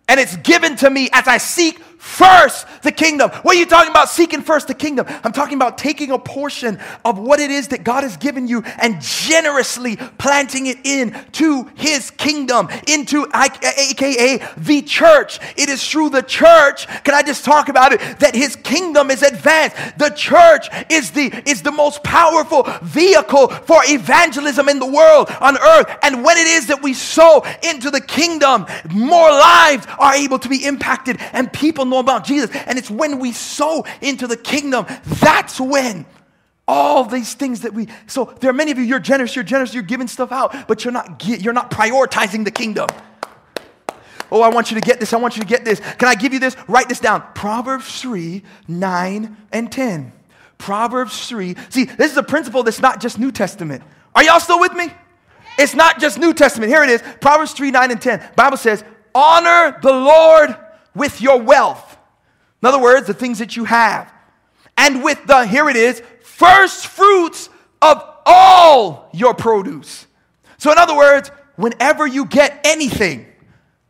And 0.10 0.20
it's 0.20 0.36
given 0.38 0.76
to 0.78 0.90
me 0.90 1.10
as 1.14 1.28
I 1.28 1.38
seek 1.38 1.80
first 2.04 2.68
the 2.84 2.92
kingdom. 2.92 3.32
What 3.32 3.56
are 3.56 3.60
you 3.60 3.66
talking 3.66 3.90
about 3.90 4.10
seeking 4.10 4.42
first 4.42 4.68
the 4.68 4.74
kingdom? 4.74 5.06
I'm 5.24 5.32
talking 5.32 5.56
about 5.56 5.78
taking 5.78 6.12
a 6.12 6.20
portion 6.20 6.78
of 7.06 7.18
what 7.18 7.40
it 7.40 7.50
is 7.50 7.70
that 7.70 7.86
God 7.86 8.04
has 8.04 8.18
given 8.18 8.46
you 8.46 8.62
and 8.78 9.02
generously 9.02 9.96
planting 9.96 10.68
it 10.68 10.80
in 10.84 11.16
to 11.34 11.64
his 11.76 12.12
kingdom, 12.12 12.68
into 12.88 13.26
aka 13.34 14.38
the 14.58 14.82
church. 14.82 15.40
It 15.56 15.70
is 15.70 15.90
through 15.90 16.10
the 16.10 16.22
church, 16.22 16.88
can 17.06 17.14
I 17.14 17.24
just 17.24 17.46
talk 17.46 17.70
about 17.70 17.94
it, 17.94 18.02
that 18.20 18.36
his 18.36 18.58
kingdom 18.58 19.10
is 19.10 19.24
advanced. 19.24 19.78
The 19.98 20.10
church 20.10 20.68
is 20.92 21.12
the 21.12 21.32
is 21.50 21.62
the 21.62 21.72
most 21.72 22.04
powerful 22.04 22.64
vehicle 22.84 23.48
for 23.48 23.82
evangelism 23.86 24.68
in 24.68 24.80
the 24.80 24.86
world 24.86 25.30
on 25.40 25.58
earth. 25.58 25.88
And 26.04 26.22
when 26.24 26.38
it 26.38 26.48
is 26.48 26.68
that 26.68 26.84
we 26.84 26.94
sow 26.94 27.46
into 27.64 27.90
the 27.90 28.02
kingdom, 28.02 28.66
more 28.92 29.32
lives 29.32 29.88
are 29.98 30.16
able 30.16 30.40
to 30.40 30.50
be 30.50 30.66
impacted 30.66 31.18
and 31.32 31.52
people 31.52 31.86
about 32.00 32.26
Jesus. 32.26 32.50
And 32.68 32.78
it's 32.78 32.90
when 32.90 33.20
we 33.20 33.32
sow 33.32 33.86
into 34.02 34.28
the 34.28 34.38
kingdom, 34.38 34.86
that's 35.06 35.60
when 35.60 36.06
all 36.68 37.04
these 37.04 37.34
things 37.34 37.62
that 37.62 37.74
we 37.74 37.88
so 38.08 38.34
there 38.40 38.50
are 38.50 38.54
many 38.54 38.72
of 38.72 38.78
you 38.78 38.84
you're 38.84 39.00
generous 39.00 39.36
you're 39.36 39.44
generous 39.44 39.74
you're 39.74 39.84
giving 39.84 40.08
stuff 40.08 40.32
out 40.32 40.68
but 40.68 40.86
you're 40.86 40.94
not 40.94 41.26
you're 41.26 41.54
not 41.54 41.70
prioritizing 41.70 42.46
the 42.46 42.52
kingdom. 42.52 42.88
Oh 44.32 44.42
i 44.42 44.50
want 44.50 44.72
you 44.72 44.80
to 44.80 44.86
get 44.86 45.00
this 45.00 45.14
i 45.14 45.18
want 45.18 45.36
you 45.36 45.42
to 45.42 45.48
get 45.48 45.66
this. 45.66 45.80
Can 45.80 46.08
i 46.08 46.16
give 46.16 46.34
you 46.34 46.40
this? 46.40 46.56
Write 46.68 46.88
this 46.88 47.00
down. 47.00 47.24
Proverbs 47.36 48.02
3 48.02 48.44
9 48.68 49.38
and 49.52 49.72
10 49.72 50.14
proverbs 50.58 51.28
3 51.28 51.56
see 51.70 51.84
this 51.86 52.12
is 52.12 52.18
a 52.18 52.24
principle 52.24 52.64
that's 52.64 52.82
not 52.82 53.02
just 53.02 53.20
new 53.20 53.32
testament. 53.32 53.84
Are 54.16 54.24
y'all 54.24 54.40
still 54.40 54.60
with 54.60 54.74
me? 54.74 54.88
It's 55.60 55.76
not 55.76 56.00
just 56.00 56.18
new 56.18 56.34
testament. 56.34 56.72
Here 56.72 56.84
it 56.84 56.90
is. 56.90 57.04
Proverbs 57.20 57.52
3 57.52 57.72
9 57.72 57.92
and 57.92 58.02
10 58.02 58.32
bible 58.38 58.58
says 58.58 58.86
honor 59.14 59.78
the 59.82 59.92
lord 59.92 60.56
with 60.96 61.22
your 61.22 61.42
wealth 61.42 61.98
in 62.62 62.68
other 62.68 62.82
words 62.82 63.08
the 63.08 63.14
things 63.14 63.40
that 63.40 63.56
you 63.56 63.66
have 63.66 64.12
and 64.78 65.04
with 65.04 65.26
the 65.26 65.46
here 65.46 65.70
it 65.70 65.76
is 65.76 66.02
first 66.22 66.88
fruits 66.88 67.50
of 67.82 68.04
all 68.26 69.10
your 69.14 69.34
produce. 69.34 70.08
So, 70.58 70.72
in 70.72 70.78
other 70.78 70.96
words, 70.96 71.30
whenever 71.56 72.08
you 72.08 72.26
get 72.26 72.60
anything, 72.64 73.26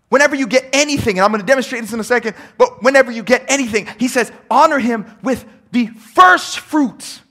whenever 0.10 0.36
you 0.36 0.48
get 0.48 0.68
anything, 0.74 1.18
and 1.18 1.26
I'm 1.26 1.32
going 1.32 1.42
to 1.42 1.48
demonstrate 1.48 1.82
this 1.82 1.94
in 1.94 2.00
a 2.00 2.04
second, 2.04 2.36
but 2.58 2.84
whenever 2.84 3.12
you 3.12 3.24
get 3.24 3.46
anything, 3.48 3.88
he 4.00 4.08
says, 4.08 4.32
honor 4.50 4.80
him 4.80 5.06
with 5.22 5.46
the 5.72 5.88
first 5.88 6.60
fruits, 6.60 7.22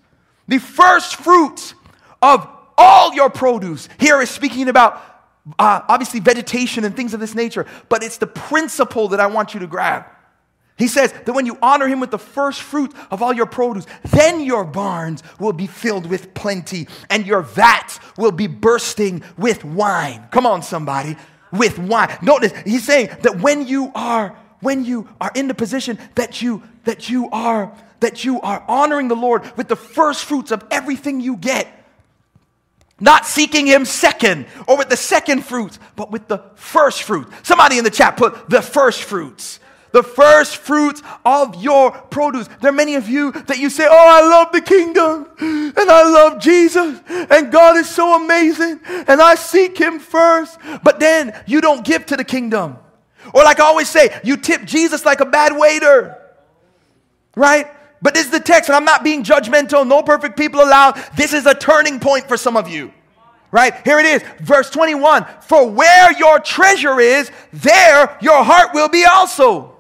the 0.49 0.59
first 0.59 1.17
fruits 1.17 1.75
of 2.21 2.49
all 2.79 3.15
your 3.15 3.31
produce. 3.31 3.89
Here 3.99 4.21
is 4.21 4.31
speaking 4.31 4.69
about 4.69 5.12
uh, 5.59 5.81
obviously 5.89 6.21
vegetation 6.21 6.85
and 6.85 6.95
things 6.95 7.15
of 7.15 7.21
this 7.21 7.35
nature, 7.35 7.67
but 7.89 8.03
it's 8.03 8.19
the 8.19 8.27
principle 8.27 9.09
that 9.09 9.21
I 9.21 9.27
want 9.27 9.55
you 9.55 9.61
to 9.61 9.67
grab. 9.67 10.05
He 10.79 10.89
says 10.89 11.13
that 11.13 11.33
when 11.33 11.47
you 11.47 11.59
honor 11.61 11.87
him 11.87 12.01
with 12.01 12.11
the 12.11 12.19
first 12.19 12.63
fruit 12.63 12.95
of 13.11 13.23
all 13.23 13.33
your 13.33 13.47
produce, 13.47 13.87
then 14.05 14.41
your 14.41 14.65
barns 14.65 15.23
will 15.39 15.53
be 15.53 15.67
filled 15.67 16.07
with 16.07 16.35
plenty 16.35 16.89
and 17.11 17.27
your 17.27 17.43
vats 17.43 18.01
will 18.17 18.33
be 18.33 18.47
bursting 18.47 19.23
with 19.37 19.65
wine. 19.65 20.27
Come 20.31 20.47
on, 20.47 20.63
somebody, 20.63 21.17
with 21.53 21.79
wine. 21.79 22.17
Notice 22.23 22.53
he's 22.65 22.85
saying 22.85 23.11
that 23.21 23.41
when 23.41 23.67
you 23.67 23.93
are 23.95 24.37
when 24.61 24.85
you 24.85 25.09
are 25.21 25.31
in 25.35 25.49
the 25.49 25.55
position 25.55 25.99
that 26.15 26.41
you 26.41 26.63
that 26.85 27.11
you 27.11 27.29
are 27.31 27.77
that 28.01 28.25
you 28.25 28.41
are 28.41 28.65
honoring 28.67 29.09
the 29.09 29.17
Lord 29.17 29.43
with 29.57 29.69
the 29.69 29.77
first 29.77 30.25
fruits 30.25 30.51
of 30.51 30.65
everything 30.71 31.21
you 31.21 31.37
get, 31.37 31.69
not 33.03 33.27
seeking 33.27 33.67
him 33.67 33.85
second 33.85 34.47
or 34.67 34.79
with 34.79 34.89
the 34.89 34.97
second 34.97 35.45
fruits, 35.45 35.79
but 35.97 36.11
with 36.11 36.29
the 36.29 36.39
first 36.55 37.03
fruit. 37.03 37.29
Somebody 37.43 37.77
in 37.77 37.85
the 37.85 37.91
chat 37.91 38.17
put 38.17 38.49
the 38.49 38.63
first 38.63 39.03
fruits 39.03 39.61
the 39.93 40.03
first 40.03 40.57
fruits 40.57 41.03
of 41.25 41.63
your 41.63 41.91
produce. 41.91 42.49
There 42.61 42.71
are 42.71 42.75
many 42.75 42.97
of 42.97 43.09
you 43.09 43.31
that 43.33 43.59
you 43.59 43.71
say, 43.71 43.87
Oh, 43.89 43.93
I 43.93 44.27
love 44.29 44.53
the 44.53 44.61
kingdom 44.61 45.29
and 45.39 45.91
I 45.91 46.11
love 46.11 46.41
Jesus 46.41 46.99
and 47.09 47.53
God 47.53 47.77
is 47.77 47.89
so 47.89 48.17
amazing 48.17 48.81
and 48.87 49.21
I 49.23 49.37
seek 49.37 49.79
Him 49.79 50.01
first. 50.01 50.59
But 50.83 50.99
then 50.99 51.39
you 51.47 51.61
don't 51.61 51.85
give 51.85 52.07
to 52.07 52.17
the 52.17 52.25
kingdom. 52.25 52.79
Or, 53.33 53.45
like 53.45 53.61
I 53.61 53.65
always 53.65 53.89
say, 53.89 54.19
you 54.25 54.37
tip 54.37 54.65
Jesus 54.65 55.05
like 55.05 55.21
a 55.21 55.25
bad 55.25 55.57
waiter, 55.57 56.19
right? 57.37 57.69
But 58.03 58.15
this 58.15 58.27
is 58.27 58.33
the 58.33 58.41
text, 58.41 58.69
and 58.69 58.77
I'm 58.77 58.85
not 58.85 59.05
being 59.05 59.23
judgmental, 59.23 59.87
no 59.87 60.03
perfect 60.03 60.37
people 60.37 60.61
allowed. 60.61 61.01
This 61.17 61.33
is 61.33 61.47
a 61.47 61.55
turning 61.55 62.01
point 62.01 62.29
for 62.29 62.37
some 62.37 62.57
of 62.57 62.69
you 62.69 62.93
right? 63.53 63.75
Here 63.85 64.01
it 64.01 64.07
is, 64.07 64.23
verse 64.41 64.71
21 64.71 65.25
For 65.43 65.71
where 65.71 66.11
your 66.19 66.41
treasure 66.41 66.99
is, 66.99 67.31
there 67.53 68.17
your 68.21 68.43
heart 68.43 68.71
will 68.75 68.89
be 68.89 69.05
also. 69.05 69.77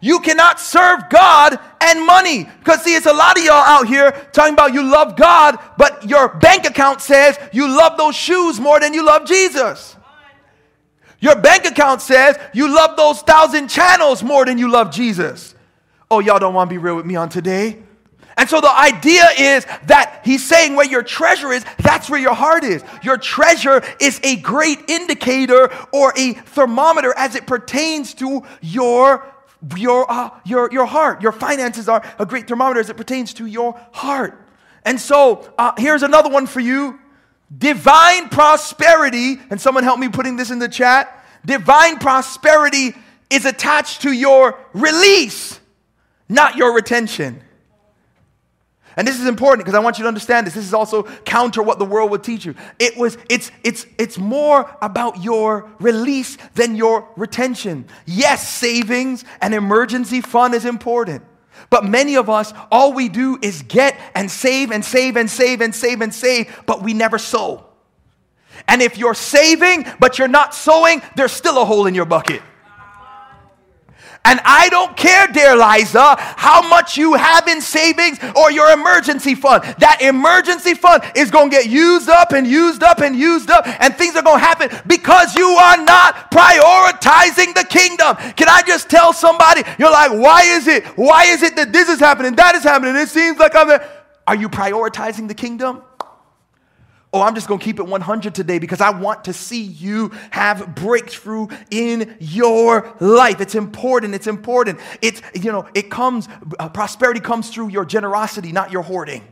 You 0.00 0.18
cannot 0.18 0.58
serve 0.58 1.08
God 1.10 1.60
and 1.80 2.04
money. 2.04 2.44
Because, 2.58 2.82
see, 2.82 2.96
it's 2.96 3.06
a 3.06 3.12
lot 3.12 3.38
of 3.38 3.44
y'all 3.44 3.54
out 3.54 3.86
here 3.86 4.10
talking 4.32 4.54
about 4.54 4.74
you 4.74 4.82
love 4.82 5.14
God, 5.16 5.60
but 5.78 6.08
your 6.08 6.28
bank 6.28 6.64
account 6.64 7.00
says 7.00 7.38
you 7.52 7.68
love 7.68 7.96
those 7.96 8.16
shoes 8.16 8.58
more 8.58 8.80
than 8.80 8.94
you 8.94 9.06
love 9.06 9.26
Jesus. 9.26 9.96
Your 11.20 11.36
bank 11.36 11.66
account 11.66 12.02
says 12.02 12.36
you 12.52 12.74
love 12.74 12.96
those 12.96 13.20
thousand 13.20 13.68
channels 13.68 14.24
more 14.24 14.44
than 14.44 14.58
you 14.58 14.68
love 14.68 14.90
Jesus. 14.90 15.51
Oh, 16.12 16.20
y'all 16.20 16.38
don't 16.38 16.52
want 16.52 16.68
to 16.68 16.74
be 16.74 16.78
real 16.78 16.94
with 16.94 17.06
me 17.06 17.16
on 17.16 17.30
today? 17.30 17.82
And 18.36 18.46
so 18.46 18.60
the 18.60 18.70
idea 18.70 19.24
is 19.38 19.64
that 19.86 20.20
he's 20.26 20.46
saying 20.46 20.76
where 20.76 20.86
your 20.86 21.02
treasure 21.02 21.50
is, 21.52 21.64
that's 21.78 22.10
where 22.10 22.20
your 22.20 22.34
heart 22.34 22.64
is. 22.64 22.84
Your 23.02 23.16
treasure 23.16 23.82
is 23.98 24.20
a 24.22 24.36
great 24.36 24.90
indicator 24.90 25.70
or 25.90 26.12
a 26.14 26.34
thermometer 26.34 27.14
as 27.16 27.34
it 27.34 27.46
pertains 27.46 28.12
to 28.14 28.42
your 28.60 29.26
your, 29.76 30.10
uh, 30.10 30.30
your, 30.44 30.70
your 30.70 30.84
heart. 30.84 31.22
Your 31.22 31.32
finances 31.32 31.88
are 31.88 32.02
a 32.18 32.26
great 32.26 32.46
thermometer 32.46 32.80
as 32.80 32.90
it 32.90 32.96
pertains 32.98 33.32
to 33.34 33.46
your 33.46 33.80
heart. 33.92 34.38
And 34.84 35.00
so 35.00 35.50
uh, 35.56 35.72
here's 35.78 36.02
another 36.02 36.28
one 36.28 36.46
for 36.46 36.60
you 36.60 36.98
divine 37.56 38.28
prosperity. 38.28 39.38
And 39.48 39.58
someone 39.58 39.84
help 39.84 39.98
me 39.98 40.10
putting 40.10 40.36
this 40.36 40.50
in 40.50 40.58
the 40.58 40.68
chat. 40.68 41.24
Divine 41.46 41.98
prosperity 42.00 42.94
is 43.30 43.46
attached 43.46 44.02
to 44.02 44.12
your 44.12 44.58
release, 44.74 45.58
not 46.32 46.56
your 46.56 46.74
retention. 46.74 47.42
And 48.96 49.08
this 49.08 49.18
is 49.18 49.26
important 49.26 49.64
because 49.64 49.76
I 49.76 49.82
want 49.82 49.98
you 49.98 50.04
to 50.04 50.08
understand 50.08 50.46
this. 50.46 50.54
This 50.54 50.66
is 50.66 50.74
also 50.74 51.04
counter 51.24 51.62
what 51.62 51.78
the 51.78 51.84
world 51.84 52.10
would 52.10 52.22
teach 52.22 52.44
you. 52.44 52.54
It 52.78 52.96
was 52.96 53.16
it's 53.30 53.50
it's 53.64 53.86
it's 53.98 54.18
more 54.18 54.76
about 54.82 55.22
your 55.22 55.70
release 55.80 56.36
than 56.54 56.76
your 56.76 57.08
retention. 57.16 57.86
Yes, 58.04 58.46
savings 58.46 59.24
and 59.40 59.54
emergency 59.54 60.20
fund 60.20 60.54
is 60.54 60.66
important. 60.66 61.24
But 61.70 61.84
many 61.84 62.16
of 62.16 62.28
us 62.28 62.52
all 62.70 62.92
we 62.92 63.08
do 63.08 63.38
is 63.40 63.62
get 63.62 63.98
and 64.14 64.30
save 64.30 64.70
and 64.70 64.84
save 64.84 65.16
and 65.16 65.30
save 65.30 65.62
and 65.62 65.74
save 65.74 66.02
and 66.02 66.12
save, 66.12 66.62
but 66.66 66.82
we 66.82 66.92
never 66.92 67.18
sow. 67.18 67.66
And 68.68 68.82
if 68.82 68.98
you're 68.98 69.14
saving 69.14 69.86
but 70.00 70.18
you're 70.18 70.28
not 70.28 70.54
sowing, 70.54 71.00
there's 71.16 71.32
still 71.32 71.60
a 71.60 71.64
hole 71.64 71.86
in 71.86 71.94
your 71.94 72.06
bucket. 72.06 72.42
And 74.24 74.40
I 74.44 74.68
don't 74.68 74.96
care, 74.96 75.26
dear 75.26 75.56
Liza, 75.56 76.14
how 76.18 76.66
much 76.68 76.96
you 76.96 77.14
have 77.14 77.48
in 77.48 77.60
savings 77.60 78.18
or 78.36 78.52
your 78.52 78.70
emergency 78.70 79.34
fund. 79.34 79.64
That 79.78 80.00
emergency 80.00 80.74
fund 80.74 81.02
is 81.16 81.30
going 81.30 81.50
to 81.50 81.56
get 81.56 81.66
used 81.66 82.08
up 82.08 82.32
and 82.32 82.46
used 82.46 82.84
up 82.84 83.00
and 83.00 83.16
used 83.16 83.50
up, 83.50 83.66
and 83.66 83.94
things 83.96 84.14
are 84.14 84.22
going 84.22 84.38
to 84.38 84.44
happen 84.44 84.70
because 84.86 85.34
you 85.34 85.48
are 85.48 85.76
not 85.84 86.30
prioritizing 86.30 87.52
the 87.54 87.66
kingdom. 87.68 88.14
Can 88.36 88.48
I 88.48 88.62
just 88.64 88.88
tell 88.88 89.12
somebody, 89.12 89.62
you're 89.78 89.90
like, 89.90 90.12
why 90.12 90.42
is 90.42 90.68
it? 90.68 90.86
Why 90.96 91.24
is 91.24 91.42
it 91.42 91.56
that 91.56 91.72
this 91.72 91.88
is 91.88 91.98
happening, 91.98 92.36
that 92.36 92.54
is 92.54 92.62
happening? 92.62 92.94
It 92.96 93.08
seems 93.08 93.38
like 93.38 93.56
I'm 93.56 93.66
there. 93.66 93.88
Are 94.26 94.36
you 94.36 94.48
prioritizing 94.48 95.26
the 95.26 95.34
kingdom? 95.34 95.82
Oh, 97.14 97.20
I'm 97.20 97.34
just 97.34 97.46
going 97.46 97.60
to 97.60 97.64
keep 97.64 97.78
it 97.78 97.86
100 97.86 98.34
today 98.34 98.58
because 98.58 98.80
I 98.80 98.88
want 98.88 99.24
to 99.24 99.34
see 99.34 99.62
you 99.62 100.12
have 100.30 100.74
breakthrough 100.74 101.48
in 101.70 102.16
your 102.20 102.96
life. 103.00 103.42
It's 103.42 103.54
important. 103.54 104.14
It's 104.14 104.26
important. 104.26 104.80
It's, 105.02 105.20
you 105.34 105.52
know, 105.52 105.68
it 105.74 105.90
comes, 105.90 106.26
uh, 106.58 106.70
prosperity 106.70 107.20
comes 107.20 107.50
through 107.50 107.68
your 107.68 107.84
generosity, 107.84 108.50
not 108.50 108.72
your 108.72 108.80
hoarding. 108.80 109.22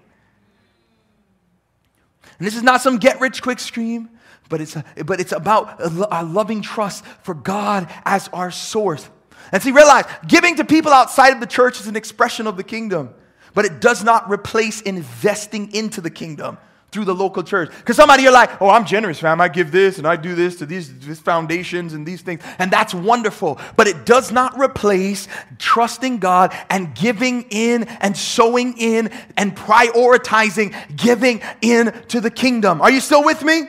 And 2.38 2.46
this 2.46 2.54
is 2.54 2.62
not 2.62 2.82
some 2.82 2.98
get 2.98 3.18
rich 3.18 3.40
quick 3.40 3.58
scheme, 3.58 4.10
but 4.50 4.60
it's, 4.60 4.76
a, 4.76 4.84
but 5.06 5.18
it's 5.18 5.32
about 5.32 5.80
a 5.80 6.22
loving 6.22 6.60
trust 6.60 7.06
for 7.22 7.32
God 7.32 7.90
as 8.04 8.28
our 8.28 8.50
source. 8.50 9.08
And 9.52 9.62
see, 9.62 9.72
realize 9.72 10.04
giving 10.26 10.56
to 10.56 10.66
people 10.66 10.92
outside 10.92 11.32
of 11.32 11.40
the 11.40 11.46
church 11.46 11.80
is 11.80 11.86
an 11.86 11.96
expression 11.96 12.46
of 12.46 12.58
the 12.58 12.64
kingdom, 12.64 13.14
but 13.54 13.64
it 13.64 13.80
does 13.80 14.04
not 14.04 14.30
replace 14.30 14.82
investing 14.82 15.72
into 15.72 16.02
the 16.02 16.10
kingdom 16.10 16.58
through 16.92 17.04
the 17.04 17.14
local 17.14 17.42
church. 17.42 17.70
Because 17.70 17.96
somebody 17.96 18.22
you're 18.22 18.32
like, 18.32 18.60
oh, 18.60 18.68
I'm 18.68 18.84
generous, 18.84 19.20
fam. 19.20 19.40
I 19.40 19.48
give 19.48 19.70
this 19.70 19.98
and 19.98 20.06
I 20.06 20.16
do 20.16 20.34
this 20.34 20.56
to 20.56 20.66
these, 20.66 20.98
these 21.00 21.20
foundations 21.20 21.92
and 21.92 22.06
these 22.06 22.22
things. 22.22 22.42
And 22.58 22.70
that's 22.70 22.92
wonderful. 22.92 23.60
But 23.76 23.86
it 23.86 24.04
does 24.04 24.32
not 24.32 24.58
replace 24.58 25.28
trusting 25.58 26.18
God 26.18 26.54
and 26.68 26.94
giving 26.94 27.42
in 27.50 27.84
and 27.84 28.16
sowing 28.16 28.76
in 28.78 29.10
and 29.36 29.56
prioritizing 29.56 30.74
giving 30.96 31.40
in 31.60 31.92
to 32.08 32.20
the 32.20 32.30
kingdom. 32.30 32.80
Are 32.80 32.90
you 32.90 33.00
still 33.00 33.24
with 33.24 33.42
me? 33.42 33.62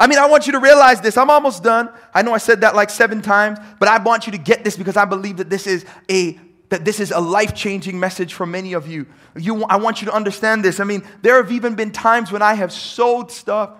I 0.00 0.06
mean, 0.06 0.18
I 0.18 0.26
want 0.26 0.46
you 0.46 0.52
to 0.52 0.60
realize 0.60 1.00
this. 1.00 1.16
I'm 1.16 1.28
almost 1.28 1.64
done. 1.64 1.90
I 2.14 2.22
know 2.22 2.32
I 2.32 2.38
said 2.38 2.60
that 2.60 2.76
like 2.76 2.88
seven 2.88 3.20
times, 3.20 3.58
but 3.80 3.88
I 3.88 4.00
want 4.00 4.26
you 4.26 4.32
to 4.32 4.38
get 4.38 4.62
this 4.62 4.76
because 4.76 4.96
I 4.96 5.04
believe 5.04 5.38
that 5.38 5.50
this 5.50 5.66
is 5.66 5.84
a 6.08 6.38
that 6.68 6.84
this 6.84 7.00
is 7.00 7.10
a 7.10 7.20
life 7.20 7.54
changing 7.54 7.98
message 7.98 8.34
for 8.34 8.46
many 8.46 8.72
of 8.72 8.86
you. 8.86 9.06
you. 9.36 9.64
I 9.64 9.76
want 9.76 10.00
you 10.00 10.06
to 10.06 10.12
understand 10.12 10.64
this. 10.64 10.80
I 10.80 10.84
mean, 10.84 11.02
there 11.22 11.36
have 11.36 11.50
even 11.50 11.74
been 11.74 11.90
times 11.90 12.30
when 12.30 12.42
I 12.42 12.54
have 12.54 12.72
sold 12.72 13.30
stuff 13.30 13.70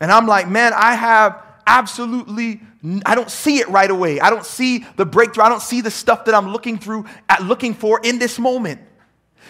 and 0.00 0.10
I'm 0.10 0.26
like, 0.26 0.48
man, 0.48 0.72
I 0.74 0.94
have 0.94 1.42
absolutely, 1.66 2.60
I 3.04 3.14
don't 3.14 3.30
see 3.30 3.58
it 3.58 3.68
right 3.68 3.90
away. 3.90 4.20
I 4.20 4.30
don't 4.30 4.44
see 4.44 4.84
the 4.96 5.06
breakthrough. 5.06 5.44
I 5.44 5.48
don't 5.48 5.62
see 5.62 5.80
the 5.80 5.90
stuff 5.90 6.24
that 6.26 6.34
I'm 6.34 6.48
looking 6.48 6.78
through, 6.78 7.06
at 7.28 7.42
looking 7.42 7.74
for 7.74 8.00
in 8.02 8.18
this 8.18 8.38
moment. 8.38 8.80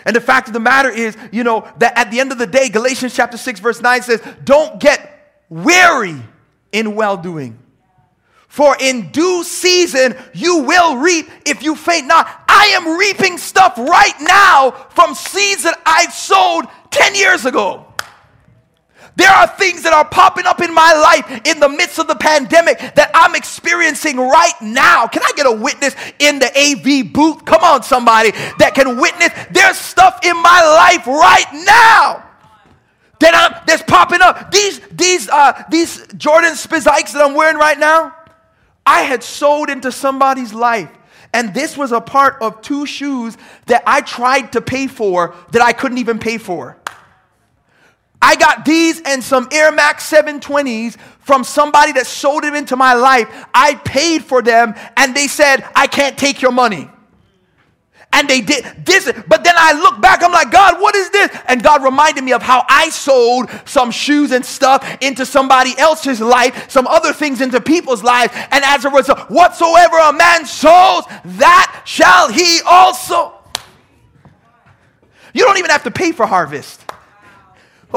And 0.05 0.15
the 0.15 0.21
fact 0.21 0.47
of 0.49 0.53
the 0.53 0.61
matter 0.61 0.91
is, 0.91 1.17
you 1.33 1.43
know, 1.43 1.67
that 1.79 1.97
at 1.99 2.11
the 2.11 2.21
end 2.21 2.31
of 2.31 2.39
the 2.39 2.47
day, 2.47 2.69
Galatians 2.69 3.15
chapter 3.15 3.37
6, 3.37 3.61
verse 3.61 3.81
9 3.81 4.03
says, 4.03 4.23
don't 4.45 4.79
get 4.79 5.45
weary 5.49 6.21
in 6.73 6.95
well 6.95 7.17
doing. 7.17 7.59
For 8.49 8.77
in 8.81 9.11
due 9.11 9.45
season 9.45 10.17
you 10.33 10.63
will 10.63 10.97
reap 10.97 11.29
if 11.45 11.63
you 11.63 11.75
faint 11.75 12.07
not. 12.07 12.27
I 12.49 12.67
am 12.75 12.99
reaping 12.99 13.39
stuff 13.39 13.77
right 13.77 14.15
now 14.21 14.71
from 14.91 15.15
seeds 15.15 15.65
that 15.65 15.81
I 15.85 16.07
sowed 16.09 16.67
10 16.91 17.15
years 17.15 17.45
ago. 17.45 17.87
There 19.17 19.31
are 19.31 19.47
things 19.47 19.83
that 19.83 19.95
are 19.95 20.05
popping 20.05 20.45
up 20.45 20.61
in 20.61 20.73
my 20.75 20.93
life 20.93 21.41
in 21.47 21.59
the 21.59 21.71
midst 21.71 21.99
of 21.99 22.07
the 22.07 22.15
pandemic 22.15 22.79
that 22.79 23.11
I'm 23.15 23.35
experiencing 23.35 24.19
right 24.19 24.53
now. 24.61 25.07
Can 25.07 25.23
I 25.23 25.33
get 25.35 25.47
a 25.47 25.53
witness 25.53 25.97
in 26.19 26.39
the 26.39 26.51
AV 26.55 27.13
booth? 27.13 27.45
Come 27.47 27.65
on, 27.65 27.83
somebody 27.83 28.33
that 28.59 28.73
can 28.75 28.99
witness. 28.99 29.31
There's 29.51 29.79
stuff 29.79 30.21
in 30.23 30.37
my 30.37 30.61
life 30.63 31.07
right 31.07 31.47
now 31.65 32.27
that 33.21 33.35
I'm 33.35 33.65
that's 33.67 33.83
popping 33.83 34.21
up. 34.21 34.51
These 34.51 34.81
these 34.93 35.29
uh 35.29 35.63
these 35.71 36.07
Jordan 36.17 36.53
Spizikes 36.53 37.13
that 37.13 37.23
I'm 37.23 37.35
wearing 37.35 37.57
right 37.57 37.79
now, 37.79 38.15
I 38.87 39.03
had 39.03 39.23
sowed 39.23 39.69
into 39.69 39.91
somebody's 39.91 40.55
life. 40.55 40.91
And 41.35 41.53
this 41.53 41.77
was 41.77 41.93
a 41.93 42.01
part 42.01 42.41
of 42.41 42.63
two 42.63 42.87
shoes 42.87 43.37
that 43.67 43.83
I 43.87 44.01
tried 44.01 44.53
to 44.53 44.61
pay 44.61 44.87
for 44.87 45.35
that 45.51 45.61
I 45.61 45.73
couldn't 45.73 45.99
even 45.99 46.19
pay 46.19 46.39
for. 46.39 46.79
I 48.23 48.37
got 48.37 48.65
these 48.65 49.03
and 49.03 49.23
some 49.23 49.49
Air 49.53 49.71
Max 49.71 50.11
720s 50.11 50.97
from 51.21 51.45
somebody 51.45 51.93
that 51.93 52.07
sold 52.07 52.45
them 52.45 52.55
into 52.55 52.77
my 52.77 52.95
life. 52.95 53.29
I 53.53 53.75
paid 53.75 54.25
for 54.25 54.41
them 54.41 54.75
and 54.97 55.15
they 55.15 55.27
said, 55.27 55.69
I 55.75 55.87
can't 55.87 56.17
take 56.17 56.41
your 56.41 56.53
money. 56.53 56.89
And 58.13 58.29
they 58.29 58.41
did 58.41 58.65
this, 58.85 59.13
but 59.29 59.45
then 59.45 59.55
I 59.59 59.73
look 59.73 60.01
back, 60.01 60.23
I'm 60.23 60.33
like, 60.33 60.51
God, 60.51 60.81
what 60.81 60.95
is 60.97 61.11
this? 61.11 61.37
And 61.49 61.63
God 61.63 61.85
reminded 61.85 62.25
me 62.25 62.33
of 62.33 62.41
how 62.41 62.65
I 62.67 62.89
sold 62.89 63.51
some 63.67 63.91
shoes 63.91 64.33
and 64.33 64.43
stuff 64.43 64.97
into 65.03 65.27
somebody 65.27 65.79
else's 65.79 66.21
life, 66.21 66.71
some 66.71 66.87
other 66.87 67.13
things 67.13 67.43
into 67.43 67.61
people's 67.61 68.03
lives. 68.03 68.33
And 68.51 68.65
as 68.65 68.87
a 68.87 68.91
result, 68.91 69.31
whatsoever 69.31 69.99
a 69.99 70.15
man 70.15 70.47
sows, 70.47 71.05
that 71.25 71.83
shall 71.85 72.33
he 72.33 72.61
also. 72.65 73.35
You 75.35 75.45
don't 75.45 75.59
even 75.59 75.71
have 75.71 75.83
to 75.83 75.91
pay 75.91 76.13
for 76.13 76.25
harvest. 76.25 76.86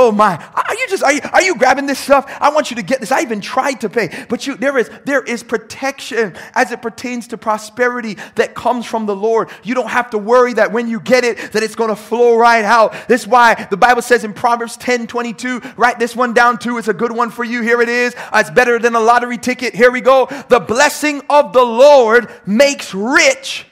Oh 0.01 0.13
my, 0.13 0.37
are 0.55 0.75
you 0.75 0.87
just, 0.87 1.03
are 1.03 1.11
you, 1.11 1.19
are 1.33 1.41
you 1.41 1.57
grabbing 1.57 1.85
this 1.85 1.99
stuff? 1.99 2.25
I 2.39 2.51
want 2.51 2.69
you 2.69 2.77
to 2.77 2.81
get 2.81 3.01
this. 3.01 3.11
I 3.11 3.19
even 3.19 3.41
tried 3.41 3.81
to 3.81 3.89
pay, 3.89 4.25
but 4.29 4.47
you, 4.47 4.55
there 4.55 4.77
is, 4.77 4.89
there 5.03 5.21
is 5.21 5.43
protection 5.43 6.37
as 6.55 6.71
it 6.71 6.81
pertains 6.81 7.27
to 7.27 7.37
prosperity 7.37 8.15
that 8.35 8.55
comes 8.55 8.85
from 8.85 9.07
the 9.07 9.15
Lord. 9.15 9.49
You 9.61 9.75
don't 9.75 9.89
have 9.89 10.11
to 10.11 10.17
worry 10.17 10.53
that 10.53 10.71
when 10.71 10.87
you 10.87 11.01
get 11.01 11.25
it, 11.25 11.51
that 11.51 11.63
it's 11.63 11.75
going 11.75 11.89
to 11.89 11.97
flow 11.97 12.37
right 12.37 12.63
out. 12.63 12.95
That's 13.09 13.27
why 13.27 13.67
the 13.69 13.75
Bible 13.75 14.01
says 14.01 14.23
in 14.23 14.31
Proverbs 14.31 14.77
10, 14.77 15.05
22, 15.05 15.59
write 15.75 15.99
this 15.99 16.15
one 16.15 16.33
down 16.33 16.59
too. 16.59 16.77
It's 16.77 16.87
a 16.87 16.93
good 16.93 17.11
one 17.11 17.29
for 17.29 17.43
you. 17.43 17.61
Here 17.61 17.81
it 17.81 17.89
is. 17.89 18.15
Uh, 18.15 18.37
it's 18.37 18.51
better 18.51 18.79
than 18.79 18.95
a 18.95 19.01
lottery 19.01 19.37
ticket. 19.37 19.75
Here 19.75 19.91
we 19.91 19.99
go. 19.99 20.27
The 20.47 20.61
blessing 20.61 21.23
of 21.29 21.51
the 21.51 21.65
Lord 21.65 22.31
makes 22.45 22.93
rich 22.93 23.65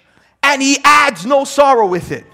and 0.43 0.61
he 0.61 0.77
adds 0.83 1.25
no 1.25 1.45
sorrow 1.45 1.87
with 1.87 2.11
it. 2.11 2.25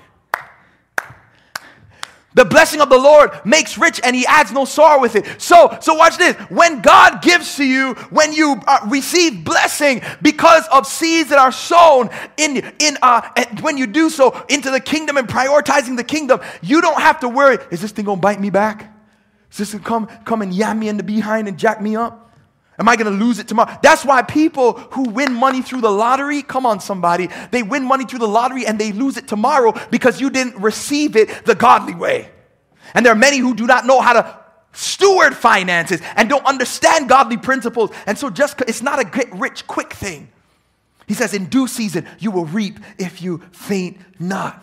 The 2.36 2.46
blessing 2.46 2.82
of 2.82 2.90
the 2.90 2.98
Lord 2.98 3.32
makes 3.46 3.78
rich 3.78 4.02
and 4.04 4.16
he 4.16 4.26
adds 4.26 4.52
no 4.52 4.66
sorrow 4.66 5.00
with 5.00 5.16
it. 5.16 5.42
So, 5.42 5.78
so 5.82 5.94
watch 5.94 6.18
this. 6.18 6.36
When 6.50 6.82
God 6.82 7.22
gives 7.22 7.58
to 7.58 7.64
you, 7.64 7.94
when 8.10 8.34
you 8.34 8.60
uh, 8.68 8.88
receive 8.88 9.44
blessing 9.44 10.02
because 10.22 10.68
of 10.72 10.88
seeds 10.88 11.30
that 11.30 11.40
are 11.40 11.52
sown 11.52 12.10
in, 12.38 12.58
in, 12.80 12.98
uh, 13.02 13.22
when 13.62 13.78
you 13.78 13.88
do 13.88 14.10
so 14.10 14.44
into 14.50 14.72
the 14.72 14.80
kingdom 14.80 15.18
and 15.18 15.28
prioritizing 15.28 15.96
the 15.96 16.04
kingdom, 16.04 16.42
you 16.62 16.82
don't 16.82 17.00
have 17.00 17.20
to 17.20 17.30
worry, 17.30 17.58
is 17.72 17.82
this 17.82 17.92
thing 17.92 18.06
going 18.06 18.18
to 18.18 18.22
bite 18.22 18.40
me 18.40 18.50
back? 18.50 18.92
Is 19.52 19.58
this 19.58 19.72
going 19.72 19.84
to 19.84 19.88
come, 19.88 20.08
come 20.26 20.42
and 20.42 20.54
yam 20.54 20.80
me 20.80 20.90
in 20.90 20.98
the 20.98 21.04
behind 21.04 21.48
and 21.48 21.60
jack 21.60 21.82
me 21.82 21.96
up? 21.96 22.23
Am 22.84 22.90
I 22.90 22.98
going 22.98 23.18
to 23.18 23.26
lose 23.26 23.40
it 23.40 23.48
tomorrow? 23.48 23.80
That's 23.82 24.04
why 24.04 24.24
people 24.24 24.74
who 24.74 25.04
win 25.04 25.34
money 25.34 25.62
through 25.62 25.80
the 25.80 25.90
lottery, 25.90 26.42
come 26.42 26.66
on, 26.66 26.82
somebody, 26.82 27.30
they 27.50 27.64
win 27.64 27.86
money 27.86 28.04
through 28.04 28.20
the 28.20 28.28
lottery 28.28 28.66
and 28.66 28.78
they 28.78 28.92
lose 28.92 29.16
it 29.16 29.26
tomorrow 29.26 29.74
because 29.90 30.20
you 30.20 30.30
didn't 30.30 30.58
receive 30.58 31.16
it 31.16 31.46
the 31.46 31.56
godly 31.56 31.96
way. 31.96 32.30
And 32.94 33.06
there 33.06 33.14
are 33.14 33.18
many 33.18 33.38
who 33.38 33.56
do 33.56 33.66
not 33.68 33.86
know 33.86 34.02
how 34.02 34.12
to 34.12 34.40
steward 34.74 35.34
finances 35.34 36.02
and 36.18 36.28
don't 36.28 36.46
understand 36.46 37.08
godly 37.08 37.38
principles. 37.38 37.90
And 38.06 38.18
so, 38.18 38.30
just 38.30 38.60
it's 38.68 38.82
not 38.82 39.00
a 39.00 39.06
get 39.06 39.32
rich 39.32 39.66
quick 39.66 39.94
thing. 39.94 40.28
He 41.08 41.14
says, 41.14 41.34
In 41.34 41.46
due 41.46 41.68
season, 41.68 42.06
you 42.20 42.32
will 42.32 42.44
reap 42.44 42.82
if 43.00 43.22
you 43.22 43.38
faint 43.54 43.98
not. 44.20 44.62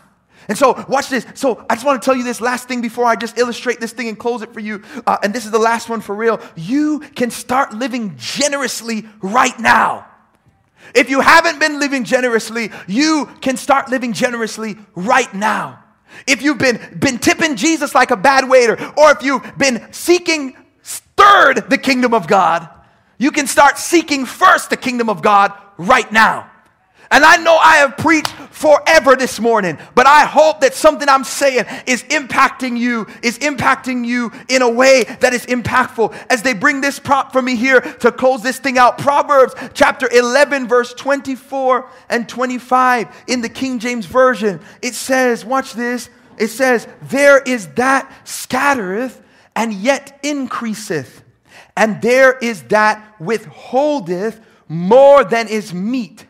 And 0.51 0.59
so, 0.59 0.85
watch 0.89 1.09
this. 1.09 1.25
So, 1.35 1.65
I 1.71 1.77
just 1.77 1.87
want 1.87 2.03
to 2.03 2.05
tell 2.05 2.17
you 2.17 2.25
this 2.25 2.41
last 2.41 2.67
thing 2.67 2.83
before 2.83 3.05
I 3.05 3.15
just 3.15 3.39
illustrate 3.39 3.79
this 3.79 3.93
thing 3.93 4.09
and 4.09 4.19
close 4.19 4.43
it 4.43 4.53
for 4.53 4.59
you. 4.59 4.83
Uh, 5.07 5.17
and 5.23 5.33
this 5.33 5.45
is 5.45 5.53
the 5.53 5.61
last 5.61 5.89
one 5.89 6.01
for 6.01 6.13
real. 6.13 6.41
You 6.57 6.99
can 7.15 7.31
start 7.31 7.73
living 7.73 8.17
generously 8.17 9.07
right 9.23 9.57
now. 9.61 10.09
If 10.93 11.09
you 11.09 11.21
haven't 11.21 11.61
been 11.61 11.79
living 11.79 12.03
generously, 12.03 12.73
you 12.89 13.29
can 13.41 13.57
start 13.57 13.91
living 13.91 14.13
generously 14.13 14.77
right 14.97 15.33
now. 15.33 15.85
If 16.27 16.43
you've 16.43 16.59
been, 16.59 16.81
been 16.99 17.21
tipping 17.21 17.55
Jesus 17.55 17.95
like 17.95 18.11
a 18.11 18.17
bad 18.17 18.49
waiter, 18.49 18.77
or 18.97 19.13
if 19.13 19.23
you've 19.23 19.57
been 19.57 19.87
seeking 19.93 20.57
third 20.83 21.71
the 21.71 21.79
kingdom 21.79 22.13
of 22.13 22.27
God, 22.27 22.69
you 23.19 23.31
can 23.31 23.47
start 23.47 23.79
seeking 23.79 24.27
first 24.27 24.69
the 24.71 24.77
kingdom 24.77 25.09
of 25.09 25.23
God 25.23 25.53
right 25.77 26.11
now. 26.11 26.51
And 27.13 27.25
I 27.25 27.37
know 27.37 27.57
I 27.57 27.77
have 27.79 27.97
preached 27.97 28.33
forever 28.61 29.17
this 29.17 29.41
morning, 29.41 29.79
but 29.95 30.07
I 30.07 30.27
hope 30.27 30.61
that 30.61 30.75
something 30.75 31.09
I'm 31.09 31.25
saying 31.25 31.65
is 31.87 32.03
impacting 32.05 32.77
you, 32.77 33.07
is 33.23 33.39
impacting 33.39 34.05
you 34.05 34.31
in 34.51 34.61
a 34.61 34.69
way 34.69 35.05
that 35.21 35.33
is 35.33 35.47
impactful. 35.47 36.15
As 36.29 36.43
they 36.43 36.53
bring 36.53 36.83
this 36.83 36.99
prop 36.99 37.33
for 37.33 37.41
me 37.41 37.57
here 37.57 37.81
to 37.81 38.13
close 38.13 38.43
this 38.43 38.59
thing 38.59 38.77
out, 38.77 38.99
Proverbs 38.99 39.55
chapter 39.73 40.11
11, 40.13 40.69
verse 40.69 40.93
24 40.93 41.89
and 42.11 42.29
25 42.29 43.25
in 43.29 43.41
the 43.41 43.49
King 43.49 43.79
James 43.79 44.05
Version, 44.05 44.61
it 44.83 44.95
says, 44.95 45.43
watch 45.43 45.73
this, 45.73 46.11
it 46.37 46.49
says, 46.49 46.87
There 47.05 47.41
is 47.41 47.67
that 47.77 48.13
scattereth 48.25 49.23
and 49.57 49.73
yet 49.73 50.21
increaseth, 50.23 51.23
and 51.79 52.03
there 52.03 52.37
is 52.37 52.65
that 52.65 53.19
withholdeth 53.19 54.39
more 54.69 55.25
than 55.25 55.49
is 55.49 55.73
meet 55.73 56.27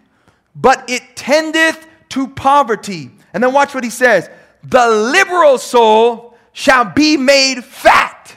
but 0.55 0.89
it 0.89 1.17
tendeth 1.17 1.87
to 2.11 2.29
poverty. 2.29 3.11
And 3.33 3.43
then 3.43 3.53
watch 3.53 3.75
what 3.75 3.85
he 3.85 3.91
says 3.91 4.29
the 4.63 4.89
liberal 4.89 5.59
soul 5.59 6.37
shall 6.53 6.85
be 6.85 7.17
made 7.17 7.65
fat, 7.65 8.37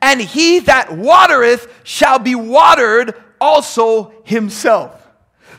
and 0.00 0.20
he 0.20 0.60
that 0.60 0.92
watereth 0.96 1.80
shall 1.84 2.18
be 2.18 2.34
watered 2.34 3.14
also 3.40 4.12
himself. 4.24 4.98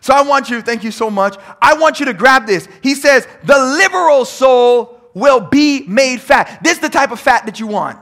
So 0.01 0.13
I 0.13 0.21
want 0.21 0.49
you, 0.49 0.61
thank 0.61 0.83
you 0.83 0.91
so 0.91 1.09
much. 1.09 1.37
I 1.61 1.75
want 1.75 1.99
you 2.01 2.07
to 2.07 2.13
grab 2.13 2.45
this. 2.45 2.67
He 2.81 2.93
says, 2.93 3.25
the 3.45 3.57
liberal 3.57 4.25
soul 4.25 4.99
will 5.13 5.39
be 5.39 5.87
made 5.87 6.19
fat. 6.19 6.59
This 6.61 6.73
is 6.73 6.79
the 6.79 6.89
type 6.89 7.11
of 7.11 7.21
fat 7.21 7.45
that 7.45 7.59
you 7.59 7.67
want. 7.67 7.97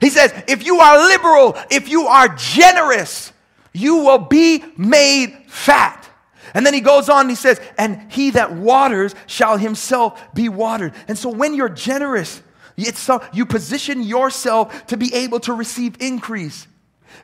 He 0.00 0.10
says, 0.10 0.32
if 0.46 0.64
you 0.64 0.78
are 0.78 0.98
liberal, 1.08 1.56
if 1.70 1.88
you 1.88 2.06
are 2.06 2.28
generous, 2.28 3.32
you 3.72 3.96
will 3.96 4.18
be 4.18 4.62
made 4.76 5.36
fat. 5.48 6.05
And 6.56 6.64
then 6.64 6.72
he 6.72 6.80
goes 6.80 7.10
on 7.10 7.20
and 7.20 7.30
he 7.30 7.36
says, 7.36 7.60
and 7.76 8.10
he 8.10 8.30
that 8.30 8.50
waters 8.50 9.14
shall 9.26 9.58
himself 9.58 10.32
be 10.32 10.48
watered. 10.48 10.94
And 11.06 11.18
so 11.18 11.28
when 11.28 11.52
you're 11.52 11.68
generous, 11.68 12.42
it's 12.78 12.98
so, 12.98 13.22
you 13.30 13.44
position 13.44 14.02
yourself 14.02 14.86
to 14.86 14.96
be 14.96 15.12
able 15.12 15.38
to 15.40 15.52
receive 15.52 16.00
increase 16.00 16.66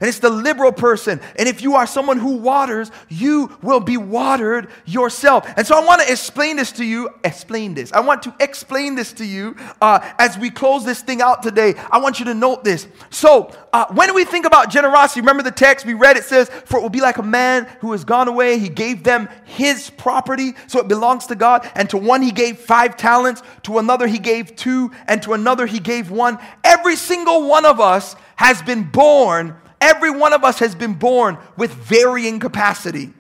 and 0.03 0.09
it's 0.09 0.19
the 0.19 0.31
liberal 0.31 0.73
person. 0.73 1.21
And 1.37 1.49
if 1.49 1.63
you 1.63 1.77
are 1.77 1.87
someone 1.87 2.19
who 2.19 2.35
waters, 2.39 2.91
you 3.09 3.57
will 3.63 3.79
be 3.79 3.97
watered 3.97 4.69
yourself. 4.85 5.47
And 5.57 5.65
so 5.65 5.81
I 5.81 5.87
want 5.87 6.03
to 6.03 6.11
explain 6.11 6.57
this 6.57 6.73
to 6.73 6.85
you. 6.85 7.09
Explain 7.23 7.75
this. 7.75 7.93
I 7.93 8.01
want 8.01 8.25
to 8.25 8.35
explain 8.41 8.97
this 8.97 9.13
to 9.13 9.25
you 9.25 9.55
uh, 9.81 10.01
as 10.19 10.37
we 10.37 10.51
close 10.51 10.85
this 10.85 11.03
thing 11.03 11.23
out 11.23 11.45
today. 11.45 11.75
I 11.89 11.99
want 11.99 12.19
you 12.19 12.25
to 12.25 12.35
note 12.35 12.65
this. 12.65 12.89
So 13.11 13.55
uh, 13.73 13.87
when 13.93 14.13
we 14.13 14.25
think 14.25 14.45
about 14.45 14.71
generosity, 14.71 15.21
remember 15.21 15.45
the 15.45 15.53
text 15.53 15.87
we 15.87 15.95
read? 15.95 16.17
It 16.17 16.25
says, 16.25 16.49
"For 16.65 16.81
it 16.81 16.83
will 16.83 16.91
be 16.91 17.01
like 17.01 17.19
a 17.19 17.23
man 17.23 17.69
who 17.81 17.93
has 17.93 18.05
gone 18.05 18.27
away. 18.27 18.59
He 18.59 18.71
gave 18.71 19.05
them 19.05 19.29
his 19.45 19.89
property, 19.91 20.55
so 20.67 20.81
it 20.81 20.89
belongs 20.89 21.27
to 21.27 21.37
God. 21.37 21.71
And 21.77 21.89
to 21.91 21.97
one 21.97 22.23
he 22.23 22.33
gave 22.33 22.59
five 22.59 22.97
talents, 22.97 23.41
to 23.63 23.79
another 23.79 24.09
he 24.09 24.19
gave 24.19 24.57
two, 24.57 24.91
and 25.07 25.23
to 25.23 25.35
another 25.35 25.65
he 25.65 25.79
gave 25.79 26.11
one. 26.11 26.41
Every 26.65 26.97
single 26.97 27.47
one 27.47 27.65
of 27.65 27.79
us 27.79 28.17
has 28.35 28.61
been 28.63 28.83
born." 28.83 29.59
Every 29.83 30.13
one 30.13 30.33
of 30.33 30.45
us 30.45 30.61
has 30.61 30.77
been 30.77 30.95
born 30.95 31.39
with 31.57 31.73
varying 31.73 32.39
capacity. 32.39 33.13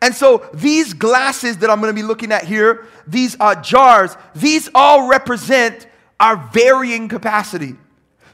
And 0.00 0.14
so 0.14 0.48
these 0.54 0.94
glasses 0.94 1.58
that 1.58 1.70
I'm 1.70 1.80
going 1.80 1.92
to 1.92 2.00
be 2.00 2.06
looking 2.06 2.30
at 2.30 2.44
here, 2.44 2.86
these 3.04 3.36
uh, 3.40 3.60
jars, 3.60 4.16
these 4.32 4.70
all 4.76 5.08
represent 5.08 5.88
our 6.20 6.36
varying 6.36 7.08
capacity. 7.08 7.74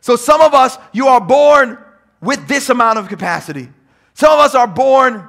So 0.03 0.15
some 0.15 0.43
of 0.43 0.53
us, 0.53 0.77
you 0.93 1.09
are 1.09 1.23
born 1.23 1.79
with 2.21 2.47
this 2.49 2.69
amount 2.69 2.99
of 2.99 3.09
capacity. 3.09 3.71
Some 4.13 4.31
of 4.31 4.41
us 4.41 4.55
are 4.55 4.67
born 4.67 5.27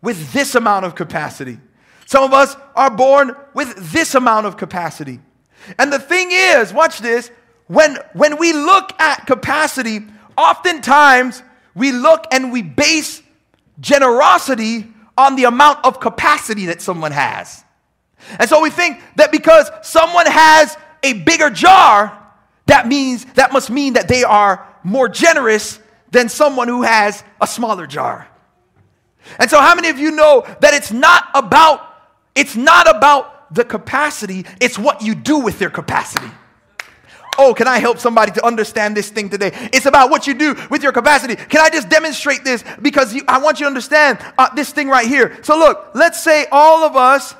with 0.00 0.32
this 0.32 0.54
amount 0.54 0.86
of 0.86 0.94
capacity. 0.94 1.58
Some 2.06 2.24
of 2.24 2.32
us 2.32 2.56
are 2.74 2.90
born 2.90 3.36
with 3.52 3.92
this 3.92 4.14
amount 4.14 4.46
of 4.46 4.56
capacity. 4.56 5.20
And 5.78 5.92
the 5.92 5.98
thing 5.98 6.28
is, 6.30 6.72
watch 6.72 7.00
this, 7.00 7.30
when, 7.66 7.98
when 8.14 8.38
we 8.38 8.54
look 8.54 8.98
at 8.98 9.26
capacity, 9.26 10.06
oftentimes 10.38 11.42
we 11.74 11.92
look 11.92 12.26
and 12.32 12.52
we 12.52 12.62
base 12.62 13.22
generosity 13.80 14.86
on 15.16 15.36
the 15.36 15.44
amount 15.44 15.84
of 15.84 16.00
capacity 16.00 16.66
that 16.66 16.80
someone 16.82 17.12
has. 17.12 17.64
And 18.38 18.48
so 18.48 18.60
we 18.60 18.70
think 18.70 19.00
that 19.16 19.30
because 19.30 19.70
someone 19.82 20.26
has 20.26 20.76
a 21.02 21.12
bigger 21.12 21.50
jar, 21.50 22.20
that 22.66 22.88
means 22.88 23.24
that 23.34 23.52
must 23.52 23.70
mean 23.70 23.94
that 23.94 24.08
they 24.08 24.24
are 24.24 24.66
more 24.82 25.08
generous 25.08 25.78
than 26.10 26.28
someone 26.28 26.68
who 26.68 26.82
has 26.82 27.22
a 27.40 27.46
smaller 27.46 27.86
jar. 27.86 28.28
And 29.38 29.50
so 29.50 29.60
how 29.60 29.74
many 29.74 29.88
of 29.88 29.98
you 29.98 30.12
know 30.12 30.46
that 30.60 30.74
it's 30.74 30.92
not 30.92 31.28
about 31.34 31.90
it's 32.34 32.56
not 32.56 32.94
about 32.94 33.54
the 33.54 33.64
capacity, 33.64 34.44
it's 34.60 34.78
what 34.78 35.02
you 35.02 35.14
do 35.14 35.38
with 35.38 35.58
their 35.58 35.70
capacity. 35.70 36.26
Oh, 37.38 37.54
can 37.54 37.66
I 37.66 37.78
help 37.78 37.98
somebody 37.98 38.32
to 38.32 38.46
understand 38.46 38.96
this 38.96 39.10
thing 39.10 39.28
today? 39.28 39.50
It's 39.72 39.86
about 39.86 40.10
what 40.10 40.26
you 40.26 40.34
do 40.34 40.54
with 40.70 40.82
your 40.82 40.92
capacity. 40.92 41.36
Can 41.36 41.60
I 41.60 41.70
just 41.70 41.88
demonstrate 41.88 42.44
this? 42.44 42.64
Because 42.80 43.14
you, 43.14 43.22
I 43.26 43.38
want 43.38 43.60
you 43.60 43.64
to 43.64 43.68
understand 43.68 44.18
uh, 44.38 44.54
this 44.54 44.72
thing 44.72 44.88
right 44.88 45.06
here. 45.06 45.42
So, 45.42 45.58
look, 45.58 45.90
let's 45.94 46.22
say 46.22 46.46
all 46.50 46.84
of 46.84 46.96
us, 46.96 47.34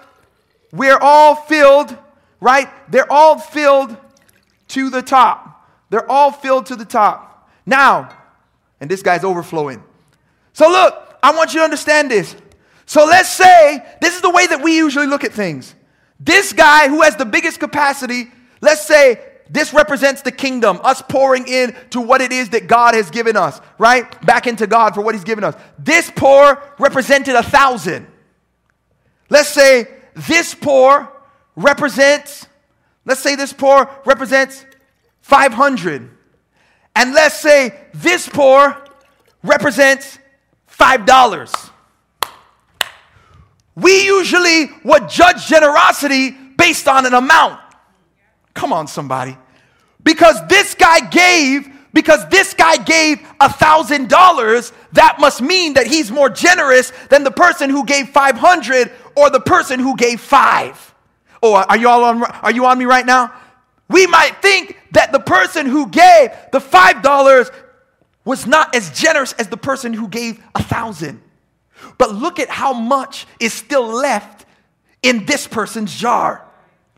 we're 0.73 0.99
all 0.99 1.35
filled, 1.35 1.97
right? 2.41 2.69
They're 2.91 3.11
all 3.11 3.39
filled 3.39 3.97
to 4.69 4.91
the 4.91 5.03
top. 5.03 5.69
They're 5.91 6.11
all 6.11 6.33
filled 6.33 6.67
to 6.67 6.77
the 6.77 6.85
top. 6.85 7.51
Now, 7.67 8.17
and 8.81 8.91
this 8.91 9.03
guy's 9.03 9.25
overflowing. 9.25 9.83
So, 10.53 10.69
look, 10.69 11.19
I 11.23 11.35
want 11.35 11.55
you 11.55 11.61
to 11.61 11.65
understand 11.65 12.11
this. 12.11 12.35
So, 12.87 13.05
let's 13.07 13.31
say 13.31 13.85
this 14.01 14.15
is 14.15 14.23
the 14.23 14.31
way 14.31 14.47
that 14.47 14.63
we 14.63 14.77
usually 14.77 15.07
look 15.07 15.25
at 15.25 15.33
things. 15.33 15.75
This 16.21 16.53
guy 16.53 16.89
who 16.89 17.03
has 17.03 17.17
the 17.17 17.25
biggest 17.25 17.61
capacity, 17.61 18.31
let's 18.61 18.87
say 18.87 19.21
this 19.49 19.75
represents 19.75 20.23
the 20.23 20.33
kingdom, 20.33 20.81
us 20.83 21.03
pouring 21.03 21.47
in 21.47 21.77
to 21.91 22.01
what 22.01 22.21
it 22.21 22.33
is 22.33 22.51
that 22.51 22.67
God 22.67 22.95
has 22.95 23.11
given 23.11 23.37
us, 23.37 23.61
right? 23.79 24.21
Back 24.25 24.47
into 24.47 24.67
God 24.67 24.95
for 24.95 25.03
what 25.03 25.15
He's 25.15 25.25
given 25.25 25.45
us. 25.45 25.55
This 25.79 26.11
pour 26.11 26.63
represented 26.79 27.35
a 27.35 27.43
thousand. 27.43 28.07
Let's 29.29 29.49
say 29.49 29.89
this 30.15 30.55
pour 30.55 31.13
represents, 31.57 32.47
let's 33.05 33.21
say 33.21 33.37
this 33.37 33.53
pour 33.53 33.91
represents 34.05 34.65
500. 35.23 36.11
And 36.97 37.15
let's 37.15 37.39
say 37.41 37.75
this 37.93 38.29
pour 38.29 38.77
represents 39.43 40.19
$5. 40.71 41.71
We 43.77 44.05
usually 44.05 44.71
would 44.85 45.09
judge 45.09 45.47
generosity 45.47 46.31
based 46.31 46.87
on 46.89 47.07
an 47.07 47.15
amount. 47.15 47.61
Come 48.55 48.73
on, 48.73 48.87
somebody. 48.87 49.37
Because 50.03 50.37
this 50.49 50.75
guy 50.75 51.01
gave, 51.01 51.69
because 51.93 52.29
this 52.29 52.55
guy 52.55 52.77
gave 52.77 53.27
a 53.41 53.53
thousand 53.53 54.09
dollars, 54.09 54.73
that 54.93 55.17
must 55.19 55.43
mean 55.43 55.75
that 55.75 55.87
he's 55.87 56.11
more 56.11 56.31
generous 56.31 56.93
than 57.11 57.25
the 57.25 57.31
person 57.31 57.69
who 57.71 57.85
gave 57.85 58.09
500 58.11 58.93
or 59.17 59.31
the 59.31 59.41
person 59.41 59.81
who 59.81 59.97
gave 59.97 60.21
five. 60.21 60.95
Oh, 61.43 61.55
are 61.55 61.77
you 61.77 61.89
all 61.89 62.05
on, 62.05 62.23
are 62.23 62.53
you 62.53 62.65
on 62.67 62.79
me 62.79 62.85
right 62.85 63.05
now? 63.05 63.33
We 63.89 64.07
might 64.07 64.41
think 64.41 64.79
that 64.93 65.13
the 65.13 65.21
person 65.21 65.67
who 65.67 65.89
gave 65.89 66.31
the 66.53 66.61
five 66.61 67.03
dollars 67.03 67.51
was 68.25 68.47
not 68.47 68.75
as 68.75 68.91
generous 68.99 69.35
as 69.35 69.49
the 69.49 69.57
person 69.57 69.93
who 69.93 70.09
gave 70.09 70.43
a 70.55 70.63
thousand. 70.63 71.21
But 71.99 72.15
look 72.15 72.39
at 72.39 72.49
how 72.49 72.73
much 72.73 73.27
is 73.39 73.53
still 73.53 73.87
left 73.87 74.47
in 75.03 75.27
this 75.27 75.47
person's 75.47 75.95
jar. 75.95 76.43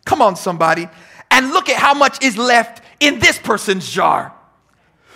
Come 0.04 0.22
on, 0.22 0.36
somebody 0.36 0.88
and 1.36 1.50
look 1.50 1.68
at 1.68 1.76
how 1.76 1.92
much 1.92 2.24
is 2.24 2.38
left 2.38 2.82
in 2.98 3.18
this 3.18 3.38
person's 3.38 3.88
jar. 3.90 4.32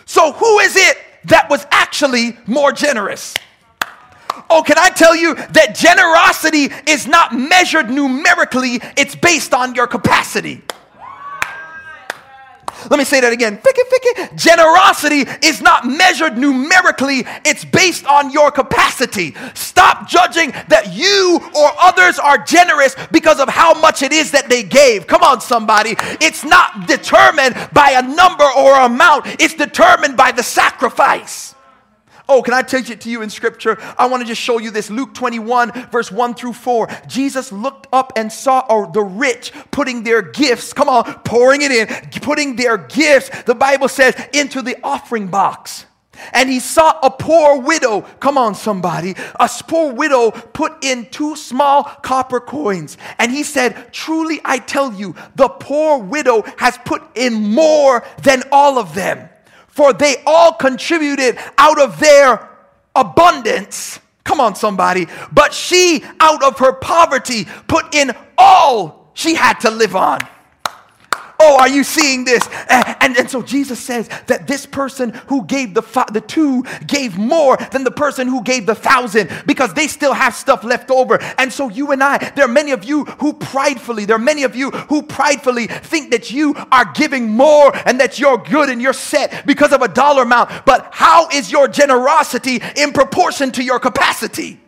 So, 0.04 0.32
who 0.32 0.58
is 0.58 0.76
it 0.76 0.98
that 1.24 1.48
was 1.48 1.66
actually 1.70 2.36
more 2.46 2.72
generous? 2.72 3.34
Oh, 4.50 4.62
can 4.62 4.76
I 4.78 4.90
tell 4.90 5.16
you 5.16 5.34
that 5.34 5.74
generosity 5.74 6.68
is 6.86 7.06
not 7.06 7.34
measured 7.34 7.88
numerically, 7.88 8.80
it's 8.98 9.16
based 9.16 9.54
on 9.54 9.74
your 9.74 9.86
capacity. 9.86 10.62
Let 12.88 12.98
me 12.98 13.04
say 13.04 13.20
that 13.20 13.32
again. 13.32 13.58
Ficky, 13.58 13.82
ficky. 13.90 14.36
Generosity 14.36 15.26
is 15.46 15.60
not 15.60 15.86
measured 15.86 16.38
numerically, 16.38 17.24
it's 17.44 17.64
based 17.64 18.06
on 18.06 18.30
your 18.30 18.50
capacity. 18.50 19.34
Stop 19.54 20.08
judging 20.08 20.50
that 20.68 20.94
you 20.94 21.40
or 21.56 21.70
others 21.80 22.18
are 22.18 22.38
generous 22.38 22.94
because 23.12 23.40
of 23.40 23.48
how 23.48 23.74
much 23.80 24.02
it 24.02 24.12
is 24.12 24.30
that 24.30 24.48
they 24.48 24.62
gave. 24.62 25.06
Come 25.06 25.22
on, 25.22 25.40
somebody. 25.40 25.96
It's 26.20 26.44
not 26.44 26.86
determined 26.86 27.54
by 27.72 27.90
a 27.90 28.02
number 28.02 28.48
or 28.56 28.80
amount, 28.80 29.26
it's 29.40 29.54
determined 29.54 30.16
by 30.16 30.32
the 30.32 30.42
sacrifice. 30.42 31.54
Oh, 32.30 32.42
can 32.42 32.54
I 32.54 32.62
teach 32.62 32.90
it 32.90 33.00
to 33.00 33.10
you 33.10 33.22
in 33.22 33.28
scripture? 33.28 33.76
I 33.98 34.06
want 34.06 34.22
to 34.22 34.26
just 34.26 34.40
show 34.40 34.58
you 34.58 34.70
this. 34.70 34.88
Luke 34.88 35.14
21, 35.14 35.88
verse 35.90 36.12
1 36.12 36.34
through 36.34 36.52
4. 36.52 36.88
Jesus 37.08 37.50
looked 37.50 37.88
up 37.92 38.12
and 38.14 38.30
saw 38.30 38.64
oh, 38.68 38.88
the 38.88 39.02
rich 39.02 39.52
putting 39.72 40.04
their 40.04 40.22
gifts, 40.22 40.72
come 40.72 40.88
on, 40.88 41.02
pouring 41.24 41.62
it 41.62 41.72
in, 41.72 41.88
putting 42.20 42.54
their 42.54 42.78
gifts, 42.78 43.30
the 43.42 43.54
Bible 43.56 43.88
says, 43.88 44.14
into 44.32 44.62
the 44.62 44.76
offering 44.84 45.26
box. 45.26 45.86
And 46.32 46.48
he 46.48 46.60
saw 46.60 47.00
a 47.02 47.10
poor 47.10 47.60
widow, 47.60 48.02
come 48.20 48.38
on, 48.38 48.54
somebody, 48.54 49.16
a 49.40 49.50
poor 49.66 49.92
widow 49.92 50.30
put 50.30 50.84
in 50.84 51.06
two 51.10 51.34
small 51.34 51.82
copper 51.82 52.38
coins. 52.38 52.96
And 53.18 53.32
he 53.32 53.42
said, 53.42 53.92
Truly 53.92 54.40
I 54.44 54.58
tell 54.58 54.92
you, 54.92 55.16
the 55.34 55.48
poor 55.48 55.98
widow 55.98 56.44
has 56.58 56.78
put 56.84 57.02
in 57.16 57.32
more 57.32 58.04
than 58.22 58.44
all 58.52 58.78
of 58.78 58.94
them 58.94 59.29
for 59.70 59.92
they 59.92 60.16
all 60.26 60.52
contributed 60.52 61.38
out 61.58 61.80
of 61.80 61.98
their 61.98 62.48
abundance. 62.94 64.00
Come 64.24 64.40
on, 64.40 64.54
somebody. 64.54 65.06
But 65.32 65.54
she, 65.54 66.04
out 66.20 66.42
of 66.44 66.58
her 66.58 66.72
poverty, 66.72 67.46
put 67.66 67.94
in 67.94 68.12
all 68.36 69.10
she 69.14 69.34
had 69.34 69.60
to 69.60 69.70
live 69.70 69.96
on. 69.96 70.20
Oh, 71.42 71.56
are 71.58 71.68
you 71.68 71.84
seeing 71.84 72.24
this? 72.24 72.46
And, 72.68 72.96
and, 73.00 73.16
and, 73.16 73.30
so 73.30 73.40
Jesus 73.40 73.80
says 73.80 74.08
that 74.26 74.46
this 74.46 74.66
person 74.66 75.10
who 75.28 75.46
gave 75.46 75.72
the, 75.72 75.80
the 76.12 76.20
two 76.20 76.64
gave 76.86 77.16
more 77.16 77.56
than 77.72 77.82
the 77.82 77.90
person 77.90 78.28
who 78.28 78.42
gave 78.42 78.66
the 78.66 78.74
thousand 78.74 79.30
because 79.46 79.72
they 79.72 79.86
still 79.86 80.12
have 80.12 80.34
stuff 80.34 80.64
left 80.64 80.90
over. 80.90 81.18
And 81.38 81.50
so 81.50 81.70
you 81.70 81.92
and 81.92 82.02
I, 82.02 82.18
there 82.36 82.44
are 82.44 82.48
many 82.48 82.72
of 82.72 82.84
you 82.84 83.04
who 83.04 83.32
pridefully, 83.32 84.04
there 84.04 84.16
are 84.16 84.18
many 84.18 84.42
of 84.42 84.54
you 84.54 84.70
who 84.70 85.02
pridefully 85.02 85.66
think 85.66 86.10
that 86.10 86.30
you 86.30 86.54
are 86.70 86.92
giving 86.92 87.30
more 87.30 87.74
and 87.86 87.98
that 88.00 88.18
you're 88.18 88.38
good 88.38 88.68
and 88.68 88.82
you're 88.82 88.92
set 88.92 89.46
because 89.46 89.72
of 89.72 89.80
a 89.80 89.88
dollar 89.88 90.24
amount. 90.24 90.50
But 90.66 90.90
how 90.92 91.30
is 91.30 91.50
your 91.50 91.68
generosity 91.68 92.60
in 92.76 92.92
proportion 92.92 93.50
to 93.52 93.64
your 93.64 93.78
capacity? 93.78 94.60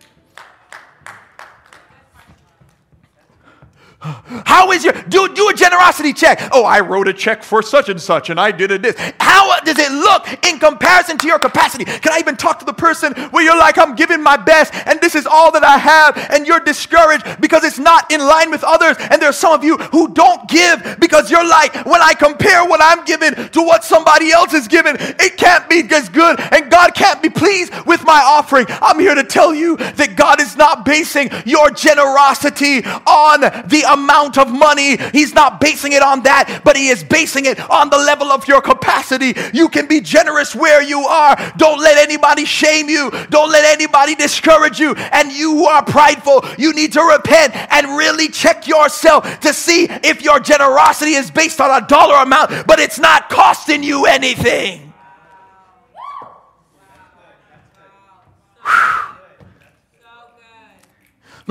How 4.03 4.73
is 4.73 4.85
your 4.85 4.95
do 4.95 5.33
do 5.33 5.49
a 5.49 5.55
generosity 5.55 6.12
check? 6.12 6.49
Oh, 6.53 6.65
I 6.65 6.81
wrote 6.81 7.07
a 7.07 7.12
check 7.12 7.45
for 7.45 7.62
such 7.62 7.89
and 7.89 8.01
such, 8.01 8.31
and 8.31 8.41
I 8.41 8.51
did 8.51 8.70
it 8.70 8.83
this. 8.83 8.97
How 9.20 9.61
does 9.61 9.79
it 9.79 9.93
look 9.93 10.27
in 10.45 10.59
comparison 10.59 11.19
to 11.19 11.27
your 11.27 11.39
capacity? 11.39 11.85
Can 11.85 12.12
I 12.12 12.19
even 12.19 12.37
talk 12.37 12.59
to 12.59 12.65
the 12.65 12.73
person 12.73 13.12
where 13.31 13.45
you're 13.45 13.59
like, 13.59 13.79
I'm 13.79 13.95
giving 13.95 14.23
my 14.23 14.37
best, 14.37 14.74
and 14.87 15.01
this 15.01 15.15
is 15.15 15.27
all 15.27 15.53
that 15.53 15.65
I 15.65 15.79
have, 15.79 16.16
and 16.31 16.47
you're 16.47 16.61
discouraged 16.61 17.41
because 17.41 17.62
it's 17.65 17.79
not 17.79 18.11
in 18.11 18.20
line 18.20 18.51
with 18.51 18.65
others, 18.65 18.97
and 19.11 19.23
there's 19.23 19.37
some 19.37 19.53
of 19.53 19.62
you 19.62 19.77
who 19.77 20.12
don't 20.12 20.49
give 20.49 20.97
because 20.99 21.31
you're 21.31 21.47
like, 21.47 21.74
when 21.87 22.03
I 22.03 22.15
compare 22.15 22.65
what 22.65 22.81
I'm 22.83 23.05
giving 23.05 23.35
to 23.51 23.62
what 23.62 23.85
somebody 23.85 24.33
else 24.33 24.53
is 24.53 24.66
giving, 24.66 24.97
it 24.99 25.37
can't 25.37 25.69
be 25.69 25.83
as 25.93 26.09
good, 26.09 26.41
and 26.53 26.70
God 26.70 26.95
can't 26.95 27.23
be 27.23 27.31
pleased 27.31 27.73
with 27.87 28.05
my 28.05 28.20
offering. 28.20 28.66
I'm 28.69 28.99
here 28.99 29.15
to 29.15 29.24
tell 29.24 29.55
you 29.55 29.77
that 29.77 30.16
God 30.16 30.41
is 30.41 30.57
not 30.57 30.85
basing 30.85 31.31
your 31.45 31.70
generosity 31.70 32.85
on 32.85 33.41
the 33.41 33.85
amount 33.93 34.39
of 34.39 34.51
money. 34.51 34.97
He's 35.12 35.35
not 35.35 35.60
basing 35.60 35.93
it 35.93 36.02
on 36.02 36.23
that, 36.23 36.62
but 36.64 36.77
He 36.77 36.89
is 36.89 37.05
basing 37.05 37.47
it 37.47 37.59
on 37.70 37.90
the 37.90 37.98
level 37.98 38.32
of 38.32 38.47
your 38.48 38.60
capacity. 38.60 39.35
You 39.52 39.69
can 39.69 39.86
be 39.86 40.01
generous 40.01 40.55
where 40.55 40.82
you 40.82 41.01
are. 41.01 41.36
Don't 41.56 41.81
let 41.81 41.98
anybody 41.98 42.44
shame 42.44 42.89
you, 42.89 43.10
don't 43.31 43.51
let 43.51 43.64
anybody 43.64 44.14
discourage 44.14 44.78
you. 44.78 44.94
And 44.94 45.32
you 45.32 45.52
who 45.52 45.66
are 45.66 45.85
prideful, 45.85 46.44
you 46.59 46.73
need 46.73 46.93
to 46.94 47.02
repent 47.02 47.55
and 47.55 47.97
really 47.97 48.28
check 48.28 48.66
yourself 48.66 49.40
to 49.40 49.52
see 49.52 49.86
if 49.89 50.23
your 50.23 50.40
generosity 50.40 51.12
is 51.12 51.31
based 51.31 51.60
on 51.60 51.82
a 51.82 51.86
dollar 51.86 52.23
amount, 52.23 52.66
but 52.66 52.78
it's 52.78 52.98
not 52.98 53.28
costing 53.28 53.82
you 53.82 54.06
anything. 54.06 54.93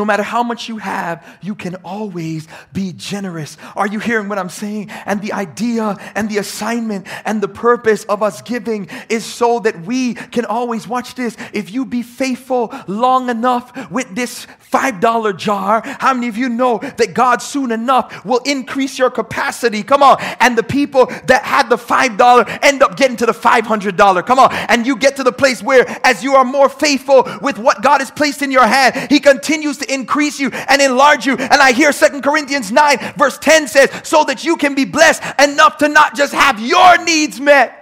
No 0.02 0.06
matter 0.06 0.23
how 0.23 0.41
much 0.41 0.68
you 0.68 0.78
have, 0.78 1.23
you 1.44 1.53
can 1.53 1.76
always 1.84 2.48
be 2.73 2.91
generous. 2.91 3.56
Are 3.76 3.86
you 3.86 3.99
hearing 3.99 4.30
what 4.30 4.40
I'm 4.40 4.49
saying? 4.49 4.90
And 5.06 5.22
the 5.22 5.32
idea 5.32 5.95
and 6.15 6.28
the 6.28 6.40
assignment 6.40 7.06
and 7.23 7.40
the 7.40 7.48
purpose 7.48 8.03
of 8.06 8.23
us 8.23 8.41
giving 8.41 8.90
is 9.10 9.23
so 9.23 9.60
that 9.60 9.82
we 9.86 10.15
can 10.15 10.45
always 10.45 10.88
watch 10.88 11.14
this. 11.14 11.38
If 11.53 11.72
you 11.72 11.86
be 11.86 12.02
faithful 12.02 12.73
long 12.88 13.30
enough 13.30 13.91
with 13.91 14.15
this 14.15 14.48
$5 14.72 15.38
jar, 15.38 15.84
how 15.86 16.15
many 16.15 16.30
of 16.30 16.36
you 16.36 16.49
know 16.49 16.80
that 16.80 17.14
God 17.14 17.44
soon 17.44 17.72
enough 17.72 18.26
will 18.26 18.41
increase 18.44 18.98
your 18.98 19.11
capacity? 19.11 19.84
Come 19.84 20.02
on. 20.02 20.18
And 20.40 20.57
the 20.57 20.64
people 20.64 21.06
that 21.28 21.44
had 21.44 21.69
the 21.69 21.76
$5 21.76 22.60
end 22.64 22.82
up 22.82 22.98
getting 22.98 23.18
to 23.18 23.28
the 23.28 23.34
$500. 23.34 24.26
Come 24.26 24.40
on. 24.40 24.52
And 24.52 24.88
you 24.88 24.95
get 24.95 25.18
to 25.18 25.23
the 25.23 25.32
place 25.32 25.61
where, 25.61 25.86
as 26.03 26.23
you 26.23 26.34
are 26.34 26.45
more 26.45 26.69
faithful 26.69 27.28
with 27.44 27.60
what 27.60 27.84
God 27.84 28.02
has 28.02 28.10
placed 28.10 28.41
in 28.41 28.49
your 28.49 28.65
hand, 28.65 29.11
He 29.11 29.19
continues 29.19 29.78
to 29.78 29.90
increase 29.91 30.39
you 30.39 30.49
and 30.49 30.81
enlarge 30.81 31.26
you. 31.26 31.35
And 31.35 31.53
I 31.61 31.72
hear 31.73 31.91
Second 31.91 32.23
Corinthians 32.23 32.72
9, 32.72 33.13
verse 33.18 33.38
10 33.38 33.68
says, 33.68 33.89
so 34.03 34.23
that 34.23 34.43
you 34.43 34.55
can 34.55 34.76
be 34.76 34.85
blessed 34.85 35.22
enough 35.39 35.77
to 35.77 35.88
not 35.88 36.15
just 36.15 36.34
have 36.34 36.59
your 36.59 37.03
needs 37.03 37.39
met, 37.39 37.77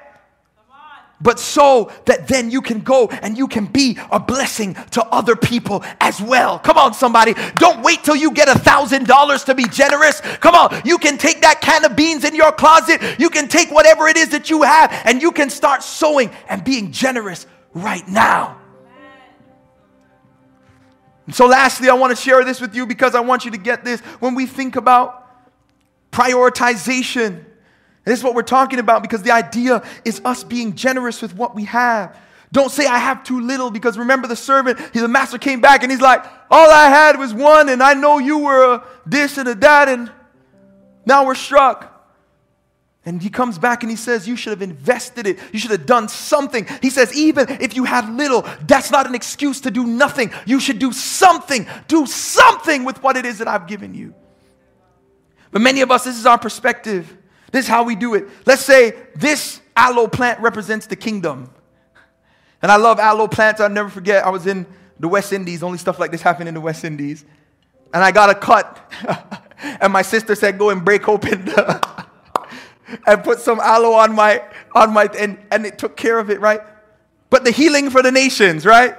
but 1.22 1.40
so 1.40 1.92
that 2.06 2.28
then 2.28 2.50
you 2.50 2.62
can 2.62 2.80
go 2.80 3.08
and 3.08 3.38
you 3.38 3.48
can 3.48 3.66
be 3.66 3.98
a 4.12 4.20
blessing 4.20 4.76
to 4.92 5.04
other 5.08 5.36
people 5.36 5.84
as 6.00 6.22
well. 6.22 6.60
Come 6.60 6.78
on, 6.78 6.94
somebody. 6.94 7.36
Don't 7.58 7.82
wait 7.84 8.04
till 8.04 8.16
you 8.16 8.32
get 8.32 8.48
a 8.48 8.58
thousand 8.58 9.06
dollars 9.06 9.44
to 9.46 9.56
be 9.56 9.68
generous. 9.68 10.22
Come 10.22 10.56
on. 10.56 10.82
You 10.86 10.98
can 10.98 11.18
take 11.18 11.42
that 11.42 11.62
can 11.62 11.84
of 11.84 11.96
beans 11.96 12.24
in 12.24 12.36
your 12.36 12.52
closet. 12.52 13.02
You 13.20 13.30
can 13.30 13.48
take 13.48 13.70
whatever 13.70 14.08
it 14.08 14.18
is 14.18 14.30
that 14.30 14.50
you 14.50 14.64
have 14.64 14.92
and 15.06 15.22
you 15.22 15.32
can 15.32 15.50
start 15.50 15.84
sowing 15.84 16.32
and 16.48 16.64
being 16.64 16.92
generous 16.92 17.46
right 17.74 18.08
now. 18.08 18.59
So, 21.32 21.48
lastly, 21.48 21.90
I 21.90 21.94
want 21.94 22.16
to 22.16 22.22
share 22.22 22.44
this 22.44 22.62
with 22.62 22.76
you 22.76 22.86
because 22.86 23.16
I 23.16 23.20
want 23.20 23.46
you 23.46 23.52
to 23.52 23.58
get 23.58 23.84
this. 23.84 24.02
When 24.20 24.36
we 24.36 24.46
think 24.46 24.76
about 24.76 25.28
prioritization, 26.12 27.46
this 28.06 28.20
is 28.20 28.24
what 28.24 28.34
we're 28.34 28.42
talking 28.42 28.80
about 28.80 29.02
because 29.02 29.22
the 29.22 29.32
idea 29.32 29.84
is 30.04 30.22
us 30.26 30.44
being 30.44 30.76
generous 30.76 31.22
with 31.22 31.36
what 31.36 31.56
we 31.56 31.66
have. 31.66 32.18
Don't 32.52 32.72
say 32.72 32.88
I 32.88 32.98
have 32.98 33.24
too 33.24 33.42
little 33.42 33.70
because 33.70 33.98
remember 33.98 34.28
the 34.28 34.36
servant, 34.36 34.80
he, 34.92 35.00
the 35.00 35.08
master 35.08 35.38
came 35.38 35.62
back 35.62 35.84
and 35.84 35.92
he's 35.92 36.02
like, 36.02 36.24
all 36.50 36.72
I 36.72 36.90
had 36.90 37.20
was 37.20 37.34
one 37.34 37.70
and 37.70 37.84
I 37.84 37.94
know 37.94 38.18
you 38.18 38.40
were 38.40 38.76
a 38.76 38.84
this 39.06 39.38
and 39.38 39.48
a 39.48 39.56
that 39.56 39.88
and 39.88 40.12
now 41.06 41.26
we're 41.26 41.36
struck. 41.36 41.99
And 43.10 43.24
he 43.24 43.32
comes 43.32 43.58
back 43.58 43.82
and 43.82 43.90
he 43.90 43.96
says, 43.96 44.28
You 44.28 44.36
should 44.36 44.52
have 44.52 44.62
invested 44.62 45.26
it. 45.26 45.40
You 45.52 45.58
should 45.58 45.72
have 45.72 45.88
done 45.88 46.08
something. 46.10 46.68
He 46.80 46.92
says, 46.92 47.12
Even 47.18 47.50
if 47.50 47.76
you 47.76 47.84
had 47.84 48.08
little, 48.08 48.46
that's 48.68 48.92
not 48.92 49.08
an 49.08 49.16
excuse 49.16 49.62
to 49.62 49.72
do 49.72 49.84
nothing. 49.84 50.32
You 50.46 50.60
should 50.60 50.78
do 50.78 50.92
something. 50.92 51.66
Do 51.88 52.06
something 52.06 52.84
with 52.84 53.02
what 53.02 53.18
it 53.18 53.26
is 53.26 53.40
that 53.40 53.48
I've 53.48 53.66
given 53.66 53.96
you. 53.96 54.14
But 55.50 55.64
many 55.64 55.82
of 55.82 55.90
us, 55.90 56.04
this 56.04 56.20
is 56.20 56.28
our 56.28 56.38
perspective. 56.38 57.18
This 57.52 57.66
is 57.66 57.68
how 57.68 57.82
we 57.82 57.96
do 57.96 58.14
it. 58.14 58.28
Let's 58.46 58.62
say 58.64 58.94
this 59.16 59.60
aloe 59.76 60.08
plant 60.08 60.40
represents 60.40 60.86
the 60.86 60.96
kingdom. 60.96 61.50
And 62.62 62.72
I 62.72 62.76
love 62.76 63.00
aloe 63.00 63.28
plants. 63.28 63.60
I'll 63.60 63.72
never 63.72 63.90
forget, 63.90 64.24
I 64.24 64.30
was 64.30 64.46
in 64.46 64.68
the 65.00 65.08
West 65.08 65.34
Indies. 65.34 65.64
Only 65.64 65.80
stuff 65.80 65.98
like 65.98 66.12
this 66.12 66.22
happened 66.22 66.48
in 66.48 66.54
the 66.54 66.62
West 66.62 66.86
Indies. 66.86 67.26
And 67.92 68.04
I 68.04 68.12
got 68.12 68.30
a 68.30 68.36
cut. 68.36 68.94
and 69.82 69.92
my 69.92 70.04
sister 70.04 70.36
said, 70.36 70.60
Go 70.60 70.70
and 70.70 70.86
break 70.86 71.10
open 71.10 71.46
the 71.46 71.99
and 73.06 73.24
put 73.24 73.40
some 73.40 73.60
aloe 73.60 73.94
on 73.94 74.14
my 74.14 74.44
on 74.74 74.94
my 74.94 75.10
and, 75.18 75.38
and 75.52 75.66
it 75.66 75.78
took 75.78 75.96
care 75.96 76.20
of 76.20 76.30
it, 76.30 76.40
right? 76.40 76.62
But 77.30 77.44
the 77.44 77.52
healing 77.52 77.90
for 77.90 78.02
the 78.02 78.12
nations, 78.12 78.66
right? 78.66 78.96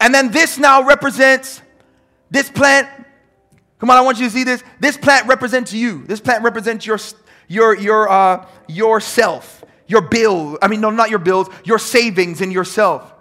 And 0.00 0.14
then 0.14 0.30
this 0.30 0.58
now 0.58 0.82
represents 0.82 1.62
this 2.30 2.50
plant. 2.50 2.88
Come 3.78 3.90
on, 3.90 3.96
I 3.96 4.00
want 4.00 4.18
you 4.18 4.26
to 4.26 4.30
see 4.30 4.44
this. 4.44 4.62
This 4.78 4.96
plant 4.96 5.26
represents 5.26 5.72
you. 5.72 6.04
This 6.04 6.20
plant 6.20 6.44
represents 6.44 6.86
your 6.86 6.98
your 7.48 7.76
your 7.76 8.08
uh 8.08 8.46
yourself, 8.68 9.64
your 9.86 10.02
bill. 10.02 10.58
I 10.62 10.68
mean, 10.68 10.80
no, 10.80 10.90
not 10.90 11.10
your 11.10 11.18
bills, 11.18 11.48
your 11.64 11.78
savings 11.78 12.40
and 12.40 12.52
yourself. 12.52 13.14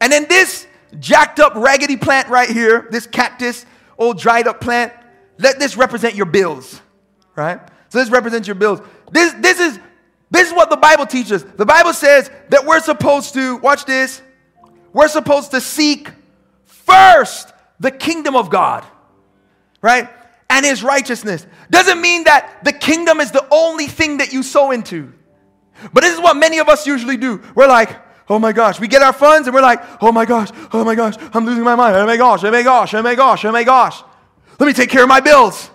And 0.00 0.12
then 0.12 0.26
this 0.28 0.66
jacked 0.98 1.40
up 1.40 1.54
raggedy 1.54 1.96
plant 1.96 2.28
right 2.28 2.48
here, 2.48 2.88
this 2.90 3.06
cactus, 3.06 3.64
old 3.98 4.18
dried 4.18 4.46
up 4.46 4.60
plant, 4.60 4.92
let 5.38 5.58
this 5.58 5.76
represent 5.76 6.14
your 6.14 6.26
bills, 6.26 6.80
right? 7.36 7.60
So 7.88 7.98
this 7.98 8.10
represents 8.10 8.48
your 8.48 8.54
bills. 8.54 8.80
This, 9.10 9.32
this, 9.34 9.60
is, 9.60 9.78
this 10.30 10.48
is 10.48 10.54
what 10.54 10.70
the 10.70 10.76
Bible 10.76 11.06
teaches. 11.06 11.44
The 11.44 11.66
Bible 11.66 11.92
says 11.92 12.30
that 12.50 12.64
we're 12.64 12.80
supposed 12.80 13.34
to, 13.34 13.56
watch 13.58 13.84
this, 13.84 14.22
we're 14.92 15.08
supposed 15.08 15.50
to 15.52 15.60
seek 15.60 16.08
first 16.64 17.52
the 17.80 17.90
kingdom 17.90 18.36
of 18.36 18.50
God, 18.50 18.84
right? 19.82 20.08
And 20.48 20.64
his 20.64 20.82
righteousness. 20.82 21.46
Doesn't 21.70 22.00
mean 22.00 22.24
that 22.24 22.64
the 22.64 22.72
kingdom 22.72 23.20
is 23.20 23.30
the 23.30 23.46
only 23.50 23.86
thing 23.86 24.18
that 24.18 24.32
you 24.32 24.42
sow 24.42 24.70
into. 24.70 25.12
But 25.92 26.02
this 26.02 26.14
is 26.14 26.20
what 26.20 26.36
many 26.36 26.58
of 26.58 26.68
us 26.68 26.86
usually 26.86 27.16
do. 27.16 27.42
We're 27.54 27.66
like, 27.66 27.96
oh 28.28 28.38
my 28.38 28.52
gosh, 28.52 28.80
we 28.80 28.88
get 28.88 29.02
our 29.02 29.12
funds 29.12 29.48
and 29.48 29.54
we're 29.54 29.62
like, 29.62 29.82
oh 30.00 30.12
my 30.12 30.24
gosh, 30.24 30.48
oh 30.72 30.84
my 30.84 30.94
gosh, 30.94 31.14
I'm 31.32 31.44
losing 31.44 31.64
my 31.64 31.74
mind. 31.74 31.96
Oh 31.96 32.06
my 32.06 32.16
gosh, 32.16 32.44
oh 32.44 32.50
my 32.50 32.62
gosh, 32.62 32.94
oh 32.94 33.02
my 33.02 33.14
gosh, 33.14 33.44
oh 33.44 33.52
my 33.52 33.64
gosh. 33.64 34.02
Let 34.58 34.66
me 34.66 34.72
take 34.72 34.90
care 34.90 35.02
of 35.02 35.08
my 35.08 35.20
bills. 35.20 35.70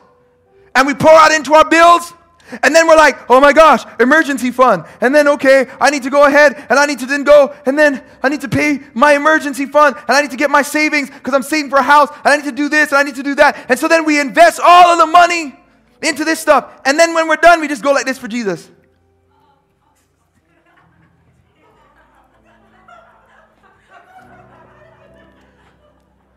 And 0.73 0.87
we 0.87 0.93
pour 0.93 1.11
out 1.11 1.31
into 1.31 1.53
our 1.53 1.69
bills 1.69 2.13
and 2.63 2.75
then 2.75 2.87
we're 2.87 2.95
like, 2.95 3.29
oh 3.29 3.39
my 3.39 3.53
gosh, 3.53 3.83
emergency 3.99 4.51
fund. 4.51 4.85
And 5.01 5.13
then, 5.13 5.27
okay, 5.27 5.67
I 5.79 5.89
need 5.89 6.03
to 6.03 6.09
go 6.09 6.25
ahead 6.25 6.55
and 6.69 6.79
I 6.79 6.85
need 6.85 6.99
to 6.99 7.05
then 7.05 7.23
go 7.23 7.55
and 7.65 7.77
then 7.77 8.03
I 8.23 8.29
need 8.29 8.41
to 8.41 8.49
pay 8.49 8.81
my 8.93 9.13
emergency 9.13 9.65
fund 9.65 9.95
and 9.95 10.17
I 10.17 10.21
need 10.21 10.31
to 10.31 10.37
get 10.37 10.49
my 10.49 10.61
savings 10.61 11.09
because 11.09 11.33
I'm 11.33 11.43
saving 11.43 11.69
for 11.69 11.77
a 11.77 11.83
house 11.83 12.09
and 12.23 12.27
I 12.27 12.37
need 12.37 12.45
to 12.45 12.51
do 12.51 12.69
this 12.69 12.89
and 12.89 12.97
I 12.97 13.03
need 13.03 13.15
to 13.15 13.23
do 13.23 13.35
that. 13.35 13.65
And 13.69 13.77
so 13.77 13.87
then 13.87 14.05
we 14.05 14.19
invest 14.19 14.59
all 14.63 14.93
of 14.93 14.99
the 14.99 15.05
money 15.05 15.55
into 16.01 16.25
this 16.25 16.39
stuff. 16.39 16.81
And 16.85 16.97
then 16.97 17.13
when 17.13 17.27
we're 17.27 17.35
done, 17.35 17.61
we 17.61 17.67
just 17.67 17.83
go 17.83 17.91
like 17.91 18.05
this 18.05 18.17
for 18.17 18.27
Jesus. 18.27 18.69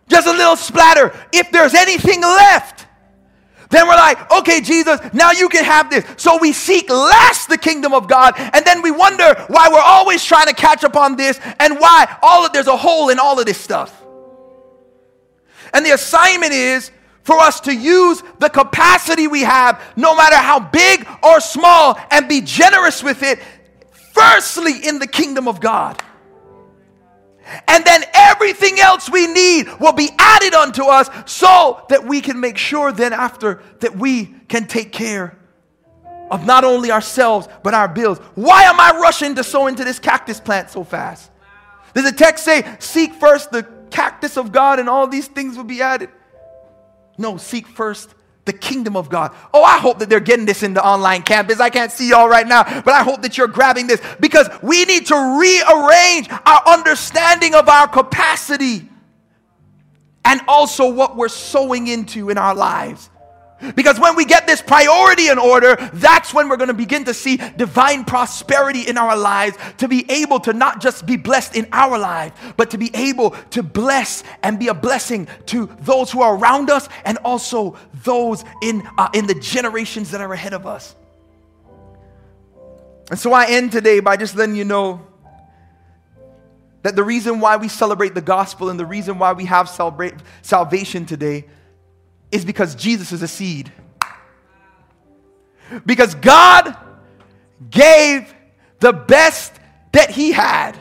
Just 0.09 0.27
a 0.27 0.33
little 0.33 0.57
splatter. 0.57 1.15
If 1.33 1.51
there's 1.53 1.73
anything 1.73 2.21
left, 2.21 2.87
then 3.73 3.89
we're 3.89 3.97
like, 3.97 4.31
okay, 4.31 4.61
Jesus, 4.61 5.01
now 5.13 5.33
you 5.33 5.49
can 5.49 5.65
have 5.65 5.91
this. 5.91 6.05
So 6.17 6.39
we 6.39 6.53
seek 6.53 6.91
less 6.91 7.47
the 7.47 7.59
kingdom 7.59 7.95
of 7.95 8.07
God, 8.07 8.35
and 8.37 8.65
then 8.65 8.83
we 8.83 8.91
wonder 8.91 9.35
why 9.49 9.69
we're 9.73 9.81
always 9.81 10.23
trying 10.23 10.47
to 10.47 10.55
catch 10.55 10.85
up 10.85 10.95
on 10.95 11.17
this 11.17 11.41
and 11.59 11.81
why 11.81 12.19
all 12.23 12.45
of 12.47 12.53
there's 12.53 12.67
a 12.67 12.77
hole 12.77 13.09
in 13.09 13.19
all 13.19 13.41
of 13.41 13.47
this 13.47 13.59
stuff. 13.59 13.99
And 15.73 15.87
the 15.87 15.93
assignment 15.93 16.53
is 16.53 16.91
for 17.23 17.39
us 17.39 17.61
to 17.61 17.75
use 17.75 18.23
the 18.39 18.51
capacity 18.51 19.27
we 19.27 19.41
have, 19.41 19.81
no 19.97 20.15
matter 20.15 20.37
how 20.37 20.61
big 20.61 21.09
or 21.23 21.41
small, 21.41 21.99
and 22.11 22.29
be 22.29 22.41
generous 22.41 23.03
with 23.03 23.23
it, 23.23 23.39
firstly 24.13 24.87
in 24.87 24.99
the 24.99 25.07
kingdom 25.07 25.49
of 25.49 25.61
God. 25.61 26.03
And 27.69 27.85
then 27.85 28.05
everything 28.15 28.79
else 28.79 29.11
we 29.11 29.27
need 29.27 29.69
will 29.81 29.93
be 29.93 30.11
added 30.19 30.55
unto 30.55 30.85
us 30.85 31.09
so 31.27 31.85
that 31.89 32.05
we 32.05 32.21
can 32.21 32.41
make 32.41 32.57
sure 32.57 32.93
then 32.93 33.13
after 33.13 33.63
that 33.81 33.97
we 33.97 34.27
can 34.49 34.67
take 34.67 34.93
care 34.93 35.37
of 36.31 36.47
not 36.47 36.65
only 36.65 36.91
ourselves 36.91 37.49
but 37.63 37.75
our 37.75 37.89
bills. 37.89 38.19
Why 38.35 38.65
am 38.65 38.79
I 38.79 38.99
rushing 39.01 39.35
to 39.35 39.45
sow 39.45 39.67
into 39.67 39.85
this 39.85 39.99
cactus 39.99 40.41
plant 40.41 40.71
so 40.71 40.85
fast? 40.85 41.31
Does 41.95 42.05
the 42.05 42.17
text 42.17 42.45
say, 42.45 42.77
seek 42.79 43.15
first 43.15 43.51
the 43.51 43.65
cactus 43.91 44.37
of 44.37 44.53
God 44.53 44.79
and 44.79 44.89
all 44.89 45.07
these 45.07 45.27
things 45.27 45.57
will 45.57 45.65
be 45.65 45.83
added? 45.83 46.11
No, 47.19 47.37
seek 47.37 47.67
first 47.67 48.15
the 48.45 48.53
kingdom 48.53 48.97
of 48.97 49.09
God. 49.09 49.35
Oh, 49.55 49.63
I 49.63 49.79
hope 49.79 50.01
that 50.01 50.09
they're 50.09 50.21
getting 50.21 50.47
this 50.47 50.63
in 50.63 50.75
the 50.75 50.85
online 50.85 51.23
campus. 51.23 51.61
I 51.61 51.71
can't 51.71 51.93
see 51.93 52.09
y'all 52.09 52.29
right 52.29 52.47
now, 52.47 52.65
but 52.83 52.93
I 52.93 53.03
hope 53.03 53.23
that 53.23 53.39
you're 53.39 53.47
grabbing 53.47 53.87
this 53.87 54.01
because 54.21 54.49
we 54.63 54.85
need 54.85 55.07
to 55.07 55.15
rearrange 55.15 56.29
our 56.31 56.63
understanding 56.67 57.55
of 57.55 57.69
our 57.69 57.87
capacity 57.87 58.89
and 60.25 60.41
also 60.49 60.93
what 60.93 61.17
we're 61.17 61.29
sowing 61.29 61.87
into 61.87 62.31
in 62.31 62.39
our 62.39 62.55
lives. 62.55 63.11
Because 63.75 63.99
when 64.01 64.17
we 64.17 64.25
get 64.25 64.47
this 64.47 64.61
priority 64.61 65.29
in 65.29 65.39
order, 65.39 65.77
that's 65.95 66.35
when 66.35 66.49
we're 66.49 66.57
going 66.57 66.69
to 66.69 66.75
begin 66.75 67.05
to 67.05 67.15
see 67.15 67.37
divine 67.37 68.05
prosperity 68.05 68.83
in 68.83 68.99
our 68.99 69.17
lives, 69.17 69.57
to 69.79 69.89
be 69.89 70.11
able 70.11 70.41
to 70.41 70.53
not 70.53 70.81
just 70.81 71.07
be 71.07 71.17
blessed 71.17 71.57
in 71.57 71.69
our 71.73 71.99
life, 71.99 72.55
but 72.57 72.71
to 72.71 72.79
be 72.79 72.91
able 72.95 73.31
to 73.51 73.63
bless 73.63 74.25
and 74.43 74.59
be 74.59 74.69
a 74.69 74.75
blessing 74.75 75.29
to 75.47 75.67
those 75.81 76.11
who 76.11 76.23
are 76.23 76.37
around 76.37 76.71
us 76.71 76.89
and 77.05 77.19
also 77.19 77.77
those 78.03 78.45
in, 78.63 78.87
uh, 78.99 79.09
in 79.15 79.27
the 79.27 79.35
generations 79.35 80.11
that 80.11 80.21
are 80.21 80.33
ahead 80.33 80.55
of 80.55 80.67
us. 80.67 80.97
And 83.11 83.19
so 83.19 83.33
I 83.33 83.47
end 83.47 83.73
today 83.73 84.01
by 84.01 84.17
just 84.17 84.37
letting 84.37 84.57
you 84.57 84.65
know 84.65 85.07
that 86.83 86.97
the 86.97 87.05
reason 87.05 87.41
why 87.41 87.57
we 87.57 87.69
celebrate 87.69 88.15
the 88.15 88.21
gospel 88.21 88.71
and 88.71 88.79
the 88.79 88.87
reason 88.87 89.19
why 89.19 89.33
we 89.33 89.45
have 89.45 89.69
celebrate 89.69 90.15
salvation 90.43 91.07
today 91.07 91.45
is 92.33 92.45
because 92.45 92.75
Jesus 92.75 93.13
is 93.13 93.23
a 93.23 93.29
seed. 93.29 93.71
Because 95.87 96.15
God 96.17 96.77
gave 97.71 98.35
the 98.81 98.93
best 98.93 99.53
that 99.93 100.11
He 100.11 100.33
had. 100.33 100.77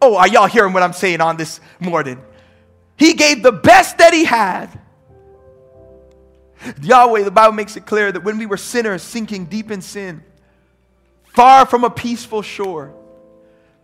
Oh, 0.00 0.16
are 0.16 0.28
y'all 0.28 0.46
hearing 0.46 0.72
what 0.72 0.82
I'm 0.82 0.92
saying 0.92 1.20
on 1.20 1.36
this 1.36 1.60
morning? 1.80 2.22
He 2.96 3.14
gave 3.14 3.42
the 3.42 3.52
best 3.52 3.98
that 3.98 4.12
he 4.12 4.24
had. 4.24 4.68
Yahweh, 6.82 7.22
the 7.22 7.30
Bible 7.30 7.54
makes 7.54 7.76
it 7.76 7.86
clear 7.86 8.10
that 8.10 8.24
when 8.24 8.38
we 8.38 8.46
were 8.46 8.56
sinners 8.56 9.02
sinking 9.02 9.46
deep 9.46 9.70
in 9.70 9.80
sin, 9.80 10.22
far 11.24 11.66
from 11.66 11.84
a 11.84 11.90
peaceful 11.90 12.42
shore, 12.42 12.92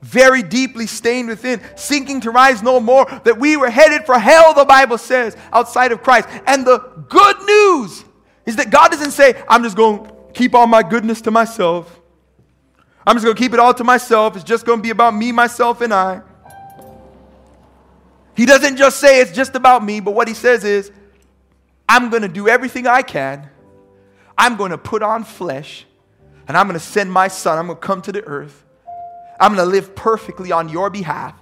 very 0.05 0.43
deeply 0.43 0.87
stained 0.87 1.29
within, 1.29 1.63
sinking 1.77 2.21
to 2.21 2.31
rise 2.31 2.63
no 2.63 2.79
more, 2.79 3.07
that 3.25 3.39
we 3.41 3.57
were 3.57 3.71
headed 3.71 4.05
for 4.05 4.19
hell, 4.19 4.53
the 4.53 4.67
Bible 4.67 4.99
says, 4.99 5.35
outside 5.51 5.93
of 5.93 6.03
Christ. 6.03 6.29
And 6.47 6.67
the 6.67 6.79
good 7.09 7.37
news 7.43 8.05
is 8.45 8.57
that 8.57 8.71
God 8.71 8.91
doesn't 8.91 9.13
say, 9.13 9.43
I'm 9.49 9.63
just 9.63 9.77
going 9.77 10.05
to 10.05 10.13
keep 10.35 10.55
all 10.55 10.67
my 10.67 10.83
goodness 10.83 11.23
to 11.23 11.31
myself. 11.31 12.01
I'm 13.07 13.17
just 13.17 13.25
going 13.25 13.35
to 13.35 13.43
keep 13.43 13.55
it 13.55 13.59
all 13.59 13.73
to 13.73 13.85
myself. 13.85 14.37
It's 14.37 14.45
just 14.45 14.67
going 14.67 14.79
to 14.79 14.83
be 14.83 14.91
about 14.91 15.15
me, 15.15 15.33
myself, 15.33 15.81
and 15.81 15.93
I. 15.95 16.21
He 18.37 18.45
doesn't 18.45 18.77
just 18.77 19.01
say 19.01 19.21
it's 19.21 19.33
just 19.33 19.55
about 19.55 19.83
me, 19.83 20.01
but 20.01 20.11
what 20.11 20.29
he 20.29 20.35
says 20.35 20.65
is, 20.65 20.93
I'm 21.89 22.11
going 22.11 22.23
to 22.23 22.29
do 22.29 22.47
everything 22.47 22.87
I 22.87 23.01
can. 23.03 23.49
I'm 24.37 24.57
going 24.57 24.71
to 24.71 24.79
put 24.79 25.03
on 25.03 25.25
flesh, 25.25 25.87
and 26.47 26.57
I'm 26.59 26.67
going 26.67 26.79
to 26.79 26.85
send 26.85 27.11
my 27.11 27.29
son. 27.29 27.59
I'm 27.59 27.67
going 27.69 27.79
to 27.79 27.87
come 27.87 28.03
to 28.03 28.13
the 28.13 28.25
earth. 28.25 28.64
I'm 29.39 29.55
going 29.55 29.67
to 29.67 29.71
live 29.71 29.95
perfectly 29.95 30.53
on 30.53 30.69
your 30.69 30.91
behalf 30.91 31.35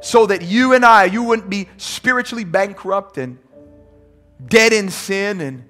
so 0.00 0.26
that 0.26 0.42
you 0.42 0.72
and 0.72 0.84
I, 0.84 1.04
you 1.04 1.22
wouldn't 1.22 1.50
be 1.50 1.68
spiritually 1.76 2.44
bankrupt 2.44 3.18
and 3.18 3.38
dead 4.44 4.72
in 4.72 4.90
sin 4.90 5.40
and 5.40 5.64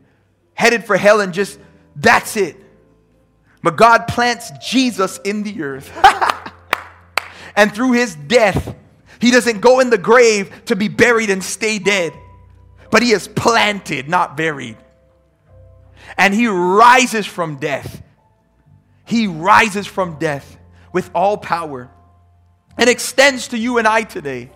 headed 0.55 0.85
for 0.85 0.97
hell 0.97 1.21
and 1.21 1.33
just 1.33 1.59
that's 1.95 2.37
it. 2.37 2.57
But 3.63 3.77
God 3.77 4.07
plants 4.07 4.51
Jesus 4.65 5.19
in 5.25 5.43
the 5.43 5.63
earth. 5.63 5.91
and 7.57 7.75
through 7.75 7.93
his 7.93 8.15
death, 8.15 8.77
he 9.21 9.31
doesn't 9.31 9.61
go 9.61 9.81
in 9.81 9.91
the 9.91 9.99
grave 9.99 10.65
to 10.67 10.77
be 10.77 10.89
buried 10.89 11.31
and 11.31 11.43
stay 11.43 11.79
dead, 11.79 12.13
but 12.91 13.03
he 13.03 13.13
is 13.13 13.29
planted, 13.29 14.09
not 14.09 14.37
buried. 14.37 14.77
And 16.19 16.33
he 16.35 16.47
rises 16.47 17.27
from 17.27 17.57
death. 17.57 18.03
He 19.07 19.27
rises 19.27 19.87
from 19.87 20.19
death 20.19 20.59
with 20.93 21.11
all 21.15 21.39
power 21.39 21.89
and 22.77 22.91
extends 22.91 23.49
to 23.49 23.59
you 23.59 23.79
and 23.79 23.87
I 23.87 24.03
today 24.03 24.51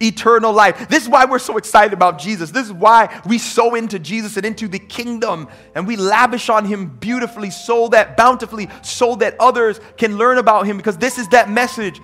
eternal 0.00 0.52
life. 0.52 0.88
This 0.88 1.02
is 1.02 1.08
why 1.08 1.24
we're 1.24 1.38
so 1.38 1.56
excited 1.56 1.92
about 1.92 2.18
Jesus. 2.18 2.50
This 2.50 2.66
is 2.66 2.72
why 2.72 3.20
we 3.26 3.38
sow 3.38 3.74
into 3.74 3.98
Jesus 3.98 4.36
and 4.36 4.46
into 4.46 4.68
the 4.68 4.78
kingdom 4.78 5.48
and 5.74 5.86
we 5.86 5.96
lavish 5.96 6.48
on 6.48 6.64
him 6.64 6.86
beautifully, 6.86 7.50
so 7.50 7.88
that 7.88 8.16
bountifully, 8.16 8.68
so 8.82 9.16
that 9.16 9.36
others 9.38 9.80
can 9.96 10.16
learn 10.16 10.38
about 10.38 10.66
him 10.66 10.76
because 10.76 10.96
this 10.96 11.18
is 11.18 11.28
that 11.28 11.50
message. 11.50 12.00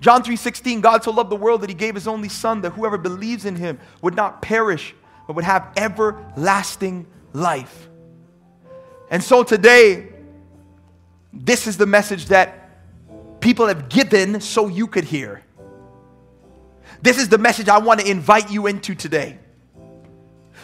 John 0.00 0.22
3:16 0.22 0.80
God 0.80 1.02
so 1.02 1.10
loved 1.10 1.30
the 1.30 1.36
world 1.36 1.62
that 1.62 1.70
he 1.70 1.74
gave 1.74 1.94
his 1.94 2.06
only 2.06 2.28
son 2.28 2.60
that 2.60 2.70
whoever 2.70 2.98
believes 2.98 3.44
in 3.44 3.56
him 3.56 3.80
would 4.02 4.14
not 4.14 4.40
perish 4.42 4.94
but 5.26 5.34
would 5.34 5.44
have 5.44 5.68
everlasting 5.76 7.06
life. 7.32 7.88
And 9.10 9.24
so 9.24 9.42
today 9.42 10.12
this 11.32 11.66
is 11.66 11.76
the 11.76 11.86
message 11.86 12.26
that 12.26 12.70
people 13.40 13.66
have 13.66 13.88
given 13.88 14.40
so 14.40 14.68
you 14.68 14.86
could 14.86 15.04
hear. 15.04 15.42
This 17.02 17.18
is 17.18 17.28
the 17.28 17.38
message 17.38 17.68
I 17.68 17.78
want 17.78 18.00
to 18.00 18.10
invite 18.10 18.50
you 18.50 18.66
into 18.66 18.94
today. 18.94 19.38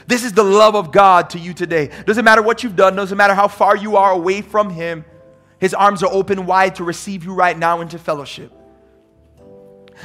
This 0.06 0.24
is 0.24 0.32
the 0.32 0.42
love 0.42 0.74
of 0.74 0.92
God 0.92 1.30
to 1.30 1.38
you 1.38 1.54
today. 1.54 1.90
Doesn't 2.06 2.24
matter 2.24 2.42
what 2.42 2.62
you've 2.62 2.76
done, 2.76 2.96
doesn't 2.96 3.16
matter 3.16 3.34
how 3.34 3.48
far 3.48 3.76
you 3.76 3.96
are 3.96 4.12
away 4.12 4.42
from 4.42 4.70
Him, 4.70 5.04
His 5.58 5.72
arms 5.72 6.02
are 6.02 6.12
open 6.12 6.46
wide 6.46 6.76
to 6.76 6.84
receive 6.84 7.24
you 7.24 7.34
right 7.34 7.56
now 7.56 7.80
into 7.80 7.98
fellowship. 7.98 8.52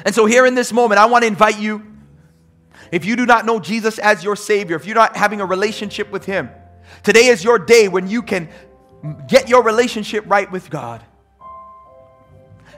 And 0.05 0.13
so, 0.13 0.25
here 0.25 0.45
in 0.45 0.55
this 0.55 0.71
moment, 0.71 0.99
I 0.99 1.07
want 1.07 1.23
to 1.23 1.27
invite 1.27 1.59
you. 1.59 1.85
If 2.91 3.05
you 3.05 3.15
do 3.15 3.25
not 3.25 3.45
know 3.45 3.59
Jesus 3.59 3.99
as 3.99 4.23
your 4.23 4.35
Savior, 4.35 4.75
if 4.75 4.85
you're 4.85 4.95
not 4.95 5.17
having 5.17 5.41
a 5.41 5.45
relationship 5.45 6.11
with 6.11 6.25
Him, 6.25 6.49
today 7.03 7.25
is 7.25 7.43
your 7.43 7.59
day 7.59 7.87
when 7.87 8.07
you 8.07 8.21
can 8.21 8.49
get 9.27 9.49
your 9.49 9.63
relationship 9.63 10.23
right 10.27 10.51
with 10.51 10.69
God. 10.69 11.03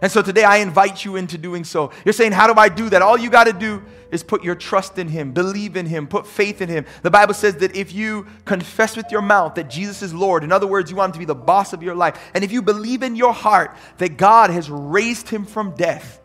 And 0.02 0.12
so 0.12 0.24
today 0.24 0.44
I 0.44 0.58
invite 0.58 1.06
you 1.06 1.16
into 1.16 1.38
doing 1.38 1.64
so. 1.64 1.92
You're 2.04 2.14
saying, 2.14 2.32
How 2.32 2.52
do 2.52 2.60
I 2.60 2.70
do 2.70 2.90
that? 2.90 3.04
All 3.04 3.18
you 3.18 3.30
got 3.30 3.46
to 3.46 3.54
do 3.54 3.84
is 4.10 4.24
put 4.24 4.44
your 4.44 4.56
trust 4.56 4.98
in 4.98 5.08
Him, 5.08 5.32
believe 5.32 5.78
in 5.78 5.86
Him, 5.86 6.08
put 6.08 6.26
faith 6.26 6.60
in 6.60 6.70
Him. 6.70 6.86
The 7.04 7.12
Bible 7.12 7.36
says 7.36 7.56
that 7.58 7.76
if 7.76 7.94
you 7.94 8.26
confess 8.44 8.98
with 8.98 9.12
your 9.12 9.22
mouth 9.22 9.56
that 9.56 9.70
Jesus 9.70 10.02
is 10.02 10.14
Lord, 10.14 10.44
in 10.44 10.52
other 10.52 10.68
words, 10.68 10.90
you 10.90 10.98
want 10.98 11.10
Him 11.10 11.14
to 11.14 11.20
be 11.20 11.26
the 11.26 11.36
boss 11.36 11.72
of 11.72 11.84
your 11.84 11.96
life, 11.96 12.20
and 12.34 12.44
if 12.44 12.52
you 12.52 12.62
believe 12.64 13.04
in 13.04 13.16
your 13.16 13.34
heart 13.34 13.76
that 14.00 14.18
God 14.18 14.50
has 14.50 14.70
raised 14.70 15.30
Him 15.30 15.46
from 15.46 15.76
death, 15.76 16.20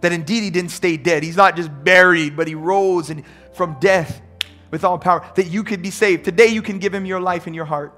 that 0.00 0.12
indeed 0.12 0.44
He 0.44 0.50
didn't 0.50 0.70
stay 0.70 0.96
dead, 0.96 1.24
He's 1.24 1.36
not 1.36 1.56
just 1.56 1.70
buried, 1.84 2.36
but 2.36 2.46
He 2.46 2.54
rose 2.54 3.10
and 3.10 3.24
from 3.52 3.76
death 3.80 4.22
with 4.70 4.84
all 4.84 4.98
power, 4.98 5.28
that 5.34 5.48
you 5.48 5.64
could 5.64 5.82
be 5.82 5.90
saved. 5.90 6.24
Today 6.24 6.48
you 6.48 6.62
can 6.62 6.78
give 6.78 6.94
Him 6.94 7.04
your 7.04 7.20
life 7.20 7.46
and 7.46 7.54
your 7.54 7.64
heart. 7.64 7.94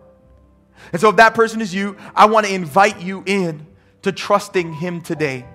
And 0.92 1.00
so 1.00 1.10
if 1.10 1.16
that 1.16 1.34
person 1.34 1.60
is 1.60 1.74
you, 1.74 1.96
I 2.14 2.26
want 2.26 2.46
to 2.46 2.54
invite 2.54 3.00
you 3.00 3.22
in 3.26 3.66
to 4.02 4.12
trusting 4.12 4.74
Him 4.74 5.00
today. 5.00 5.46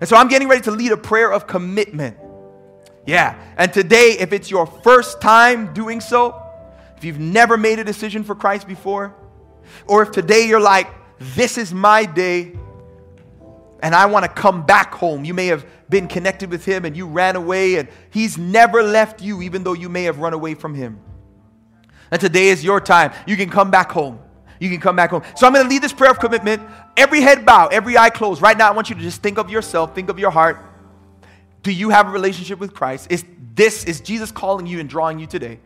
And 0.00 0.08
so 0.08 0.16
I'm 0.16 0.28
getting 0.28 0.48
ready 0.48 0.62
to 0.62 0.70
lead 0.70 0.92
a 0.92 0.96
prayer 0.96 1.32
of 1.32 1.46
commitment. 1.46 2.16
Yeah. 3.06 3.38
And 3.56 3.72
today, 3.72 4.16
if 4.18 4.32
it's 4.32 4.50
your 4.50 4.66
first 4.66 5.20
time 5.20 5.72
doing 5.72 6.00
so, 6.00 6.42
if 6.96 7.04
you've 7.04 7.18
never 7.18 7.56
made 7.56 7.78
a 7.78 7.84
decision 7.84 8.22
for 8.22 8.34
Christ 8.34 8.66
before, 8.66 9.14
or 9.86 10.02
if 10.02 10.10
today 10.10 10.46
you're 10.46 10.60
like, 10.60 10.88
this 11.18 11.58
is 11.58 11.72
my 11.72 12.04
day, 12.04 12.52
and 13.80 13.94
I 13.94 14.06
want 14.06 14.24
to 14.24 14.30
come 14.30 14.66
back 14.66 14.92
home. 14.92 15.24
You 15.24 15.34
may 15.34 15.46
have 15.46 15.64
been 15.88 16.08
connected 16.08 16.50
with 16.50 16.64
Him 16.64 16.84
and 16.84 16.96
you 16.96 17.06
ran 17.06 17.36
away, 17.36 17.76
and 17.76 17.88
He's 18.10 18.36
never 18.36 18.82
left 18.82 19.22
you, 19.22 19.42
even 19.42 19.64
though 19.64 19.72
you 19.72 19.88
may 19.88 20.04
have 20.04 20.18
run 20.18 20.32
away 20.32 20.54
from 20.54 20.74
Him. 20.74 21.00
And 22.10 22.20
today 22.20 22.48
is 22.48 22.64
your 22.64 22.80
time. 22.80 23.12
You 23.26 23.36
can 23.36 23.50
come 23.50 23.70
back 23.70 23.90
home 23.92 24.20
you 24.60 24.68
can 24.70 24.80
come 24.80 24.96
back 24.96 25.10
home. 25.10 25.22
So 25.36 25.46
I'm 25.46 25.52
going 25.52 25.64
to 25.64 25.68
lead 25.68 25.82
this 25.82 25.92
prayer 25.92 26.10
of 26.10 26.18
commitment. 26.18 26.62
Every 26.96 27.20
head 27.20 27.44
bow, 27.44 27.68
every 27.68 27.96
eye 27.96 28.10
closed. 28.10 28.42
Right 28.42 28.56
now, 28.56 28.68
I 28.68 28.72
want 28.72 28.90
you 28.90 28.96
to 28.96 29.00
just 29.00 29.22
think 29.22 29.38
of 29.38 29.50
yourself, 29.50 29.94
think 29.94 30.08
of 30.08 30.18
your 30.18 30.30
heart. 30.30 30.64
Do 31.62 31.72
you 31.72 31.90
have 31.90 32.08
a 32.08 32.10
relationship 32.10 32.58
with 32.58 32.74
Christ? 32.74 33.08
Is 33.10 33.24
this 33.54 33.84
is 33.84 34.00
Jesus 34.00 34.30
calling 34.30 34.66
you 34.66 34.80
and 34.80 34.88
drawing 34.88 35.18
you 35.18 35.26
today? 35.26 35.60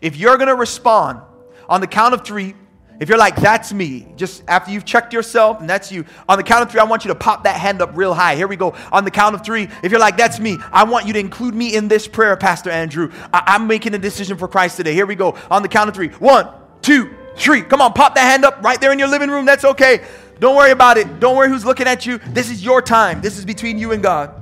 If 0.00 0.16
you're 0.16 0.36
going 0.36 0.48
to 0.48 0.54
respond 0.54 1.20
on 1.68 1.80
the 1.80 1.86
count 1.86 2.14
of 2.14 2.24
three, 2.24 2.54
if 3.02 3.08
you're 3.08 3.18
like, 3.18 3.34
that's 3.34 3.72
me, 3.72 4.06
just 4.14 4.44
after 4.46 4.70
you've 4.70 4.84
checked 4.84 5.12
yourself 5.12 5.58
and 5.58 5.68
that's 5.68 5.90
you, 5.90 6.04
on 6.28 6.38
the 6.38 6.44
count 6.44 6.62
of 6.62 6.70
three, 6.70 6.78
I 6.78 6.84
want 6.84 7.04
you 7.04 7.08
to 7.08 7.16
pop 7.16 7.42
that 7.42 7.56
hand 7.56 7.82
up 7.82 7.96
real 7.96 8.14
high. 8.14 8.36
Here 8.36 8.46
we 8.46 8.54
go. 8.54 8.76
On 8.92 9.04
the 9.04 9.10
count 9.10 9.34
of 9.34 9.44
three, 9.44 9.68
if 9.82 9.90
you're 9.90 9.98
like, 9.98 10.16
that's 10.16 10.38
me, 10.38 10.58
I 10.70 10.84
want 10.84 11.08
you 11.08 11.12
to 11.14 11.18
include 11.18 11.52
me 11.52 11.74
in 11.74 11.88
this 11.88 12.06
prayer, 12.06 12.36
Pastor 12.36 12.70
Andrew. 12.70 13.10
I- 13.34 13.56
am 13.56 13.66
making 13.66 13.92
a 13.94 13.98
decision 13.98 14.36
for 14.36 14.46
Christ 14.46 14.76
today. 14.76 14.94
Here 14.94 15.04
we 15.04 15.16
go. 15.16 15.36
On 15.50 15.62
the 15.62 15.68
count 15.68 15.88
of 15.88 15.96
three. 15.96 16.10
One, 16.10 16.48
two, 16.80 17.12
three. 17.34 17.62
Come 17.62 17.80
on, 17.80 17.92
pop 17.92 18.14
that 18.14 18.22
hand 18.22 18.44
up 18.44 18.62
right 18.62 18.80
there 18.80 18.92
in 18.92 19.00
your 19.00 19.08
living 19.08 19.30
room. 19.30 19.46
That's 19.46 19.64
okay. 19.64 20.04
Don't 20.38 20.54
worry 20.54 20.70
about 20.70 20.96
it. 20.96 21.18
Don't 21.18 21.36
worry 21.36 21.48
who's 21.48 21.64
looking 21.64 21.88
at 21.88 22.06
you. 22.06 22.18
This 22.28 22.50
is 22.50 22.64
your 22.64 22.80
time. 22.82 23.20
This 23.20 23.36
is 23.36 23.44
between 23.44 23.78
you 23.78 23.90
and 23.90 24.00
God. 24.00 24.40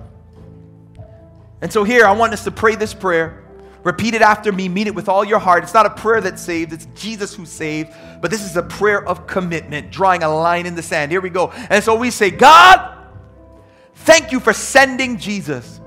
And 1.62 1.72
so 1.72 1.82
here, 1.82 2.04
I 2.04 2.12
want 2.12 2.34
us 2.34 2.44
to 2.44 2.50
pray 2.50 2.74
this 2.74 2.92
prayer. 2.92 3.39
Repeat 3.82 4.14
it 4.14 4.22
after 4.22 4.52
me. 4.52 4.68
Mean 4.68 4.86
it 4.86 4.94
with 4.94 5.08
all 5.08 5.24
your 5.24 5.38
heart. 5.38 5.64
It's 5.64 5.74
not 5.74 5.86
a 5.86 5.90
prayer 5.90 6.20
that 6.20 6.38
saved, 6.38 6.72
it's 6.72 6.86
Jesus 6.94 7.34
who 7.34 7.46
saved. 7.46 7.92
But 8.20 8.30
this 8.30 8.42
is 8.42 8.56
a 8.56 8.62
prayer 8.62 9.06
of 9.06 9.26
commitment, 9.26 9.90
drawing 9.90 10.22
a 10.22 10.28
line 10.28 10.66
in 10.66 10.74
the 10.74 10.82
sand. 10.82 11.10
Here 11.10 11.20
we 11.20 11.30
go. 11.30 11.50
And 11.70 11.82
so 11.82 11.94
we 11.94 12.10
say, 12.10 12.30
God, 12.30 12.98
thank 13.94 14.32
you 14.32 14.40
for 14.40 14.52
sending 14.52 15.18
Jesus. 15.18 15.80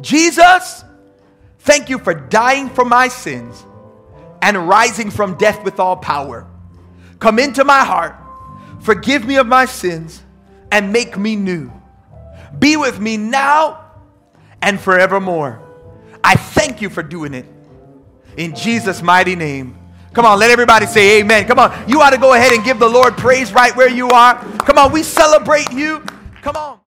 Jesus, 0.00 0.84
thank 1.60 1.88
you 1.88 1.98
for 1.98 2.14
dying 2.14 2.68
for 2.68 2.84
my 2.84 3.08
sins 3.08 3.64
and 4.42 4.68
rising 4.68 5.10
from 5.10 5.36
death 5.36 5.64
with 5.64 5.78
all 5.78 5.96
power. 5.96 6.46
Come 7.20 7.38
into 7.38 7.64
my 7.64 7.84
heart, 7.84 8.16
forgive 8.80 9.24
me 9.24 9.36
of 9.36 9.46
my 9.46 9.64
sins, 9.64 10.22
and 10.70 10.92
make 10.92 11.16
me 11.16 11.36
new. 11.36 11.70
Be 12.58 12.76
with 12.76 13.00
me 13.00 13.16
now 13.16 13.92
and 14.60 14.80
forevermore. 14.80 15.63
I 16.24 16.34
thank 16.36 16.80
you 16.80 16.88
for 16.88 17.02
doing 17.02 17.34
it. 17.34 17.44
In 18.36 18.54
Jesus' 18.56 19.02
mighty 19.02 19.36
name. 19.36 19.78
Come 20.14 20.26
on, 20.26 20.38
let 20.38 20.50
everybody 20.50 20.86
say 20.86 21.20
amen. 21.20 21.46
Come 21.46 21.58
on, 21.58 21.88
you 21.88 22.00
ought 22.00 22.10
to 22.10 22.18
go 22.18 22.34
ahead 22.34 22.52
and 22.52 22.64
give 22.64 22.78
the 22.78 22.88
Lord 22.88 23.16
praise 23.16 23.52
right 23.52 23.74
where 23.76 23.90
you 23.90 24.08
are. 24.08 24.36
Come 24.60 24.78
on, 24.78 24.90
we 24.90 25.02
celebrate 25.02 25.70
you. 25.72 26.00
Come 26.40 26.56
on. 26.56 26.78